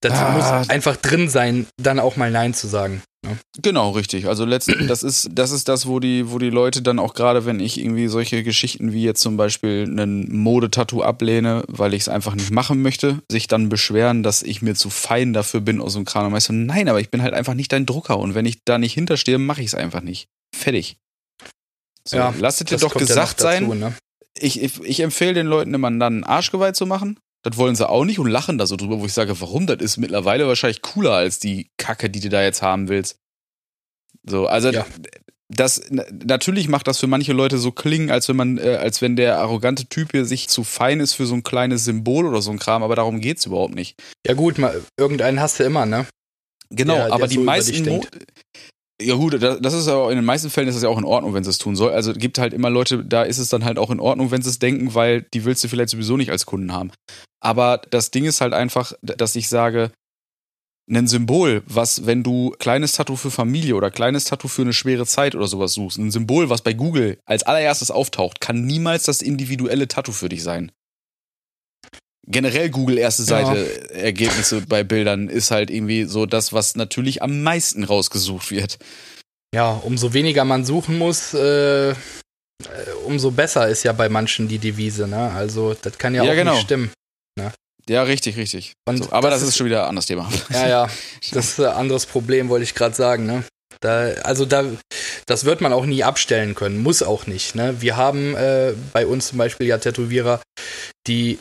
das 0.00 0.12
Ah. 0.14 0.30
muss 0.30 0.70
einfach 0.70 0.96
drin 0.96 1.28
sein, 1.28 1.66
dann 1.80 1.98
auch 2.00 2.16
mal 2.16 2.30
Nein 2.30 2.54
zu 2.54 2.66
sagen. 2.68 3.02
Ne? 3.24 3.36
Genau, 3.60 3.90
richtig. 3.90 4.26
Also 4.26 4.44
letzten, 4.44 4.86
das 4.88 5.02
ist, 5.02 5.28
das 5.32 5.50
ist 5.50 5.68
das, 5.68 5.86
wo 5.86 6.00
die, 6.00 6.30
wo 6.30 6.38
die 6.38 6.50
Leute 6.50 6.80
dann 6.80 6.98
auch 6.98 7.12
gerade, 7.14 7.44
wenn 7.44 7.60
ich 7.60 7.78
irgendwie 7.78 8.06
solche 8.08 8.42
Geschichten 8.42 8.92
wie 8.92 9.02
jetzt 9.02 9.20
zum 9.20 9.36
Beispiel 9.36 9.84
einen 9.84 10.34
Modetattoo 10.36 11.02
ablehne, 11.02 11.64
weil 11.68 11.92
ich 11.94 12.02
es 12.02 12.08
einfach 12.08 12.34
nicht 12.34 12.50
machen 12.50 12.82
möchte, 12.82 13.20
sich 13.30 13.46
dann 13.46 13.68
beschweren, 13.68 14.22
dass 14.22 14.42
ich 14.42 14.62
mir 14.62 14.74
zu 14.74 14.90
fein 14.90 15.32
dafür 15.32 15.60
bin 15.60 15.80
aus 15.80 15.92
so 15.94 15.98
einem 15.98 16.06
Kram. 16.06 16.32
Und 16.32 16.38
ich 16.38 16.44
so, 16.44 16.52
nein, 16.52 16.88
aber 16.88 17.00
ich 17.00 17.10
bin 17.10 17.22
halt 17.22 17.34
einfach 17.34 17.54
nicht 17.54 17.72
dein 17.72 17.84
Drucker 17.86 18.18
und 18.18 18.34
wenn 18.34 18.46
ich 18.46 18.58
da 18.64 18.78
nicht 18.78 18.94
hinterstehe, 18.94 19.38
mache 19.38 19.60
ich 19.60 19.68
es 19.68 19.74
einfach 19.74 20.00
nicht. 20.02 20.28
Fertig. 20.54 20.96
So, 22.08 22.16
Ja, 22.16 22.32
lasst 22.38 22.60
es 22.60 22.66
dir 22.68 22.78
doch 22.78 22.94
ja 22.94 23.00
gesagt 23.00 23.40
dazu, 23.40 23.42
sein. 23.42 23.78
Ne? 23.78 23.92
Ich, 24.38 24.62
ich, 24.62 24.80
ich 24.82 25.00
empfehle 25.00 25.34
den 25.34 25.46
Leuten 25.46 25.72
immer 25.74 25.90
dann 25.90 26.02
einen 26.02 26.24
Arschgeweih 26.24 26.72
zu 26.72 26.86
machen. 26.86 27.18
Das 27.42 27.56
wollen 27.56 27.76
sie 27.76 27.88
auch 27.88 28.04
nicht 28.04 28.18
und 28.18 28.28
lachen 28.28 28.58
da 28.58 28.66
so 28.66 28.76
drüber, 28.76 29.00
wo 29.00 29.06
ich 29.06 29.12
sage, 29.12 29.40
warum? 29.40 29.66
Das 29.66 29.78
ist 29.78 29.96
mittlerweile 29.98 30.46
wahrscheinlich 30.48 30.82
cooler 30.82 31.12
als 31.12 31.38
die 31.38 31.70
Kacke, 31.78 32.10
die 32.10 32.20
du 32.20 32.28
da 32.28 32.42
jetzt 32.42 32.60
haben 32.62 32.88
willst. 32.88 33.18
So, 34.28 34.46
also 34.48 34.70
Ja. 34.70 34.84
das 35.48 35.82
natürlich 35.90 36.66
macht 36.68 36.88
das 36.88 36.98
für 36.98 37.06
manche 37.06 37.32
Leute 37.32 37.58
so 37.58 37.70
klingen, 37.70 38.10
als 38.10 38.28
wenn 38.28 38.34
man, 38.36 38.58
äh, 38.58 38.76
als 38.80 39.00
wenn 39.00 39.14
der 39.14 39.38
arrogante 39.38 39.86
Typ 39.86 40.10
hier 40.10 40.24
sich 40.24 40.48
zu 40.48 40.64
fein 40.64 40.98
ist 40.98 41.14
für 41.14 41.26
so 41.26 41.34
ein 41.34 41.44
kleines 41.44 41.84
Symbol 41.84 42.26
oder 42.26 42.42
so 42.42 42.50
ein 42.50 42.58
Kram, 42.58 42.82
aber 42.82 42.96
darum 42.96 43.20
geht's 43.20 43.46
überhaupt 43.46 43.74
nicht. 43.76 43.94
Ja 44.26 44.34
gut, 44.34 44.58
mal, 44.58 44.82
irgendeinen 44.98 45.38
hast 45.38 45.60
du 45.60 45.64
immer, 45.64 45.86
ne? 45.86 46.06
Genau, 46.70 46.94
Der- 46.96 47.04
der 47.04 47.14
aber 47.14 47.28
die 47.28 47.36
so 47.36 47.42
meisten 47.42 48.00
ja 49.00 49.14
gut, 49.14 49.40
da- 49.42 49.56
das 49.58 49.74
ist 49.74 49.88
aber 49.88 50.10
in 50.10 50.16
den 50.16 50.24
meisten 50.24 50.50
Fällen 50.50 50.68
ist 50.68 50.76
es 50.76 50.82
ja 50.82 50.88
auch 50.88 50.98
in 50.98 51.04
Ordnung, 51.04 51.34
wenn 51.34 51.44
sie 51.44 51.50
es 51.50 51.58
tun 51.58 51.76
soll. 51.76 51.92
Also 51.92 52.12
es 52.12 52.18
gibt 52.18 52.38
halt 52.38 52.52
immer 52.54 52.70
Leute, 52.70 53.04
da 53.04 53.22
ist 53.22 53.38
es 53.38 53.48
dann 53.48 53.64
halt 53.64 53.78
auch 53.78 53.90
in 53.90 54.00
Ordnung, 54.00 54.30
wenn 54.30 54.42
sie 54.42 54.50
es 54.50 54.58
denken, 54.58 54.94
weil 54.94 55.22
die 55.34 55.44
willst 55.44 55.62
du 55.64 55.68
vielleicht 55.68 55.90
sowieso 55.90 56.16
nicht 56.16 56.30
als 56.30 56.46
Kunden 56.46 56.72
haben. 56.72 56.90
Aber 57.40 57.82
das 57.90 58.10
Ding 58.10 58.24
ist 58.24 58.40
halt 58.40 58.54
einfach, 58.54 58.92
dass 59.02 59.36
ich 59.36 59.48
sage, 59.48 59.90
ein 60.88 61.08
Symbol, 61.08 61.62
was, 61.66 62.06
wenn 62.06 62.22
du 62.22 62.50
kleines 62.58 62.92
Tattoo 62.92 63.16
für 63.16 63.30
Familie 63.32 63.74
oder 63.74 63.90
kleines 63.90 64.24
Tattoo 64.24 64.46
für 64.48 64.62
eine 64.62 64.72
schwere 64.72 65.04
Zeit 65.04 65.34
oder 65.34 65.48
sowas 65.48 65.72
suchst, 65.72 65.98
ein 65.98 66.12
Symbol, 66.12 66.48
was 66.48 66.62
bei 66.62 66.74
Google 66.74 67.18
als 67.26 67.42
allererstes 67.42 67.90
auftaucht, 67.90 68.40
kann 68.40 68.64
niemals 68.64 69.02
das 69.02 69.20
individuelle 69.20 69.88
Tattoo 69.88 70.12
für 70.12 70.28
dich 70.28 70.42
sein. 70.44 70.70
Generell 72.28 72.70
Google 72.70 72.98
erste 72.98 73.22
Ja. 73.22 73.28
Seite 73.46 73.90
Ergebnisse 73.94 74.60
bei 74.62 74.82
Bildern 74.84 75.28
ist 75.28 75.50
halt 75.50 75.70
irgendwie 75.70 76.04
so 76.04 76.26
das, 76.26 76.52
was 76.52 76.74
natürlich 76.76 77.22
am 77.22 77.42
meisten 77.42 77.84
rausgesucht 77.84 78.50
wird. 78.50 78.78
Ja, 79.54 79.70
umso 79.70 80.12
weniger 80.12 80.44
man 80.44 80.64
suchen 80.64 80.98
muss, 80.98 81.32
äh, 81.34 81.90
äh, 81.90 81.94
umso 83.04 83.30
besser 83.30 83.68
ist 83.68 83.84
ja 83.84 83.92
bei 83.92 84.08
manchen 84.08 84.48
die 84.48 84.58
Devise, 84.58 85.06
ne? 85.06 85.30
Also, 85.30 85.74
das 85.80 85.96
kann 85.98 86.14
ja, 86.14 86.24
Ja, 86.24 86.32
auch 86.32 86.36
genau. 86.36 86.54
nicht 86.54 86.64
stimmen. 86.64 86.90
Ja, 87.88 88.02
richtig, 88.02 88.36
richtig. 88.36 88.72
So, 88.92 89.12
aber 89.12 89.30
das, 89.30 89.38
das 89.38 89.42
ist 89.42 89.48
ist- 89.50 89.56
schon 89.58 89.66
wieder 89.66 89.84
ein 89.84 89.90
anderes 89.90 90.06
Thema. 90.06 90.28
Ja, 90.50 90.66
ja, 90.68 90.88
das 91.32 91.50
ist 91.50 91.60
ein 91.60 91.66
anderes 91.66 92.04
Problem, 92.06 92.48
wollte 92.48 92.64
ich 92.64 92.74
gerade 92.74 92.96
sagen, 92.96 93.26
ne? 93.26 93.44
Da, 93.80 94.08
also 94.24 94.44
da, 94.44 94.64
das 95.26 95.44
wird 95.44 95.60
man 95.60 95.72
auch 95.72 95.86
nie 95.86 96.02
abstellen 96.02 96.56
können, 96.56 96.82
muss 96.82 97.04
auch 97.04 97.28
nicht. 97.28 97.54
Ne? 97.54 97.80
Wir 97.80 97.96
haben 97.96 98.34
äh, 98.34 98.72
bei 98.92 99.06
uns 99.06 99.28
zum 99.28 99.38
Beispiel 99.38 99.68
ja 99.68 99.78
Tätowierer, 99.78 100.40
die 101.06 101.38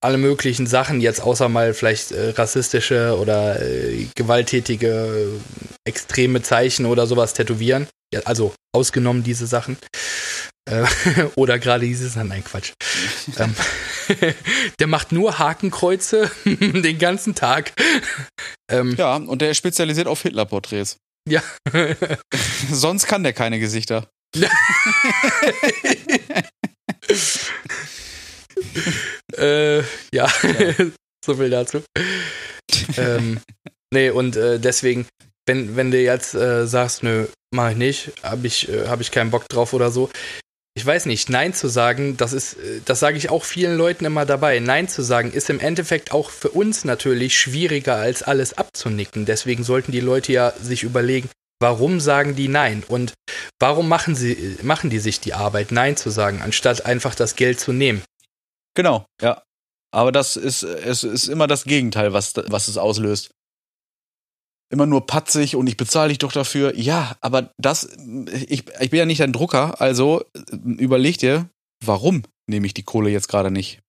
alle 0.00 0.18
möglichen 0.18 0.66
Sachen 0.66 1.00
jetzt 1.00 1.20
außer 1.20 1.48
mal 1.48 1.74
vielleicht 1.74 2.12
äh, 2.12 2.30
rassistische 2.30 3.16
oder 3.18 3.60
äh, 3.60 4.06
gewalttätige 4.14 4.88
äh, 4.88 5.88
extreme 5.88 6.42
Zeichen 6.42 6.86
oder 6.86 7.06
sowas 7.06 7.34
tätowieren. 7.34 7.88
Ja, 8.12 8.20
also 8.24 8.54
ausgenommen 8.74 9.22
diese 9.22 9.46
Sachen. 9.46 9.76
Äh, 10.70 10.84
oder 11.34 11.58
gerade 11.58 11.86
dieses, 11.86 12.16
nein 12.16 12.44
Quatsch. 12.44 12.72
ähm, 13.38 13.54
der 14.78 14.86
macht 14.86 15.12
nur 15.12 15.38
Hakenkreuze 15.38 16.30
den 16.44 16.98
ganzen 16.98 17.34
Tag. 17.34 17.72
ähm, 18.70 18.94
Ja, 18.96 19.16
und 19.16 19.42
der 19.42 19.50
ist 19.50 19.58
spezialisiert 19.58 20.06
auf 20.06 20.22
Hitler-Porträts. 20.22 20.96
ja. 21.28 21.42
Sonst 22.70 23.06
kann 23.06 23.22
der 23.22 23.32
keine 23.32 23.58
Gesichter. 23.58 24.08
äh, 29.36 29.82
ja, 30.12 30.28
so 31.24 31.34
viel 31.34 31.50
dazu. 31.50 31.82
ähm, 32.96 33.40
nee, 33.92 34.10
und 34.10 34.36
äh, 34.36 34.58
deswegen, 34.58 35.06
wenn, 35.46 35.76
wenn 35.76 35.90
du 35.90 35.98
jetzt 35.98 36.34
äh, 36.34 36.66
sagst, 36.66 37.02
nö, 37.02 37.26
mach 37.54 37.70
ich 37.70 37.76
nicht, 37.76 38.12
hab 38.22 38.44
ich, 38.44 38.68
äh, 38.68 38.86
hab 38.88 39.00
ich 39.00 39.10
keinen 39.10 39.30
Bock 39.30 39.48
drauf 39.48 39.72
oder 39.72 39.90
so. 39.90 40.10
Ich 40.74 40.86
weiß 40.86 41.06
nicht, 41.06 41.28
Nein 41.28 41.54
zu 41.54 41.66
sagen, 41.68 42.16
das 42.16 42.32
ist, 42.32 42.54
äh, 42.54 42.80
das 42.84 43.00
sage 43.00 43.16
ich 43.16 43.30
auch 43.30 43.44
vielen 43.44 43.76
Leuten 43.76 44.04
immer 44.04 44.26
dabei. 44.26 44.60
Nein 44.60 44.88
zu 44.88 45.02
sagen 45.02 45.32
ist 45.32 45.50
im 45.50 45.60
Endeffekt 45.60 46.12
auch 46.12 46.30
für 46.30 46.50
uns 46.50 46.84
natürlich 46.84 47.38
schwieriger 47.38 47.96
als 47.96 48.22
alles 48.22 48.54
abzunicken. 48.54 49.26
Deswegen 49.26 49.64
sollten 49.64 49.92
die 49.92 50.00
Leute 50.00 50.32
ja 50.32 50.52
sich 50.60 50.82
überlegen, 50.82 51.28
Warum 51.60 51.98
sagen 51.98 52.36
die 52.36 52.48
Nein? 52.48 52.84
Und 52.86 53.14
warum 53.58 53.88
machen, 53.88 54.14
sie, 54.14 54.56
machen 54.62 54.90
die 54.90 55.00
sich 55.00 55.20
die 55.20 55.34
Arbeit, 55.34 55.72
Nein 55.72 55.96
zu 55.96 56.10
sagen, 56.10 56.40
anstatt 56.40 56.86
einfach 56.86 57.14
das 57.16 57.34
Geld 57.34 57.58
zu 57.58 57.72
nehmen? 57.72 58.02
Genau, 58.78 59.06
ja. 59.20 59.42
Aber 59.90 60.12
das 60.12 60.36
ist, 60.36 60.62
es 60.62 61.02
ist 61.02 61.26
immer 61.26 61.48
das 61.48 61.64
Gegenteil, 61.64 62.12
was, 62.12 62.34
was 62.46 62.68
es 62.68 62.78
auslöst. 62.78 63.32
Immer 64.72 64.86
nur 64.86 65.04
patzig 65.04 65.56
und 65.56 65.66
ich 65.66 65.76
bezahle 65.76 66.10
dich 66.10 66.18
doch 66.18 66.30
dafür. 66.30 66.78
Ja, 66.78 67.16
aber 67.20 67.52
das, 67.58 67.96
ich, 68.46 68.66
ich 68.80 68.90
bin 68.90 68.98
ja 68.98 69.04
nicht 69.04 69.20
ein 69.20 69.32
Drucker, 69.32 69.80
also 69.80 70.22
überleg 70.62 71.18
dir, 71.18 71.50
warum 71.84 72.22
nehme 72.48 72.68
ich 72.68 72.74
die 72.74 72.84
Kohle 72.84 73.10
jetzt 73.10 73.26
gerade 73.26 73.50
nicht? 73.50 73.80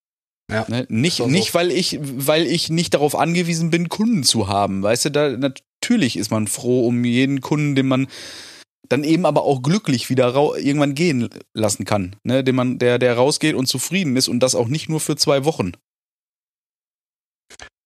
Ja, 0.51 0.65
ne? 0.67 0.87
Nicht, 0.89 1.17
so. 1.17 1.27
nicht 1.27 1.53
weil 1.53 1.69
ich, 1.69 1.99
weil 2.01 2.47
ich 2.47 2.71
nicht 2.71 2.95
darauf 2.95 3.13
angewiesen 3.13 3.69
bin, 3.69 3.89
Kunden 3.89 4.23
zu 4.23 4.47
haben. 4.47 4.81
Weißt 4.81 5.05
du, 5.05 5.11
da 5.11 5.29
natürlich 5.37 6.17
ist 6.17 6.31
man 6.31 6.47
froh 6.47 6.87
um 6.87 7.05
jeden 7.05 7.41
Kunden, 7.41 7.75
den 7.75 7.87
man 7.87 8.07
dann 8.89 9.03
eben 9.03 9.25
aber 9.25 9.43
auch 9.43 9.61
glücklich 9.61 10.09
wieder 10.09 10.33
irgendwann 10.57 10.95
gehen 10.95 11.29
lassen 11.53 11.85
kann, 11.85 12.15
ne? 12.23 12.43
den 12.43 12.55
man, 12.55 12.79
der, 12.79 12.97
der 12.97 13.15
rausgeht 13.15 13.55
und 13.55 13.67
zufrieden 13.67 14.17
ist 14.17 14.27
und 14.27 14.39
das 14.39 14.55
auch 14.55 14.67
nicht 14.67 14.89
nur 14.89 14.99
für 14.99 15.15
zwei 15.15 15.45
Wochen. 15.45 15.73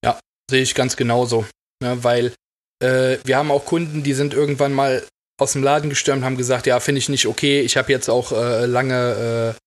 Ja, 0.04 0.20
sehe 0.50 0.62
ich 0.64 0.76
ganz 0.76 0.96
genauso. 0.96 1.46
Ne? 1.82 2.04
Weil 2.04 2.34
äh, 2.82 3.18
wir 3.26 3.38
haben 3.38 3.52
auch 3.52 3.66
Kunden, 3.66 4.04
die 4.04 4.14
sind 4.14 4.34
irgendwann 4.34 4.74
mal 4.74 5.06
aus 5.40 5.54
dem 5.54 5.64
Laden 5.64 5.90
gestürmt, 5.90 6.24
haben 6.24 6.38
gesagt, 6.38 6.68
ja, 6.68 6.80
finde 6.80 7.00
ich 7.00 7.10
nicht 7.10 7.28
okay. 7.28 7.62
Ich 7.62 7.76
habe 7.76 7.92
jetzt 7.92 8.10
auch 8.10 8.32
äh, 8.32 8.66
lange, 8.66 9.56
äh, 9.56 9.60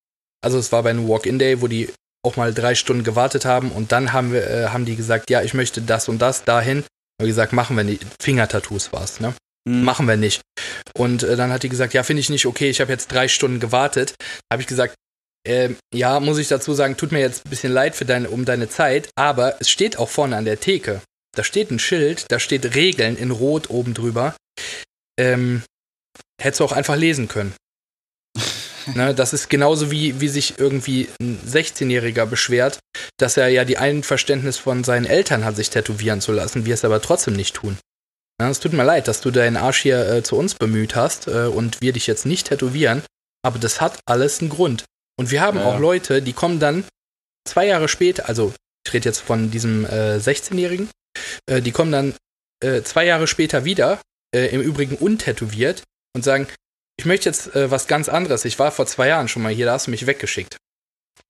also 0.42 0.58
es 0.58 0.72
war 0.72 0.82
bei 0.82 0.90
einem 0.90 1.08
Walk-in-Day, 1.08 1.60
wo 1.60 1.68
die 1.68 1.90
auch 2.24 2.36
mal 2.36 2.54
drei 2.54 2.74
Stunden 2.74 3.04
gewartet 3.04 3.44
haben 3.44 3.70
und 3.70 3.92
dann 3.92 4.12
haben 4.12 4.32
wir, 4.32 4.48
äh, 4.48 4.68
haben 4.68 4.84
die 4.84 4.96
gesagt, 4.96 5.28
ja, 5.30 5.42
ich 5.42 5.54
möchte 5.54 5.82
das 5.82 6.08
und 6.08 6.18
das 6.18 6.44
dahin. 6.44 6.84
Und 7.18 7.26
gesagt, 7.26 7.54
machen 7.54 7.76
wir 7.76 7.84
nicht. 7.84 8.04
Fingertattoos 8.20 8.92
war's, 8.92 9.20
ne? 9.20 9.32
Mhm. 9.66 9.82
Machen 9.82 10.06
wir 10.06 10.16
nicht. 10.16 10.42
Und 10.94 11.22
äh, 11.22 11.36
dann 11.36 11.50
hat 11.50 11.62
die 11.62 11.68
gesagt, 11.68 11.92
ja, 11.92 12.02
finde 12.02 12.20
ich 12.20 12.30
nicht 12.30 12.46
okay, 12.46 12.70
ich 12.70 12.80
habe 12.80 12.92
jetzt 12.92 13.08
drei 13.08 13.28
Stunden 13.28 13.60
gewartet. 13.60 14.14
Habe 14.52 14.62
ich 14.62 14.68
gesagt, 14.68 14.94
äh, 15.46 15.70
ja, 15.94 16.20
muss 16.20 16.38
ich 16.38 16.48
dazu 16.48 16.74
sagen, 16.74 16.96
tut 16.96 17.12
mir 17.12 17.20
jetzt 17.20 17.44
ein 17.44 17.50
bisschen 17.50 17.72
leid 17.72 17.94
für 17.96 18.04
deine, 18.04 18.30
um 18.30 18.44
deine 18.44 18.68
Zeit, 18.68 19.08
aber 19.16 19.56
es 19.60 19.70
steht 19.70 19.98
auch 19.98 20.08
vorne 20.08 20.36
an 20.36 20.44
der 20.44 20.60
Theke. 20.60 21.02
Da 21.36 21.44
steht 21.44 21.70
ein 21.70 21.78
Schild, 21.78 22.26
da 22.28 22.38
steht 22.38 22.74
Regeln 22.74 23.16
in 23.16 23.30
Rot 23.30 23.70
oben 23.70 23.92
drüber. 23.92 24.34
Ähm, 25.18 25.62
hättest 26.40 26.60
du 26.60 26.64
auch 26.64 26.72
einfach 26.72 26.96
lesen 26.96 27.28
können. 27.28 27.54
Ne, 28.94 29.16
das 29.16 29.32
ist 29.32 29.50
genauso 29.50 29.90
wie, 29.90 30.20
wie 30.20 30.28
sich 30.28 30.60
irgendwie 30.60 31.08
ein 31.20 31.40
16-Jähriger 31.44 32.24
beschwert, 32.24 32.78
dass 33.16 33.36
er 33.36 33.48
ja 33.48 33.64
die 33.64 33.78
Einverständnis 33.78 34.58
von 34.58 34.84
seinen 34.84 35.06
Eltern 35.06 35.44
hat, 35.44 35.56
sich 35.56 35.70
tätowieren 35.70 36.20
zu 36.20 36.30
lassen, 36.30 36.66
wir 36.66 36.74
es 36.74 36.84
aber 36.84 37.02
trotzdem 37.02 37.34
nicht 37.34 37.56
tun. 37.56 37.78
Ja, 38.40 38.50
es 38.50 38.60
tut 38.60 38.74
mir 38.74 38.84
leid, 38.84 39.08
dass 39.08 39.22
du 39.22 39.30
deinen 39.30 39.56
Arsch 39.56 39.80
hier 39.82 40.06
äh, 40.08 40.22
zu 40.22 40.36
uns 40.36 40.54
bemüht 40.54 40.94
hast 40.94 41.26
äh, 41.26 41.46
und 41.46 41.80
wir 41.80 41.92
dich 41.92 42.06
jetzt 42.06 42.26
nicht 42.26 42.48
tätowieren, 42.48 43.02
aber 43.42 43.58
das 43.58 43.80
hat 43.80 43.98
alles 44.06 44.40
einen 44.40 44.50
Grund. 44.50 44.84
Und 45.18 45.30
wir 45.30 45.40
haben 45.40 45.58
ja. 45.58 45.64
auch 45.64 45.78
Leute, 45.78 46.20
die 46.20 46.34
kommen 46.34 46.60
dann 46.60 46.84
zwei 47.46 47.66
Jahre 47.66 47.88
später, 47.88 48.28
also 48.28 48.52
ich 48.86 48.92
rede 48.92 49.08
jetzt 49.08 49.20
von 49.20 49.50
diesem 49.50 49.86
äh, 49.86 50.18
16-Jährigen, 50.18 50.90
äh, 51.46 51.62
die 51.62 51.72
kommen 51.72 51.92
dann 51.92 52.14
äh, 52.62 52.82
zwei 52.82 53.06
Jahre 53.06 53.26
später 53.26 53.64
wieder, 53.64 54.00
äh, 54.34 54.46
im 54.48 54.60
Übrigen 54.60 54.96
untätowiert, 54.96 55.82
und 56.14 56.22
sagen, 56.22 56.46
ich 56.98 57.04
möchte 57.04 57.28
jetzt 57.28 57.54
was 57.54 57.88
ganz 57.88 58.08
anderes. 58.08 58.46
Ich 58.46 58.58
war 58.58 58.72
vor 58.72 58.86
zwei 58.86 59.08
Jahren 59.08 59.28
schon 59.28 59.42
mal 59.42 59.52
hier, 59.52 59.66
da 59.66 59.74
hast 59.74 59.86
du 59.86 59.90
mich 59.90 60.06
weggeschickt. 60.06 60.56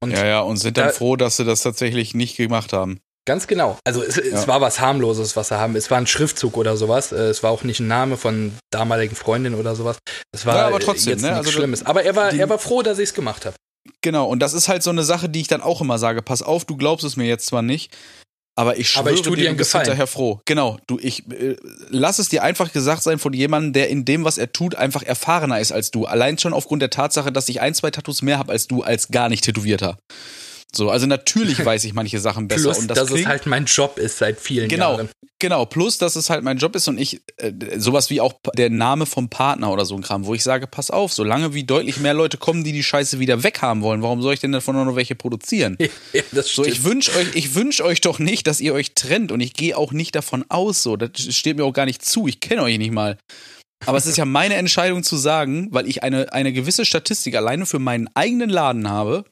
Und 0.01 0.13
ja, 0.13 0.25
ja, 0.25 0.41
und 0.41 0.59
sind 0.59 0.77
dann 0.77 0.87
da, 0.87 0.93
froh, 0.93 1.17
dass 1.17 1.39
sie 1.39 1.45
das 1.45 1.63
tatsächlich 1.63 2.15
nicht 2.15 2.37
gemacht 2.37 2.73
haben. 2.73 3.01
Ganz 3.27 3.49
genau. 3.49 3.77
Also 3.85 4.03
es, 4.03 4.17
ja. 4.17 4.23
es, 4.23 4.47
war 4.47 4.61
was 4.61 4.81
harmloses, 4.81 5.37
was 5.37 5.49
sie 5.49 5.59
haben. 5.59 5.75
Es 5.75 5.91
war 5.91 5.99
ein 5.99 6.07
Schriftzug 6.07 6.57
oder 6.57 6.77
sowas. 6.77 7.13
Äh, 7.13 7.17
es 7.17 7.43
war 7.43 7.51
auch 7.51 7.65
nicht 7.65 7.81
ein 7.81 7.89
Name 7.89 8.17
von 8.17 8.53
damaligen 8.71 9.17
Freundin 9.17 9.55
oder 9.55 9.75
sowas. 9.75 9.99
Es 10.33 10.47
war 10.47 10.57
ja, 10.57 10.67
aber 10.69 10.79
trotzdem, 10.79 11.13
jetzt 11.13 11.23
ne? 11.23 11.33
nichts 11.33 11.47
also, 11.47 11.59
Schlimmes. 11.59 11.85
Aber 11.85 12.05
er 12.05 12.15
war, 12.15 12.33
er 12.33 12.49
war 12.49 12.59
froh, 12.59 12.83
dass 12.83 12.99
ich 12.99 13.11
es 13.11 13.15
gemacht 13.15 13.45
habe. 13.45 13.57
Genau, 14.01 14.27
und 14.27 14.41
das 14.41 14.55
ist 14.55 14.69
halt 14.69 14.83
so 14.83 14.91
eine 14.91 15.03
Sache, 15.03 15.29
die 15.29 15.41
ich 15.41 15.49
dann 15.49 15.61
auch 15.61 15.81
immer 15.81 15.99
sage, 15.99 16.23
pass 16.23 16.43
auf, 16.43 16.65
du 16.65 16.77
glaubst 16.77 17.05
es 17.05 17.17
mir 17.17 17.27
jetzt 17.27 17.47
zwar 17.47 17.63
nicht, 17.63 17.97
aber 18.59 18.79
ich 18.79 18.91
schwöre 18.91 19.01
aber 19.01 19.13
ich 19.13 19.23
dir, 19.23 19.37
dir 19.37 19.51
du 19.51 19.57
bist 19.57 19.73
hinterher 19.73 20.07
froh. 20.07 20.41
Genau, 20.45 20.79
du, 20.87 20.99
ich 21.01 21.31
äh, 21.31 21.57
lass 21.91 22.19
es 22.19 22.29
dir 22.29 22.43
einfach 22.43 22.73
gesagt 22.73 23.03
sein 23.03 23.19
von 23.19 23.33
jemandem, 23.33 23.73
der 23.73 23.89
in 23.89 24.05
dem, 24.05 24.25
was 24.25 24.39
er 24.39 24.53
tut, 24.53 24.75
einfach 24.75 25.03
erfahrener 25.03 25.61
ist 25.61 25.73
als 25.73 25.91
du. 25.91 26.07
Allein 26.07 26.39
schon 26.39 26.55
aufgrund 26.55 26.83
der 26.83 26.91
Tatsache, 26.91 27.33
dass 27.33 27.49
ich 27.49 27.61
ein, 27.61 27.75
zwei 27.75 27.91
Tattoos 27.91 28.23
mehr 28.23 28.39
habe 28.39 28.53
als 28.53 28.67
du, 28.67 28.83
als 28.83 29.09
gar 29.09 29.29
nicht 29.29 29.45
tätowierter. 29.45 29.99
So, 30.77 30.91
also 30.91 31.07
natürlich 31.07 31.65
weiß 31.65 31.85
ich 31.85 31.95
manche 31.95 32.19
Sachen 32.19 32.49
besser. 32.49 32.65
Plus, 32.65 32.79
und 32.79 32.89
das 32.89 32.99
dass 32.99 33.09
klingt, 33.09 33.23
es 33.23 33.27
halt 33.27 33.47
mein 33.47 33.65
Job 33.65 33.99
ist 33.99 34.19
seit 34.19 34.41
vielen 34.41 34.69
genau, 34.69 34.93
Jahren. 34.93 35.09
Genau, 35.39 35.67
plus, 35.67 35.99
dass 35.99 36.17
es 36.17 36.31
halt 36.31 36.45
mein 36.45 36.59
Job 36.59 36.75
ist 36.77 36.89
und 36.89 36.99
ich, 36.99 37.21
äh, 37.37 37.53
sowas 37.77 38.09
wie 38.09 38.21
auch 38.21 38.35
der 38.57 38.71
Name 38.71 39.05
vom 39.05 39.29
Partner 39.29 39.71
oder 39.71 39.85
so 39.85 39.95
ein 39.95 40.03
Kram, 40.03 40.25
wo 40.25 40.35
ich 40.35 40.43
sage, 40.43 40.67
pass 40.67 40.91
auf, 40.91 41.13
solange 41.13 41.53
wie 41.53 41.65
deutlich 41.65 41.99
mehr 41.99 42.15
Leute 42.15 42.39
kommen, 42.39 42.65
die 42.65 42.73
die 42.73 42.83
Scheiße 42.83 43.19
wieder 43.19 43.43
weghaben 43.43 43.83
wollen, 43.83 44.03
warum 44.03 44.23
soll 44.23 44.35
ich 44.35 44.41
denn 44.41 44.53
davon 44.53 44.77
noch 44.77 44.97
welche 44.97 45.15
produzieren? 45.15 45.77
ja, 46.13 46.23
das 46.33 46.51
stimmt. 46.51 46.67
So, 46.67 46.73
ich 46.73 46.85
wünsche 46.85 47.15
euch, 47.17 47.35
ich 47.35 47.55
wünsche 47.55 47.85
euch 47.85 48.01
doch 48.01 48.19
nicht, 48.19 48.47
dass 48.47 48.61
ihr 48.61 48.73
euch 48.73 48.95
trennt 48.95 49.33
und 49.33 49.41
ich 49.41 49.53
gehe 49.53 49.77
auch 49.77 49.93
nicht 49.93 50.15
davon 50.15 50.45
aus, 50.49 50.83
so, 50.83 50.97
das 50.97 51.11
steht 51.35 51.57
mir 51.59 51.65
auch 51.65 51.73
gar 51.73 51.87
nicht 51.87 52.05
zu, 52.05 52.27
ich 52.27 52.41
kenne 52.41 52.63
euch 52.63 52.79
nicht 52.79 52.93
mal. 52.93 53.19
Aber 53.85 53.99
es 53.99 54.07
ist 54.07 54.17
ja 54.17 54.25
meine 54.25 54.55
Entscheidung 54.55 55.03
zu 55.03 55.17
sagen, 55.17 55.69
weil 55.71 55.87
ich 55.87 56.03
eine, 56.03 56.33
eine 56.33 56.53
gewisse 56.53 56.87
Statistik 56.87 57.37
alleine 57.37 57.67
für 57.67 57.79
meinen 57.79 58.09
eigenen 58.15 58.49
Laden 58.49 58.89
habe, 58.89 59.25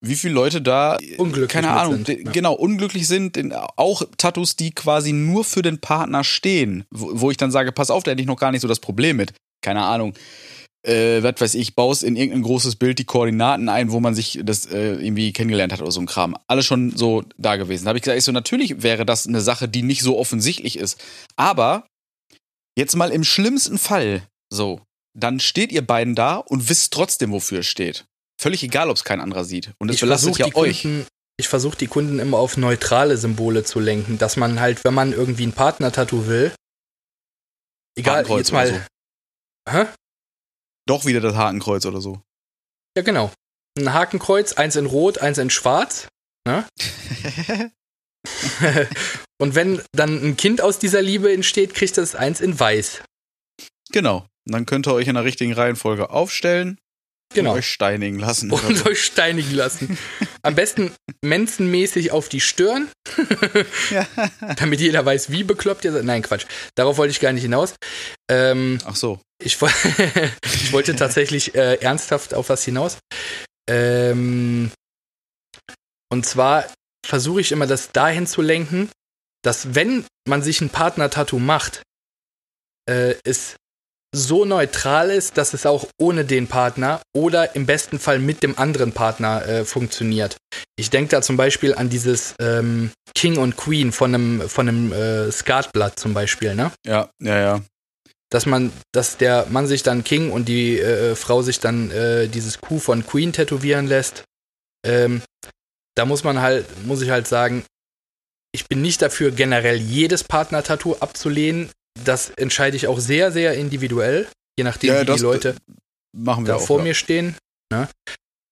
wie 0.00 0.14
viele 0.14 0.34
Leute 0.34 0.62
da 0.62 0.96
unglücklich 1.16 1.48
keine 1.48 1.70
Ahnung, 1.70 2.04
sind, 2.04 2.08
ja. 2.08 2.30
genau 2.30 2.54
unglücklich 2.54 3.08
sind, 3.08 3.38
auch 3.76 4.02
Tattoos, 4.16 4.56
die 4.56 4.70
quasi 4.70 5.12
nur 5.12 5.44
für 5.44 5.62
den 5.62 5.80
Partner 5.80 6.24
stehen, 6.24 6.84
wo, 6.90 7.10
wo, 7.20 7.30
ich 7.30 7.36
dann 7.36 7.50
sage, 7.50 7.72
pass 7.72 7.90
auf, 7.90 8.04
da 8.04 8.12
hätte 8.12 8.20
ich 8.20 8.26
noch 8.26 8.38
gar 8.38 8.52
nicht 8.52 8.62
so 8.62 8.68
das 8.68 8.80
Problem 8.80 9.16
mit. 9.16 9.32
Keine 9.62 9.82
Ahnung. 9.82 10.14
Äh, 10.86 11.22
was 11.24 11.40
weiß 11.40 11.54
ich, 11.54 11.74
baust 11.74 12.04
in 12.04 12.14
irgendein 12.14 12.42
großes 12.42 12.76
Bild 12.76 13.00
die 13.00 13.04
Koordinaten 13.04 13.68
ein, 13.68 13.90
wo 13.90 13.98
man 13.98 14.14
sich 14.14 14.38
das 14.44 14.66
äh, 14.66 14.94
irgendwie 14.94 15.32
kennengelernt 15.32 15.72
hat 15.72 15.82
oder 15.82 15.90
so 15.90 16.00
ein 16.00 16.06
Kram. 16.06 16.36
Alles 16.46 16.66
schon 16.66 16.96
so 16.96 17.24
da 17.36 17.56
gewesen. 17.56 17.84
Da 17.84 17.88
habe 17.88 17.98
ich 17.98 18.02
gesagt, 18.02 18.18
ich 18.18 18.24
so, 18.24 18.30
natürlich 18.30 18.82
wäre 18.82 19.04
das 19.04 19.26
eine 19.26 19.40
Sache, 19.40 19.68
die 19.68 19.82
nicht 19.82 20.02
so 20.02 20.16
offensichtlich 20.16 20.78
ist. 20.78 21.02
Aber 21.36 21.88
jetzt 22.76 22.94
mal 22.94 23.10
im 23.10 23.24
schlimmsten 23.24 23.78
Fall 23.78 24.22
so, 24.50 24.80
dann 25.18 25.40
steht 25.40 25.72
ihr 25.72 25.84
beiden 25.84 26.14
da 26.14 26.36
und 26.36 26.68
wisst 26.68 26.92
trotzdem, 26.92 27.32
wofür 27.32 27.60
es 27.60 27.66
steht. 27.66 28.06
Völlig 28.40 28.62
egal, 28.62 28.88
ob 28.90 28.96
es 28.96 29.04
kein 29.04 29.20
anderer 29.20 29.44
sieht. 29.44 29.72
Und 29.78 29.90
es 29.90 30.00
belastet 30.00 30.38
ja 30.38 30.46
euch. 30.54 30.82
Kunden, 30.82 31.06
ich 31.36 31.48
versuche 31.48 31.76
die 31.76 31.88
Kunden 31.88 32.18
immer 32.18 32.38
auf 32.38 32.56
neutrale 32.56 33.16
Symbole 33.16 33.64
zu 33.64 33.80
lenken, 33.80 34.18
dass 34.18 34.36
man 34.36 34.60
halt, 34.60 34.84
wenn 34.84 34.94
man 34.94 35.12
irgendwie 35.12 35.46
ein 35.46 35.52
Partner-Tattoo 35.52 36.26
will, 36.26 36.52
egal, 37.96 38.26
jetzt 38.28 38.52
mal. 38.52 38.68
So. 38.68 38.80
Hä? 39.70 39.86
Doch 40.86 41.04
wieder 41.04 41.20
das 41.20 41.34
Hakenkreuz 41.34 41.84
oder 41.84 42.00
so. 42.00 42.20
Ja, 42.96 43.02
genau. 43.02 43.32
Ein 43.76 43.92
Hakenkreuz, 43.92 44.54
eins 44.54 44.76
in 44.76 44.86
Rot, 44.86 45.18
eins 45.18 45.38
in 45.38 45.50
Schwarz. 45.50 46.08
Ne? 46.46 46.66
Und 49.40 49.54
wenn 49.54 49.82
dann 49.92 50.22
ein 50.22 50.36
Kind 50.36 50.60
aus 50.60 50.78
dieser 50.78 51.02
Liebe 51.02 51.32
entsteht, 51.32 51.74
kriegt 51.74 51.96
das 51.98 52.14
eins 52.14 52.40
in 52.40 52.58
Weiß. 52.58 53.02
Genau. 53.90 54.26
Dann 54.46 54.66
könnt 54.66 54.86
ihr 54.86 54.94
euch 54.94 55.08
in 55.08 55.14
der 55.14 55.24
richtigen 55.24 55.52
Reihenfolge 55.52 56.10
aufstellen 56.10 56.78
Genau. 57.34 57.52
Und 57.52 57.58
euch 57.58 57.70
steinigen 57.70 58.18
lassen. 58.18 58.50
Und 58.50 58.76
so. 58.76 58.86
euch 58.86 59.04
steinigen 59.04 59.52
lassen. 59.52 59.98
Am 60.42 60.54
besten 60.54 60.94
menschenmäßig 61.22 62.10
auf 62.10 62.28
die 62.28 62.40
Stirn. 62.40 62.88
ja. 63.90 64.06
Damit 64.56 64.80
jeder 64.80 65.04
weiß, 65.04 65.30
wie 65.30 65.44
bekloppt 65.44 65.84
ihr 65.84 65.92
seid. 65.92 66.04
Nein, 66.04 66.22
Quatsch. 66.22 66.46
Darauf 66.74 66.96
wollte 66.96 67.10
ich 67.10 67.20
gar 67.20 67.32
nicht 67.32 67.42
hinaus. 67.42 67.74
Ähm, 68.30 68.78
Ach 68.84 68.96
so. 68.96 69.20
Ich, 69.42 69.58
ich 70.54 70.72
wollte 70.72 70.96
tatsächlich 70.96 71.54
äh, 71.54 71.74
ernsthaft 71.76 72.32
auf 72.32 72.48
was 72.48 72.64
hinaus. 72.64 72.98
Ähm, 73.68 74.70
und 76.10 76.24
zwar 76.24 76.66
versuche 77.06 77.40
ich 77.40 77.52
immer, 77.52 77.66
das 77.66 77.92
dahin 77.92 78.26
zu 78.26 78.40
lenken, 78.40 78.90
dass 79.42 79.74
wenn 79.74 80.04
man 80.26 80.42
sich 80.42 80.60
ein 80.60 80.70
Partner-Tattoo 80.70 81.38
macht, 81.38 81.82
äh, 82.88 83.14
es 83.24 83.56
so 84.14 84.44
neutral 84.44 85.10
ist, 85.10 85.36
dass 85.36 85.52
es 85.52 85.66
auch 85.66 85.86
ohne 85.98 86.24
den 86.24 86.46
Partner 86.46 87.00
oder 87.14 87.54
im 87.54 87.66
besten 87.66 87.98
Fall 87.98 88.18
mit 88.18 88.42
dem 88.42 88.58
anderen 88.58 88.92
Partner 88.92 89.46
äh, 89.46 89.64
funktioniert. 89.64 90.36
Ich 90.76 90.90
denke 90.90 91.10
da 91.10 91.22
zum 91.22 91.36
Beispiel 91.36 91.74
an 91.74 91.90
dieses 91.90 92.34
ähm, 92.40 92.90
King 93.14 93.36
und 93.36 93.56
Queen 93.56 93.92
von 93.92 94.14
einem, 94.14 94.48
von 94.48 94.68
einem 94.68 94.92
äh, 94.92 95.30
Skatblatt 95.30 95.98
zum 95.98 96.14
Beispiel, 96.14 96.54
ne? 96.54 96.72
Ja, 96.86 97.10
ja, 97.22 97.38
ja. 97.38 97.60
Dass 98.30 98.46
man, 98.46 98.72
dass 98.92 99.16
der 99.16 99.46
Mann 99.50 99.66
sich 99.66 99.82
dann 99.82 100.04
King 100.04 100.30
und 100.30 100.48
die 100.48 100.78
äh, 100.78 101.14
Frau 101.14 101.42
sich 101.42 101.60
dann 101.60 101.90
äh, 101.90 102.28
dieses 102.28 102.60
Q 102.60 102.78
von 102.78 103.06
Queen 103.06 103.32
tätowieren 103.32 103.86
lässt. 103.86 104.24
Ähm, 104.86 105.22
da 105.96 106.04
muss 106.04 106.24
man 106.24 106.40
halt, 106.40 106.66
muss 106.86 107.02
ich 107.02 107.10
halt 107.10 107.26
sagen, 107.26 107.64
ich 108.52 108.66
bin 108.66 108.80
nicht 108.80 109.02
dafür, 109.02 109.30
generell 109.30 109.76
jedes 109.76 110.24
Partner-Tattoo 110.24 110.96
abzulehnen 111.00 111.70
das 112.04 112.30
entscheide 112.30 112.76
ich 112.76 112.86
auch 112.86 113.00
sehr, 113.00 113.32
sehr 113.32 113.54
individuell, 113.54 114.28
je 114.58 114.64
nachdem, 114.64 114.94
ja, 114.94 115.02
wie 115.02 115.12
die 115.16 115.22
Leute 115.22 115.56
machen 116.16 116.46
wir 116.46 116.54
da 116.54 116.56
auch, 116.56 116.66
vor 116.66 116.78
ja. 116.78 116.84
mir 116.84 116.94
stehen. 116.94 117.36
Ne? 117.72 117.88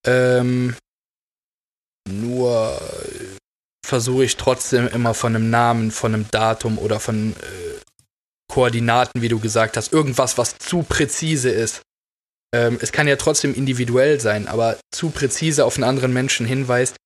Ähm, 0.07 0.76
nur 2.09 2.80
versuche 3.84 4.24
ich 4.24 4.36
trotzdem 4.36 4.88
immer 4.88 5.14
von 5.14 5.34
einem 5.34 5.51
Namen, 5.51 5.90
von 5.90 6.14
einem 6.14 6.26
Datum 6.30 6.78
oder 6.78 7.01
von 7.01 7.32
äh, 7.32 7.80
Koordinaten, 8.49 9.22
wie 9.22 9.28
du 9.28 9.38
gesagt 9.40 9.76
hast, 9.76 9.92
irgendwas, 9.92 10.38
was 10.38 10.59
zu 10.59 10.82
präzise 10.82 11.51
ist. 11.51 11.82
Ähm, 12.55 12.78
es 12.80 12.92
kann 12.92 13.09
ja 13.09 13.16
trotzdem 13.16 13.55
individuell 13.55 14.20
sein, 14.20 14.49
aber 14.49 14.78
zu 14.92 15.11
präzise 15.11 15.64
auf 15.64 15.76
einen 15.76 15.84
anderen 15.84 16.12
Menschen 16.12 16.47
hinweist, 16.47 16.97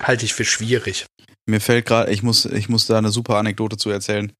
halte 0.00 0.24
ich 0.24 0.34
für 0.34 0.44
schwierig. 0.44 1.06
Mir 1.46 1.60
fällt 1.60 1.86
gerade, 1.86 2.10
ich 2.10 2.22
muss, 2.22 2.44
ich 2.44 2.68
muss 2.68 2.86
da 2.86 2.98
eine 2.98 3.10
super 3.10 3.36
Anekdote 3.36 3.76
zu 3.76 3.90
erzählen. 3.90 4.32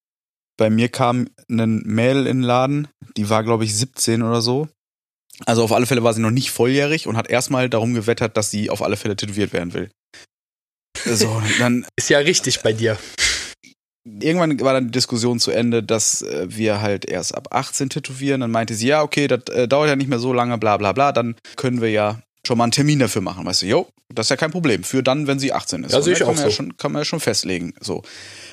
Bei 0.56 0.70
mir 0.70 0.88
kam 0.88 1.28
ein 1.50 1.82
Mädel 1.84 2.26
in 2.26 2.38
den 2.38 2.42
Laden, 2.42 2.88
die 3.16 3.28
war, 3.28 3.44
glaube 3.44 3.64
ich, 3.64 3.76
17 3.76 4.22
oder 4.22 4.40
so. 4.40 4.68
Also 5.44 5.62
auf 5.62 5.72
alle 5.72 5.86
Fälle 5.86 6.02
war 6.02 6.14
sie 6.14 6.22
noch 6.22 6.30
nicht 6.30 6.50
volljährig 6.50 7.06
und 7.06 7.16
hat 7.16 7.28
erstmal 7.28 7.68
darum 7.68 7.92
gewettert, 7.92 8.36
dass 8.36 8.50
sie 8.50 8.70
auf 8.70 8.82
alle 8.82 8.96
Fälle 8.96 9.16
tätowiert 9.16 9.52
werden 9.52 9.74
will. 9.74 9.90
So, 11.04 11.42
dann. 11.58 11.86
Ist 11.96 12.08
ja 12.08 12.18
richtig 12.18 12.62
bei 12.62 12.72
dir. 12.72 12.96
Irgendwann 14.04 14.58
war 14.60 14.72
dann 14.72 14.86
die 14.86 14.92
Diskussion 14.92 15.40
zu 15.40 15.50
Ende, 15.50 15.82
dass 15.82 16.22
äh, 16.22 16.46
wir 16.48 16.80
halt 16.80 17.04
erst 17.04 17.34
ab 17.34 17.48
18 17.50 17.90
tätowieren. 17.90 18.40
Dann 18.40 18.50
meinte 18.50 18.74
sie, 18.74 18.86
ja, 18.86 19.02
okay, 19.02 19.26
das 19.26 19.42
äh, 19.48 19.68
dauert 19.68 19.88
ja 19.88 19.96
nicht 19.96 20.08
mehr 20.08 20.20
so 20.20 20.32
lange, 20.32 20.56
bla 20.58 20.76
bla 20.76 20.92
bla. 20.92 21.12
Dann 21.12 21.34
können 21.56 21.82
wir 21.82 21.90
ja 21.90 22.22
schon 22.46 22.56
mal 22.56 22.64
einen 22.64 22.72
Termin 22.72 22.98
dafür 22.98 23.20
machen. 23.20 23.44
Weißt 23.44 23.62
du, 23.62 23.66
jo, 23.66 23.88
das 24.14 24.26
ist 24.26 24.30
ja 24.30 24.36
kein 24.36 24.50
Problem. 24.50 24.84
Für 24.84 25.02
dann, 25.02 25.26
wenn 25.26 25.38
sie 25.38 25.52
18 25.52 25.84
ist. 25.84 25.92
Ja, 25.92 26.00
sehe 26.00 26.14
ich 26.14 26.22
auch 26.22 26.36
so. 26.36 26.44
Ja 26.44 26.50
schon, 26.50 26.76
kann 26.76 26.92
man 26.92 27.00
ja 27.00 27.04
schon 27.04 27.20
festlegen. 27.20 27.74
So. 27.80 28.02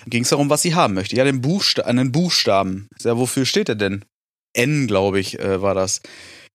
Ging 0.08 0.24
es 0.24 0.30
darum, 0.30 0.50
was 0.50 0.62
sie 0.62 0.76
haben 0.76 0.94
möchte. 0.94 1.16
Ja, 1.16 1.24
den 1.24 1.42
Buchsta 1.42 1.84
einen 1.84 2.12
Buchstaben. 2.12 2.90
Ja, 3.02 3.18
wofür 3.18 3.46
steht 3.46 3.70
er 3.70 3.76
denn? 3.76 4.04
N, 4.54 4.88
glaube 4.88 5.20
ich, 5.20 5.40
äh, 5.40 5.62
war 5.62 5.74
das. 5.74 6.02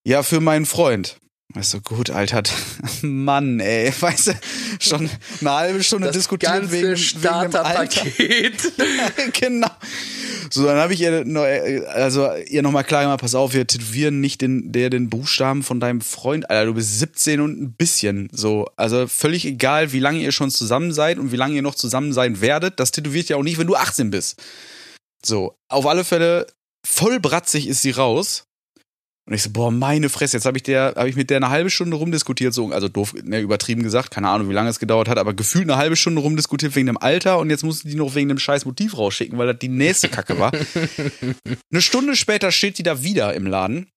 Ja, 0.05 0.23
für 0.23 0.41
meinen 0.41 0.67
Freund. 0.67 1.19
Weißt 1.55 1.73
du, 1.73 1.81
gut, 1.81 2.11
Alter. 2.11 2.43
Mann, 3.03 3.59
ey. 3.61 3.91
Weißt 4.01 4.29
du, 4.29 4.33
schon 4.81 5.09
eine 5.41 5.51
halbe 5.51 5.83
Stunde 5.83 6.09
das 6.09 6.17
diskutiert 6.17 6.53
ganze 6.53 6.73
wegen, 6.73 6.97
Starterpaket. 6.97 8.73
genau. 9.33 9.71
So, 10.51 10.67
dann 10.67 10.77
habe 10.77 10.93
ich 10.93 11.01
ihr 11.01 11.25
noch, 11.25 11.45
also 11.89 12.31
ihr 12.49 12.63
nochmal 12.63 12.85
klar 12.85 13.03
gemacht, 13.03 13.21
pass 13.21 13.35
auf, 13.35 13.55
wir 13.55 13.67
tätowieren 13.67 14.21
nicht 14.21 14.43
den, 14.43 14.73
der 14.73 14.91
den 14.91 15.09
Buchstaben 15.09 15.63
von 15.63 15.81
deinem 15.81 16.03
Freund, 16.03 16.51
Alter, 16.51 16.67
du 16.67 16.75
bist 16.75 16.99
17 16.99 17.41
und 17.41 17.61
ein 17.61 17.73
bisschen. 17.73 18.29
So, 18.33 18.67
also 18.77 19.07
völlig 19.07 19.47
egal, 19.47 19.93
wie 19.93 20.01
lange 20.01 20.21
ihr 20.21 20.33
schon 20.33 20.51
zusammen 20.51 20.93
seid 20.93 21.19
und 21.19 21.33
wie 21.33 21.37
lange 21.37 21.55
ihr 21.55 21.63
noch 21.63 21.75
zusammen 21.75 22.13
sein 22.13 22.43
werdet, 22.43 22.79
das 22.79 22.91
tätowiert 22.91 23.31
ja 23.31 23.37
auch 23.37 23.43
nicht, 23.43 23.59
wenn 23.59 23.67
du 23.67 23.75
18 23.75 24.11
bist. 24.11 24.43
So, 25.25 25.57
auf 25.69 25.87
alle 25.87 26.05
Fälle, 26.05 26.47
voll 26.87 27.21
bratzig 27.21 27.69
ist 27.69 27.81
sie 27.81 27.91
raus 27.91 28.48
und 29.29 29.35
ich 29.35 29.43
so, 29.43 29.51
boah, 29.51 29.71
meine 29.71 30.09
Fresse, 30.09 30.39
jetzt 30.39 30.47
habe 30.47 30.57
ich 30.57 30.63
der, 30.63 30.95
habe 30.97 31.07
ich 31.07 31.15
mit 31.15 31.29
der 31.29 31.37
eine 31.37 31.51
halbe 31.51 31.69
Stunde 31.69 31.99
rumdiskutiert, 31.99 32.55
so, 32.55 32.71
also 32.71 32.89
doof, 32.89 33.13
ne, 33.13 33.41
übertrieben 33.41 33.83
gesagt, 33.83 34.11
keine 34.11 34.31
Ahnung, 34.31 34.49
wie 34.49 34.55
lange 34.55 34.71
es 34.71 34.79
gedauert 34.79 35.07
hat, 35.07 35.19
aber 35.19 35.35
gefühlt 35.35 35.69
eine 35.69 35.77
halbe 35.77 35.97
Stunde 35.97 36.23
rumdiskutiert 36.23 36.75
wegen 36.75 36.87
dem 36.87 36.97
Alter 36.97 37.39
und 37.39 37.51
jetzt 37.51 37.63
musste 37.63 37.89
die 37.89 37.95
noch 37.95 38.15
wegen 38.15 38.31
dem 38.31 38.39
scheiß 38.39 38.65
Motiv 38.65 38.97
rausschicken, 38.97 39.37
weil 39.37 39.49
das 39.49 39.59
die 39.59 39.69
nächste 39.69 40.09
Kacke 40.09 40.39
war. 40.39 40.53
eine 41.71 41.83
Stunde 41.83 42.17
später 42.17 42.51
steht 42.51 42.79
die 42.79 42.83
da 42.83 43.03
wieder 43.03 43.35
im 43.35 43.47
Laden. 43.47 43.91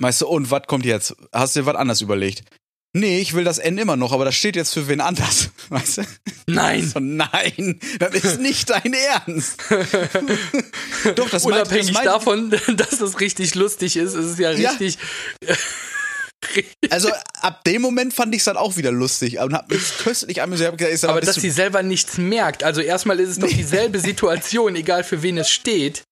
Meinst 0.00 0.20
du, 0.20 0.28
und 0.28 0.52
was 0.52 0.62
kommt 0.68 0.84
jetzt? 0.84 1.16
Hast 1.32 1.56
du 1.56 1.60
dir 1.60 1.66
was 1.66 1.74
anderes 1.74 2.00
überlegt? 2.00 2.44
Nee, 2.94 3.20
ich 3.20 3.34
will 3.34 3.44
das 3.44 3.58
N 3.58 3.76
immer 3.76 3.96
noch, 3.96 4.12
aber 4.12 4.24
das 4.24 4.34
steht 4.34 4.56
jetzt 4.56 4.72
für 4.72 4.88
wen 4.88 5.00
anders. 5.00 5.50
Weißt 5.68 5.98
du? 5.98 6.02
Nein. 6.46 6.88
So, 6.88 7.00
nein, 7.00 7.78
das 7.98 8.14
ist 8.14 8.40
nicht 8.40 8.70
dein 8.70 8.94
Ernst. 8.94 9.58
Doch, 11.14 11.28
das 11.28 11.44
Unabhängig 11.44 11.92
meint, 11.92 12.06
das 12.06 12.24
meint, 12.24 12.52
davon, 12.52 12.76
dass 12.76 13.00
es 13.00 13.20
richtig 13.20 13.54
lustig 13.54 13.96
ist, 13.96 14.14
ist 14.14 14.24
es 14.24 14.38
ja 14.38 14.50
richtig. 14.50 14.98
Ja. 15.46 15.54
also 16.88 17.10
ab 17.42 17.62
dem 17.64 17.82
Moment 17.82 18.14
fand 18.14 18.34
ich 18.34 18.40
es 18.40 18.44
dann 18.46 18.56
auch 18.56 18.76
wieder 18.78 18.90
lustig 18.90 19.38
und 19.38 19.52
hab 19.52 19.70
mich 19.70 19.98
köstlich 19.98 20.40
amüsiert. 20.40 20.80
Aber, 20.80 21.10
aber 21.10 21.20
dass 21.20 21.36
sie 21.36 21.50
selber 21.50 21.82
nichts 21.82 22.16
merkt. 22.16 22.64
Also 22.64 22.80
erstmal 22.80 23.20
ist 23.20 23.28
es 23.28 23.38
doch 23.38 23.48
dieselbe 23.48 24.00
Situation, 24.00 24.76
egal 24.76 25.04
für 25.04 25.22
wen 25.22 25.36
es 25.36 25.50
steht. 25.50 26.04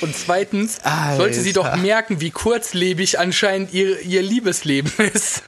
Und 0.00 0.16
zweitens 0.16 0.80
Alter. 0.80 1.16
sollte 1.16 1.40
sie 1.40 1.52
doch 1.52 1.76
merken, 1.76 2.20
wie 2.20 2.32
kurzlebig 2.32 3.20
anscheinend 3.20 3.72
ihr, 3.72 4.00
ihr 4.00 4.22
Liebesleben 4.22 4.92
ist. 5.14 5.44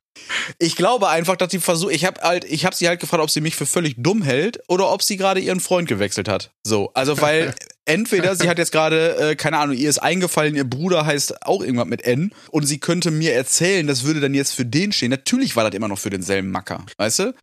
Ich 0.59 0.77
glaube 0.77 1.09
einfach, 1.09 1.37
dass 1.37 1.51
sie 1.51 1.61
versucht. 1.61 1.93
Ich 1.93 2.05
habe 2.05 2.21
halt, 2.21 2.45
ich 2.45 2.65
habe 2.65 2.75
sie 2.75 2.89
halt 2.89 3.01
gefragt, 3.01 3.23
ob 3.23 3.31
sie 3.31 3.41
mich 3.41 3.57
für 3.57 3.67
völlig 3.67 3.95
dumm 3.99 4.23
hält 4.23 4.61
oder 4.69 4.93
ob 4.93 5.03
sie 5.03 5.17
gerade 5.17 5.41
ihren 5.41 5.61
Freund 5.61 5.89
gewechselt 5.89 6.29
hat. 6.29 6.51
So, 6.65 6.91
also 6.95 7.21
weil 7.21 7.55
entweder 7.85 8.37
sie 8.37 8.49
hat 8.49 8.59
jetzt 8.59 8.73
gerade 8.73 9.17
äh, 9.17 9.37
keine 9.37 9.59
Ahnung, 9.59 9.77
ihr 9.77 9.89
ist 9.89 9.99
eingefallen, 9.99 10.57
ihr 10.57 10.69
Bruder 10.69 11.07
heißt 11.07 11.47
auch 11.47 11.63
irgendwas 11.63 11.87
mit 11.87 12.05
N 12.05 12.33
und 12.51 12.67
sie 12.67 12.79
könnte 12.79 13.11
mir 13.11 13.35
erzählen, 13.35 13.87
das 13.87 14.05
würde 14.05 14.21
dann 14.21 14.35
jetzt 14.35 14.53
für 14.53 14.65
den 14.65 14.93
stehen. 14.93 15.11
Natürlich 15.11 15.57
war 15.57 15.65
das 15.65 15.75
immer 15.75 15.89
noch 15.89 15.99
für 15.99 16.11
denselben 16.11 16.51
Macker, 16.51 16.85
weißt 16.99 17.19
du? 17.21 17.35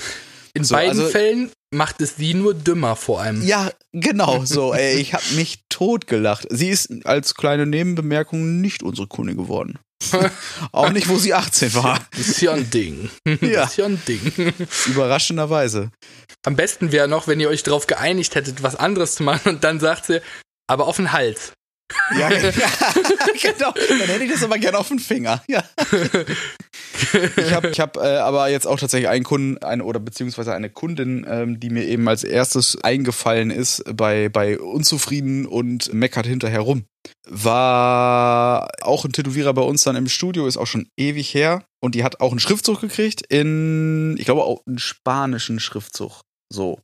In 0.55 0.63
so, 0.63 0.75
beiden 0.75 0.99
also, 0.99 1.09
Fällen 1.09 1.51
macht 1.71 1.99
es 2.01 2.17
sie 2.17 2.35
nur 2.35 2.53
dümmer 2.53 2.95
vor 2.95 3.21
allem. 3.21 3.43
Ja, 3.43 3.71
genau 3.91 4.45
so. 4.45 4.73
Ey, 4.73 4.99
ich 4.99 5.13
habe 5.13 5.23
mich 5.35 5.63
totgelacht. 5.69 6.47
Sie 6.51 6.69
ist 6.69 7.05
als 7.05 7.33
kleine 7.33 7.65
Nebenbemerkung 7.65 8.61
nicht 8.61 8.83
unsere 8.83 9.07
Kunde 9.07 9.35
geworden. 9.35 9.79
Auch 10.71 10.89
nicht, 10.91 11.09
wo 11.09 11.17
sie 11.17 11.33
18 11.33 11.73
war. 11.75 11.99
Das 12.11 12.27
ist 12.27 12.41
ja 12.41 12.53
ein 12.53 12.69
Ding. 12.69 13.09
Ja. 13.41 13.61
Das 13.61 13.71
ist 13.71 13.77
ja 13.77 13.85
ein 13.85 14.01
Ding. 14.07 14.53
Überraschenderweise. 14.87 15.91
Am 16.45 16.55
besten 16.55 16.91
wäre 16.91 17.07
noch, 17.07 17.27
wenn 17.27 17.39
ihr 17.39 17.49
euch 17.49 17.63
darauf 17.63 17.87
geeinigt 17.87 18.35
hättet, 18.35 18.63
was 18.63 18.75
anderes 18.75 19.15
zu 19.15 19.23
machen 19.23 19.55
und 19.55 19.63
dann 19.63 19.79
sagt 19.79 20.05
sie, 20.05 20.21
aber 20.67 20.87
auf 20.87 20.97
den 20.97 21.11
Hals. 21.11 21.53
Ja, 22.17 22.29
genau. 23.41 23.71
Dann 23.71 24.07
hätte 24.07 24.23
ich 24.23 24.31
das 24.31 24.43
aber 24.43 24.57
gerne 24.57 24.77
auf 24.77 24.87
den 24.87 24.99
Finger. 24.99 25.43
Ja. 25.47 25.63
Ich 27.37 27.53
habe 27.53 27.69
ich 27.69 27.79
hab, 27.79 27.97
äh, 27.97 28.17
aber 28.17 28.49
jetzt 28.49 28.65
auch 28.67 28.79
tatsächlich 28.79 29.09
einen 29.09 29.23
Kunden, 29.23 29.57
eine 29.63 29.83
oder 29.83 29.99
beziehungsweise 29.99 30.53
eine 30.53 30.69
Kundin, 30.69 31.25
ähm, 31.29 31.59
die 31.59 31.69
mir 31.69 31.85
eben 31.85 32.07
als 32.07 32.23
erstes 32.23 32.81
eingefallen 32.83 33.51
ist 33.51 33.83
bei, 33.95 34.29
bei 34.29 34.59
Unzufrieden 34.59 35.45
und 35.45 35.93
meckert 35.93 36.25
hinterher 36.25 36.61
rum. 36.61 36.85
War 37.27 38.69
auch 38.81 39.05
ein 39.05 39.11
Tätowierer 39.11 39.53
bei 39.53 39.61
uns 39.61 39.83
dann 39.83 39.95
im 39.95 40.07
Studio, 40.07 40.47
ist 40.47 40.57
auch 40.57 40.67
schon 40.67 40.87
ewig 40.97 41.33
her. 41.33 41.65
Und 41.81 41.95
die 41.95 42.03
hat 42.03 42.21
auch 42.21 42.31
einen 42.31 42.39
Schriftzug 42.39 42.81
gekriegt 42.81 43.23
in, 43.27 44.15
ich 44.17 44.25
glaube 44.25 44.43
auch 44.43 44.61
einen 44.65 44.79
spanischen 44.79 45.59
Schriftzug. 45.59 46.21
So. 46.51 46.79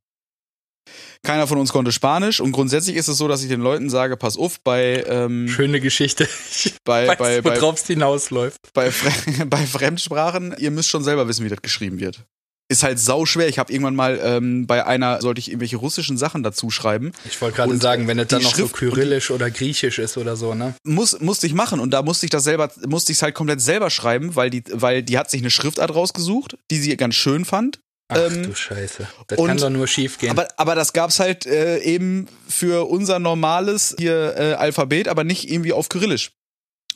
Keiner 1.24 1.48
von 1.48 1.58
uns 1.58 1.72
konnte 1.72 1.92
Spanisch 1.92 2.40
und 2.40 2.54
grundsätzlich 2.54 2.96
ist 2.96 3.10
es 3.10 3.18
so, 3.18 3.28
dass 3.28 3.44
ich 3.44 3.50
den 3.50 3.62
Leuten 3.62 3.90
sage, 3.90 4.16
pass 4.16 4.38
auf, 4.38 4.62
bei 4.62 5.04
ähm, 5.06 5.50
schöne 5.50 5.82
Geschichte. 5.82 6.28
Ich 6.52 6.76
bei, 6.86 7.08
weiß, 7.08 7.18
bei, 7.18 7.44
worauf 7.44 7.76
es 7.76 7.88
hinausläuft. 7.88 8.74
Bei, 8.74 8.92
bei 9.48 9.66
Fremdsprachen, 9.66 10.56
ihr 10.58 10.72
müsst 10.72 10.90
schon 10.90 11.04
selber 11.04 11.28
wissen, 11.28 11.44
wie 11.44 11.50
das 11.50 11.62
geschrieben 11.62 12.00
wird. 12.00 12.24
Ist 12.72 12.84
halt 12.84 13.00
sau 13.00 13.26
schwer. 13.26 13.50
Ich 13.50 13.58
habe 13.58 13.74
irgendwann 13.74 13.96
mal 13.96 14.20
ähm, 14.24 14.68
bei 14.68 14.86
einer, 14.86 15.22
sollte 15.22 15.40
ich 15.40 15.50
irgendwelche 15.50 15.78
russischen 15.78 16.20
Sachen 16.20 16.44
dazu 16.44 16.70
schreiben. 16.70 17.12
Ich 17.28 17.42
wollte 17.42 17.58
gerade 17.58 17.76
sagen, 17.78 18.08
wenn 18.08 18.20
es 18.20 18.28
dann 18.28 18.44
noch 18.44 18.52
Schrift 18.52 18.70
so 18.70 18.78
kyrillisch 18.78 19.32
oder 19.32 19.50
griechisch 19.50 19.98
ist 19.98 20.18
oder 20.18 20.36
so, 20.36 20.54
ne? 20.54 20.76
Muss, 20.84 21.20
musste 21.20 21.48
ich 21.48 21.54
machen 21.56 21.80
und 21.80 21.92
da 21.92 22.04
musste 22.04 22.28
ich 22.28 22.30
das 22.30 22.44
selber, 22.44 22.72
musste 22.88 23.12
ich 23.12 23.18
es 23.18 23.24
halt 23.24 23.34
komplett 23.34 23.60
selber 23.60 23.90
schreiben, 23.90 24.36
weil 24.36 24.52
die, 24.52 24.64
weil 24.72 25.02
die 25.02 25.18
hat 25.18 25.32
sich 25.32 25.42
eine 25.42 25.50
Schriftart 25.50 25.94
rausgesucht, 25.94 26.58
die 26.70 26.78
sie 26.78 26.96
ganz 26.96 27.16
schön 27.16 27.44
fand 27.44 27.80
Ach 28.10 28.18
ähm, 28.18 28.44
du 28.44 28.56
Scheiße. 28.56 29.08
Das 29.28 29.40
und, 29.40 29.48
kann 29.48 29.58
doch 29.58 29.70
nur 29.70 29.88
schief 29.88 30.18
gehen. 30.18 30.32
Aber, 30.32 30.48
aber 30.58 30.76
das 30.76 30.94
gab's 30.94 31.20
halt 31.20 31.46
äh, 31.46 31.80
eben 31.80 32.28
für 32.48 32.90
unser 32.90 33.20
normales 33.20 33.96
hier 33.98 34.36
äh, 34.36 34.54
Alphabet, 34.54 35.08
aber 35.08 35.24
nicht 35.24 35.50
irgendwie 35.50 35.74
auf 35.74 35.90
Kyrillisch. 35.90 36.32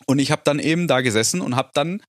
Und 0.05 0.19
ich 0.19 0.31
habe 0.31 0.41
dann 0.43 0.59
eben 0.59 0.87
da 0.87 1.01
gesessen 1.01 1.39
und 1.39 1.55
habe 1.55 1.69
dann 1.73 2.01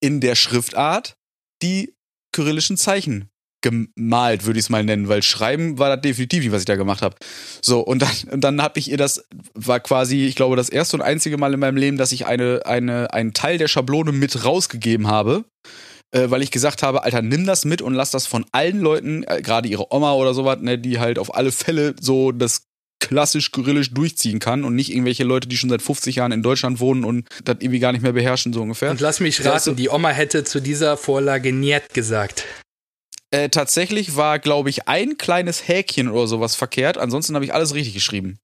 in 0.00 0.20
der 0.20 0.34
Schriftart 0.34 1.16
die 1.62 1.94
kyrillischen 2.32 2.76
Zeichen 2.76 3.30
gemalt, 3.62 4.46
würde 4.46 4.58
ich 4.58 4.66
es 4.66 4.70
mal 4.70 4.84
nennen, 4.84 5.08
weil 5.08 5.22
schreiben 5.22 5.78
war 5.78 5.94
das 5.94 6.02
definitiv 6.02 6.42
nicht, 6.42 6.52
was 6.52 6.62
ich 6.62 6.66
da 6.66 6.76
gemacht 6.76 7.02
habe. 7.02 7.16
So, 7.60 7.80
und 7.80 8.00
dann, 8.00 8.10
und 8.30 8.40
dann 8.42 8.62
habe 8.62 8.78
ich 8.78 8.90
ihr 8.90 8.96
das, 8.96 9.26
war 9.54 9.80
quasi, 9.80 10.26
ich 10.26 10.34
glaube, 10.34 10.56
das 10.56 10.68
erste 10.68 10.96
und 10.96 11.02
einzige 11.02 11.36
Mal 11.36 11.52
in 11.52 11.60
meinem 11.60 11.76
Leben, 11.76 11.96
dass 11.96 12.12
ich 12.12 12.26
eine, 12.26 12.62
eine, 12.64 13.12
einen 13.12 13.34
Teil 13.34 13.58
der 13.58 13.68
Schablone 13.68 14.12
mit 14.12 14.44
rausgegeben 14.44 15.08
habe 15.08 15.44
äh, 16.12 16.30
weil 16.30 16.42
ich 16.42 16.50
gesagt 16.50 16.82
habe, 16.82 17.02
Alter, 17.02 17.22
nimm 17.22 17.46
das 17.46 17.64
mit 17.64 17.82
und 17.82 17.94
lass 17.94 18.10
das 18.10 18.26
von 18.26 18.44
allen 18.52 18.80
Leuten, 18.80 19.24
äh, 19.24 19.42
gerade 19.42 19.68
ihre 19.68 19.92
Oma 19.92 20.14
oder 20.14 20.34
sowas, 20.34 20.58
ne, 20.60 20.78
die 20.78 20.98
halt 20.98 21.18
auf 21.18 21.34
alle 21.34 21.52
Fälle 21.52 21.94
so 22.00 22.32
das 22.32 22.62
klassisch 23.00 23.50
kyrillisch 23.50 23.92
durchziehen 23.92 24.38
kann 24.40 24.62
und 24.62 24.74
nicht 24.74 24.92
irgendwelche 24.92 25.24
Leute, 25.24 25.48
die 25.48 25.56
schon 25.56 25.70
seit 25.70 25.82
50 25.82 26.16
Jahren 26.16 26.32
in 26.32 26.42
Deutschland 26.42 26.80
wohnen 26.80 27.04
und 27.04 27.26
das 27.44 27.56
irgendwie 27.60 27.78
gar 27.78 27.92
nicht 27.92 28.02
mehr 28.02 28.12
beherrschen, 28.12 28.52
so 28.52 28.60
ungefähr. 28.60 28.90
Und 28.90 29.00
lass 29.00 29.20
mich 29.20 29.42
raten, 29.44 29.74
die 29.74 29.88
Oma 29.88 30.10
hätte 30.10 30.44
zu 30.44 30.60
dieser 30.60 30.96
Vorlage 30.96 31.52
Niet 31.52 31.82
gesagt. 31.94 32.44
Äh, 33.32 33.48
tatsächlich 33.48 34.16
war, 34.16 34.38
glaube 34.38 34.70
ich, 34.70 34.88
ein 34.88 35.16
kleines 35.16 35.66
Häkchen 35.66 36.08
oder 36.08 36.26
sowas 36.26 36.56
verkehrt. 36.56 36.98
Ansonsten 36.98 37.34
habe 37.34 37.44
ich 37.44 37.54
alles 37.54 37.74
richtig 37.74 37.94
geschrieben. 37.94 38.38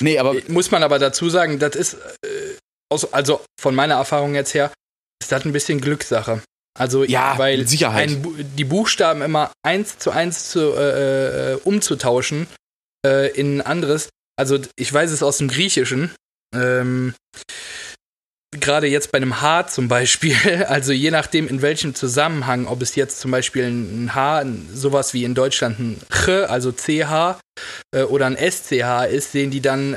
Nee, 0.00 0.18
aber. 0.18 0.36
Muss 0.48 0.70
man 0.70 0.82
aber 0.82 0.98
dazu 0.98 1.28
sagen, 1.28 1.58
das 1.58 1.76
ist, 1.76 1.94
äh, 1.94 2.96
also 3.10 3.40
von 3.60 3.74
meiner 3.74 3.94
Erfahrung 3.94 4.34
jetzt 4.34 4.54
her, 4.54 4.72
ist 5.20 5.32
das 5.32 5.44
ein 5.44 5.52
bisschen 5.52 5.80
Glückssache. 5.80 6.40
Also 6.78 7.04
ja, 7.04 7.36
weil 7.36 7.66
ein, 7.84 8.46
die 8.56 8.64
Buchstaben 8.64 9.20
immer 9.22 9.52
eins 9.62 9.98
zu 9.98 10.10
eins 10.10 10.50
zu, 10.50 10.74
äh, 10.74 11.52
äh, 11.52 11.54
umzutauschen 11.56 12.46
äh, 13.06 13.30
in 13.32 13.58
ein 13.58 13.66
anderes. 13.66 14.08
Also 14.38 14.58
ich 14.76 14.92
weiß 14.92 15.10
es 15.10 15.22
aus 15.22 15.38
dem 15.38 15.48
Griechischen. 15.48 16.12
Ähm, 16.54 17.14
Gerade 18.54 18.86
jetzt 18.86 19.12
bei 19.12 19.16
einem 19.16 19.40
H 19.40 19.68
zum 19.68 19.88
Beispiel, 19.88 20.36
also 20.68 20.92
je 20.92 21.10
nachdem 21.10 21.48
in 21.48 21.62
welchem 21.62 21.94
Zusammenhang, 21.94 22.66
ob 22.66 22.82
es 22.82 22.94
jetzt 22.96 23.20
zum 23.20 23.30
Beispiel 23.30 23.64
ein 23.64 24.14
H, 24.14 24.44
sowas 24.72 25.14
wie 25.14 25.24
in 25.24 25.34
Deutschland 25.34 25.78
ein 25.78 26.00
Ch, 26.10 26.28
also 26.48 26.72
CH 26.72 27.38
äh, 27.94 28.02
oder 28.02 28.26
ein 28.26 28.36
SCH 28.36 29.06
ist, 29.10 29.32
sehen 29.32 29.50
die 29.50 29.60
dann 29.60 29.94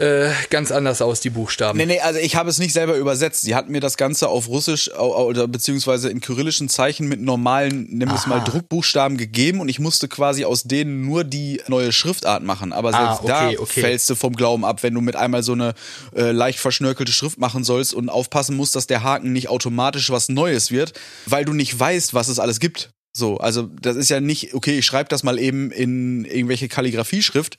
äh, 0.00 0.30
ganz 0.48 0.72
anders 0.72 1.02
aus, 1.02 1.20
die 1.20 1.30
Buchstaben. 1.30 1.76
Nee, 1.76 1.86
nee, 1.86 2.00
also 2.00 2.18
ich 2.18 2.36
habe 2.36 2.48
es 2.48 2.58
nicht 2.58 2.72
selber 2.72 2.96
übersetzt. 2.96 3.42
Sie 3.42 3.54
hatten 3.54 3.70
mir 3.70 3.80
das 3.80 3.96
Ganze 3.96 4.28
auf 4.28 4.48
Russisch 4.48 4.90
oder 4.94 5.46
beziehungsweise 5.46 6.08
in 6.08 6.20
kyrillischen 6.20 6.68
Zeichen 6.68 7.06
mit 7.08 7.20
normalen, 7.20 7.86
wir 7.90 8.14
es 8.14 8.26
mal, 8.26 8.40
Druckbuchstaben 8.40 9.18
gegeben 9.18 9.60
und 9.60 9.68
ich 9.68 9.78
musste 9.78 10.08
quasi 10.08 10.44
aus 10.44 10.62
denen 10.62 11.06
nur 11.06 11.24
die 11.24 11.60
neue 11.68 11.92
Schriftart 11.92 12.42
machen. 12.42 12.72
Aber 12.72 12.92
selbst 12.92 13.20
Ah, 13.20 13.20
okay, 13.22 13.56
da 13.56 13.62
okay. 13.62 13.80
fällst 13.82 14.08
du 14.08 14.14
vom 14.14 14.34
Glauben 14.34 14.64
ab, 14.64 14.82
wenn 14.82 14.94
du 14.94 15.00
mit 15.00 15.16
einmal 15.16 15.42
so 15.42 15.52
eine 15.52 15.74
äh, 16.16 16.30
leicht 16.32 16.58
verschnörkelte 16.58 17.12
Schrift 17.12 17.38
machen 17.38 17.62
sollst 17.62 17.92
und 17.92 18.08
aufpassen 18.08 18.56
musst, 18.56 18.74
dass 18.76 18.86
der 18.86 19.02
Haken 19.02 19.32
nicht 19.32 19.48
automatisch 19.48 20.10
was 20.10 20.28
Neues 20.28 20.70
wird, 20.70 20.94
weil 21.26 21.44
du 21.44 21.52
nicht 21.52 21.78
weißt, 21.78 22.14
was 22.14 22.28
es 22.28 22.38
alles 22.38 22.58
gibt. 22.60 22.90
So, 23.12 23.38
also 23.38 23.62
das 23.62 23.96
ist 23.96 24.08
ja 24.08 24.20
nicht, 24.20 24.54
okay, 24.54 24.78
ich 24.78 24.86
schreibe 24.86 25.08
das 25.08 25.22
mal 25.22 25.38
eben 25.38 25.72
in 25.72 26.24
irgendwelche 26.24 26.68
Kalligrafieschrift, 26.68 27.56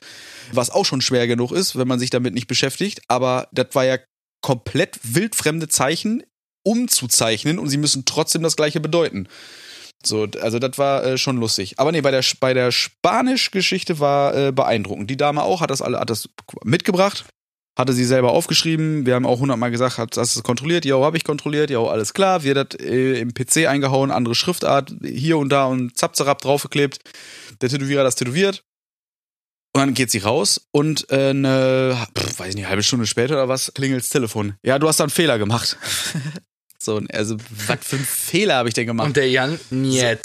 was 0.54 0.70
auch 0.70 0.86
schon 0.86 1.02
schwer 1.02 1.28
genug 1.28 1.52
ist, 1.52 1.78
wenn 1.78 1.88
man 1.88 2.00
sich 2.00 2.10
damit 2.10 2.34
nicht 2.34 2.48
beschäftigt, 2.48 3.02
aber 3.08 3.50
das 3.52 3.68
war 3.74 3.86
ja 3.86 3.98
komplett 4.42 5.00
wildfremde 5.04 5.68
Zeichen 5.68 6.24
umzuzeichnen 6.64 7.60
und 7.60 7.70
sie 7.70 7.78
müssen 7.78 8.06
trotzdem 8.06 8.44
das 8.44 8.56
gleiche 8.56 8.80
bedeuten. 8.80 9.28
So, 10.04 10.28
also 10.42 10.58
das 10.58 10.78
war 10.78 11.04
äh, 11.04 11.18
schon 11.18 11.38
lustig. 11.38 11.80
Aber 11.80 11.92
nee, 11.92 12.02
bei 12.02 12.12
der, 12.12 12.24
bei 12.40 12.54
der 12.54 12.72
Spanisch-Geschichte 12.72 14.00
war 14.00 14.36
äh, 14.36 14.52
beeindruckend. 14.52 15.10
Die 15.10 15.18
Dame 15.18 15.44
auch 15.44 15.62
hat 15.62 15.70
das 15.70 15.82
alle, 15.82 16.00
hat 16.00 16.10
das 16.10 16.30
mitgebracht, 16.64 17.26
hatte 17.78 17.94
sie 17.94 18.06
selber 18.06 18.32
aufgeschrieben. 18.32 19.06
Wir 19.06 19.16
haben 19.16 19.26
auch 19.26 19.40
hundertmal 19.40 19.72
gesagt, 19.72 19.98
hat 19.98 20.18
es 20.18 20.44
kontrolliert? 20.44 20.86
Ja, 20.86 21.00
habe 21.00 21.18
ich 21.18 21.24
kontrolliert. 21.24 21.70
Ja, 21.70 21.84
alles 21.84 22.14
klar. 22.14 22.44
Wir 22.44 22.56
das 22.56 22.80
äh, 22.80 23.20
im 23.20 23.34
PC 23.34 23.68
eingehauen, 23.68 24.12
andere 24.12 24.36
Schriftart, 24.36 24.94
hier 25.02 25.38
und 25.38 25.50
da 25.50 25.66
und 25.66 25.98
zapzerab 25.98 26.42
draufgeklebt. 26.42 27.00
Der 27.62 27.70
Tätowierer 27.70 28.02
hat 28.02 28.08
das 28.08 28.16
tätowiert. 28.16 28.64
Und 29.74 29.80
dann 29.80 29.94
geht 29.94 30.12
sie 30.12 30.18
raus 30.18 30.68
und 30.72 31.10
äh, 31.12 31.30
eine, 31.30 31.96
pff, 32.18 32.40
weiß 32.40 32.50
ich 32.50 32.56
nicht, 32.56 32.68
halbe 32.68 32.84
Stunde 32.84 33.08
später 33.08 33.36
oder 33.36 33.48
was, 33.48 33.72
klingelt's 33.74 34.10
Telefon. 34.10 34.56
Ja, 34.64 34.78
du 34.80 34.88
hast 34.90 35.00
da 35.00 35.06
einen 35.06 35.12
Fehler 35.12 35.38
gemacht. 35.38 35.78
so, 36.82 37.00
also, 37.14 37.38
was 37.68 37.80
für 37.82 37.98
einen 37.98 38.06
Fehler 38.06 38.56
habe 38.56 38.70
ich 38.70 38.74
denn 38.74 38.88
gemacht? 38.88 39.06
Und 39.06 39.16
der 39.16 39.30
Jan, 39.30 39.60
niet. 39.70 40.18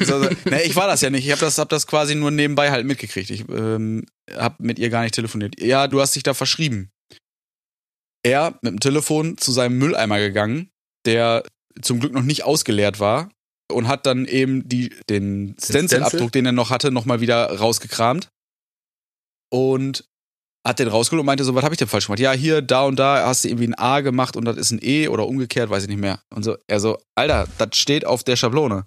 So, 0.00 0.22
so. 0.22 0.28
Nee, 0.44 0.62
ich 0.64 0.76
war 0.76 0.86
das 0.86 1.00
ja 1.00 1.08
nicht. 1.08 1.24
Ich 1.24 1.32
habe 1.32 1.40
das, 1.40 1.56
hab 1.56 1.70
das 1.70 1.86
quasi 1.86 2.14
nur 2.14 2.30
nebenbei 2.30 2.70
halt 2.70 2.84
mitgekriegt. 2.84 3.30
Ich 3.30 3.48
ähm, 3.48 4.04
habe 4.36 4.56
mit 4.58 4.78
ihr 4.78 4.90
gar 4.90 5.02
nicht 5.02 5.14
telefoniert. 5.14 5.58
Ja, 5.58 5.88
du 5.88 6.02
hast 6.02 6.14
dich 6.14 6.22
da 6.22 6.34
verschrieben. 6.34 6.90
Er 8.22 8.58
mit 8.60 8.72
dem 8.72 8.80
Telefon 8.80 9.38
zu 9.38 9.50
seinem 9.50 9.78
Mülleimer 9.78 10.18
gegangen, 10.18 10.70
der 11.06 11.42
zum 11.80 12.00
Glück 12.00 12.12
noch 12.12 12.22
nicht 12.22 12.44
ausgeleert 12.44 13.00
war 13.00 13.30
und 13.72 13.88
hat 13.88 14.04
dann 14.04 14.26
eben 14.26 14.68
die, 14.68 14.90
den 15.08 15.56
Stencil-Abdruck, 15.62 16.32
den 16.32 16.44
er 16.44 16.52
noch 16.52 16.68
hatte, 16.68 16.90
nochmal 16.90 17.22
wieder 17.22 17.46
rausgekramt 17.46 18.28
und 19.50 20.04
hat 20.66 20.78
den 20.78 20.88
rausgeholt 20.88 21.20
und 21.20 21.26
meinte 21.26 21.44
so, 21.44 21.54
was 21.54 21.62
habe 21.64 21.74
ich 21.74 21.78
denn 21.78 21.88
falsch 21.88 22.06
gemacht? 22.06 22.20
Ja, 22.20 22.32
hier, 22.32 22.62
da 22.62 22.84
und 22.84 22.96
da 22.96 23.26
hast 23.26 23.44
du 23.44 23.48
irgendwie 23.48 23.66
ein 23.68 23.74
A 23.78 24.00
gemacht 24.00 24.36
und 24.36 24.44
das 24.46 24.56
ist 24.56 24.70
ein 24.70 24.78
E 24.82 25.08
oder 25.08 25.26
umgekehrt, 25.26 25.68
weiß 25.70 25.82
ich 25.84 25.88
nicht 25.88 26.00
mehr. 26.00 26.20
Und 26.34 26.42
so, 26.42 26.56
er 26.66 26.80
so, 26.80 26.98
Alter, 27.14 27.46
das 27.58 27.76
steht 27.76 28.06
auf 28.06 28.24
der 28.24 28.36
Schablone. 28.36 28.84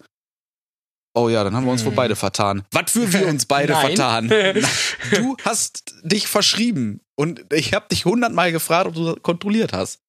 Oh 1.16 1.30
ja, 1.30 1.44
dann 1.44 1.56
haben 1.56 1.66
wir 1.66 1.72
uns 1.72 1.84
wohl 1.84 1.92
Hm. 1.92 1.96
beide 1.96 2.16
vertan. 2.16 2.64
Was 2.72 2.92
für 2.92 3.12
wir 3.12 3.28
uns 3.28 3.46
beide 3.46 3.74
vertan? 3.80 4.30
Du 5.16 5.36
hast 5.46 5.94
dich 6.04 6.28
verschrieben 6.28 7.02
und 7.16 7.46
ich 7.54 7.74
habe 7.74 7.88
dich 7.90 8.06
hundertmal 8.06 8.52
gefragt, 8.52 8.88
ob 8.88 8.94
du 8.96 9.06
das 9.14 9.22
kontrolliert 9.24 9.74
hast. 9.74 10.00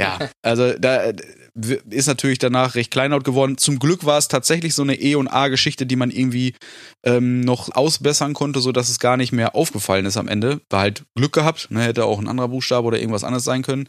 Ja, 0.00 0.18
also 0.42 0.72
da 0.78 1.12
ist 1.54 2.08
natürlich 2.08 2.38
danach 2.38 2.74
recht 2.74 2.90
kleinlaut 2.90 3.24
geworden. 3.24 3.58
Zum 3.58 3.78
Glück 3.78 4.04
war 4.04 4.18
es 4.18 4.28
tatsächlich 4.28 4.74
so 4.74 4.82
eine 4.82 5.00
E- 5.00 5.14
und 5.14 5.28
A-Geschichte, 5.28 5.86
die 5.86 5.96
man 5.96 6.10
irgendwie 6.10 6.54
ähm, 7.04 7.40
noch 7.40 7.74
ausbessern 7.74 8.34
konnte, 8.34 8.60
so 8.60 8.72
dass 8.72 8.88
es 8.88 8.98
gar 8.98 9.16
nicht 9.16 9.32
mehr 9.32 9.54
aufgefallen 9.54 10.06
ist 10.06 10.16
am 10.16 10.28
Ende. 10.28 10.60
War 10.70 10.80
halt 10.80 11.04
Glück 11.16 11.32
gehabt, 11.32 11.70
ne? 11.70 11.82
hätte 11.82 12.04
auch 12.04 12.18
ein 12.18 12.28
anderer 12.28 12.48
Buchstabe 12.48 12.86
oder 12.86 12.98
irgendwas 12.98 13.24
anderes 13.24 13.44
sein 13.44 13.62
können. 13.62 13.88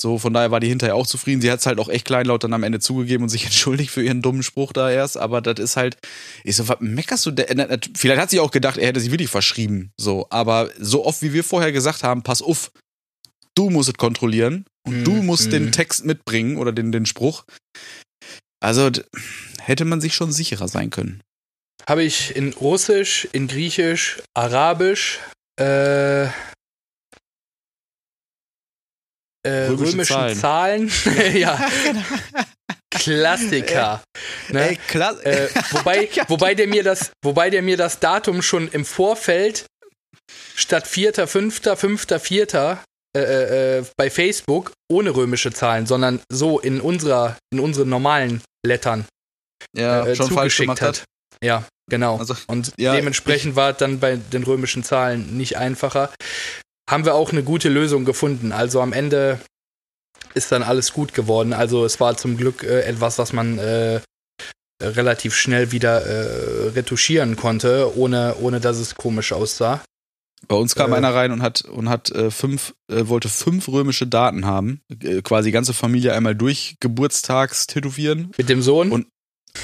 So, 0.00 0.18
von 0.18 0.32
daher 0.32 0.50
war 0.50 0.58
die 0.58 0.68
hinterher 0.68 0.96
auch 0.96 1.06
zufrieden. 1.06 1.40
Sie 1.40 1.50
hat 1.50 1.60
es 1.60 1.66
halt 1.66 1.78
auch 1.78 1.88
echt 1.88 2.06
kleinlaut 2.06 2.42
dann 2.42 2.54
am 2.54 2.64
Ende 2.64 2.80
zugegeben 2.80 3.22
und 3.22 3.28
sich 3.28 3.44
entschuldigt 3.46 3.90
für 3.90 4.02
ihren 4.02 4.20
dummen 4.20 4.42
Spruch 4.42 4.72
da 4.72 4.90
erst. 4.90 5.16
Aber 5.16 5.40
das 5.40 5.60
ist 5.60 5.76
halt, 5.76 5.96
ich 6.42 6.56
so, 6.56 6.66
was 6.68 6.78
meckerst 6.80 7.24
du? 7.26 7.30
denn? 7.30 7.46
Na, 7.56 7.68
Vielleicht 7.96 8.20
hat 8.20 8.30
sie 8.30 8.40
auch 8.40 8.50
gedacht, 8.50 8.78
er 8.78 8.88
hätte 8.88 8.98
sie 8.98 9.12
wirklich 9.12 9.30
verschrieben. 9.30 9.92
So, 9.96 10.26
aber 10.30 10.70
so 10.80 11.04
oft 11.06 11.22
wie 11.22 11.32
wir 11.32 11.44
vorher 11.44 11.70
gesagt 11.70 12.02
haben, 12.02 12.22
pass 12.22 12.42
auf, 12.42 12.72
du 13.56 13.70
musst 13.70 13.88
es 13.88 13.94
kontrollieren 13.94 14.64
und 14.64 14.72
Mhm, 14.84 15.04
du 15.04 15.12
musst 15.22 15.46
mhm. 15.46 15.50
den 15.50 15.72
Text 15.72 16.04
mitbringen 16.04 16.58
oder 16.58 16.72
den, 16.72 16.92
den 16.92 17.06
Spruch. 17.06 17.44
Also 18.60 18.90
hätte 19.60 19.84
man 19.84 20.00
sich 20.00 20.14
schon 20.14 20.32
sicherer 20.32 20.68
sein 20.68 20.90
können. 20.90 21.20
Habe 21.88 22.04
ich 22.04 22.36
in 22.36 22.52
Russisch, 22.52 23.28
in 23.32 23.48
Griechisch, 23.48 24.22
Arabisch, 24.34 25.18
äh, 25.58 26.24
äh, 26.24 26.30
Römische 29.44 30.14
römischen 30.16 30.40
Zahlen. 30.40 30.92
ja, 31.34 31.68
Klassiker. 32.90 34.04
Ne? 34.50 34.70
Ey, 34.70 34.76
klar. 34.76 35.24
Äh, 35.26 35.48
wobei, 35.70 36.08
wobei, 36.28 36.54
der 36.54 36.68
mir 36.68 36.84
das, 36.84 37.10
wobei 37.22 37.50
der 37.50 37.62
mir 37.62 37.76
das 37.76 37.98
Datum 37.98 38.42
schon 38.42 38.68
im 38.68 38.84
Vorfeld 38.84 39.66
statt 40.54 40.86
4., 40.86 41.26
5., 41.26 41.60
5., 41.76 42.06
4. 42.20 42.78
Äh, 43.14 43.20
äh, 43.20 43.78
äh, 43.78 43.84
bei 43.98 44.08
Facebook 44.08 44.72
ohne 44.90 45.14
römische 45.14 45.52
Zahlen, 45.52 45.86
sondern 45.86 46.20
so 46.30 46.58
in 46.58 46.80
unserer, 46.80 47.36
in 47.52 47.60
unseren 47.60 47.90
normalen 47.90 48.42
Lettern 48.64 49.04
ja, 49.76 50.06
äh, 50.06 50.16
schon 50.16 50.30
falsch 50.30 50.56
zugeschickt 50.56 50.60
gemacht 50.60 50.80
hat. 50.80 51.00
hat. 51.00 51.04
Ja, 51.44 51.64
genau. 51.90 52.16
Also, 52.16 52.34
Und 52.46 52.72
ja, 52.78 52.94
dementsprechend 52.94 53.54
war 53.54 53.72
es 53.72 53.76
dann 53.76 54.00
bei 54.00 54.16
den 54.16 54.44
römischen 54.44 54.82
Zahlen 54.82 55.36
nicht 55.36 55.58
einfacher. 55.58 56.10
Haben 56.88 57.04
wir 57.04 57.14
auch 57.14 57.32
eine 57.32 57.42
gute 57.42 57.68
Lösung 57.68 58.06
gefunden. 58.06 58.50
Also 58.50 58.80
am 58.80 58.94
Ende 58.94 59.38
ist 60.32 60.50
dann 60.50 60.62
alles 60.62 60.94
gut 60.94 61.12
geworden. 61.12 61.52
Also 61.52 61.84
es 61.84 62.00
war 62.00 62.16
zum 62.16 62.38
Glück 62.38 62.62
äh, 62.62 62.80
etwas, 62.82 63.18
was 63.18 63.34
man 63.34 63.58
äh, 63.58 64.00
relativ 64.82 65.34
schnell 65.34 65.70
wieder 65.70 66.06
äh, 66.06 66.68
retuschieren 66.70 67.36
konnte, 67.36 67.94
ohne, 67.94 68.36
ohne 68.40 68.58
dass 68.58 68.78
es 68.78 68.94
komisch 68.94 69.32
aussah. 69.32 69.82
Bei 70.48 70.56
uns 70.56 70.74
kam 70.74 70.92
Äh. 70.92 70.96
einer 70.96 71.14
rein 71.14 71.30
und 71.32 71.42
hat 71.42 71.62
und 71.62 71.88
hat 71.88 72.10
äh, 72.10 72.30
fünf, 72.30 72.74
äh, 72.90 73.06
wollte 73.08 73.28
fünf 73.28 73.68
römische 73.68 74.06
Daten 74.06 74.44
haben, 74.44 74.80
äh, 75.02 75.22
quasi 75.22 75.50
ganze 75.50 75.72
Familie 75.72 76.12
einmal 76.14 76.34
durch 76.34 76.76
Geburtstags 76.80 77.66
tätowieren. 77.66 78.32
Mit 78.36 78.48
dem 78.48 78.62
Sohn. 78.62 78.90
Und- 78.92 79.06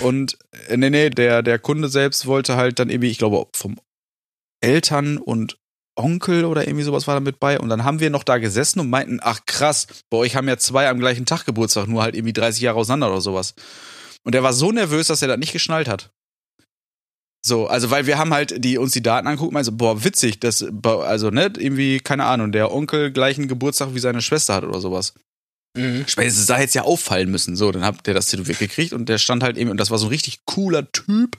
Und 0.00 0.36
äh, 0.68 0.76
nee, 0.76 0.90
nee, 0.90 1.08
der, 1.10 1.42
der 1.42 1.58
Kunde 1.58 1.88
selbst 1.88 2.26
wollte 2.26 2.56
halt 2.56 2.78
dann 2.78 2.90
irgendwie, 2.90 3.08
ich 3.10 3.16
glaube, 3.18 3.46
vom 3.56 3.76
Eltern 4.60 5.18
und 5.18 5.58
Onkel 5.96 6.44
oder 6.44 6.66
irgendwie 6.66 6.84
sowas 6.84 7.06
war 7.06 7.14
da 7.14 7.20
mit 7.20 7.40
bei. 7.40 7.58
Und 7.58 7.68
dann 7.70 7.84
haben 7.84 7.98
wir 8.00 8.10
noch 8.10 8.22
da 8.22 8.38
gesessen 8.38 8.80
und 8.80 8.90
meinten, 8.90 9.18
ach 9.22 9.40
krass, 9.46 9.86
bei 10.10 10.18
euch 10.18 10.36
haben 10.36 10.46
ja 10.48 10.56
zwei 10.58 10.88
am 10.88 10.98
gleichen 11.00 11.26
Tag 11.26 11.44
Geburtstag, 11.44 11.88
nur 11.88 12.02
halt 12.02 12.14
irgendwie 12.14 12.32
30 12.32 12.60
Jahre 12.62 12.78
auseinander 12.78 13.10
oder 13.10 13.20
sowas. 13.20 13.54
Und 14.24 14.34
er 14.34 14.42
war 14.42 14.52
so 14.52 14.70
nervös, 14.72 15.06
dass 15.08 15.22
er 15.22 15.28
das 15.28 15.38
nicht 15.38 15.52
geschnallt 15.52 15.88
hat. 15.88 16.10
So, 17.44 17.66
also 17.66 17.90
weil 17.90 18.06
wir 18.06 18.18
haben 18.18 18.34
halt 18.34 18.64
die 18.64 18.78
uns 18.78 18.92
die 18.92 19.02
Daten 19.02 19.26
angucken, 19.26 19.56
also 19.56 19.72
boah, 19.72 20.04
witzig, 20.04 20.40
das 20.40 20.64
also 20.84 21.30
ne, 21.30 21.52
irgendwie 21.56 22.00
keine 22.00 22.24
Ahnung, 22.24 22.52
der 22.52 22.72
Onkel 22.72 23.12
gleichen 23.12 23.48
Geburtstag 23.48 23.94
wie 23.94 24.00
seine 24.00 24.22
Schwester 24.22 24.54
hat 24.54 24.64
oder 24.64 24.80
sowas. 24.80 25.14
mhm. 25.76 26.04
Spätestens 26.06 26.46
da 26.46 26.56
hätte 26.56 26.68
es 26.68 26.74
ja 26.74 26.82
auffallen 26.82 27.30
müssen. 27.30 27.56
So, 27.56 27.70
dann 27.70 27.84
hat 27.84 28.06
der 28.06 28.14
das 28.14 28.26
tätowiert 28.26 28.58
gekriegt 28.58 28.92
und 28.92 29.08
der 29.08 29.18
stand 29.18 29.42
halt 29.42 29.56
eben, 29.56 29.70
und 29.70 29.78
das 29.78 29.90
war 29.90 29.98
so 29.98 30.06
ein 30.06 30.10
richtig 30.10 30.44
cooler 30.46 30.90
Typ. 30.90 31.38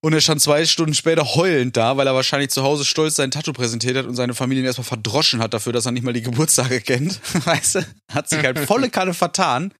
Und 0.00 0.12
er 0.12 0.20
stand 0.20 0.40
zwei 0.40 0.64
Stunden 0.66 0.94
später 0.94 1.34
heulend 1.34 1.76
da, 1.76 1.96
weil 1.96 2.06
er 2.06 2.14
wahrscheinlich 2.14 2.50
zu 2.50 2.62
Hause 2.62 2.84
stolz 2.84 3.16
sein 3.16 3.30
Tattoo 3.30 3.52
präsentiert 3.52 3.96
hat 3.96 4.06
und 4.06 4.14
seine 4.14 4.34
Familie 4.34 4.62
ihn 4.62 4.66
erstmal 4.66 4.84
verdroschen 4.84 5.40
hat 5.40 5.52
dafür, 5.52 5.72
dass 5.72 5.86
er 5.86 5.92
nicht 5.92 6.04
mal 6.04 6.12
die 6.12 6.22
Geburtstage 6.22 6.80
kennt. 6.82 7.20
Weißt 7.44 7.76
du? 7.76 7.86
Hat 8.12 8.28
sich 8.28 8.38
halt 8.38 8.58
volle 8.58 8.88
Kanne 8.88 9.14
vertan 9.14 9.72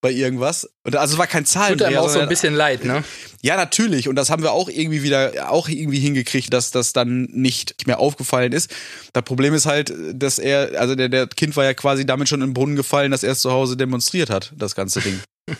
bei 0.00 0.10
irgendwas. 0.10 0.68
Und 0.84 0.96
also 0.96 1.14
es 1.14 1.18
war 1.18 1.26
kein 1.26 1.44
Tut 1.44 1.52
Zahlendreher. 1.52 1.88
einem 1.88 1.98
auch 1.98 2.08
so 2.08 2.20
ein 2.20 2.28
bisschen 2.28 2.54
leid, 2.54 2.84
ne? 2.84 3.02
ja, 3.42 3.56
natürlich. 3.56 4.08
Und 4.08 4.16
das 4.16 4.30
haben 4.30 4.42
wir 4.42 4.52
auch 4.52 4.68
irgendwie 4.68 5.02
wieder, 5.02 5.50
auch 5.50 5.68
irgendwie 5.68 5.98
hingekriegt, 5.98 6.52
dass 6.52 6.70
das 6.70 6.92
dann 6.92 7.24
nicht 7.32 7.86
mehr 7.86 7.98
aufgefallen 7.98 8.52
ist. 8.52 8.70
Das 9.12 9.24
Problem 9.24 9.54
ist 9.54 9.66
halt, 9.66 9.92
dass 10.14 10.38
er, 10.38 10.80
also 10.80 10.94
der, 10.94 11.08
der 11.08 11.26
Kind 11.26 11.56
war 11.56 11.64
ja 11.64 11.74
quasi 11.74 12.06
damit 12.06 12.28
schon 12.28 12.40
in 12.42 12.48
den 12.48 12.54
Brunnen 12.54 12.76
gefallen, 12.76 13.10
dass 13.10 13.22
er 13.22 13.32
es 13.32 13.40
zu 13.40 13.50
Hause 13.50 13.76
demonstriert 13.76 14.30
hat, 14.30 14.52
das 14.56 14.74
ganze 14.74 15.00
Ding. 15.00 15.20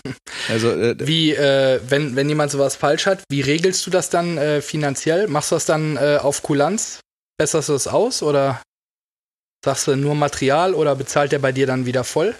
Also, 0.51 0.70
äh, 0.70 0.95
Wie, 0.99 1.32
äh, 1.32 1.80
wenn, 1.89 2.14
wenn 2.14 2.28
jemand 2.28 2.51
sowas 2.51 2.76
falsch 2.76 3.07
hat, 3.07 3.22
wie 3.30 3.41
regelst 3.41 3.86
du 3.86 3.91
das 3.91 4.11
dann 4.11 4.36
äh, 4.36 4.61
finanziell? 4.61 5.28
Machst 5.28 5.51
du 5.51 5.57
das 5.57 5.64
dann 5.64 5.97
äh, 5.97 6.18
auf 6.20 6.43
Kulanz? 6.43 7.01
Besserst 7.39 7.70
du 7.70 7.72
das 7.72 7.89
aus 7.89 8.22
oder 8.22 8.61
sagst 9.64 9.86
du 9.86 9.97
nur 9.97 10.14
Material 10.14 10.74
oder 10.74 10.95
bezahlt 10.95 11.32
der 11.32 11.39
bei 11.39 11.53
dir 11.53 11.66
dann 11.66 11.86
wieder 11.86 12.05
voll? 12.05 12.34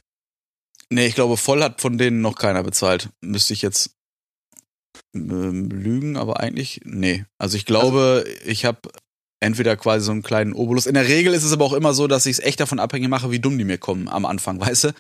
Nee, 0.91 1.07
ich 1.07 1.15
glaube, 1.15 1.37
voll 1.37 1.63
hat 1.63 1.81
von 1.81 1.99
denen 1.99 2.21
noch 2.21 2.37
keiner 2.37 2.63
bezahlt. 2.63 3.11
Müsste 3.21 3.53
ich 3.55 3.63
jetzt 3.63 3.91
ähm, 5.15 5.71
lügen, 5.71 6.17
aber 6.17 6.41
eigentlich, 6.41 6.81
nee. 6.85 7.25
Also 7.39 7.57
ich 7.57 7.65
glaube, 7.67 8.25
ich 8.45 8.65
habe 8.65 8.81
entweder 9.41 9.77
quasi 9.77 10.05
so 10.05 10.13
einen 10.13 10.23
kleinen 10.23 10.53
Obolus. 10.53 10.87
In 10.87 10.95
der 10.95 11.07
Regel 11.07 11.33
ist 11.33 11.45
es 11.45 11.53
aber 11.53 11.65
auch 11.65 11.73
immer 11.73 11.95
so, 11.95 12.09
dass 12.09 12.27
ich 12.27 12.39
es 12.39 12.45
echt 12.45 12.59
davon 12.59 12.81
abhängig 12.81 13.09
mache, 13.09 13.31
wie 13.31 13.39
dumm 13.39 13.57
die 13.57 13.65
mir 13.65 13.79
kommen 13.79 14.09
am 14.09 14.25
Anfang, 14.25 14.61
weißt 14.61 14.85
du? 14.85 14.95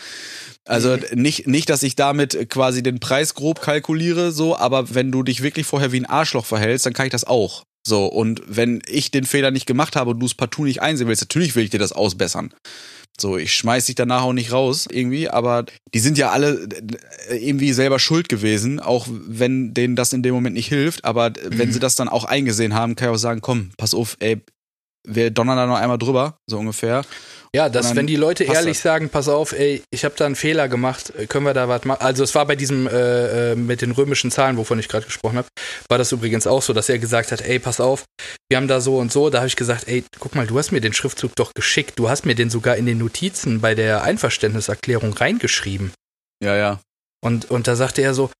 Also 0.64 0.96
Mhm. 0.96 1.20
nicht, 1.22 1.46
nicht, 1.46 1.68
dass 1.70 1.82
ich 1.82 1.96
damit 1.96 2.48
quasi 2.48 2.82
den 2.82 3.00
Preis 3.00 3.34
grob 3.34 3.60
kalkuliere, 3.60 4.30
so, 4.32 4.56
aber 4.56 4.94
wenn 4.94 5.10
du 5.10 5.22
dich 5.22 5.42
wirklich 5.42 5.66
vorher 5.66 5.92
wie 5.92 6.00
ein 6.00 6.06
Arschloch 6.06 6.46
verhältst, 6.46 6.86
dann 6.86 6.92
kann 6.92 7.06
ich 7.06 7.12
das 7.12 7.24
auch. 7.24 7.64
So, 7.86 8.06
und 8.06 8.42
wenn 8.46 8.82
ich 8.86 9.10
den 9.10 9.24
Fehler 9.24 9.50
nicht 9.50 9.66
gemacht 9.66 9.96
habe 9.96 10.10
und 10.10 10.20
du 10.20 10.26
es 10.26 10.34
partout 10.34 10.64
nicht 10.64 10.82
einsehen 10.82 11.08
willst, 11.08 11.22
natürlich 11.22 11.56
will 11.56 11.64
ich 11.64 11.70
dir 11.70 11.78
das 11.78 11.92
ausbessern. 11.92 12.52
So, 13.20 13.36
ich 13.36 13.52
schmeiß 13.52 13.86
dich 13.86 13.96
danach 13.96 14.22
auch 14.22 14.32
nicht 14.32 14.52
raus, 14.52 14.86
irgendwie, 14.90 15.28
aber 15.28 15.64
die 15.92 15.98
sind 15.98 16.18
ja 16.18 16.30
alle 16.30 16.68
äh, 17.28 17.36
irgendwie 17.36 17.72
selber 17.72 17.98
schuld 17.98 18.28
gewesen, 18.28 18.78
auch 18.78 19.08
wenn 19.10 19.74
denen 19.74 19.96
das 19.96 20.12
in 20.12 20.22
dem 20.22 20.34
Moment 20.34 20.54
nicht 20.54 20.68
hilft. 20.68 21.04
Aber 21.04 21.32
wenn 21.48 21.72
sie 21.72 21.78
das 21.80 21.96
dann 21.96 22.08
auch 22.08 22.24
eingesehen 22.24 22.74
haben, 22.74 22.94
kann 22.94 23.08
ich 23.08 23.14
auch 23.14 23.18
sagen, 23.18 23.40
komm, 23.40 23.70
pass 23.76 23.94
auf, 23.94 24.16
ey, 24.20 24.40
wir 25.08 25.30
donnern 25.30 25.56
da 25.56 25.66
noch 25.66 25.76
einmal 25.76 25.98
drüber, 25.98 26.38
so 26.46 26.58
ungefähr. 26.58 27.02
Ja, 27.54 27.70
dass 27.70 27.96
wenn 27.96 28.06
die 28.06 28.16
Leute 28.16 28.44
ehrlich 28.44 28.76
das. 28.76 28.82
sagen, 28.82 29.08
pass 29.08 29.26
auf, 29.28 29.52
ey, 29.52 29.82
ich 29.90 30.04
habe 30.04 30.14
da 30.16 30.26
einen 30.26 30.36
Fehler 30.36 30.68
gemacht, 30.68 31.12
äh, 31.16 31.26
können 31.26 31.46
wir 31.46 31.54
da 31.54 31.68
was 31.68 31.84
machen? 31.84 32.02
Also 32.02 32.22
es 32.22 32.34
war 32.34 32.44
bei 32.44 32.56
diesem 32.56 32.86
äh, 32.86 33.52
äh, 33.52 33.54
mit 33.56 33.80
den 33.80 33.92
römischen 33.92 34.30
Zahlen, 34.30 34.58
wovon 34.58 34.78
ich 34.78 34.88
gerade 34.88 35.06
gesprochen 35.06 35.38
habe, 35.38 35.48
war 35.88 35.96
das 35.96 36.12
übrigens 36.12 36.46
auch 36.46 36.60
so, 36.60 36.74
dass 36.74 36.88
er 36.90 36.98
gesagt 36.98 37.32
hat, 37.32 37.40
ey, 37.40 37.58
pass 37.58 37.80
auf, 37.80 38.04
wir 38.50 38.58
haben 38.58 38.68
da 38.68 38.80
so 38.80 38.98
und 38.98 39.10
so. 39.10 39.30
Da 39.30 39.38
habe 39.38 39.48
ich 39.48 39.56
gesagt, 39.56 39.88
ey, 39.88 40.04
guck 40.18 40.34
mal, 40.34 40.46
du 40.46 40.58
hast 40.58 40.72
mir 40.72 40.82
den 40.82 40.92
Schriftzug 40.92 41.34
doch 41.36 41.52
geschickt, 41.54 41.98
du 41.98 42.10
hast 42.10 42.26
mir 42.26 42.34
den 42.34 42.50
sogar 42.50 42.76
in 42.76 42.84
den 42.84 42.98
Notizen 42.98 43.60
bei 43.60 43.74
der 43.74 44.02
Einverständniserklärung 44.02 45.14
reingeschrieben. 45.14 45.92
Ja, 46.44 46.54
ja. 46.54 46.80
Und, 47.24 47.50
und 47.50 47.66
da 47.66 47.76
sagte 47.76 48.02
er 48.02 48.14
so, 48.14 48.30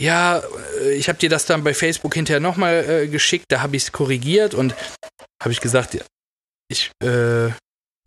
ja, 0.00 0.42
äh, 0.80 0.94
ich 0.94 1.08
habe 1.08 1.18
dir 1.18 1.28
das 1.28 1.46
dann 1.46 1.62
bei 1.62 1.74
Facebook 1.74 2.14
hinterher 2.14 2.40
nochmal 2.40 2.84
äh, 2.88 3.06
geschickt, 3.08 3.46
da 3.48 3.60
habe 3.60 3.76
ich 3.76 3.84
es 3.84 3.92
korrigiert 3.92 4.54
und 4.54 4.74
habe 5.42 5.52
ich 5.52 5.60
gesagt, 5.60 5.96
ich, 6.68 6.90
äh, 7.02 7.48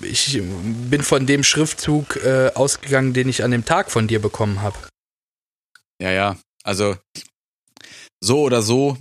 ich 0.02 0.42
bin 0.42 1.02
von 1.04 1.26
dem 1.28 1.44
Schriftzug 1.44 2.18
äh, 2.18 2.52
ausgegangen, 2.56 3.14
den 3.14 3.30
ich 3.30 3.44
an 3.44 3.52
dem 3.52 3.64
Tag 3.66 3.92
von 3.92 4.08
dir 4.08 4.20
bekommen 4.22 4.62
habe. 4.62 4.78
Ja, 6.02 6.12
ja. 6.12 6.38
Also 6.64 6.98
so 8.24 8.42
oder 8.42 8.62
so, 8.62 8.98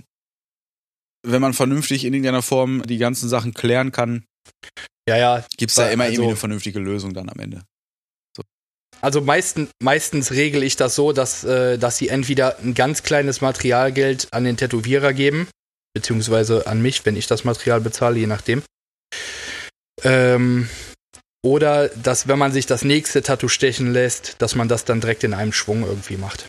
wenn 1.25 1.41
man 1.41 1.53
vernünftig 1.53 2.03
in 2.05 2.13
irgendeiner 2.13 2.41
Form 2.41 2.83
die 2.83 2.97
ganzen 2.97 3.29
Sachen 3.29 3.53
klären 3.53 3.91
kann, 3.91 4.25
Ja, 5.07 5.17
ja. 5.17 5.45
gibt's 5.57 5.75
da 5.75 5.89
immer 5.89 6.03
Also- 6.05 6.13
irgendwie 6.15 6.29
eine 6.31 6.37
vernünftige 6.37 6.79
Lösung 6.79 7.13
dann 7.13 7.29
am 7.29 7.39
Ende. 7.39 7.63
Also 9.03 9.19
meisten, 9.19 9.69
meistens 9.81 10.31
regel 10.31 10.63
ich 10.63 10.77
das 10.77 10.95
so, 10.95 11.11
dass, 11.11 11.43
äh, 11.43 11.77
dass 11.77 11.97
sie 11.97 12.07
entweder 12.07 12.57
ein 12.59 12.73
ganz 12.73 13.03
kleines 13.03 13.41
Materialgeld 13.41 14.29
an 14.31 14.45
den 14.45 14.55
Tätowierer 14.55 15.11
geben, 15.11 15.49
beziehungsweise 15.93 16.67
an 16.67 16.81
mich, 16.81 17.05
wenn 17.05 17.17
ich 17.17 17.27
das 17.27 17.43
Material 17.43 17.81
bezahle, 17.81 18.17
je 18.17 18.27
nachdem. 18.27 18.63
Ähm, 20.03 20.69
oder 21.45 21.89
dass, 21.89 22.29
wenn 22.29 22.39
man 22.39 22.53
sich 22.53 22.65
das 22.65 22.85
nächste 22.85 23.21
Tattoo 23.21 23.49
stechen 23.49 23.91
lässt, 23.91 24.41
dass 24.41 24.55
man 24.55 24.69
das 24.69 24.85
dann 24.85 25.01
direkt 25.01 25.25
in 25.25 25.33
einem 25.33 25.51
Schwung 25.51 25.83
irgendwie 25.85 26.15
macht. 26.15 26.47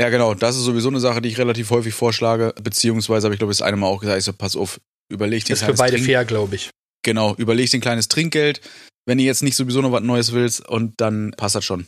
Ja, 0.00 0.08
genau. 0.08 0.32
Das 0.32 0.56
ist 0.56 0.62
sowieso 0.62 0.88
eine 0.88 1.00
Sache, 1.00 1.20
die 1.20 1.28
ich 1.28 1.38
relativ 1.38 1.68
häufig 1.68 1.92
vorschlage. 1.92 2.54
Beziehungsweise 2.62 3.26
habe 3.26 3.34
ich, 3.34 3.38
glaube 3.38 3.52
ich, 3.52 3.58
das 3.58 3.66
eine 3.66 3.76
Mal 3.76 3.88
auch 3.88 4.00
gesagt, 4.00 4.18
ich 4.18 4.24
so, 4.24 4.32
pass 4.32 4.56
auf, 4.56 4.80
überleg 5.12 5.44
dir 5.44 5.52
Ist 5.52 5.64
für 5.64 5.74
beide 5.74 5.96
Trink- 5.96 6.06
fair, 6.06 6.24
glaube 6.24 6.56
ich. 6.56 6.70
Genau, 7.04 7.34
überleg 7.36 7.68
dir 7.68 7.76
ein 7.76 7.82
kleines 7.82 8.08
Trinkgeld, 8.08 8.62
wenn 9.06 9.18
du 9.18 9.24
jetzt 9.24 9.42
nicht 9.42 9.56
sowieso 9.56 9.80
noch 9.80 9.92
was 9.92 10.02
Neues 10.02 10.32
willst 10.32 10.66
und 10.66 11.00
dann 11.00 11.32
passt 11.36 11.54
das 11.54 11.64
schon. 11.64 11.86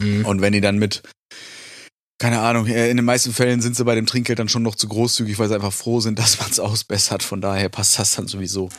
Mhm. 0.00 0.24
Und 0.26 0.40
wenn 0.40 0.52
die 0.52 0.60
dann 0.60 0.78
mit, 0.78 1.02
keine 2.18 2.40
Ahnung, 2.40 2.66
äh, 2.66 2.90
in 2.90 2.96
den 2.96 3.06
meisten 3.06 3.32
Fällen 3.32 3.60
sind 3.60 3.76
sie 3.76 3.84
bei 3.84 3.94
dem 3.94 4.06
Trinkgeld 4.06 4.38
dann 4.38 4.48
schon 4.48 4.62
noch 4.62 4.74
zu 4.74 4.88
großzügig, 4.88 5.38
weil 5.38 5.48
sie 5.48 5.54
einfach 5.54 5.72
froh 5.72 6.00
sind, 6.00 6.18
dass 6.18 6.40
man 6.40 6.50
es 6.50 6.60
ausbessert. 6.60 7.22
Von 7.22 7.40
daher 7.40 7.68
passt 7.68 7.98
das 7.98 8.14
dann 8.14 8.28
sowieso. 8.28 8.70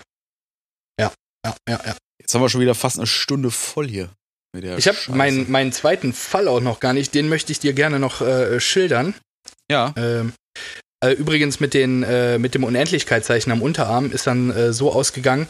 Ja, 1.00 1.14
ja, 1.46 1.56
ja. 1.68 1.96
Jetzt 2.20 2.34
haben 2.34 2.42
wir 2.42 2.50
schon 2.50 2.62
wieder 2.62 2.76
fast 2.76 2.98
eine 2.98 3.08
Stunde 3.08 3.52
voll 3.52 3.88
hier. 3.88 4.10
Ich 4.78 4.88
habe 4.88 4.98
meinen, 5.10 5.52
meinen 5.52 5.74
zweiten 5.74 6.14
Fall 6.14 6.48
auch 6.48 6.62
noch 6.62 6.80
gar 6.80 6.94
nicht, 6.94 7.14
den 7.14 7.28
möchte 7.28 7.52
ich 7.52 7.60
dir 7.60 7.74
gerne 7.74 8.00
noch 8.00 8.22
äh, 8.22 8.62
schildern. 8.62 9.14
Ja, 9.70 9.94
Ähm, 9.98 10.32
äh, 11.04 11.12
übrigens 11.12 11.60
mit, 11.60 11.74
den, 11.74 12.04
äh, 12.04 12.40
mit 12.40 12.56
dem 12.56 12.64
Unendlichkeitszeichen 12.64 13.52
am 13.52 13.62
Unterarm 13.62 14.12
ist 14.12 14.28
dann 14.28 14.50
äh, 14.50 14.74
so 14.74 14.92
ausgegangen, 14.92 15.48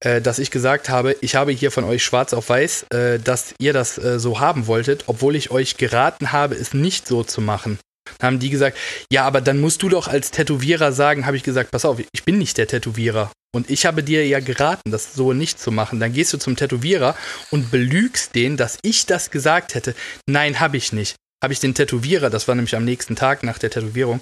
dass 0.00 0.38
ich 0.38 0.50
gesagt 0.50 0.88
habe, 0.88 1.16
ich 1.20 1.34
habe 1.34 1.52
hier 1.52 1.70
von 1.70 1.84
euch 1.84 2.04
schwarz 2.04 2.32
auf 2.32 2.48
weiß, 2.48 2.86
äh, 2.90 3.18
dass 3.18 3.54
ihr 3.58 3.72
das 3.72 3.98
äh, 3.98 4.20
so 4.20 4.40
haben 4.40 4.66
wolltet, 4.66 5.04
obwohl 5.06 5.34
ich 5.36 5.50
euch 5.50 5.76
geraten 5.76 6.32
habe, 6.32 6.54
es 6.54 6.74
nicht 6.74 7.06
so 7.06 7.24
zu 7.24 7.40
machen. 7.40 7.78
Dann 8.18 8.26
haben 8.26 8.38
die 8.38 8.50
gesagt, 8.50 8.76
ja, 9.12 9.24
aber 9.24 9.40
dann 9.40 9.60
musst 9.60 9.82
du 9.82 9.88
doch 9.88 10.08
als 10.08 10.30
Tätowierer 10.30 10.92
sagen, 10.92 11.26
habe 11.26 11.36
ich 11.36 11.42
gesagt, 11.42 11.70
pass 11.70 11.84
auf, 11.84 11.98
ich 12.12 12.24
bin 12.24 12.38
nicht 12.38 12.56
der 12.58 12.66
Tätowierer. 12.66 13.30
Und 13.54 13.70
ich 13.70 13.86
habe 13.86 14.02
dir 14.02 14.26
ja 14.26 14.40
geraten, 14.40 14.90
das 14.90 15.14
so 15.14 15.32
nicht 15.32 15.58
zu 15.58 15.70
machen. 15.70 16.00
Dann 16.00 16.12
gehst 16.12 16.32
du 16.32 16.38
zum 16.38 16.56
Tätowierer 16.56 17.16
und 17.50 17.70
belügst 17.70 18.34
den, 18.34 18.56
dass 18.56 18.78
ich 18.82 19.06
das 19.06 19.30
gesagt 19.30 19.74
hätte. 19.74 19.94
Nein, 20.26 20.60
habe 20.60 20.76
ich 20.76 20.92
nicht. 20.92 21.16
Habe 21.42 21.52
ich 21.52 21.60
den 21.60 21.74
Tätowierer, 21.74 22.30
das 22.30 22.48
war 22.48 22.54
nämlich 22.54 22.76
am 22.76 22.84
nächsten 22.84 23.16
Tag 23.16 23.42
nach 23.42 23.58
der 23.58 23.70
Tätowierung, 23.70 24.20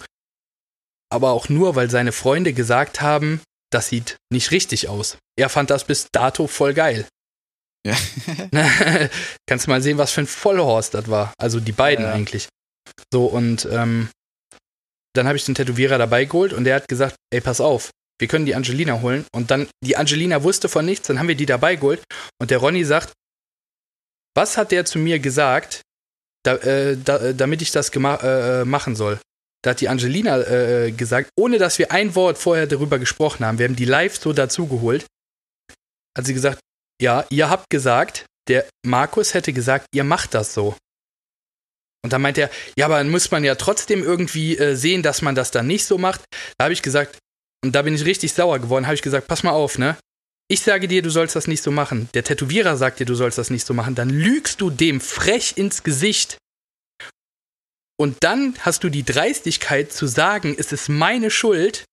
aber 1.11 1.31
auch 1.31 1.49
nur, 1.49 1.77
weil 1.77 1.91
seine 1.91 2.13
Freunde 2.13 2.53
gesagt 2.53 3.01
haben, 3.01 3.41
das 3.77 3.89
sieht 3.89 4.17
nicht 4.33 4.51
richtig 4.51 4.89
aus. 4.89 5.19
Er 5.39 5.49
fand 5.49 5.71
das 5.71 5.85
bis 5.85 6.09
dato 6.11 6.47
voll 6.47 6.73
geil. 6.75 7.07
Ja. 7.87 7.97
Kannst 9.47 9.69
mal 9.69 9.83
sehen, 9.83 9.99
was 9.99 10.11
für 10.13 10.23
ein 10.23 10.27
Vollhorst 10.27 10.95
das 10.95 11.09
war. 11.09 11.33
Also 11.39 11.61
die 11.61 11.73
beiden 11.73 12.05
Ja. 12.05 12.13
eigentlich. 12.13 12.49
So, 13.13 13.27
und 13.27 13.69
ähm, 13.71 14.09
dann 15.15 15.27
habe 15.27 15.37
ich 15.37 15.45
den 15.45 15.55
Tätowierer 15.55 15.99
dabei 15.99 16.25
geholt 16.25 16.53
und 16.53 16.65
der 16.65 16.77
hat 16.77 16.89
gesagt, 16.89 17.17
ey, 17.33 17.41
pass 17.41 17.61
auf, 17.61 17.91
wir 18.19 18.29
können 18.29 18.47
die 18.47 18.55
Angelina 18.55 19.01
holen. 19.03 19.27
Und 19.33 19.51
dann, 19.51 19.69
die 19.85 19.97
Angelina 19.97 20.43
wusste 20.43 20.69
von 20.69 20.85
nichts, 20.85 21.07
dann 21.07 21.19
haben 21.19 21.29
wir 21.29 21.35
die 21.37 21.47
dabei 21.47 21.77
geholt. 21.77 22.03
Und 22.41 22.51
der 22.51 22.59
Ronny 22.59 22.85
sagt, 22.85 23.13
was 24.35 24.57
hat 24.57 24.73
der 24.73 24.85
zu 24.85 24.99
mir 24.99 25.19
gesagt, 25.19 25.83
da, 26.45 26.57
äh, 26.57 26.97
da, 26.97 27.19
äh, 27.19 27.35
damit 27.35 27.63
ich 27.63 27.73
das 27.73 27.91
äh, 27.91 27.99
äh, 27.99 28.65
machen 28.65 28.97
soll? 28.97 29.21
Da 29.63 29.71
hat 29.71 29.81
die 29.81 29.89
Angelina 29.89 30.41
äh, 30.43 30.93
gesagt, 30.93 31.31
ohne 31.37 31.59
dass 31.59 31.79
wir 31.79 31.91
ein 31.91 32.15
Wort 32.15 32.39
vorher 32.39 32.67
darüber 32.67 32.99
gesprochen 32.99 33.45
haben, 33.45 33.59
wir 33.59 33.67
haben 33.67 33.77
die 33.77 33.85
live 33.85 34.17
so 34.17 34.33
dazugeholt, 34.33 35.07
hat 36.17 36.27
sie 36.27 36.35
gesagt, 36.35 36.61
ja, 37.01 37.27
ihr 37.31 37.51
habt 37.51 37.69
gesagt, 37.71 38.27
der 38.49 38.67
Markus 38.85 39.35
hätte 39.35 39.53
gesagt, 39.53 39.87
ihr 39.93 40.05
macht 40.05 40.35
das 40.35 40.55
so. 40.55 40.77
Und 42.05 42.13
dann 42.13 42.23
meint 42.23 42.39
er, 42.39 42.51
ja, 42.79 42.87
aber 42.87 42.99
dann 42.99 43.11
muss 43.11 43.31
man 43.33 43.43
ja 43.43 43.57
trotzdem 43.57 44.05
irgendwie 44.05 44.57
äh, 44.57 44.77
sehen, 44.77 45.03
dass 45.03 45.23
man 45.23 45.35
das 45.35 45.51
dann 45.51 45.67
nicht 45.67 45.85
so 45.85 45.99
macht. 45.99 46.23
Da 46.57 46.65
habe 46.65 46.73
ich 46.73 46.83
gesagt, 46.83 47.19
und 47.65 47.73
da 47.73 47.83
bin 47.83 47.95
ich 47.95 48.05
richtig 48.05 48.33
sauer 48.33 48.61
geworden, 48.61 48.87
habe 48.87 48.95
ich 48.95 49.03
gesagt, 49.03 49.27
pass 49.27 49.43
mal 49.43 49.51
auf, 49.51 49.79
ne? 49.79 49.97
Ich 50.49 50.61
sage 50.61 50.87
dir, 50.87 51.03
du 51.03 51.11
sollst 51.11 51.35
das 51.35 51.49
nicht 51.49 51.63
so 51.63 51.73
machen. 51.73 52.09
Der 52.15 52.23
Tätowierer 52.23 52.77
sagt 52.77 53.01
dir, 53.01 53.07
du 53.07 53.17
sollst 53.17 53.39
das 53.39 53.51
nicht 53.51 53.67
so 53.67 53.75
machen. 53.75 53.97
Dann 53.97 54.11
lügst 54.11 54.61
du 54.61 54.71
dem 54.71 55.01
frech 55.01 55.55
ins 55.57 55.83
Gesicht. 55.83 56.39
Und 57.99 58.19
dann 58.21 58.55
hast 58.61 58.85
du 58.85 58.89
die 58.91 59.05
Dreistigkeit 59.05 59.93
zu 59.93 60.07
sagen, 60.07 60.55
es 60.59 60.73
ist 60.73 60.89
meine 60.89 61.31
Schuld. 61.31 61.85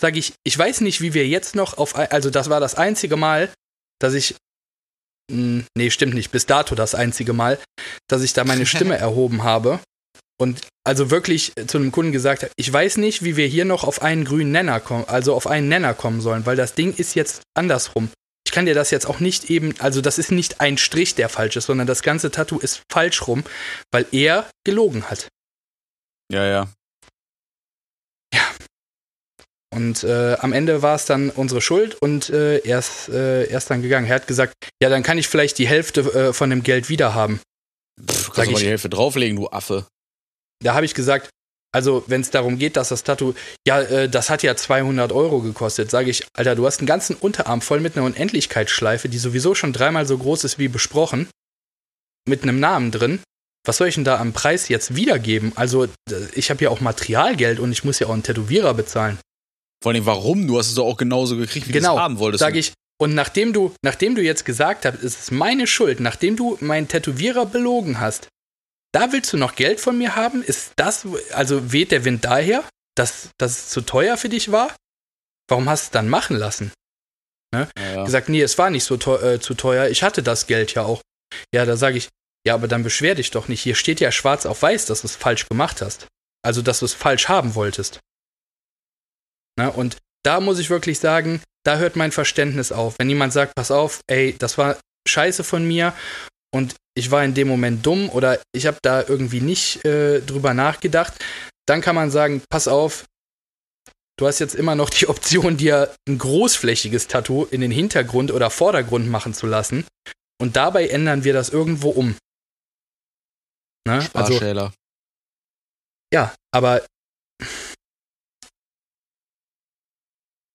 Sage 0.00 0.18
ich, 0.18 0.32
ich 0.44 0.58
weiß 0.58 0.80
nicht, 0.80 1.00
wie 1.00 1.14
wir 1.14 1.26
jetzt 1.28 1.54
noch 1.54 1.78
auf, 1.78 1.94
ein- 1.94 2.10
also 2.10 2.28
das 2.30 2.50
war 2.50 2.58
das 2.58 2.74
einzige 2.74 3.16
Mal, 3.16 3.52
dass 4.00 4.14
ich, 4.14 4.34
mh, 5.30 5.64
nee, 5.76 5.90
stimmt 5.90 6.14
nicht, 6.14 6.32
bis 6.32 6.46
dato 6.46 6.74
das 6.74 6.94
einzige 6.96 7.32
Mal, 7.32 7.60
dass 8.08 8.22
ich 8.22 8.32
da 8.32 8.42
meine 8.44 8.66
Stimme 8.66 8.96
erhoben 8.98 9.44
habe 9.44 9.78
und 10.40 10.60
also 10.84 11.12
wirklich 11.12 11.52
zu 11.68 11.78
einem 11.78 11.92
Kunden 11.92 12.10
gesagt 12.10 12.42
habe, 12.42 12.52
ich 12.56 12.72
weiß 12.72 12.96
nicht, 12.96 13.22
wie 13.22 13.36
wir 13.36 13.46
hier 13.46 13.64
noch 13.64 13.84
auf 13.84 14.02
einen 14.02 14.24
grünen 14.24 14.50
Nenner 14.50 14.80
kommen, 14.80 15.04
also 15.06 15.34
auf 15.36 15.46
einen 15.46 15.68
Nenner 15.68 15.94
kommen 15.94 16.20
sollen, 16.20 16.46
weil 16.46 16.56
das 16.56 16.74
Ding 16.74 16.92
ist 16.96 17.14
jetzt 17.14 17.42
andersrum. 17.54 18.10
Ich 18.52 18.54
kann 18.54 18.66
dir 18.66 18.74
das 18.74 18.90
jetzt 18.90 19.06
auch 19.06 19.18
nicht 19.18 19.48
eben, 19.48 19.74
also 19.80 20.02
das 20.02 20.18
ist 20.18 20.30
nicht 20.30 20.60
ein 20.60 20.76
Strich, 20.76 21.14
der 21.14 21.30
falsch 21.30 21.56
ist, 21.56 21.64
sondern 21.64 21.86
das 21.86 22.02
ganze 22.02 22.30
Tattoo 22.30 22.58
ist 22.58 22.82
falsch 22.92 23.26
rum, 23.26 23.44
weil 23.90 24.04
er 24.12 24.46
gelogen 24.62 25.08
hat. 25.08 25.28
ja, 26.44 26.68
ja. 28.34 28.44
Und 29.74 30.04
äh, 30.04 30.34
am 30.34 30.52
Ende 30.52 30.82
war 30.82 30.96
es 30.96 31.06
dann 31.06 31.30
unsere 31.30 31.62
Schuld 31.62 31.94
und 31.94 32.28
äh, 32.28 32.58
er, 32.58 32.80
ist, 32.80 33.08
äh, 33.08 33.44
er 33.44 33.56
ist 33.56 33.70
dann 33.70 33.80
gegangen. 33.80 34.06
Er 34.06 34.16
hat 34.16 34.26
gesagt, 34.26 34.52
ja, 34.82 34.90
dann 34.90 35.02
kann 35.02 35.16
ich 35.16 35.28
vielleicht 35.28 35.56
die 35.56 35.66
Hälfte 35.66 36.00
äh, 36.00 36.32
von 36.34 36.50
dem 36.50 36.62
Geld 36.62 36.90
wieder 36.90 37.14
haben. 37.14 37.40
Pff, 37.98 38.32
kannst 38.32 38.48
du 38.48 38.52
mal 38.52 38.60
die 38.60 38.68
Hälfte 38.68 38.90
drauflegen, 38.90 39.38
du 39.38 39.48
Affe. 39.48 39.86
Da 40.62 40.74
habe 40.74 40.84
ich 40.84 40.92
gesagt, 40.92 41.30
also 41.72 42.04
wenn 42.06 42.20
es 42.20 42.30
darum 42.30 42.58
geht, 42.58 42.76
dass 42.76 42.90
das 42.90 43.02
Tattoo, 43.02 43.34
ja, 43.66 43.80
äh, 43.80 44.08
das 44.08 44.30
hat 44.30 44.42
ja 44.42 44.54
200 44.54 45.10
Euro 45.12 45.40
gekostet, 45.40 45.90
sage 45.90 46.10
ich, 46.10 46.24
Alter, 46.34 46.54
du 46.54 46.66
hast 46.66 46.80
einen 46.80 46.86
ganzen 46.86 47.16
Unterarm 47.16 47.62
voll 47.62 47.80
mit 47.80 47.96
einer 47.96 48.06
Unendlichkeitsschleife, 48.06 49.08
die 49.08 49.18
sowieso 49.18 49.54
schon 49.54 49.72
dreimal 49.72 50.06
so 50.06 50.18
groß 50.18 50.44
ist 50.44 50.58
wie 50.58 50.68
besprochen, 50.68 51.28
mit 52.28 52.42
einem 52.42 52.60
Namen 52.60 52.90
drin. 52.90 53.20
Was 53.64 53.76
soll 53.76 53.88
ich 53.88 53.94
denn 53.94 54.04
da 54.04 54.18
am 54.18 54.32
Preis 54.32 54.68
jetzt 54.68 54.96
wiedergeben? 54.96 55.52
Also, 55.54 55.86
ich 56.34 56.50
habe 56.50 56.64
ja 56.64 56.70
auch 56.70 56.80
Materialgeld 56.80 57.60
und 57.60 57.70
ich 57.70 57.84
muss 57.84 58.00
ja 58.00 58.08
auch 58.08 58.12
einen 58.12 58.24
Tätowierer 58.24 58.74
bezahlen. 58.74 59.18
Vor 59.82 59.92
allem, 59.92 60.04
warum? 60.04 60.46
Du 60.46 60.58
hast 60.58 60.68
es 60.68 60.74
doch 60.74 60.84
auch 60.84 60.96
genauso 60.96 61.36
gekriegt, 61.36 61.68
wie 61.68 61.72
Genau, 61.72 61.92
du 61.92 61.96
es 61.96 62.02
haben 62.02 62.18
wolltest. 62.18 62.40
Sag 62.40 62.56
ich, 62.56 62.72
und 63.00 63.14
nachdem 63.14 63.52
du, 63.52 63.74
nachdem 63.82 64.14
du 64.14 64.22
jetzt 64.22 64.44
gesagt 64.44 64.84
hast, 64.84 65.02
es 65.02 65.18
ist 65.18 65.32
meine 65.32 65.66
Schuld, 65.66 66.00
nachdem 66.00 66.36
du 66.36 66.56
meinen 66.60 66.88
Tätowierer 66.88 67.46
belogen 67.46 67.98
hast, 67.98 68.28
da 68.92 69.12
willst 69.12 69.32
du 69.32 69.36
noch 69.36 69.54
Geld 69.54 69.80
von 69.80 69.96
mir 69.98 70.16
haben? 70.16 70.42
Ist 70.42 70.72
das, 70.76 71.06
also 71.32 71.72
weht 71.72 71.92
der 71.92 72.04
Wind 72.04 72.24
daher, 72.24 72.64
dass, 72.94 73.30
dass 73.38 73.52
es 73.52 73.68
zu 73.70 73.80
teuer 73.80 74.16
für 74.16 74.28
dich 74.28 74.52
war? 74.52 74.74
Warum 75.48 75.68
hast 75.68 75.82
du 75.82 75.86
es 75.86 75.90
dann 75.90 76.08
machen 76.08 76.36
lassen? 76.36 76.72
ja, 77.54 77.68
ja. 77.76 78.04
Gesagt, 78.04 78.28
nee, 78.28 78.40
es 78.40 78.56
war 78.58 78.70
nicht 78.70 78.84
so 78.84 78.96
teuer, 78.96 79.34
äh, 79.34 79.40
zu 79.40 79.54
teuer, 79.54 79.88
ich 79.88 80.02
hatte 80.02 80.22
das 80.22 80.46
Geld 80.46 80.74
ja 80.74 80.82
auch. 80.82 81.02
Ja, 81.54 81.64
da 81.64 81.76
sage 81.76 81.98
ich, 81.98 82.08
ja, 82.46 82.54
aber 82.54 82.68
dann 82.68 82.82
beschwer 82.82 83.14
dich 83.14 83.30
doch 83.30 83.48
nicht. 83.48 83.62
Hier 83.62 83.74
steht 83.74 84.00
ja 84.00 84.10
schwarz 84.10 84.46
auf 84.46 84.62
weiß, 84.62 84.86
dass 84.86 85.02
du 85.02 85.06
es 85.06 85.16
falsch 85.16 85.48
gemacht 85.48 85.80
hast. 85.80 86.06
Also, 86.44 86.60
dass 86.60 86.80
du 86.80 86.86
es 86.86 86.94
falsch 86.94 87.28
haben 87.28 87.54
wolltest. 87.54 88.00
Na, 89.56 89.68
und 89.68 89.98
da 90.24 90.40
muss 90.40 90.58
ich 90.58 90.70
wirklich 90.70 90.98
sagen, 90.98 91.42
da 91.64 91.76
hört 91.76 91.94
mein 91.96 92.10
Verständnis 92.10 92.72
auf. 92.72 92.96
Wenn 92.98 93.08
jemand 93.08 93.32
sagt, 93.32 93.54
pass 93.54 93.70
auf, 93.70 94.00
ey, 94.08 94.36
das 94.36 94.58
war 94.58 94.78
scheiße 95.06 95.44
von 95.44 95.66
mir 95.66 95.94
und 96.54 96.76
ich 96.94 97.10
war 97.10 97.24
in 97.24 97.34
dem 97.34 97.48
Moment 97.48 97.84
dumm 97.84 98.10
oder 98.10 98.40
ich 98.52 98.66
habe 98.66 98.78
da 98.82 99.02
irgendwie 99.02 99.40
nicht 99.40 99.84
äh, 99.84 100.20
drüber 100.20 100.54
nachgedacht, 100.54 101.14
dann 101.66 101.80
kann 101.80 101.94
man 101.94 102.10
sagen, 102.10 102.42
pass 102.50 102.68
auf, 102.68 103.04
du 104.18 104.26
hast 104.26 104.38
jetzt 104.38 104.54
immer 104.54 104.74
noch 104.74 104.90
die 104.90 105.06
Option, 105.08 105.56
dir 105.56 105.94
ein 106.08 106.18
großflächiges 106.18 107.08
Tattoo 107.08 107.44
in 107.44 107.60
den 107.60 107.70
Hintergrund 107.70 108.30
oder 108.30 108.50
Vordergrund 108.50 109.08
machen 109.08 109.34
zu 109.34 109.46
lassen. 109.46 109.86
Und 110.40 110.56
dabei 110.56 110.88
ändern 110.88 111.24
wir 111.24 111.32
das 111.32 111.50
irgendwo 111.50 111.90
um. 111.90 112.16
Ne? 113.86 114.08
Also, 114.12 114.40
ja, 116.12 116.34
aber 116.52 116.84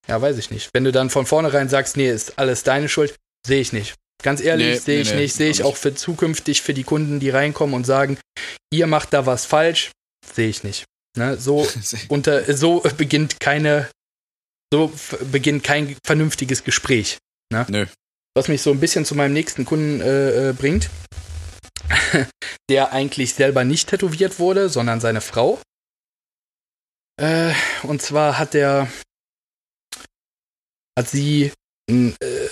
ja, 0.07 0.21
weiß 0.21 0.37
ich 0.37 0.51
nicht. 0.51 0.69
Wenn 0.73 0.83
du 0.83 0.91
dann 0.91 1.09
von 1.09 1.25
vornherein 1.25 1.67
sagst, 1.67 1.97
nee, 1.97 2.09
ist 2.09 2.37
alles 2.37 2.63
deine 2.63 2.87
Schuld, 2.87 3.17
sehe 3.45 3.59
ich 3.59 3.73
nicht. 3.73 3.95
Ganz 4.23 4.41
ehrlich, 4.41 4.67
nee, 4.67 4.77
sehe 4.77 5.01
ich 5.01 5.11
nee, 5.11 5.21
nicht. 5.21 5.35
Sehe 5.35 5.49
ich 5.49 5.63
auch 5.63 5.77
für 5.77 5.93
zukünftig 5.93 6.61
für 6.61 6.73
die 6.73 6.83
Kunden, 6.83 7.19
die 7.19 7.29
reinkommen 7.29 7.75
und 7.75 7.85
sagen, 7.85 8.17
ihr 8.71 8.87
macht 8.87 9.13
da 9.13 9.25
was 9.25 9.45
falsch, 9.45 9.91
sehe 10.25 10.49
ich 10.49 10.63
nicht. 10.63 10.85
Ne? 11.17 11.37
So, 11.37 11.67
unter, 12.07 12.55
so 12.55 12.81
beginnt 12.97 13.39
keine, 13.39 13.89
so 14.73 14.91
beginnt 15.31 15.63
kein 15.63 15.95
vernünftiges 16.05 16.63
Gespräch. 16.63 17.17
Ne? 17.51 17.65
Nö. 17.69 17.85
Was 18.35 18.47
mich 18.47 18.61
so 18.61 18.71
ein 18.71 18.79
bisschen 18.79 19.05
zu 19.05 19.15
meinem 19.15 19.33
nächsten 19.33 19.65
Kunden 19.65 20.01
äh, 20.01 20.49
äh 20.49 20.53
bringt, 20.53 20.89
der 22.69 22.91
eigentlich 22.91 23.33
selber 23.33 23.63
nicht 23.63 23.89
tätowiert 23.89 24.39
wurde, 24.39 24.69
sondern 24.69 24.99
seine 24.99 25.21
Frau. 25.21 25.59
Äh, 27.19 27.53
und 27.83 28.01
zwar 28.01 28.37
hat 28.37 28.53
er, 28.53 28.91
hat 30.97 31.09
sie 31.09 31.51
ein, 31.89 32.15
äh, 32.19 32.46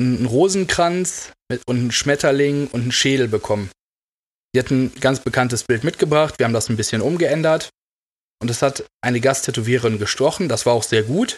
einen 0.00 0.26
Rosenkranz 0.26 1.32
und 1.66 1.76
einen 1.78 1.92
Schmetterling 1.92 2.68
und 2.68 2.82
einen 2.82 2.92
Schädel 2.92 3.28
bekommen. 3.28 3.70
Sie 4.52 4.58
hat 4.58 4.70
ein 4.70 4.92
ganz 5.00 5.20
bekanntes 5.20 5.64
Bild 5.64 5.84
mitgebracht, 5.84 6.34
wir 6.38 6.46
haben 6.46 6.52
das 6.52 6.68
ein 6.68 6.76
bisschen 6.76 7.02
umgeändert. 7.02 7.70
Und 8.42 8.50
es 8.50 8.62
hat 8.62 8.86
eine 9.02 9.20
Gasttätowiererin 9.20 9.98
gestochen, 9.98 10.48
das 10.48 10.64
war 10.64 10.72
auch 10.72 10.82
sehr 10.82 11.02
gut. 11.02 11.36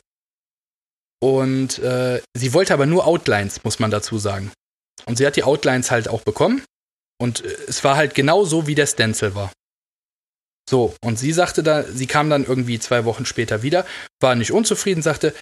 Und 1.21 1.79
äh, 1.81 2.23
sie 2.37 2.53
wollte 2.53 2.75
aber 2.75 2.87
nur 2.87 3.07
Outlines, 3.07 3.65
muss 3.65 3.79
man 3.79 3.91
dazu 3.91 4.19
sagen. 4.19 4.53
Und 5.07 5.19
sie 5.19 5.27
hat 5.27 5.37
die 5.37 5.45
Outlines 5.45 5.91
halt 5.91 6.09
auch 6.09 6.23
bekommen. 6.23 6.65
Und 7.21 7.45
äh, 7.45 7.57
es 7.69 7.83
war 7.85 7.97
halt 7.97 8.15
genau 8.15 8.45
so, 8.45 8.67
wie 8.67 8.75
der 8.75 8.87
Stencil 8.87 9.35
war. 9.35 9.53
So, 10.69 10.95
und 11.05 11.19
sie 11.19 11.33
sagte 11.33 11.63
da, 11.63 11.83
sie 11.83 12.07
kam 12.07 12.31
dann 12.31 12.45
irgendwie 12.45 12.79
zwei 12.79 13.05
Wochen 13.05 13.27
später 13.27 13.63
wieder, 13.63 13.85
war 14.21 14.35
nicht 14.35 14.53
unzufrieden, 14.53 15.03
sagte, 15.03 15.35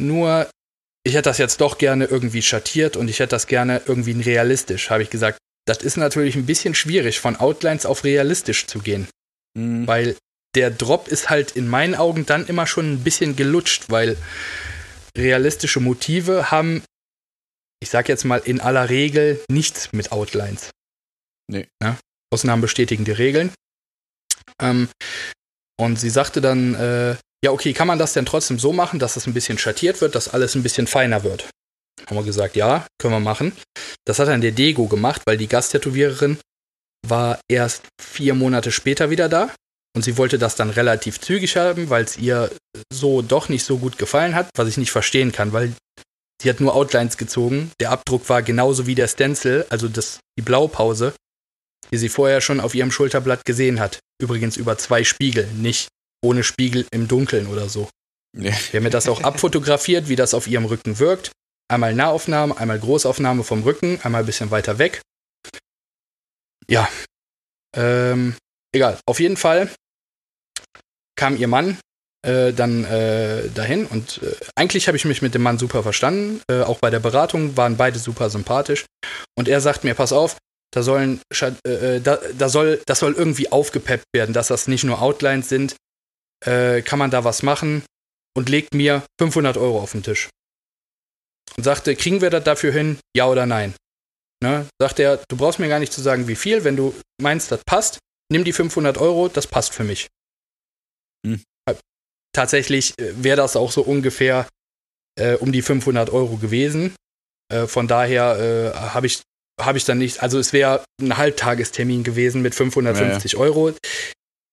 nur 0.00 0.48
ich 1.04 1.14
hätte 1.14 1.28
das 1.28 1.38
jetzt 1.38 1.60
doch 1.60 1.78
gerne 1.78 2.06
irgendwie 2.06 2.42
schattiert 2.42 2.96
und 2.96 3.08
ich 3.08 3.20
hätte 3.20 3.30
das 3.30 3.46
gerne 3.46 3.82
irgendwie 3.86 4.20
realistisch, 4.20 4.90
habe 4.90 5.02
ich 5.02 5.10
gesagt. 5.10 5.38
Das 5.66 5.78
ist 5.78 5.96
natürlich 5.96 6.34
ein 6.34 6.46
bisschen 6.46 6.74
schwierig, 6.74 7.20
von 7.20 7.36
Outlines 7.36 7.86
auf 7.86 8.04
realistisch 8.04 8.66
zu 8.66 8.80
gehen. 8.80 9.06
Mhm. 9.56 9.86
Weil 9.86 10.16
der 10.54 10.70
Drop 10.70 11.08
ist 11.08 11.30
halt 11.30 11.52
in 11.52 11.68
meinen 11.68 11.94
Augen 11.94 12.26
dann 12.26 12.46
immer 12.46 12.66
schon 12.66 12.92
ein 12.92 13.04
bisschen 13.04 13.36
gelutscht, 13.36 13.84
weil 13.88 14.16
realistische 15.16 15.80
Motive 15.80 16.50
haben, 16.50 16.82
ich 17.80 17.90
sag 17.90 18.08
jetzt 18.08 18.24
mal, 18.24 18.42
in 18.44 18.60
aller 18.60 18.88
Regel 18.88 19.42
nichts 19.50 19.92
mit 19.92 20.12
Outlines. 20.12 20.70
Nee. 21.50 21.66
Ja? 21.82 21.98
Ausnahmen 22.32 22.62
bestätigen 22.62 23.04
die 23.04 23.12
Regeln. 23.12 23.52
Ähm, 24.60 24.88
und 25.78 25.98
sie 25.98 26.10
sagte 26.10 26.40
dann, 26.40 26.74
äh, 26.74 27.16
ja, 27.44 27.52
okay, 27.52 27.74
kann 27.74 27.86
man 27.86 27.98
das 27.98 28.14
denn 28.14 28.24
trotzdem 28.24 28.58
so 28.58 28.72
machen, 28.72 28.98
dass 28.98 29.16
es 29.16 29.26
ein 29.26 29.34
bisschen 29.34 29.58
schattiert 29.58 30.00
wird, 30.00 30.14
dass 30.14 30.32
alles 30.32 30.54
ein 30.54 30.62
bisschen 30.62 30.86
feiner 30.86 31.24
wird? 31.24 31.50
Haben 32.06 32.16
wir 32.16 32.24
gesagt, 32.24 32.56
ja, 32.56 32.86
können 32.98 33.12
wir 33.12 33.20
machen. 33.20 33.52
Das 34.06 34.18
hat 34.18 34.28
dann 34.28 34.40
der 34.40 34.52
Dego 34.52 34.88
gemacht, 34.88 35.20
weil 35.26 35.36
die 35.36 35.46
Gasttätowiererin 35.46 36.38
war 37.06 37.38
erst 37.46 37.82
vier 38.00 38.32
Monate 38.34 38.72
später 38.72 39.10
wieder 39.10 39.28
da 39.28 39.50
und 39.94 40.04
sie 40.04 40.16
wollte 40.16 40.38
das 40.38 40.56
dann 40.56 40.70
relativ 40.70 41.20
zügig 41.20 41.58
haben, 41.58 41.90
weil 41.90 42.04
es 42.04 42.16
ihr 42.16 42.50
so 42.90 43.20
doch 43.20 43.50
nicht 43.50 43.64
so 43.64 43.76
gut 43.76 43.98
gefallen 43.98 44.34
hat, 44.34 44.48
was 44.56 44.68
ich 44.68 44.78
nicht 44.78 44.90
verstehen 44.90 45.30
kann, 45.30 45.52
weil 45.52 45.74
sie 46.40 46.48
hat 46.48 46.60
nur 46.60 46.74
Outlines 46.74 47.18
gezogen. 47.18 47.72
Der 47.78 47.90
Abdruck 47.90 48.26
war 48.30 48.42
genauso 48.42 48.86
wie 48.86 48.94
der 48.94 49.08
Stencil, 49.08 49.66
also 49.68 49.88
das, 49.88 50.18
die 50.38 50.42
Blaupause, 50.42 51.12
die 51.92 51.98
sie 51.98 52.08
vorher 52.08 52.40
schon 52.40 52.60
auf 52.60 52.74
ihrem 52.74 52.90
Schulterblatt 52.90 53.44
gesehen 53.44 53.80
hat. 53.80 54.00
Übrigens 54.18 54.56
über 54.56 54.78
zwei 54.78 55.04
Spiegel, 55.04 55.46
nicht 55.52 55.88
ohne 56.24 56.42
Spiegel 56.42 56.86
im 56.90 57.06
Dunkeln 57.06 57.46
oder 57.46 57.68
so. 57.68 57.88
Nee. 58.36 58.52
Wir 58.70 58.78
haben 58.78 58.84
mir 58.84 58.90
das 58.90 59.08
auch 59.08 59.22
abfotografiert, 59.22 60.08
wie 60.08 60.16
das 60.16 60.34
auf 60.34 60.48
ihrem 60.48 60.64
Rücken 60.64 60.98
wirkt. 60.98 61.30
Einmal 61.68 61.94
Nahaufnahme, 61.94 62.56
einmal 62.58 62.78
Großaufnahme 62.78 63.44
vom 63.44 63.62
Rücken, 63.62 64.00
einmal 64.02 64.22
ein 64.22 64.26
bisschen 64.26 64.50
weiter 64.50 64.78
weg. 64.78 65.02
Ja. 66.68 66.88
Ähm, 67.76 68.36
egal. 68.72 68.98
Auf 69.06 69.20
jeden 69.20 69.36
Fall 69.36 69.70
kam 71.16 71.36
ihr 71.36 71.48
Mann 71.48 71.78
äh, 72.26 72.52
dann 72.52 72.84
äh, 72.84 73.48
dahin 73.50 73.86
und 73.86 74.20
äh, 74.22 74.34
eigentlich 74.56 74.88
habe 74.88 74.96
ich 74.96 75.04
mich 75.04 75.22
mit 75.22 75.34
dem 75.34 75.42
Mann 75.42 75.58
super 75.58 75.82
verstanden. 75.82 76.40
Äh, 76.50 76.62
auch 76.62 76.78
bei 76.80 76.90
der 76.90 77.00
Beratung 77.00 77.56
waren 77.56 77.76
beide 77.76 77.98
super 77.98 78.30
sympathisch. 78.30 78.86
Und 79.36 79.48
er 79.48 79.60
sagt 79.60 79.84
mir, 79.84 79.94
pass 79.94 80.12
auf, 80.12 80.38
da 80.72 80.82
sollen, 80.82 81.20
äh, 81.40 81.70
äh, 81.70 82.00
da, 82.00 82.18
da 82.36 82.48
soll, 82.48 82.82
das 82.86 82.98
soll 82.98 83.12
irgendwie 83.12 83.52
aufgepeppt 83.52 84.06
werden, 84.12 84.32
dass 84.32 84.48
das 84.48 84.66
nicht 84.66 84.84
nur 84.84 85.00
Outlines 85.00 85.48
sind, 85.48 85.76
äh, 86.46 86.82
kann 86.82 86.98
man 86.98 87.10
da 87.10 87.24
was 87.24 87.42
machen 87.42 87.84
und 88.36 88.48
legt 88.48 88.74
mir 88.74 89.04
500 89.18 89.56
Euro 89.56 89.80
auf 89.80 89.92
den 89.92 90.02
Tisch. 90.02 90.28
Und 91.56 91.64
sagte, 91.64 91.94
kriegen 91.94 92.20
wir 92.20 92.30
das 92.30 92.44
dafür 92.44 92.72
hin, 92.72 92.98
ja 93.16 93.28
oder 93.28 93.46
nein? 93.46 93.74
Ne? 94.42 94.66
Sagt 94.80 94.98
er, 94.98 95.18
du 95.28 95.36
brauchst 95.36 95.58
mir 95.58 95.68
gar 95.68 95.78
nicht 95.78 95.92
zu 95.92 96.02
sagen, 96.02 96.28
wie 96.28 96.36
viel, 96.36 96.64
wenn 96.64 96.76
du 96.76 96.94
meinst, 97.20 97.52
das 97.52 97.62
passt, 97.64 97.98
nimm 98.30 98.44
die 98.44 98.52
500 98.52 98.98
Euro, 98.98 99.28
das 99.28 99.46
passt 99.46 99.72
für 99.72 99.84
mich. 99.84 100.08
Hm. 101.26 101.42
Tatsächlich 102.34 102.98
äh, 102.98 103.12
wäre 103.22 103.36
das 103.36 103.56
auch 103.56 103.70
so 103.70 103.82
ungefähr 103.82 104.48
äh, 105.18 105.34
um 105.34 105.52
die 105.52 105.62
500 105.62 106.10
Euro 106.10 106.36
gewesen. 106.36 106.94
Äh, 107.48 107.66
von 107.66 107.86
daher 107.86 108.72
äh, 108.74 108.76
habe 108.76 109.06
ich, 109.06 109.22
hab 109.60 109.76
ich 109.76 109.84
dann 109.84 109.98
nicht, 109.98 110.22
also 110.22 110.38
es 110.38 110.52
wäre 110.52 110.84
ein 111.00 111.16
Halbtagestermin 111.16 112.02
gewesen 112.02 112.42
mit 112.42 112.54
550 112.54 113.32
ja, 113.32 113.38
ja. 113.38 113.44
Euro. 113.44 113.72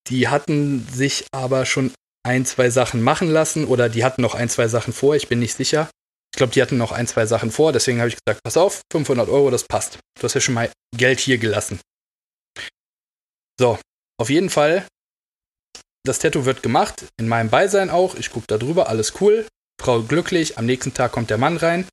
Die 0.10 0.28
hatten 0.28 0.88
sich 0.88 1.26
aber 1.32 1.66
schon 1.66 1.94
ein, 2.24 2.46
zwei 2.46 2.70
Sachen 2.70 3.02
machen 3.02 3.30
lassen 3.30 3.66
oder 3.66 3.90
die 3.90 4.04
hatten 4.04 4.22
noch 4.22 4.36
ein, 4.36 4.50
zwei 4.50 4.68
Sachen 4.68 4.94
vor, 4.94 5.16
ich 5.16 5.28
bin 5.28 5.40
nicht 5.40 5.56
sicher. 5.56 5.90
Ich 6.34 6.38
glaube, 6.38 6.54
die 6.54 6.62
hatten 6.62 6.78
noch 6.78 6.92
ein, 6.92 7.08
zwei 7.08 7.26
Sachen 7.26 7.52
vor, 7.52 7.74
deswegen 7.74 8.00
habe 8.00 8.10
ich 8.10 8.16
gesagt, 8.16 8.42
pass 8.44 8.58
auf, 8.58 8.82
500 8.92 9.28
Euro, 9.30 9.52
das 9.52 9.66
passt. 9.66 10.00
Du 10.18 10.24
hast 10.24 10.34
ja 10.34 10.42
schon 10.42 10.54
mal 10.54 10.72
Geld 10.96 11.20
hier 11.20 11.38
gelassen. 11.38 11.80
So, 13.60 13.78
auf 14.20 14.30
jeden 14.30 14.50
Fall, 14.50 14.86
das 16.04 16.20
Tattoo 16.20 16.46
wird 16.46 16.64
gemacht, 16.64 17.06
in 17.20 17.28
meinem 17.28 17.50
Beisein 17.50 17.90
auch. 17.90 18.16
Ich 18.16 18.32
gucke 18.32 18.48
da 18.48 18.58
drüber, 18.58 18.90
alles 18.90 19.22
cool. 19.22 19.46
Frau 19.80 20.02
glücklich, 20.02 20.58
am 20.58 20.66
nächsten 20.66 20.94
Tag 20.94 21.12
kommt 21.12 21.30
der 21.30 21.38
Mann 21.38 21.58
rein, 21.58 21.88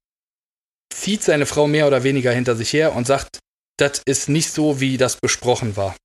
zieht 0.95 1.23
seine 1.23 1.47
Frau 1.47 1.67
mehr 1.67 1.87
oder 1.87 2.05
weniger 2.05 2.33
hinter 2.33 2.55
sich 2.55 2.73
her 2.73 2.95
und 2.95 3.07
sagt, 3.07 3.39
das 3.79 4.03
ist 4.07 4.29
nicht 4.29 4.51
so, 4.51 4.81
wie 4.81 4.97
das 4.97 5.17
besprochen 5.17 5.77
war. 5.77 5.97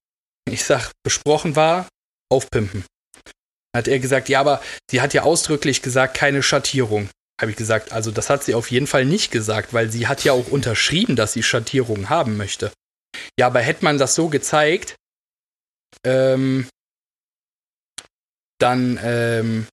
Ich 0.49 0.63
sag, 0.63 0.91
besprochen 1.03 1.55
war, 1.55 1.87
aufpimpen. 2.31 2.85
Hat 3.75 3.87
er 3.87 3.99
gesagt, 3.99 4.29
ja, 4.29 4.39
aber 4.39 4.61
sie 4.89 5.01
hat 5.01 5.13
ja 5.13 5.23
ausdrücklich 5.23 5.81
gesagt, 5.81 6.15
keine 6.15 6.43
Schattierung. 6.43 7.09
Habe 7.41 7.51
ich 7.51 7.57
gesagt, 7.57 7.91
also 7.91 8.11
das 8.11 8.29
hat 8.29 8.43
sie 8.43 8.53
auf 8.53 8.69
jeden 8.69 8.87
Fall 8.87 9.05
nicht 9.05 9.31
gesagt, 9.31 9.73
weil 9.73 9.91
sie 9.91 10.07
hat 10.07 10.23
ja 10.23 10.33
auch 10.33 10.49
unterschrieben, 10.49 11.15
dass 11.15 11.33
sie 11.33 11.43
Schattierungen 11.43 12.09
haben 12.09 12.37
möchte. 12.37 12.71
Ja, 13.39 13.47
aber 13.47 13.61
hätte 13.61 13.83
man 13.83 13.97
das 13.97 14.15
so 14.15 14.29
gezeigt, 14.29 14.95
ähm, 16.05 16.67
dann, 18.59 18.99
ähm, 19.03 19.67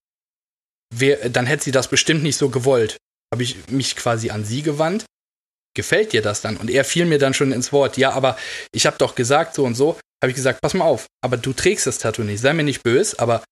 wär, 0.95 1.29
dann 1.29 1.47
hätte 1.47 1.65
sie 1.65 1.71
das 1.71 1.89
bestimmt 1.89 2.23
nicht 2.23 2.37
so 2.37 2.49
gewollt. 2.49 2.97
Habe 3.33 3.43
ich 3.43 3.69
mich 3.69 3.97
quasi 3.97 4.31
an 4.31 4.45
sie 4.45 4.63
gewandt. 4.63 5.05
Gefällt 5.77 6.13
dir 6.13 6.23
das 6.23 6.41
dann? 6.41 6.57
Und 6.57 6.71
er 6.71 6.85
fiel 6.85 7.07
mir 7.07 7.19
dann 7.19 7.35
schon 7.35 7.53
ins 7.53 7.73
Wort. 7.73 7.97
Ja, 7.97 8.13
aber 8.13 8.37
ich 8.73 8.87
habe 8.87 8.99
doch 8.99 9.15
gesagt 9.15 9.55
so 9.55 9.65
und 9.65 9.75
so 9.75 9.99
habe 10.23 10.31
ich 10.31 10.37
gesagt, 10.37 10.61
pass 10.61 10.75
mal 10.75 10.85
auf, 10.85 11.07
aber 11.23 11.37
du 11.37 11.53
trägst 11.53 11.87
das 11.87 11.99
Tattoo 11.99 12.23
nicht, 12.23 12.41
sei 12.41 12.53
mir 12.53 12.63
nicht 12.63 12.83
böse, 12.83 13.19
aber 13.19 13.43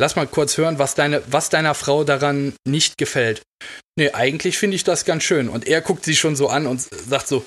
lass 0.00 0.16
mal 0.16 0.26
kurz 0.26 0.56
hören, 0.56 0.78
was, 0.78 0.94
deine, 0.94 1.22
was 1.30 1.50
deiner 1.50 1.74
Frau 1.74 2.04
daran 2.04 2.54
nicht 2.66 2.96
gefällt. 2.96 3.42
Nee, 3.96 4.10
eigentlich 4.12 4.56
finde 4.58 4.76
ich 4.76 4.84
das 4.84 5.04
ganz 5.04 5.22
schön. 5.22 5.48
Und 5.48 5.66
er 5.66 5.82
guckt 5.82 6.04
sie 6.04 6.16
schon 6.16 6.34
so 6.34 6.48
an 6.48 6.66
und 6.66 6.80
sagt 6.80 7.28
so, 7.28 7.44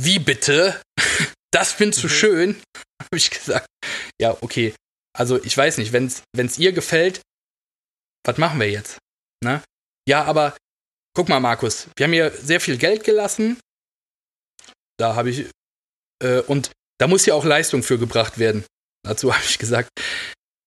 wie 0.00 0.18
bitte? 0.18 0.80
Das 1.50 1.72
findest 1.72 2.02
du 2.02 2.08
mhm. 2.08 2.12
schön? 2.12 2.62
Habe 3.02 3.16
ich 3.16 3.30
gesagt, 3.30 3.66
ja, 4.20 4.36
okay. 4.42 4.74
Also 5.16 5.42
ich 5.42 5.56
weiß 5.56 5.78
nicht, 5.78 5.94
wenn 5.94 6.04
es 6.04 6.58
ihr 6.58 6.72
gefällt, 6.72 7.22
was 8.26 8.36
machen 8.36 8.60
wir 8.60 8.70
jetzt? 8.70 8.98
Ne? 9.42 9.62
Ja, 10.06 10.24
aber 10.24 10.54
guck 11.14 11.28
mal, 11.28 11.40
Markus, 11.40 11.88
wir 11.96 12.04
haben 12.04 12.12
hier 12.12 12.30
sehr 12.30 12.60
viel 12.60 12.78
Geld 12.78 13.04
gelassen. 13.04 13.58
Da 14.98 15.14
habe 15.14 15.30
ich, 15.30 15.50
äh, 16.22 16.40
und 16.42 16.70
da 16.98 17.06
muss 17.06 17.26
ja 17.26 17.34
auch 17.34 17.44
Leistung 17.44 17.82
für 17.82 17.98
gebracht 17.98 18.38
werden. 18.38 18.64
Dazu 19.04 19.32
habe 19.34 19.44
ich 19.44 19.58
gesagt, 19.58 19.90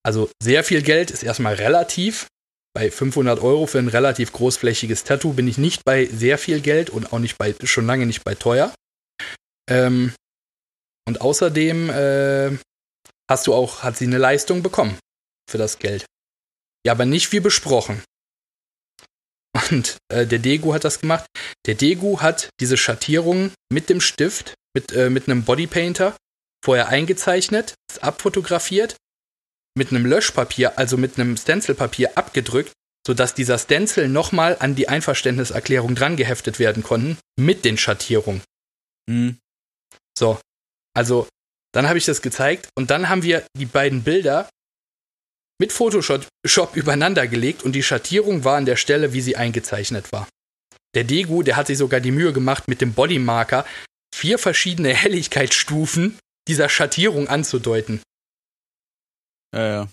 also 0.04 0.30
sehr 0.42 0.64
viel 0.64 0.82
Geld 0.82 1.12
ist 1.12 1.24
erstmal 1.24 1.56
relativ. 1.56 2.28
bei 2.74 2.89
500 2.89 3.42
Euro 3.42 3.68
für 3.68 3.80
ein 3.80 3.89
relativ 3.89 4.32
großflächiges 4.32 5.04
Tattoo 5.04 5.34
bin 5.34 5.46
ich 5.48 5.58
nicht 5.58 5.84
bei 5.84 6.06
sehr 6.06 6.38
viel 6.38 6.62
Geld 6.62 6.89
und 6.89 7.12
auch 7.12 7.20
nicht 7.20 7.38
bei, 7.38 7.54
schon 7.66 7.86
lange 7.86 8.06
nicht 8.06 8.24
bei 8.24 8.34
teuer. 8.34 8.74
Ähm, 9.70 10.14
und 11.06 11.20
außerdem 11.20 11.89
äh, 11.89 12.58
hast 13.30 13.48
du 13.48 13.54
auch, 13.54 13.84
hat 13.84 13.98
sie 13.98 14.06
eine 14.06 14.18
Leistung 14.18 14.64
bekommen 14.64 14.98
für 15.50 15.58
das 15.58 15.80
Geld. 15.80 16.06
Ja, 16.86 16.94
aber 16.94 17.06
nicht 17.06 17.32
wie 17.34 17.42
besprochen. 17.42 18.02
Und 19.70 19.97
äh, 20.10 20.26
der 20.26 20.39
Degu 20.39 20.74
hat 20.74 20.84
das 20.84 21.02
gemacht. 21.02 21.26
Der 21.66 21.76
Degu 21.76 22.20
hat 22.22 22.49
diese 22.60 22.78
Schattierung 22.78 23.52
mit 23.72 23.89
dem 23.89 24.02
Stift, 24.02 24.54
mit, 24.74 24.91
äh, 24.93 25.10
mit 25.10 25.28
einem 25.28 25.43
Bodypainter 25.43 26.16
vorher 26.64 26.89
eingezeichnet, 26.89 27.74
abfotografiert, 27.99 28.95
mit 29.76 29.91
einem 29.91 30.06
Löschpapier, 30.06 30.78
also 30.78 30.97
mit 30.97 31.20
einem 31.20 31.38
Stencilpapier 31.38 32.18
abgedrückt, 32.18 32.72
sodass 33.06 33.34
dieser 33.34 33.58
Stencil 33.58 34.08
nochmal 34.08 34.58
an 34.60 34.76
die 34.76 34.88
Einverständniserklärung 34.88 35.95
dran 35.95 36.18
geheftet 36.18 36.60
werden 36.60 36.84
konnten, 36.84 37.18
mit 37.38 37.66
den 37.66 37.78
Schattierungen. 37.78 38.43
Mhm. 39.10 39.38
So, 40.18 40.39
also 40.93 41.28
dann 41.74 41.88
habe 41.88 41.97
ich 41.97 42.06
das 42.06 42.22
gezeigt 42.22 42.70
und 42.76 42.91
dann 42.91 43.10
haben 43.10 43.24
wir 43.24 43.45
die 43.58 43.66
beiden 43.66 44.04
Bilder 44.04 44.49
mit 45.62 45.72
Photoshop 45.72 46.28
Shop 46.43 46.76
übereinander 46.76 47.28
gelegt 47.28 47.62
und 47.62 47.74
die 47.74 47.84
Schattierung 47.84 48.43
war 48.43 48.57
an 48.57 48.66
der 48.66 48.78
Stelle, 48.78 49.14
wie 49.14 49.22
sie 49.22 49.36
eingezeichnet 49.36 50.12
war. 50.12 50.28
Der 50.95 51.03
Degu, 51.03 51.43
der 51.43 51.55
hat 51.55 51.68
sich 51.68 51.78
sogar 51.78 51.99
die 51.99 52.09
Mühe 52.09 52.34
gemacht, 52.34 52.68
mit 52.68 52.82
dem 52.82 52.93
Bodymarker 52.93 53.64
vier 54.12 54.39
verschiedene 54.39 54.91
Helligkeitsstufen 54.91 56.18
dieser 56.47 56.68
Schattierung 56.68 57.28
anzudeuten. 57.28 58.01
Ja, 59.53 59.68
ja. 59.68 59.88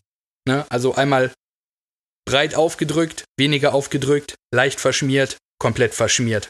Ne? 0.49 0.67
Also 0.71 0.95
einmal 0.95 1.35
breit 2.25 2.55
aufgedrückt, 2.55 3.25
weniger 3.37 3.75
aufgedrückt, 3.75 4.37
leicht 4.51 4.81
verschmiert, 4.81 5.37
komplett 5.61 5.95
verschmiert. 5.95 6.49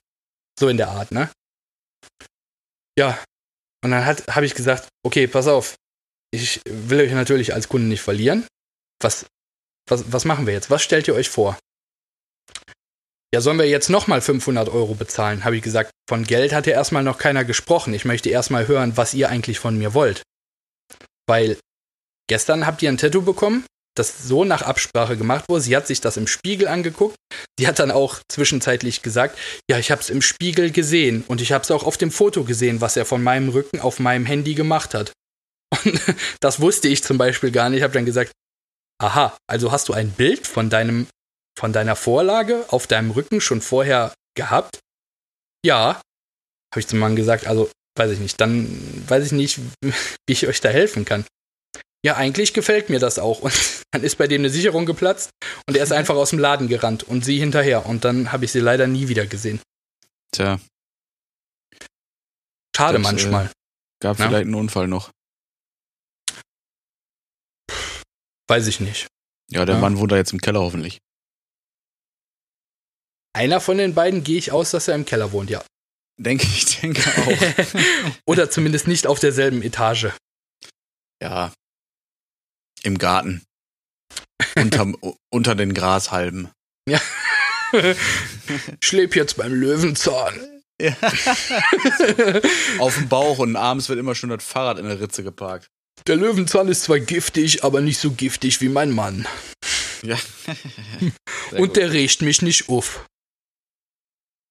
So 0.61 0.69
in 0.69 0.77
der 0.77 0.91
Art, 0.91 1.11
ne? 1.11 1.29
Ja. 2.97 3.19
Und 3.83 3.91
dann 3.91 4.07
habe 4.07 4.47
ich 4.47 4.55
gesagt, 4.55 4.89
okay, 5.05 5.27
pass 5.27 5.49
auf. 5.49 5.75
Ich 6.31 6.61
will 6.69 7.01
euch 7.01 7.13
natürlich 7.13 7.53
als 7.53 7.69
Kunde 7.69 7.89
nicht 7.89 8.03
verlieren. 8.03 8.47
Was, 9.03 9.27
was, 9.89 10.13
was 10.13 10.25
machen 10.25 10.47
wir 10.47 10.55
jetzt? 10.55 10.71
Was 10.71 10.83
stellt 10.83 11.09
ihr 11.09 11.15
euch 11.15 11.29
vor? 11.29 11.59
Ja, 13.35 13.43
sollen 13.43 13.59
wir 13.59 13.69
jetzt 13.69 13.91
nochmal 13.91 14.23
500 14.23 14.69
Euro 14.71 14.95
bezahlen? 14.95 15.45
Habe 15.45 15.57
ich 15.57 15.63
gesagt, 15.63 15.91
von 16.09 16.25
Geld 16.25 16.55
hat 16.55 16.67
ja 16.67 16.73
erstmal 16.73 17.03
noch 17.03 17.19
keiner 17.19 17.45
gesprochen. 17.45 17.93
Ich 17.93 18.07
möchte 18.07 18.31
erstmal 18.31 18.69
hören, 18.69 18.97
was 18.97 19.13
ihr 19.13 19.29
eigentlich 19.29 19.59
von 19.59 19.77
mir 19.77 19.93
wollt. 19.93 20.23
Weil 21.29 21.59
gestern 22.29 22.67
habt 22.67 22.83
ihr 22.83 22.89
ein 22.89 22.97
Tattoo 22.97 23.21
bekommen, 23.21 23.67
das 23.99 24.27
so 24.27 24.45
nach 24.45 24.63
Absprache 24.63 25.19
gemacht 25.19 25.45
wurde. 25.49 25.61
Sie 25.61 25.77
hat 25.77 25.87
sich 25.87 26.01
das 26.01 26.17
im 26.17 26.27
Spiegel 26.27 26.69
angeguckt. 26.69 27.17
Sie 27.59 27.69
hat 27.69 27.79
dann 27.79 27.91
auch 27.91 28.21
zwischenzeitlich 28.31 29.03
gesagt, 29.03 29.39
ja, 29.71 29.79
ich 29.79 29.91
habe 29.91 30.01
es 30.01 30.09
im 30.09 30.23
Spiegel 30.23 30.71
gesehen 30.71 31.23
und 31.29 31.43
ich 31.43 31.53
habe 31.53 31.65
es 31.65 31.71
auch 31.71 31.85
auf 31.85 31.99
dem 31.99 32.11
Foto 32.11 32.45
gesehen, 32.45 32.81
was 32.81 32.97
er 32.97 33.05
von 33.05 33.23
meinem 33.23 33.51
Rücken 33.51 33.81
auf 33.81 33.99
meinem 33.99 34.25
Handy 34.25 34.55
gemacht 34.55 34.95
hat. 34.95 35.13
Und 35.85 36.01
das 36.41 36.61
wusste 36.61 36.89
ich 36.89 37.05
zum 37.05 37.19
Beispiel 37.19 37.51
gar 37.51 37.69
nicht. 37.69 37.79
Ich 37.79 37.83
habe 37.83 37.93
dann 37.93 38.07
gesagt, 38.07 38.33
aha, 38.99 39.37
also 39.47 39.73
hast 39.73 39.89
du 39.89 39.93
ein 39.93 40.11
Bild 40.11 40.47
von 40.47 40.71
deinem 40.71 41.07
von 41.59 41.73
deiner 41.73 41.97
Vorlage 41.97 42.65
auf 42.69 42.87
deinem 42.87 43.11
Rücken 43.11 43.41
schon 43.41 43.61
vorher 43.61 44.15
gehabt? 44.37 44.79
Ja, 45.65 46.01
habe 46.73 46.81
ich 46.81 46.87
zum 46.87 47.01
Mann 47.01 47.17
gesagt. 47.17 47.47
Also 47.47 47.71
weiß 47.97 48.13
ich 48.13 48.21
nicht. 48.21 48.41
Dann 48.41 48.69
weiß 49.09 49.27
ich 49.27 49.33
nicht, 49.33 49.59
wie 49.83 50.33
ich 50.33 50.47
euch 50.47 50.61
da 50.61 50.69
helfen 50.69 51.05
kann. 51.05 51.25
Ja, 52.07 52.15
eigentlich 52.15 52.55
gefällt 52.55 52.91
mir 52.91 53.01
das 53.01 53.19
auch. 53.19 53.41
Und 53.41 53.53
dann 53.91 54.05
ist 54.05 54.17
bei 54.19 54.29
dem 54.29 54.43
eine 54.43 54.51
Sicherung 54.51 54.87
geplatzt 54.87 55.31
und 55.67 55.77
er 55.77 55.83
ist 55.83 55.93
einfach 56.01 56.15
aus 56.15 56.31
dem 56.31 56.39
Laden 56.39 56.69
gerannt 56.69 57.03
und 57.03 57.25
sie 57.25 57.39
hinterher. 57.39 57.87
Und 57.87 58.05
dann 58.05 58.31
habe 58.31 58.45
ich 58.45 58.53
sie 58.53 58.61
leider 58.61 58.87
nie 58.87 59.09
wieder 59.09 59.27
gesehen. 59.27 59.61
Tja. 60.33 60.61
Schade 62.77 62.99
Das, 62.99 63.03
manchmal. 63.03 63.47
Äh, 63.47 63.51
gab 64.01 64.19
Ja. 64.21 64.29
vielleicht 64.29 64.45
einen 64.45 64.55
Unfall 64.55 64.87
noch. 64.87 65.11
Weiß 68.49 68.67
ich 68.67 68.81
nicht. 68.81 69.07
Ja, 69.51 69.65
der 69.65 69.77
Ja. 69.77 69.81
Mann 69.81 69.99
wohnt 69.99 70.13
da 70.13 70.17
jetzt 70.17 70.33
im 70.33 70.41
Keller 70.41 70.61
hoffentlich. 70.61 70.99
Einer 73.35 73.61
von 73.61 73.79
den 73.79 73.95
beiden 73.95 74.25
gehe 74.25 74.39
ich 74.39 74.53
aus, 74.53 74.71
dass 74.73 74.89
er 74.89 74.95
im 74.95 75.05
Keller 75.05 75.33
wohnt, 75.33 75.51
ja. 75.51 75.63
Denke 76.19 76.45
ich, 76.45 76.81
denke 76.81 77.03
auch. 77.23 78.15
Oder 78.27 78.51
zumindest 78.51 78.89
nicht 78.89 79.07
auf 79.07 79.21
derselben 79.21 79.63
Etage. 79.63 80.09
ja. 81.23 81.53
Im 82.85 82.97
Garten. 82.99 83.43
Unterm, 84.57 84.97
unter 85.33 85.57
den 85.57 85.75
Grashalmen. 85.75 86.49
Ich 86.87 87.01
lebe 88.93 89.17
jetzt 89.17 89.37
beim 89.37 89.53
Löwenzahn. 89.53 90.63
Ja. 90.81 90.97
Auf 92.79 92.95
dem 92.95 93.09
Bauch 93.09 93.41
und 93.41 93.57
abends 93.57 93.89
wird 93.89 93.99
immer 93.99 94.15
schon 94.15 94.31
das 94.31 94.45
Fahrrad 94.45 94.79
in 94.79 94.87
der 94.87 95.01
Ritze 95.01 95.25
geparkt. 95.25 95.67
Der 96.07 96.17
Löwenzahn 96.17 96.69
ist 96.69 96.85
zwar 96.85 97.01
giftig, 97.01 97.65
aber 97.65 97.81
nicht 97.81 97.99
so 97.99 98.11
giftig 98.13 98.61
wie 98.61 98.69
mein 98.69 98.91
Mann. 98.91 99.27
Ja. 100.03 100.19
Und 101.53 101.57
gut. 101.59 101.77
der 101.77 101.93
riecht 101.93 102.23
mich 102.23 102.41
nicht 102.43 102.69
auf. 102.69 103.05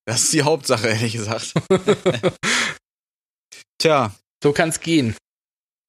das 0.08 0.24
ist 0.24 0.34
die 0.34 0.44
Hauptsache, 0.44 0.88
ehrlich 0.88 1.14
gesagt. 1.14 1.54
Tja, 3.82 4.16
So 4.44 4.54
kann's 4.54 4.80
gehen. 4.80 5.16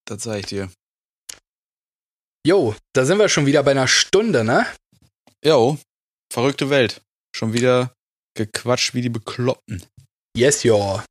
das 0.07 0.23
sag 0.23 0.39
ich 0.41 0.47
dir. 0.47 0.71
Jo, 2.47 2.75
da 2.95 3.05
sind 3.05 3.19
wir 3.19 3.29
schon 3.29 3.47
wieder 3.47 3.63
bei 3.63 3.73
einer 3.73 3.89
Stunde, 3.89 4.45
ne? 4.45 4.67
Jo, 5.45 5.79
verrückte 6.33 6.71
Welt. 6.71 7.03
Schon 7.35 7.53
wieder 7.53 7.93
gequatscht 8.37 8.95
wie 8.95 9.03
die 9.03 9.09
Bekloppten. 9.11 9.85
Yes, 10.37 10.63
jo. 10.63 11.03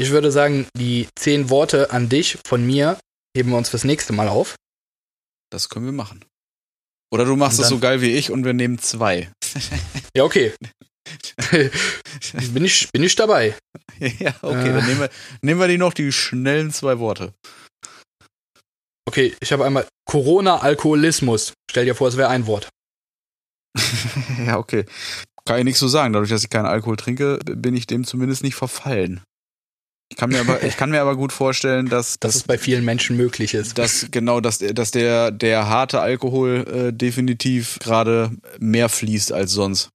Ich 0.00 0.10
würde 0.10 0.32
sagen, 0.32 0.66
die 0.76 1.08
zehn 1.16 1.50
Worte 1.50 1.90
an 1.90 2.08
dich 2.08 2.38
von 2.46 2.64
mir 2.66 2.98
heben 3.38 3.50
wir 3.50 3.56
uns 3.56 3.68
fürs 3.68 3.84
nächste 3.84 4.12
Mal 4.12 4.28
auf. 4.28 4.56
Das 5.50 5.68
können 5.68 5.86
wir 5.86 5.92
machen. 5.92 6.24
Oder 7.10 7.24
du 7.24 7.36
machst 7.36 7.60
es 7.60 7.68
so 7.68 7.78
geil 7.78 8.02
wie 8.02 8.10
ich 8.10 8.30
und 8.30 8.44
wir 8.44 8.52
nehmen 8.52 8.78
zwei. 8.78 9.30
Ja, 10.16 10.24
okay. 10.24 10.52
bin, 12.52 12.64
ich, 12.64 12.90
bin 12.90 13.02
ich 13.02 13.14
dabei. 13.14 13.56
ja, 13.98 14.34
okay, 14.42 14.70
Äh. 14.70 14.72
dann 14.72 14.86
nehmen 14.86 15.00
wir, 15.00 15.10
nehmen 15.42 15.60
wir 15.60 15.68
die 15.68 15.78
noch, 15.78 15.94
die 15.94 16.10
schnellen 16.10 16.72
zwei 16.72 16.98
Worte. 16.98 17.34
Okay, 19.06 19.34
ich 19.40 19.52
habe 19.52 19.64
einmal 19.64 19.86
Corona-Alkoholismus. 20.06 21.52
Stell 21.70 21.84
dir 21.84 21.94
vor, 21.94 22.08
es 22.08 22.16
wäre 22.16 22.30
ein 22.30 22.46
Wort. 22.46 22.68
ja, 24.46 24.58
okay. 24.58 24.86
Kann 25.44 25.58
ich 25.58 25.64
nichts 25.64 25.80
so 25.80 25.88
sagen. 25.88 26.12
Dadurch, 26.12 26.30
dass 26.30 26.42
ich 26.42 26.50
keinen 26.50 26.66
Alkohol 26.66 26.96
trinke, 26.96 27.38
bin 27.44 27.74
ich 27.74 27.86
dem 27.86 28.04
zumindest 28.04 28.42
nicht 28.42 28.56
verfallen. 28.56 29.22
Ich 30.10 30.16
kann 30.16 30.30
mir 30.30 30.40
aber, 30.40 30.62
ich 30.62 30.76
kann 30.76 30.90
mir 30.90 31.00
aber 31.02 31.16
gut 31.16 31.32
vorstellen, 31.32 31.88
dass, 31.88 32.18
Dass 32.18 32.34
es 32.34 32.42
bei 32.44 32.56
vielen 32.58 32.84
Menschen 32.84 33.16
möglich 33.16 33.54
ist. 33.54 33.76
dass 33.78 34.06
genau, 34.10 34.40
dass, 34.40 34.58
dass 34.58 34.90
der, 34.90 35.30
der 35.30 35.68
harte 35.68 36.00
Alkohol 36.00 36.66
äh, 36.66 36.92
definitiv 36.92 37.78
gerade 37.80 38.30
mehr 38.58 38.88
fließt 38.88 39.32
als 39.32 39.52
sonst. 39.52 39.90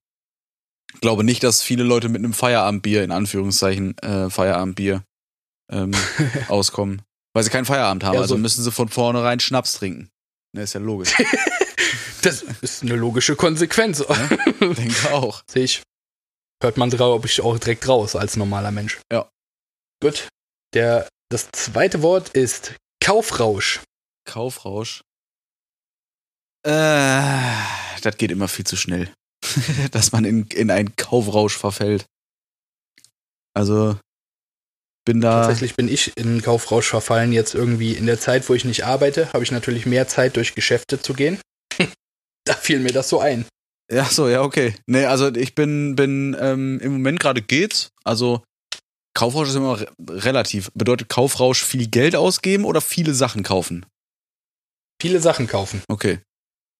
Ich 0.93 1.01
glaube 1.01 1.23
nicht, 1.23 1.43
dass 1.43 1.63
viele 1.63 1.83
Leute 1.83 2.09
mit 2.09 2.19
einem 2.19 2.33
Feierabendbier, 2.33 3.03
in 3.03 3.11
Anführungszeichen, 3.11 3.97
äh, 3.99 4.29
Feierabendbier, 4.29 5.03
ähm, 5.71 5.91
auskommen. 6.47 7.01
Weil 7.33 7.43
sie 7.43 7.49
keinen 7.49 7.65
Feierabend 7.65 8.03
haben. 8.03 8.13
Ja, 8.13 8.21
also 8.21 8.35
so- 8.35 8.39
müssen 8.39 8.63
sie 8.63 8.71
von 8.71 8.89
vornherein 8.89 9.39
Schnaps 9.39 9.73
trinken. 9.73 10.09
Ne, 10.55 10.61
ist 10.63 10.73
ja 10.73 10.79
logisch. 10.79 11.13
Das 12.21 12.41
ist 12.61 12.83
eine 12.83 12.95
logische 12.95 13.35
Konsequenz. 13.35 14.01
Denke 14.61 15.11
auch. 15.11 15.43
Sehe 15.45 15.65
ich. 15.65 15.81
Hört 16.61 16.77
man 16.77 16.89
drauf, 16.89 17.25
ich 17.25 17.41
auch 17.41 17.59
direkt 17.59 17.85
raus 17.89 18.15
als 18.15 18.37
normaler 18.37 18.71
Mensch. 18.71 18.99
Ja. 19.11 19.27
Gut. 20.03 20.27
Der, 20.73 21.07
das 21.29 21.49
zweite 21.53 22.01
Wort 22.01 22.27
ist 22.35 22.75
Kaufrausch. 23.01 23.79
Kaufrausch. 24.25 25.01
Äh, 26.67 27.31
das 28.01 28.17
geht 28.17 28.29
immer 28.29 28.49
viel 28.49 28.65
zu 28.65 28.75
schnell. 28.75 29.13
Dass 29.91 30.11
man 30.11 30.25
in, 30.25 30.47
in 30.47 30.71
einen 30.71 30.93
Kaufrausch 30.97 31.57
verfällt. 31.57 32.05
Also, 33.53 33.97
bin 35.05 35.21
da. 35.21 35.43
Tatsächlich 35.43 35.75
bin 35.75 35.87
ich 35.87 36.17
in 36.17 36.41
Kaufrausch 36.41 36.89
verfallen. 36.89 37.31
Jetzt 37.31 37.55
irgendwie 37.55 37.93
in 37.93 38.05
der 38.05 38.19
Zeit, 38.19 38.49
wo 38.49 38.55
ich 38.55 38.65
nicht 38.65 38.83
arbeite, 38.83 39.31
habe 39.31 39.45
ich 39.45 39.51
natürlich 39.51 39.85
mehr 39.85 40.09
Zeit, 40.09 40.35
durch 40.35 40.53
Geschäfte 40.53 41.01
zu 41.01 41.13
gehen. 41.13 41.39
da 42.43 42.55
fiel 42.55 42.79
mir 42.79 42.91
das 42.91 43.07
so 43.07 43.21
ein. 43.21 43.45
Ja, 43.89 44.03
so, 44.03 44.27
ja, 44.27 44.41
okay. 44.41 44.75
Nee, 44.85 45.05
also 45.05 45.33
ich 45.33 45.55
bin, 45.55 45.95
bin, 45.95 46.35
ähm, 46.37 46.81
im 46.81 46.91
Moment 46.91 47.21
gerade 47.21 47.41
geht's. 47.41 47.87
Also, 48.03 48.43
Kaufrausch 49.13 49.49
ist 49.49 49.55
immer 49.55 49.79
re 49.79 49.87
relativ. 50.09 50.71
Bedeutet 50.73 51.09
Kaufrausch 51.09 51.63
viel 51.63 51.87
Geld 51.87 52.15
ausgeben 52.15 52.65
oder 52.65 52.81
viele 52.81 53.13
Sachen 53.13 53.43
kaufen? 53.43 53.85
Viele 55.01 55.19
Sachen 55.19 55.47
kaufen. 55.47 55.83
Okay. 55.87 56.19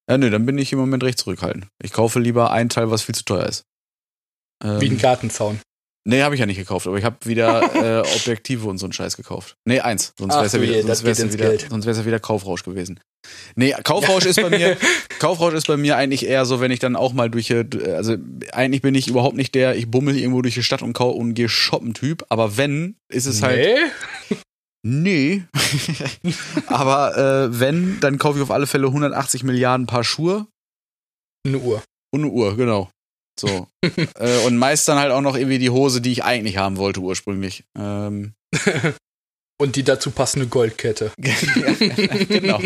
Ja, 0.10 0.18
nö, 0.18 0.30
dann 0.30 0.46
bin 0.46 0.58
ich 0.58 0.74
im 0.74 0.80
Moment 0.80 1.04
recht 1.04 1.20
zurückhaltend. 1.20 1.68
Ich 1.82 1.94
kaufe 1.94 2.20
lieber 2.20 2.52
ein 2.52 2.70
Teil, 2.70 2.90
was 2.92 3.04
viel 3.04 3.16
zu 3.16 3.24
teuer 3.24 3.46
ist. 3.46 3.64
Ähm, 4.64 4.82
Wie 4.82 4.90
ein 4.90 4.98
Gartenzaun. 4.98 5.60
Nee, 6.06 6.22
habe 6.22 6.36
ich 6.36 6.40
ja 6.40 6.46
nicht 6.46 6.58
gekauft, 6.58 6.86
aber 6.86 6.98
ich 6.98 7.06
habe 7.06 7.16
wieder 7.24 8.02
äh, 8.04 8.16
Objektive 8.16 8.68
und 8.68 8.78
so 8.78 8.86
einen 8.86 8.94
Scheiß 8.94 9.16
gekauft. 9.16 9.56
Nee, 9.66 9.80
eins. 9.80 10.14
Sonst 10.20 10.36
wäre 10.36 10.46
es 10.46 10.52
ja 10.52 10.62
wieder, 10.62 10.82
sonst 10.84 11.04
wär's 11.06 11.20
ja 11.20 11.32
wieder, 11.32 11.50
Geld. 11.50 11.68
sonst 11.70 11.86
wär's 11.86 11.98
ja 11.98 12.06
wieder 12.06 12.20
Kaufrausch 12.20 12.64
gewesen. 12.64 13.00
Nee, 13.56 13.74
Kaufrausch 13.86 14.26
ist 14.26 14.42
bei 14.42 14.50
mir, 14.50 14.76
Kaufrausch 15.20 15.54
ist 15.54 15.68
bei 15.68 15.78
mir 15.78 15.96
eigentlich 15.96 16.26
eher 16.26 16.46
so, 16.46 16.60
wenn 16.60 16.72
ich 16.72 16.80
dann 16.80 16.98
auch 16.98 17.14
mal 17.14 17.30
durch, 17.30 17.54
also 17.54 18.18
eigentlich 18.52 18.82
bin 18.82 18.96
ich 18.96 19.08
überhaupt 19.08 19.38
nicht 19.38 19.56
der, 19.56 19.78
ich 19.78 19.90
bummel 19.90 20.18
irgendwo 20.18 20.42
durch 20.42 20.56
die 20.56 20.64
Stadt 20.64 20.82
und 20.82 20.92
kau 20.92 21.10
und 21.10 21.36
gehe 21.36 21.48
shoppen 21.48 21.94
Typ, 21.94 22.26
aber 22.28 22.58
wenn, 22.58 22.98
ist 23.10 23.26
es 23.26 23.42
halt, 23.42 23.66
Nee. 24.84 25.42
nee. 25.42 25.44
aber 26.68 27.18
äh, 27.18 27.60
wenn, 27.60 28.02
dann 28.02 28.18
kaufe 28.18 28.40
ich 28.40 28.44
auf 28.44 28.52
alle 28.52 28.68
Fälle 28.68 28.88
180 28.88 29.46
Milliarden 29.46 29.88
Paar 29.88 30.04
Schuhe 30.04 30.48
Eine 31.48 31.60
Uhr. 31.60 31.82
und 32.14 32.24
eine 32.24 32.30
Uhr, 32.32 32.58
genau. 32.58 32.90
So. 33.40 33.68
äh, 33.82 34.46
und 34.46 34.58
meist 34.58 34.88
dann 34.88 35.00
halt 35.00 35.12
auch 35.12 35.22
noch 35.22 35.36
irgendwie 35.36 35.60
die 35.60 35.70
Hose, 35.70 36.02
die 36.02 36.12
ich 36.12 36.24
eigentlich 36.24 36.58
haben 36.58 36.78
wollte 36.78 37.00
ursprünglich. 37.00 37.64
Ähm, 37.78 38.34
Und 39.62 39.76
die 39.76 39.84
dazu 39.84 40.12
passende 40.12 40.48
Goldkette. 40.48 41.12
genau. 41.18 42.60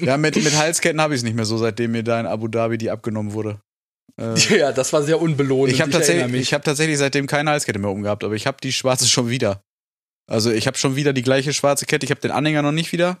Ja, 0.00 0.16
mit, 0.16 0.36
mit 0.36 0.56
Halsketten 0.56 1.00
habe 1.00 1.14
ich 1.14 1.18
es 1.18 1.24
nicht 1.24 1.34
mehr 1.34 1.44
so, 1.44 1.58
seitdem 1.58 1.92
mir 1.92 2.04
da 2.04 2.18
in 2.20 2.26
Abu 2.26 2.48
Dhabi 2.48 2.78
die 2.78 2.90
abgenommen 2.90 3.32
wurde. 3.32 3.60
Äh, 4.18 4.34
Ja, 4.56 4.72
das 4.72 4.92
war 4.92 5.02
sehr 5.02 5.20
unbelohnt. 5.20 5.70
ich 5.70 5.80
habe 5.80 5.90
tatsächlich, 5.90 6.40
ich 6.40 6.54
hab 6.54 6.64
tatsächlich 6.64 6.98
seitdem 6.98 7.26
keine 7.26 7.50
Halskette 7.50 7.78
mehr 7.78 7.90
umgehabt, 7.90 8.24
aber 8.24 8.34
ich 8.34 8.46
habe 8.46 8.56
die 8.62 8.72
schwarze 8.72 9.06
schon 9.06 9.28
wieder. 9.28 9.60
Also 10.30 10.50
ich 10.50 10.66
habe 10.66 10.78
schon 10.78 10.96
wieder 10.96 11.12
die 11.12 11.22
gleiche 11.22 11.52
schwarze 11.52 11.86
Kette. 11.86 12.04
Ich 12.04 12.10
habe 12.10 12.20
den 12.20 12.30
Anhänger 12.30 12.62
noch 12.62 12.72
nicht 12.72 12.92
wieder, 12.92 13.20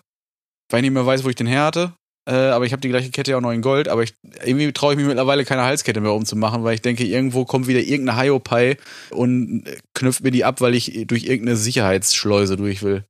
weil 0.70 0.78
ich 0.78 0.82
nicht 0.82 0.94
mehr 0.94 1.06
weiß, 1.06 1.24
wo 1.24 1.28
ich 1.28 1.36
den 1.36 1.46
her 1.46 1.64
hatte. 1.64 1.92
Äh, 2.28 2.34
aber 2.34 2.66
ich 2.66 2.72
habe 2.72 2.80
die 2.80 2.88
gleiche 2.88 3.10
Kette 3.10 3.30
ja 3.30 3.36
auch 3.36 3.42
noch 3.42 3.52
in 3.52 3.62
Gold. 3.62 3.88
Aber 3.88 4.02
ich, 4.02 4.14
irgendwie 4.44 4.72
traue 4.72 4.94
ich 4.94 4.98
mich 4.98 5.06
mittlerweile 5.06 5.44
keine 5.44 5.62
Halskette 5.62 6.00
mehr 6.00 6.12
umzumachen, 6.12 6.64
weil 6.64 6.74
ich 6.74 6.82
denke, 6.82 7.04
irgendwo 7.04 7.44
kommt 7.44 7.68
wieder 7.68 7.80
irgendeine 7.80 8.20
Hiopai 8.20 8.76
und 9.10 9.64
knüpft 9.94 10.22
mir 10.22 10.32
die 10.32 10.44
ab, 10.44 10.60
weil 10.60 10.74
ich 10.74 11.06
durch 11.06 11.24
irgendeine 11.24 11.56
Sicherheitsschleuse 11.56 12.56
durch 12.56 12.82
will. 12.82 13.04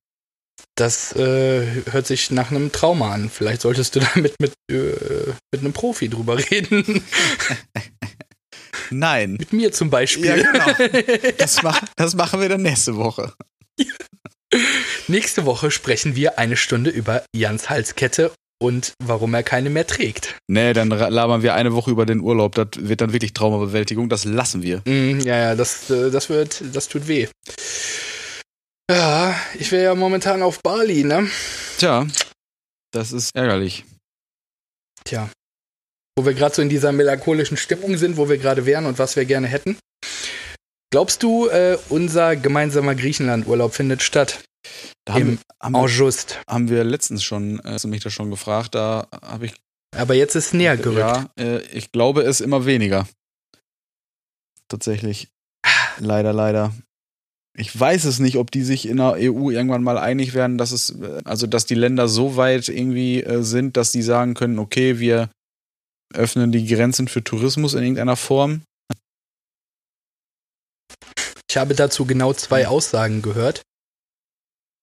Das 0.74 1.16
äh, 1.16 1.66
hört 1.90 2.06
sich 2.06 2.30
nach 2.30 2.50
einem 2.50 2.70
Trauma 2.70 3.12
an. 3.12 3.30
Vielleicht 3.30 3.62
solltest 3.62 3.96
du 3.96 4.00
damit 4.14 4.34
mit, 4.38 4.52
äh, 4.70 5.32
mit 5.50 5.60
einem 5.60 5.72
Profi 5.72 6.08
drüber 6.08 6.38
reden. 6.38 7.02
Nein. 8.90 9.32
mit 9.32 9.52
mir 9.52 9.72
zum 9.72 9.90
Beispiel. 9.90 10.26
Ja, 10.26 10.36
genau. 10.36 10.92
Das, 11.38 11.62
mach, 11.62 11.80
das 11.96 12.14
machen 12.14 12.40
wir 12.40 12.48
dann 12.48 12.62
nächste 12.62 12.96
Woche. 12.96 13.32
Nächste 15.08 15.44
Woche 15.44 15.70
sprechen 15.70 16.14
wir 16.14 16.38
eine 16.38 16.56
Stunde 16.56 16.90
über 16.90 17.24
Jans 17.34 17.68
Halskette 17.68 18.30
und 18.58 18.94
warum 19.02 19.34
er 19.34 19.42
keine 19.42 19.70
mehr 19.70 19.86
trägt. 19.86 20.36
Nee, 20.48 20.72
dann 20.72 20.88
labern 20.88 21.42
wir 21.42 21.54
eine 21.54 21.74
Woche 21.74 21.90
über 21.90 22.06
den 22.06 22.20
Urlaub. 22.20 22.54
Das 22.54 22.68
wird 22.76 23.00
dann 23.00 23.12
wirklich 23.12 23.32
Traumabewältigung. 23.32 24.08
Das 24.08 24.24
lassen 24.24 24.62
wir. 24.62 24.82
Mm, 24.86 25.20
ja, 25.20 25.36
ja, 25.36 25.54
das, 25.54 25.90
äh, 25.90 26.10
das 26.10 26.28
wird, 26.28 26.62
das 26.72 26.88
tut 26.88 27.08
weh. 27.08 27.28
Ja, 28.90 29.34
ich 29.58 29.72
wäre 29.72 29.84
ja 29.84 29.94
momentan 29.94 30.42
auf 30.42 30.62
Bali, 30.62 31.04
ne? 31.04 31.28
Tja, 31.78 32.06
das 32.92 33.12
ist 33.12 33.34
ärgerlich. 33.34 33.84
Tja. 35.04 35.28
Wo 36.16 36.24
wir 36.24 36.34
gerade 36.34 36.54
so 36.54 36.62
in 36.62 36.68
dieser 36.68 36.92
melancholischen 36.92 37.56
Stimmung 37.56 37.98
sind, 37.98 38.16
wo 38.16 38.28
wir 38.28 38.38
gerade 38.38 38.64
wären 38.64 38.86
und 38.86 38.98
was 38.98 39.16
wir 39.16 39.24
gerne 39.24 39.48
hätten. 39.48 39.76
Glaubst 40.90 41.22
du, 41.22 41.48
äh, 41.48 41.76
unser 41.88 42.36
gemeinsamer 42.36 42.94
Griechenland-Urlaub 42.94 43.74
findet 43.74 44.02
statt? 44.02 44.40
Da 45.04 45.14
haben, 45.14 45.38
haben, 45.62 45.72
wir, 45.74 45.80
August. 45.80 46.40
haben 46.48 46.68
wir 46.68 46.84
letztens 46.84 47.22
schon, 47.22 47.60
äh, 47.60 47.72
hast 47.72 47.84
du 47.84 47.88
mich 47.88 48.02
da 48.02 48.10
schon 48.10 48.30
gefragt, 48.30 48.74
da 48.74 49.06
habe 49.22 49.46
ich, 49.46 49.54
Aber 49.96 50.14
jetzt 50.14 50.34
ist 50.34 50.54
näher 50.54 50.76
gerückt. 50.76 50.98
ja, 50.98 51.30
äh, 51.38 51.62
ich 51.72 51.92
glaube 51.92 52.22
es 52.22 52.40
immer 52.40 52.66
weniger. 52.66 53.08
Tatsächlich. 54.68 55.28
Leider, 55.98 56.32
leider. 56.32 56.72
Ich 57.56 57.78
weiß 57.78 58.04
es 58.04 58.18
nicht, 58.18 58.36
ob 58.36 58.50
die 58.50 58.62
sich 58.62 58.86
in 58.86 58.98
der 58.98 59.12
EU 59.14 59.50
irgendwann 59.50 59.82
mal 59.82 59.96
einig 59.96 60.34
werden, 60.34 60.58
dass 60.58 60.72
es, 60.72 60.90
äh, 60.90 61.22
also 61.24 61.46
dass 61.46 61.66
die 61.66 61.74
Länder 61.74 62.08
so 62.08 62.36
weit 62.36 62.68
irgendwie 62.68 63.24
sind, 63.42 63.76
dass 63.76 63.92
die 63.92 64.02
sagen 64.02 64.34
können, 64.34 64.58
okay, 64.58 64.98
wir 64.98 65.30
öffnen 66.14 66.52
die 66.52 66.66
Grenzen 66.66 67.08
für 67.08 67.22
Tourismus 67.22 67.74
in 67.74 67.82
irgendeiner 67.82 68.16
Form. 68.16 68.62
Ich 71.48 71.56
habe 71.56 71.74
dazu 71.74 72.04
genau 72.04 72.32
zwei 72.32 72.68
Aussagen 72.68 73.22
gehört. 73.22 73.62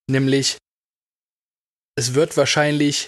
Nämlich, 0.10 0.58
es 1.96 2.14
wird 2.14 2.36
wahrscheinlich 2.38 3.08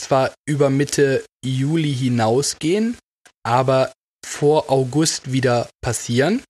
zwar 0.00 0.34
über 0.46 0.70
Mitte 0.70 1.24
Juli 1.44 1.94
hinausgehen, 1.94 2.96
aber 3.42 3.92
vor 4.24 4.70
August 4.70 5.32
wieder 5.32 5.68
passieren. 5.80 6.42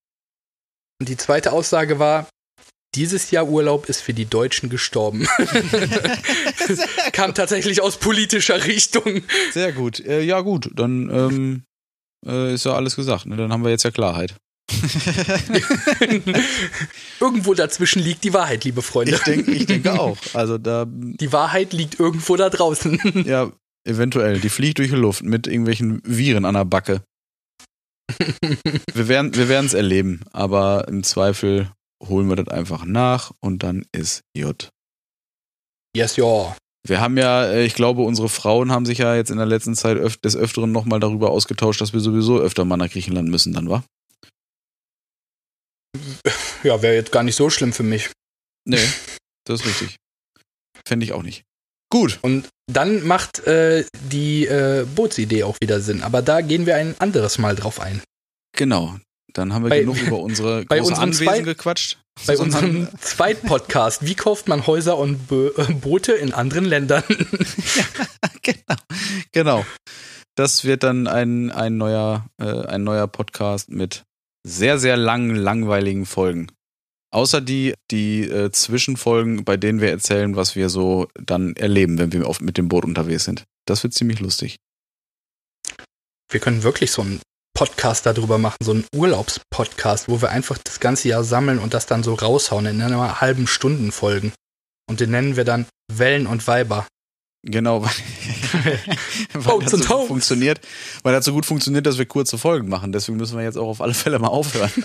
Und 1.01 1.09
die 1.09 1.16
zweite 1.16 1.53
Aussage 1.53 1.99
war, 1.99 2.28
dieses 2.94 3.30
Jahr 3.30 3.47
Urlaub 3.47 3.88
ist 3.88 4.01
für 4.01 4.14
die 4.14 4.24
Deutschen 4.24 4.70
gestorben. 4.70 5.26
Kam 7.12 7.34
tatsächlich 7.34 7.82
aus 7.82 7.99
politischer 7.99 8.64
Richtung. 8.64 9.22
Sehr 9.53 9.72
gut. 9.72 10.01
Äh, 10.01 10.22
ja, 10.22 10.40
gut, 10.40 10.70
dann 10.74 11.11
ähm, 11.11 11.64
äh, 12.26 12.55
ist 12.55 12.64
ja 12.64 12.72
alles 12.72 12.97
gesagt. 12.97 13.26
Ne? 13.26 13.36
Dann 13.36 13.53
haben 13.53 13.64
wir 13.64 13.70
jetzt 13.70 13.84
ja 13.84 13.90
Klarheit. 13.90 14.34
irgendwo 17.20 17.55
dazwischen 17.55 18.03
liegt 18.03 18.24
die 18.24 18.33
Wahrheit, 18.33 18.64
liebe 18.64 18.83
Freunde. 18.83 19.14
Ich, 19.14 19.22
denk, 19.22 19.49
ich 19.49 19.66
denke 19.66 19.99
auch. 19.99 20.16
Also 20.35 20.59
da, 20.59 20.87
Die 20.87 21.33
Wahrheit 21.33 21.72
liegt 21.72 21.99
irgendwo 21.99 22.37
da 22.37 22.51
draußen. 22.51 23.01
ja, 23.27 23.51
eventuell. 23.85 24.41
Die 24.41 24.49
fliegt 24.49 24.79
durch 24.79 24.91
die 24.91 24.97
Luft 24.97 25.22
mit 25.22 25.47
irgendwelchen 25.47 26.03
Viren 26.05 26.45
an 26.45 26.55
der 26.55 26.64
Backe. 26.64 27.03
Wir 28.95 29.09
werden 29.09 29.35
wir 29.35 29.51
es 29.61 29.74
erleben, 29.74 30.20
aber 30.33 30.87
im 30.89 31.03
Zweifel 31.03 31.70
holen 32.03 32.29
wir 32.29 32.37
das 32.37 32.49
einfach 32.49 32.85
nach 32.85 33.33
und 33.41 33.62
dann 33.62 33.85
ist 33.93 34.22
J. 34.37 34.68
yes, 35.97 36.16
ja. 36.16 36.57
Wir 36.87 37.01
haben 37.01 37.18
ja, 37.18 37.47
äh, 37.47 37.64
ich 37.64 37.74
glaube, 37.74 38.03
unsere 38.03 38.29
Frauen 38.29 38.70
haben 38.70 38.87
sich 38.87 38.99
ja 38.99 39.16
jetzt 39.16 39.31
in 39.31 39.39
der 39.39 39.47
letzten 39.47 39.74
Zeit 39.74 39.97
öf 39.97 40.16
des 40.18 40.37
Öfteren 40.37 40.72
nochmal 40.72 41.01
darüber 41.01 41.31
ausgetauscht, 41.31 41.81
dass 41.81 41.93
wir 41.93 42.01
sowieso 42.01 42.39
öfter 42.39 42.64
mal 42.64 42.77
nach 42.77 42.91
Griechenland 42.91 43.29
müssen, 43.29 43.53
dann 43.53 43.68
war? 43.68 43.85
Ja, 46.62 46.82
wäre 46.82 46.94
jetzt 46.94 47.12
gar 47.12 47.22
nicht 47.22 47.36
so 47.36 47.50
schlimm 47.50 47.72
für 47.72 47.82
mich. 47.82 48.11
Nee, 48.64 48.84
das 49.44 49.61
ist 49.61 49.66
richtig. 49.66 49.96
Fände 50.86 51.04
ich 51.04 51.12
auch 51.12 51.22
nicht. 51.22 51.42
Gut. 51.90 52.18
Und 52.22 52.48
dann 52.70 53.07
macht 53.07 53.46
äh, 53.46 53.84
die 54.11 54.46
äh, 54.46 54.84
Bootsidee 54.94 55.44
auch 55.44 55.57
wieder 55.61 55.80
Sinn. 55.80 56.02
Aber 56.02 56.20
da 56.22 56.40
gehen 56.40 56.66
wir 56.66 56.76
ein 56.76 56.94
anderes 56.98 57.38
Mal 57.38 57.54
drauf 57.54 57.80
ein. 57.80 58.02
Genau. 58.57 58.96
Dann 59.32 59.52
haben 59.52 59.64
wir 59.64 59.68
Bei- 59.70 59.80
genug 59.80 60.00
über 60.00 60.18
unsere 60.18 60.64
bei 60.68 60.78
große 60.78 60.90
unserem 60.90 61.09
Anwesen 61.11 61.26
zwei- 61.26 61.40
gequatscht. 61.42 61.98
Bei 62.26 62.38
unserem 62.38 62.88
Zweitpodcast. 63.00 64.07
Wie 64.07 64.14
kauft 64.14 64.48
man 64.48 64.66
Häuser 64.66 64.96
und 64.96 65.28
Bo 65.28 65.48
äh, 65.57 65.72
Boote 65.74 66.12
in 66.12 66.32
anderen 66.32 66.64
Ländern? 66.64 67.04
genau. 68.42 68.76
genau. 69.32 69.66
Das 70.34 70.64
wird 70.64 70.82
dann 70.82 71.07
ein, 71.07 71.50
ein, 71.50 71.76
neuer, 71.76 72.26
äh, 72.40 72.44
ein 72.66 72.84
neuer 72.84 73.07
Podcast 73.07 73.70
mit 73.70 74.02
sehr, 74.47 74.78
sehr 74.78 74.97
langen, 74.97 75.34
langweiligen 75.34 76.07
Folgen. 76.07 76.53
Außer 77.12 77.40
die, 77.40 77.74
die 77.90 78.22
äh, 78.22 78.51
Zwischenfolgen, 78.51 79.44
bei 79.44 79.57
denen 79.57 79.80
wir 79.80 79.90
erzählen, 79.90 80.36
was 80.36 80.55
wir 80.55 80.68
so 80.68 81.09
dann 81.14 81.57
erleben, 81.57 81.99
wenn 81.99 82.12
wir 82.12 82.26
auf, 82.26 82.40
mit 82.40 82.59
dem 82.59 82.68
Boot 82.68 82.84
unterwegs 82.84 83.24
sind. 83.24 83.44
Das 83.66 83.82
wird 83.82 83.94
ziemlich 83.94 84.20
lustig. 84.20 84.59
wir 86.30 86.40
können 86.40 86.62
wirklich 86.62 86.90
so 86.90 87.03
einen 87.03 87.20
Podcast 87.57 88.05
darüber 88.05 88.38
machen, 88.38 88.59
so 88.62 88.72
einen 88.72 88.84
Urlaubspodcast, 88.94 90.09
wo 90.09 90.20
wir 90.20 90.30
einfach 90.30 90.59
das 90.59 90.78
ganze 90.78 91.09
Jahr 91.09 91.24
sammeln 91.24 91.59
und 91.59 91.72
das 91.72 91.86
dann 91.86 92.03
so 92.03 92.14
raushauen 92.14 92.66
in 92.66 92.82
einer 92.82 93.20
halben 93.20 93.46
Stunden 93.46 93.92
Folgen. 93.92 94.33
Und 94.88 95.00
den 95.00 95.11
nennen 95.11 95.37
wir 95.37 95.45
dann 95.45 95.66
Wellen 95.91 96.26
und 96.26 96.46
Weiber. 96.46 96.87
Genau, 97.49 97.83
weil, 97.85 97.93
weil 99.33 99.61
das 99.61 99.71
so 99.71 99.79
gut 99.79 100.09
funktioniert, 100.09 100.61
weil 101.05 101.13
das 101.13 101.25
so 101.25 101.33
gut 101.33 101.47
funktioniert, 101.47 101.87
dass 101.87 101.97
wir 101.97 102.07
kurze 102.07 102.39
Folgen 102.39 102.68
machen. 102.68 102.91
Deswegen 102.91 103.18
müssen 103.18 103.37
wir 103.37 103.45
jetzt 103.45 103.57
auch 103.57 103.68
auf 103.68 103.81
alle 103.81 103.95
Fälle 103.95 104.18
mal 104.18 104.29
aufhören. 104.29 104.71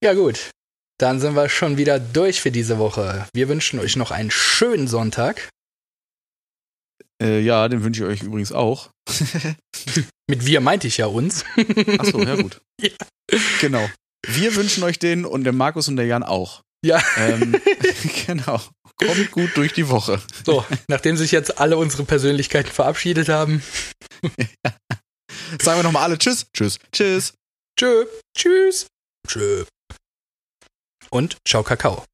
Ja 0.00 0.14
gut, 0.14 0.50
dann 0.98 1.18
sind 1.18 1.34
wir 1.34 1.48
schon 1.48 1.76
wieder 1.76 1.98
durch 1.98 2.40
für 2.40 2.52
diese 2.52 2.78
Woche. 2.78 3.26
Wir 3.34 3.48
wünschen 3.48 3.80
euch 3.80 3.96
noch 3.96 4.12
einen 4.12 4.30
schönen 4.30 4.86
Sonntag. 4.86 5.50
Äh, 7.20 7.40
ja, 7.40 7.68
den 7.68 7.82
wünsche 7.82 8.04
ich 8.04 8.08
euch 8.08 8.22
übrigens 8.22 8.52
auch. 8.52 8.90
Mit 10.30 10.46
wir 10.46 10.60
meinte 10.60 10.86
ich 10.86 10.98
ja 10.98 11.06
uns. 11.06 11.44
Achso, 11.98 12.22
ja 12.22 12.36
gut. 12.36 12.60
Ja. 12.80 12.90
Genau. 13.60 13.90
Wir 14.24 14.54
wünschen 14.54 14.84
euch 14.84 15.00
den 15.00 15.24
und 15.24 15.42
der 15.42 15.52
Markus 15.52 15.88
und 15.88 15.96
der 15.96 16.06
Jan 16.06 16.22
auch. 16.22 16.62
Ja. 16.84 17.02
Ähm, 17.16 17.56
genau. 18.26 18.60
Kommt 18.98 19.30
gut 19.30 19.56
durch 19.56 19.72
die 19.72 19.88
Woche. 19.88 20.20
So, 20.44 20.64
nachdem 20.88 21.16
sich 21.16 21.30
jetzt 21.30 21.58
alle 21.58 21.76
unsere 21.76 22.04
Persönlichkeiten 22.04 22.70
verabschiedet 22.70 23.28
haben. 23.28 23.62
Sagen 25.62 25.78
wir 25.78 25.82
nochmal 25.82 26.02
alle 26.02 26.18
Tschüss. 26.18 26.46
Tschüss. 26.52 26.78
Tschüss. 26.92 27.34
Tschö. 27.78 28.06
Tschüss. 28.36 28.86
Tschö. 29.26 29.64
Und 31.10 31.36
ciao 31.46 31.62
Kakao. 31.62 32.04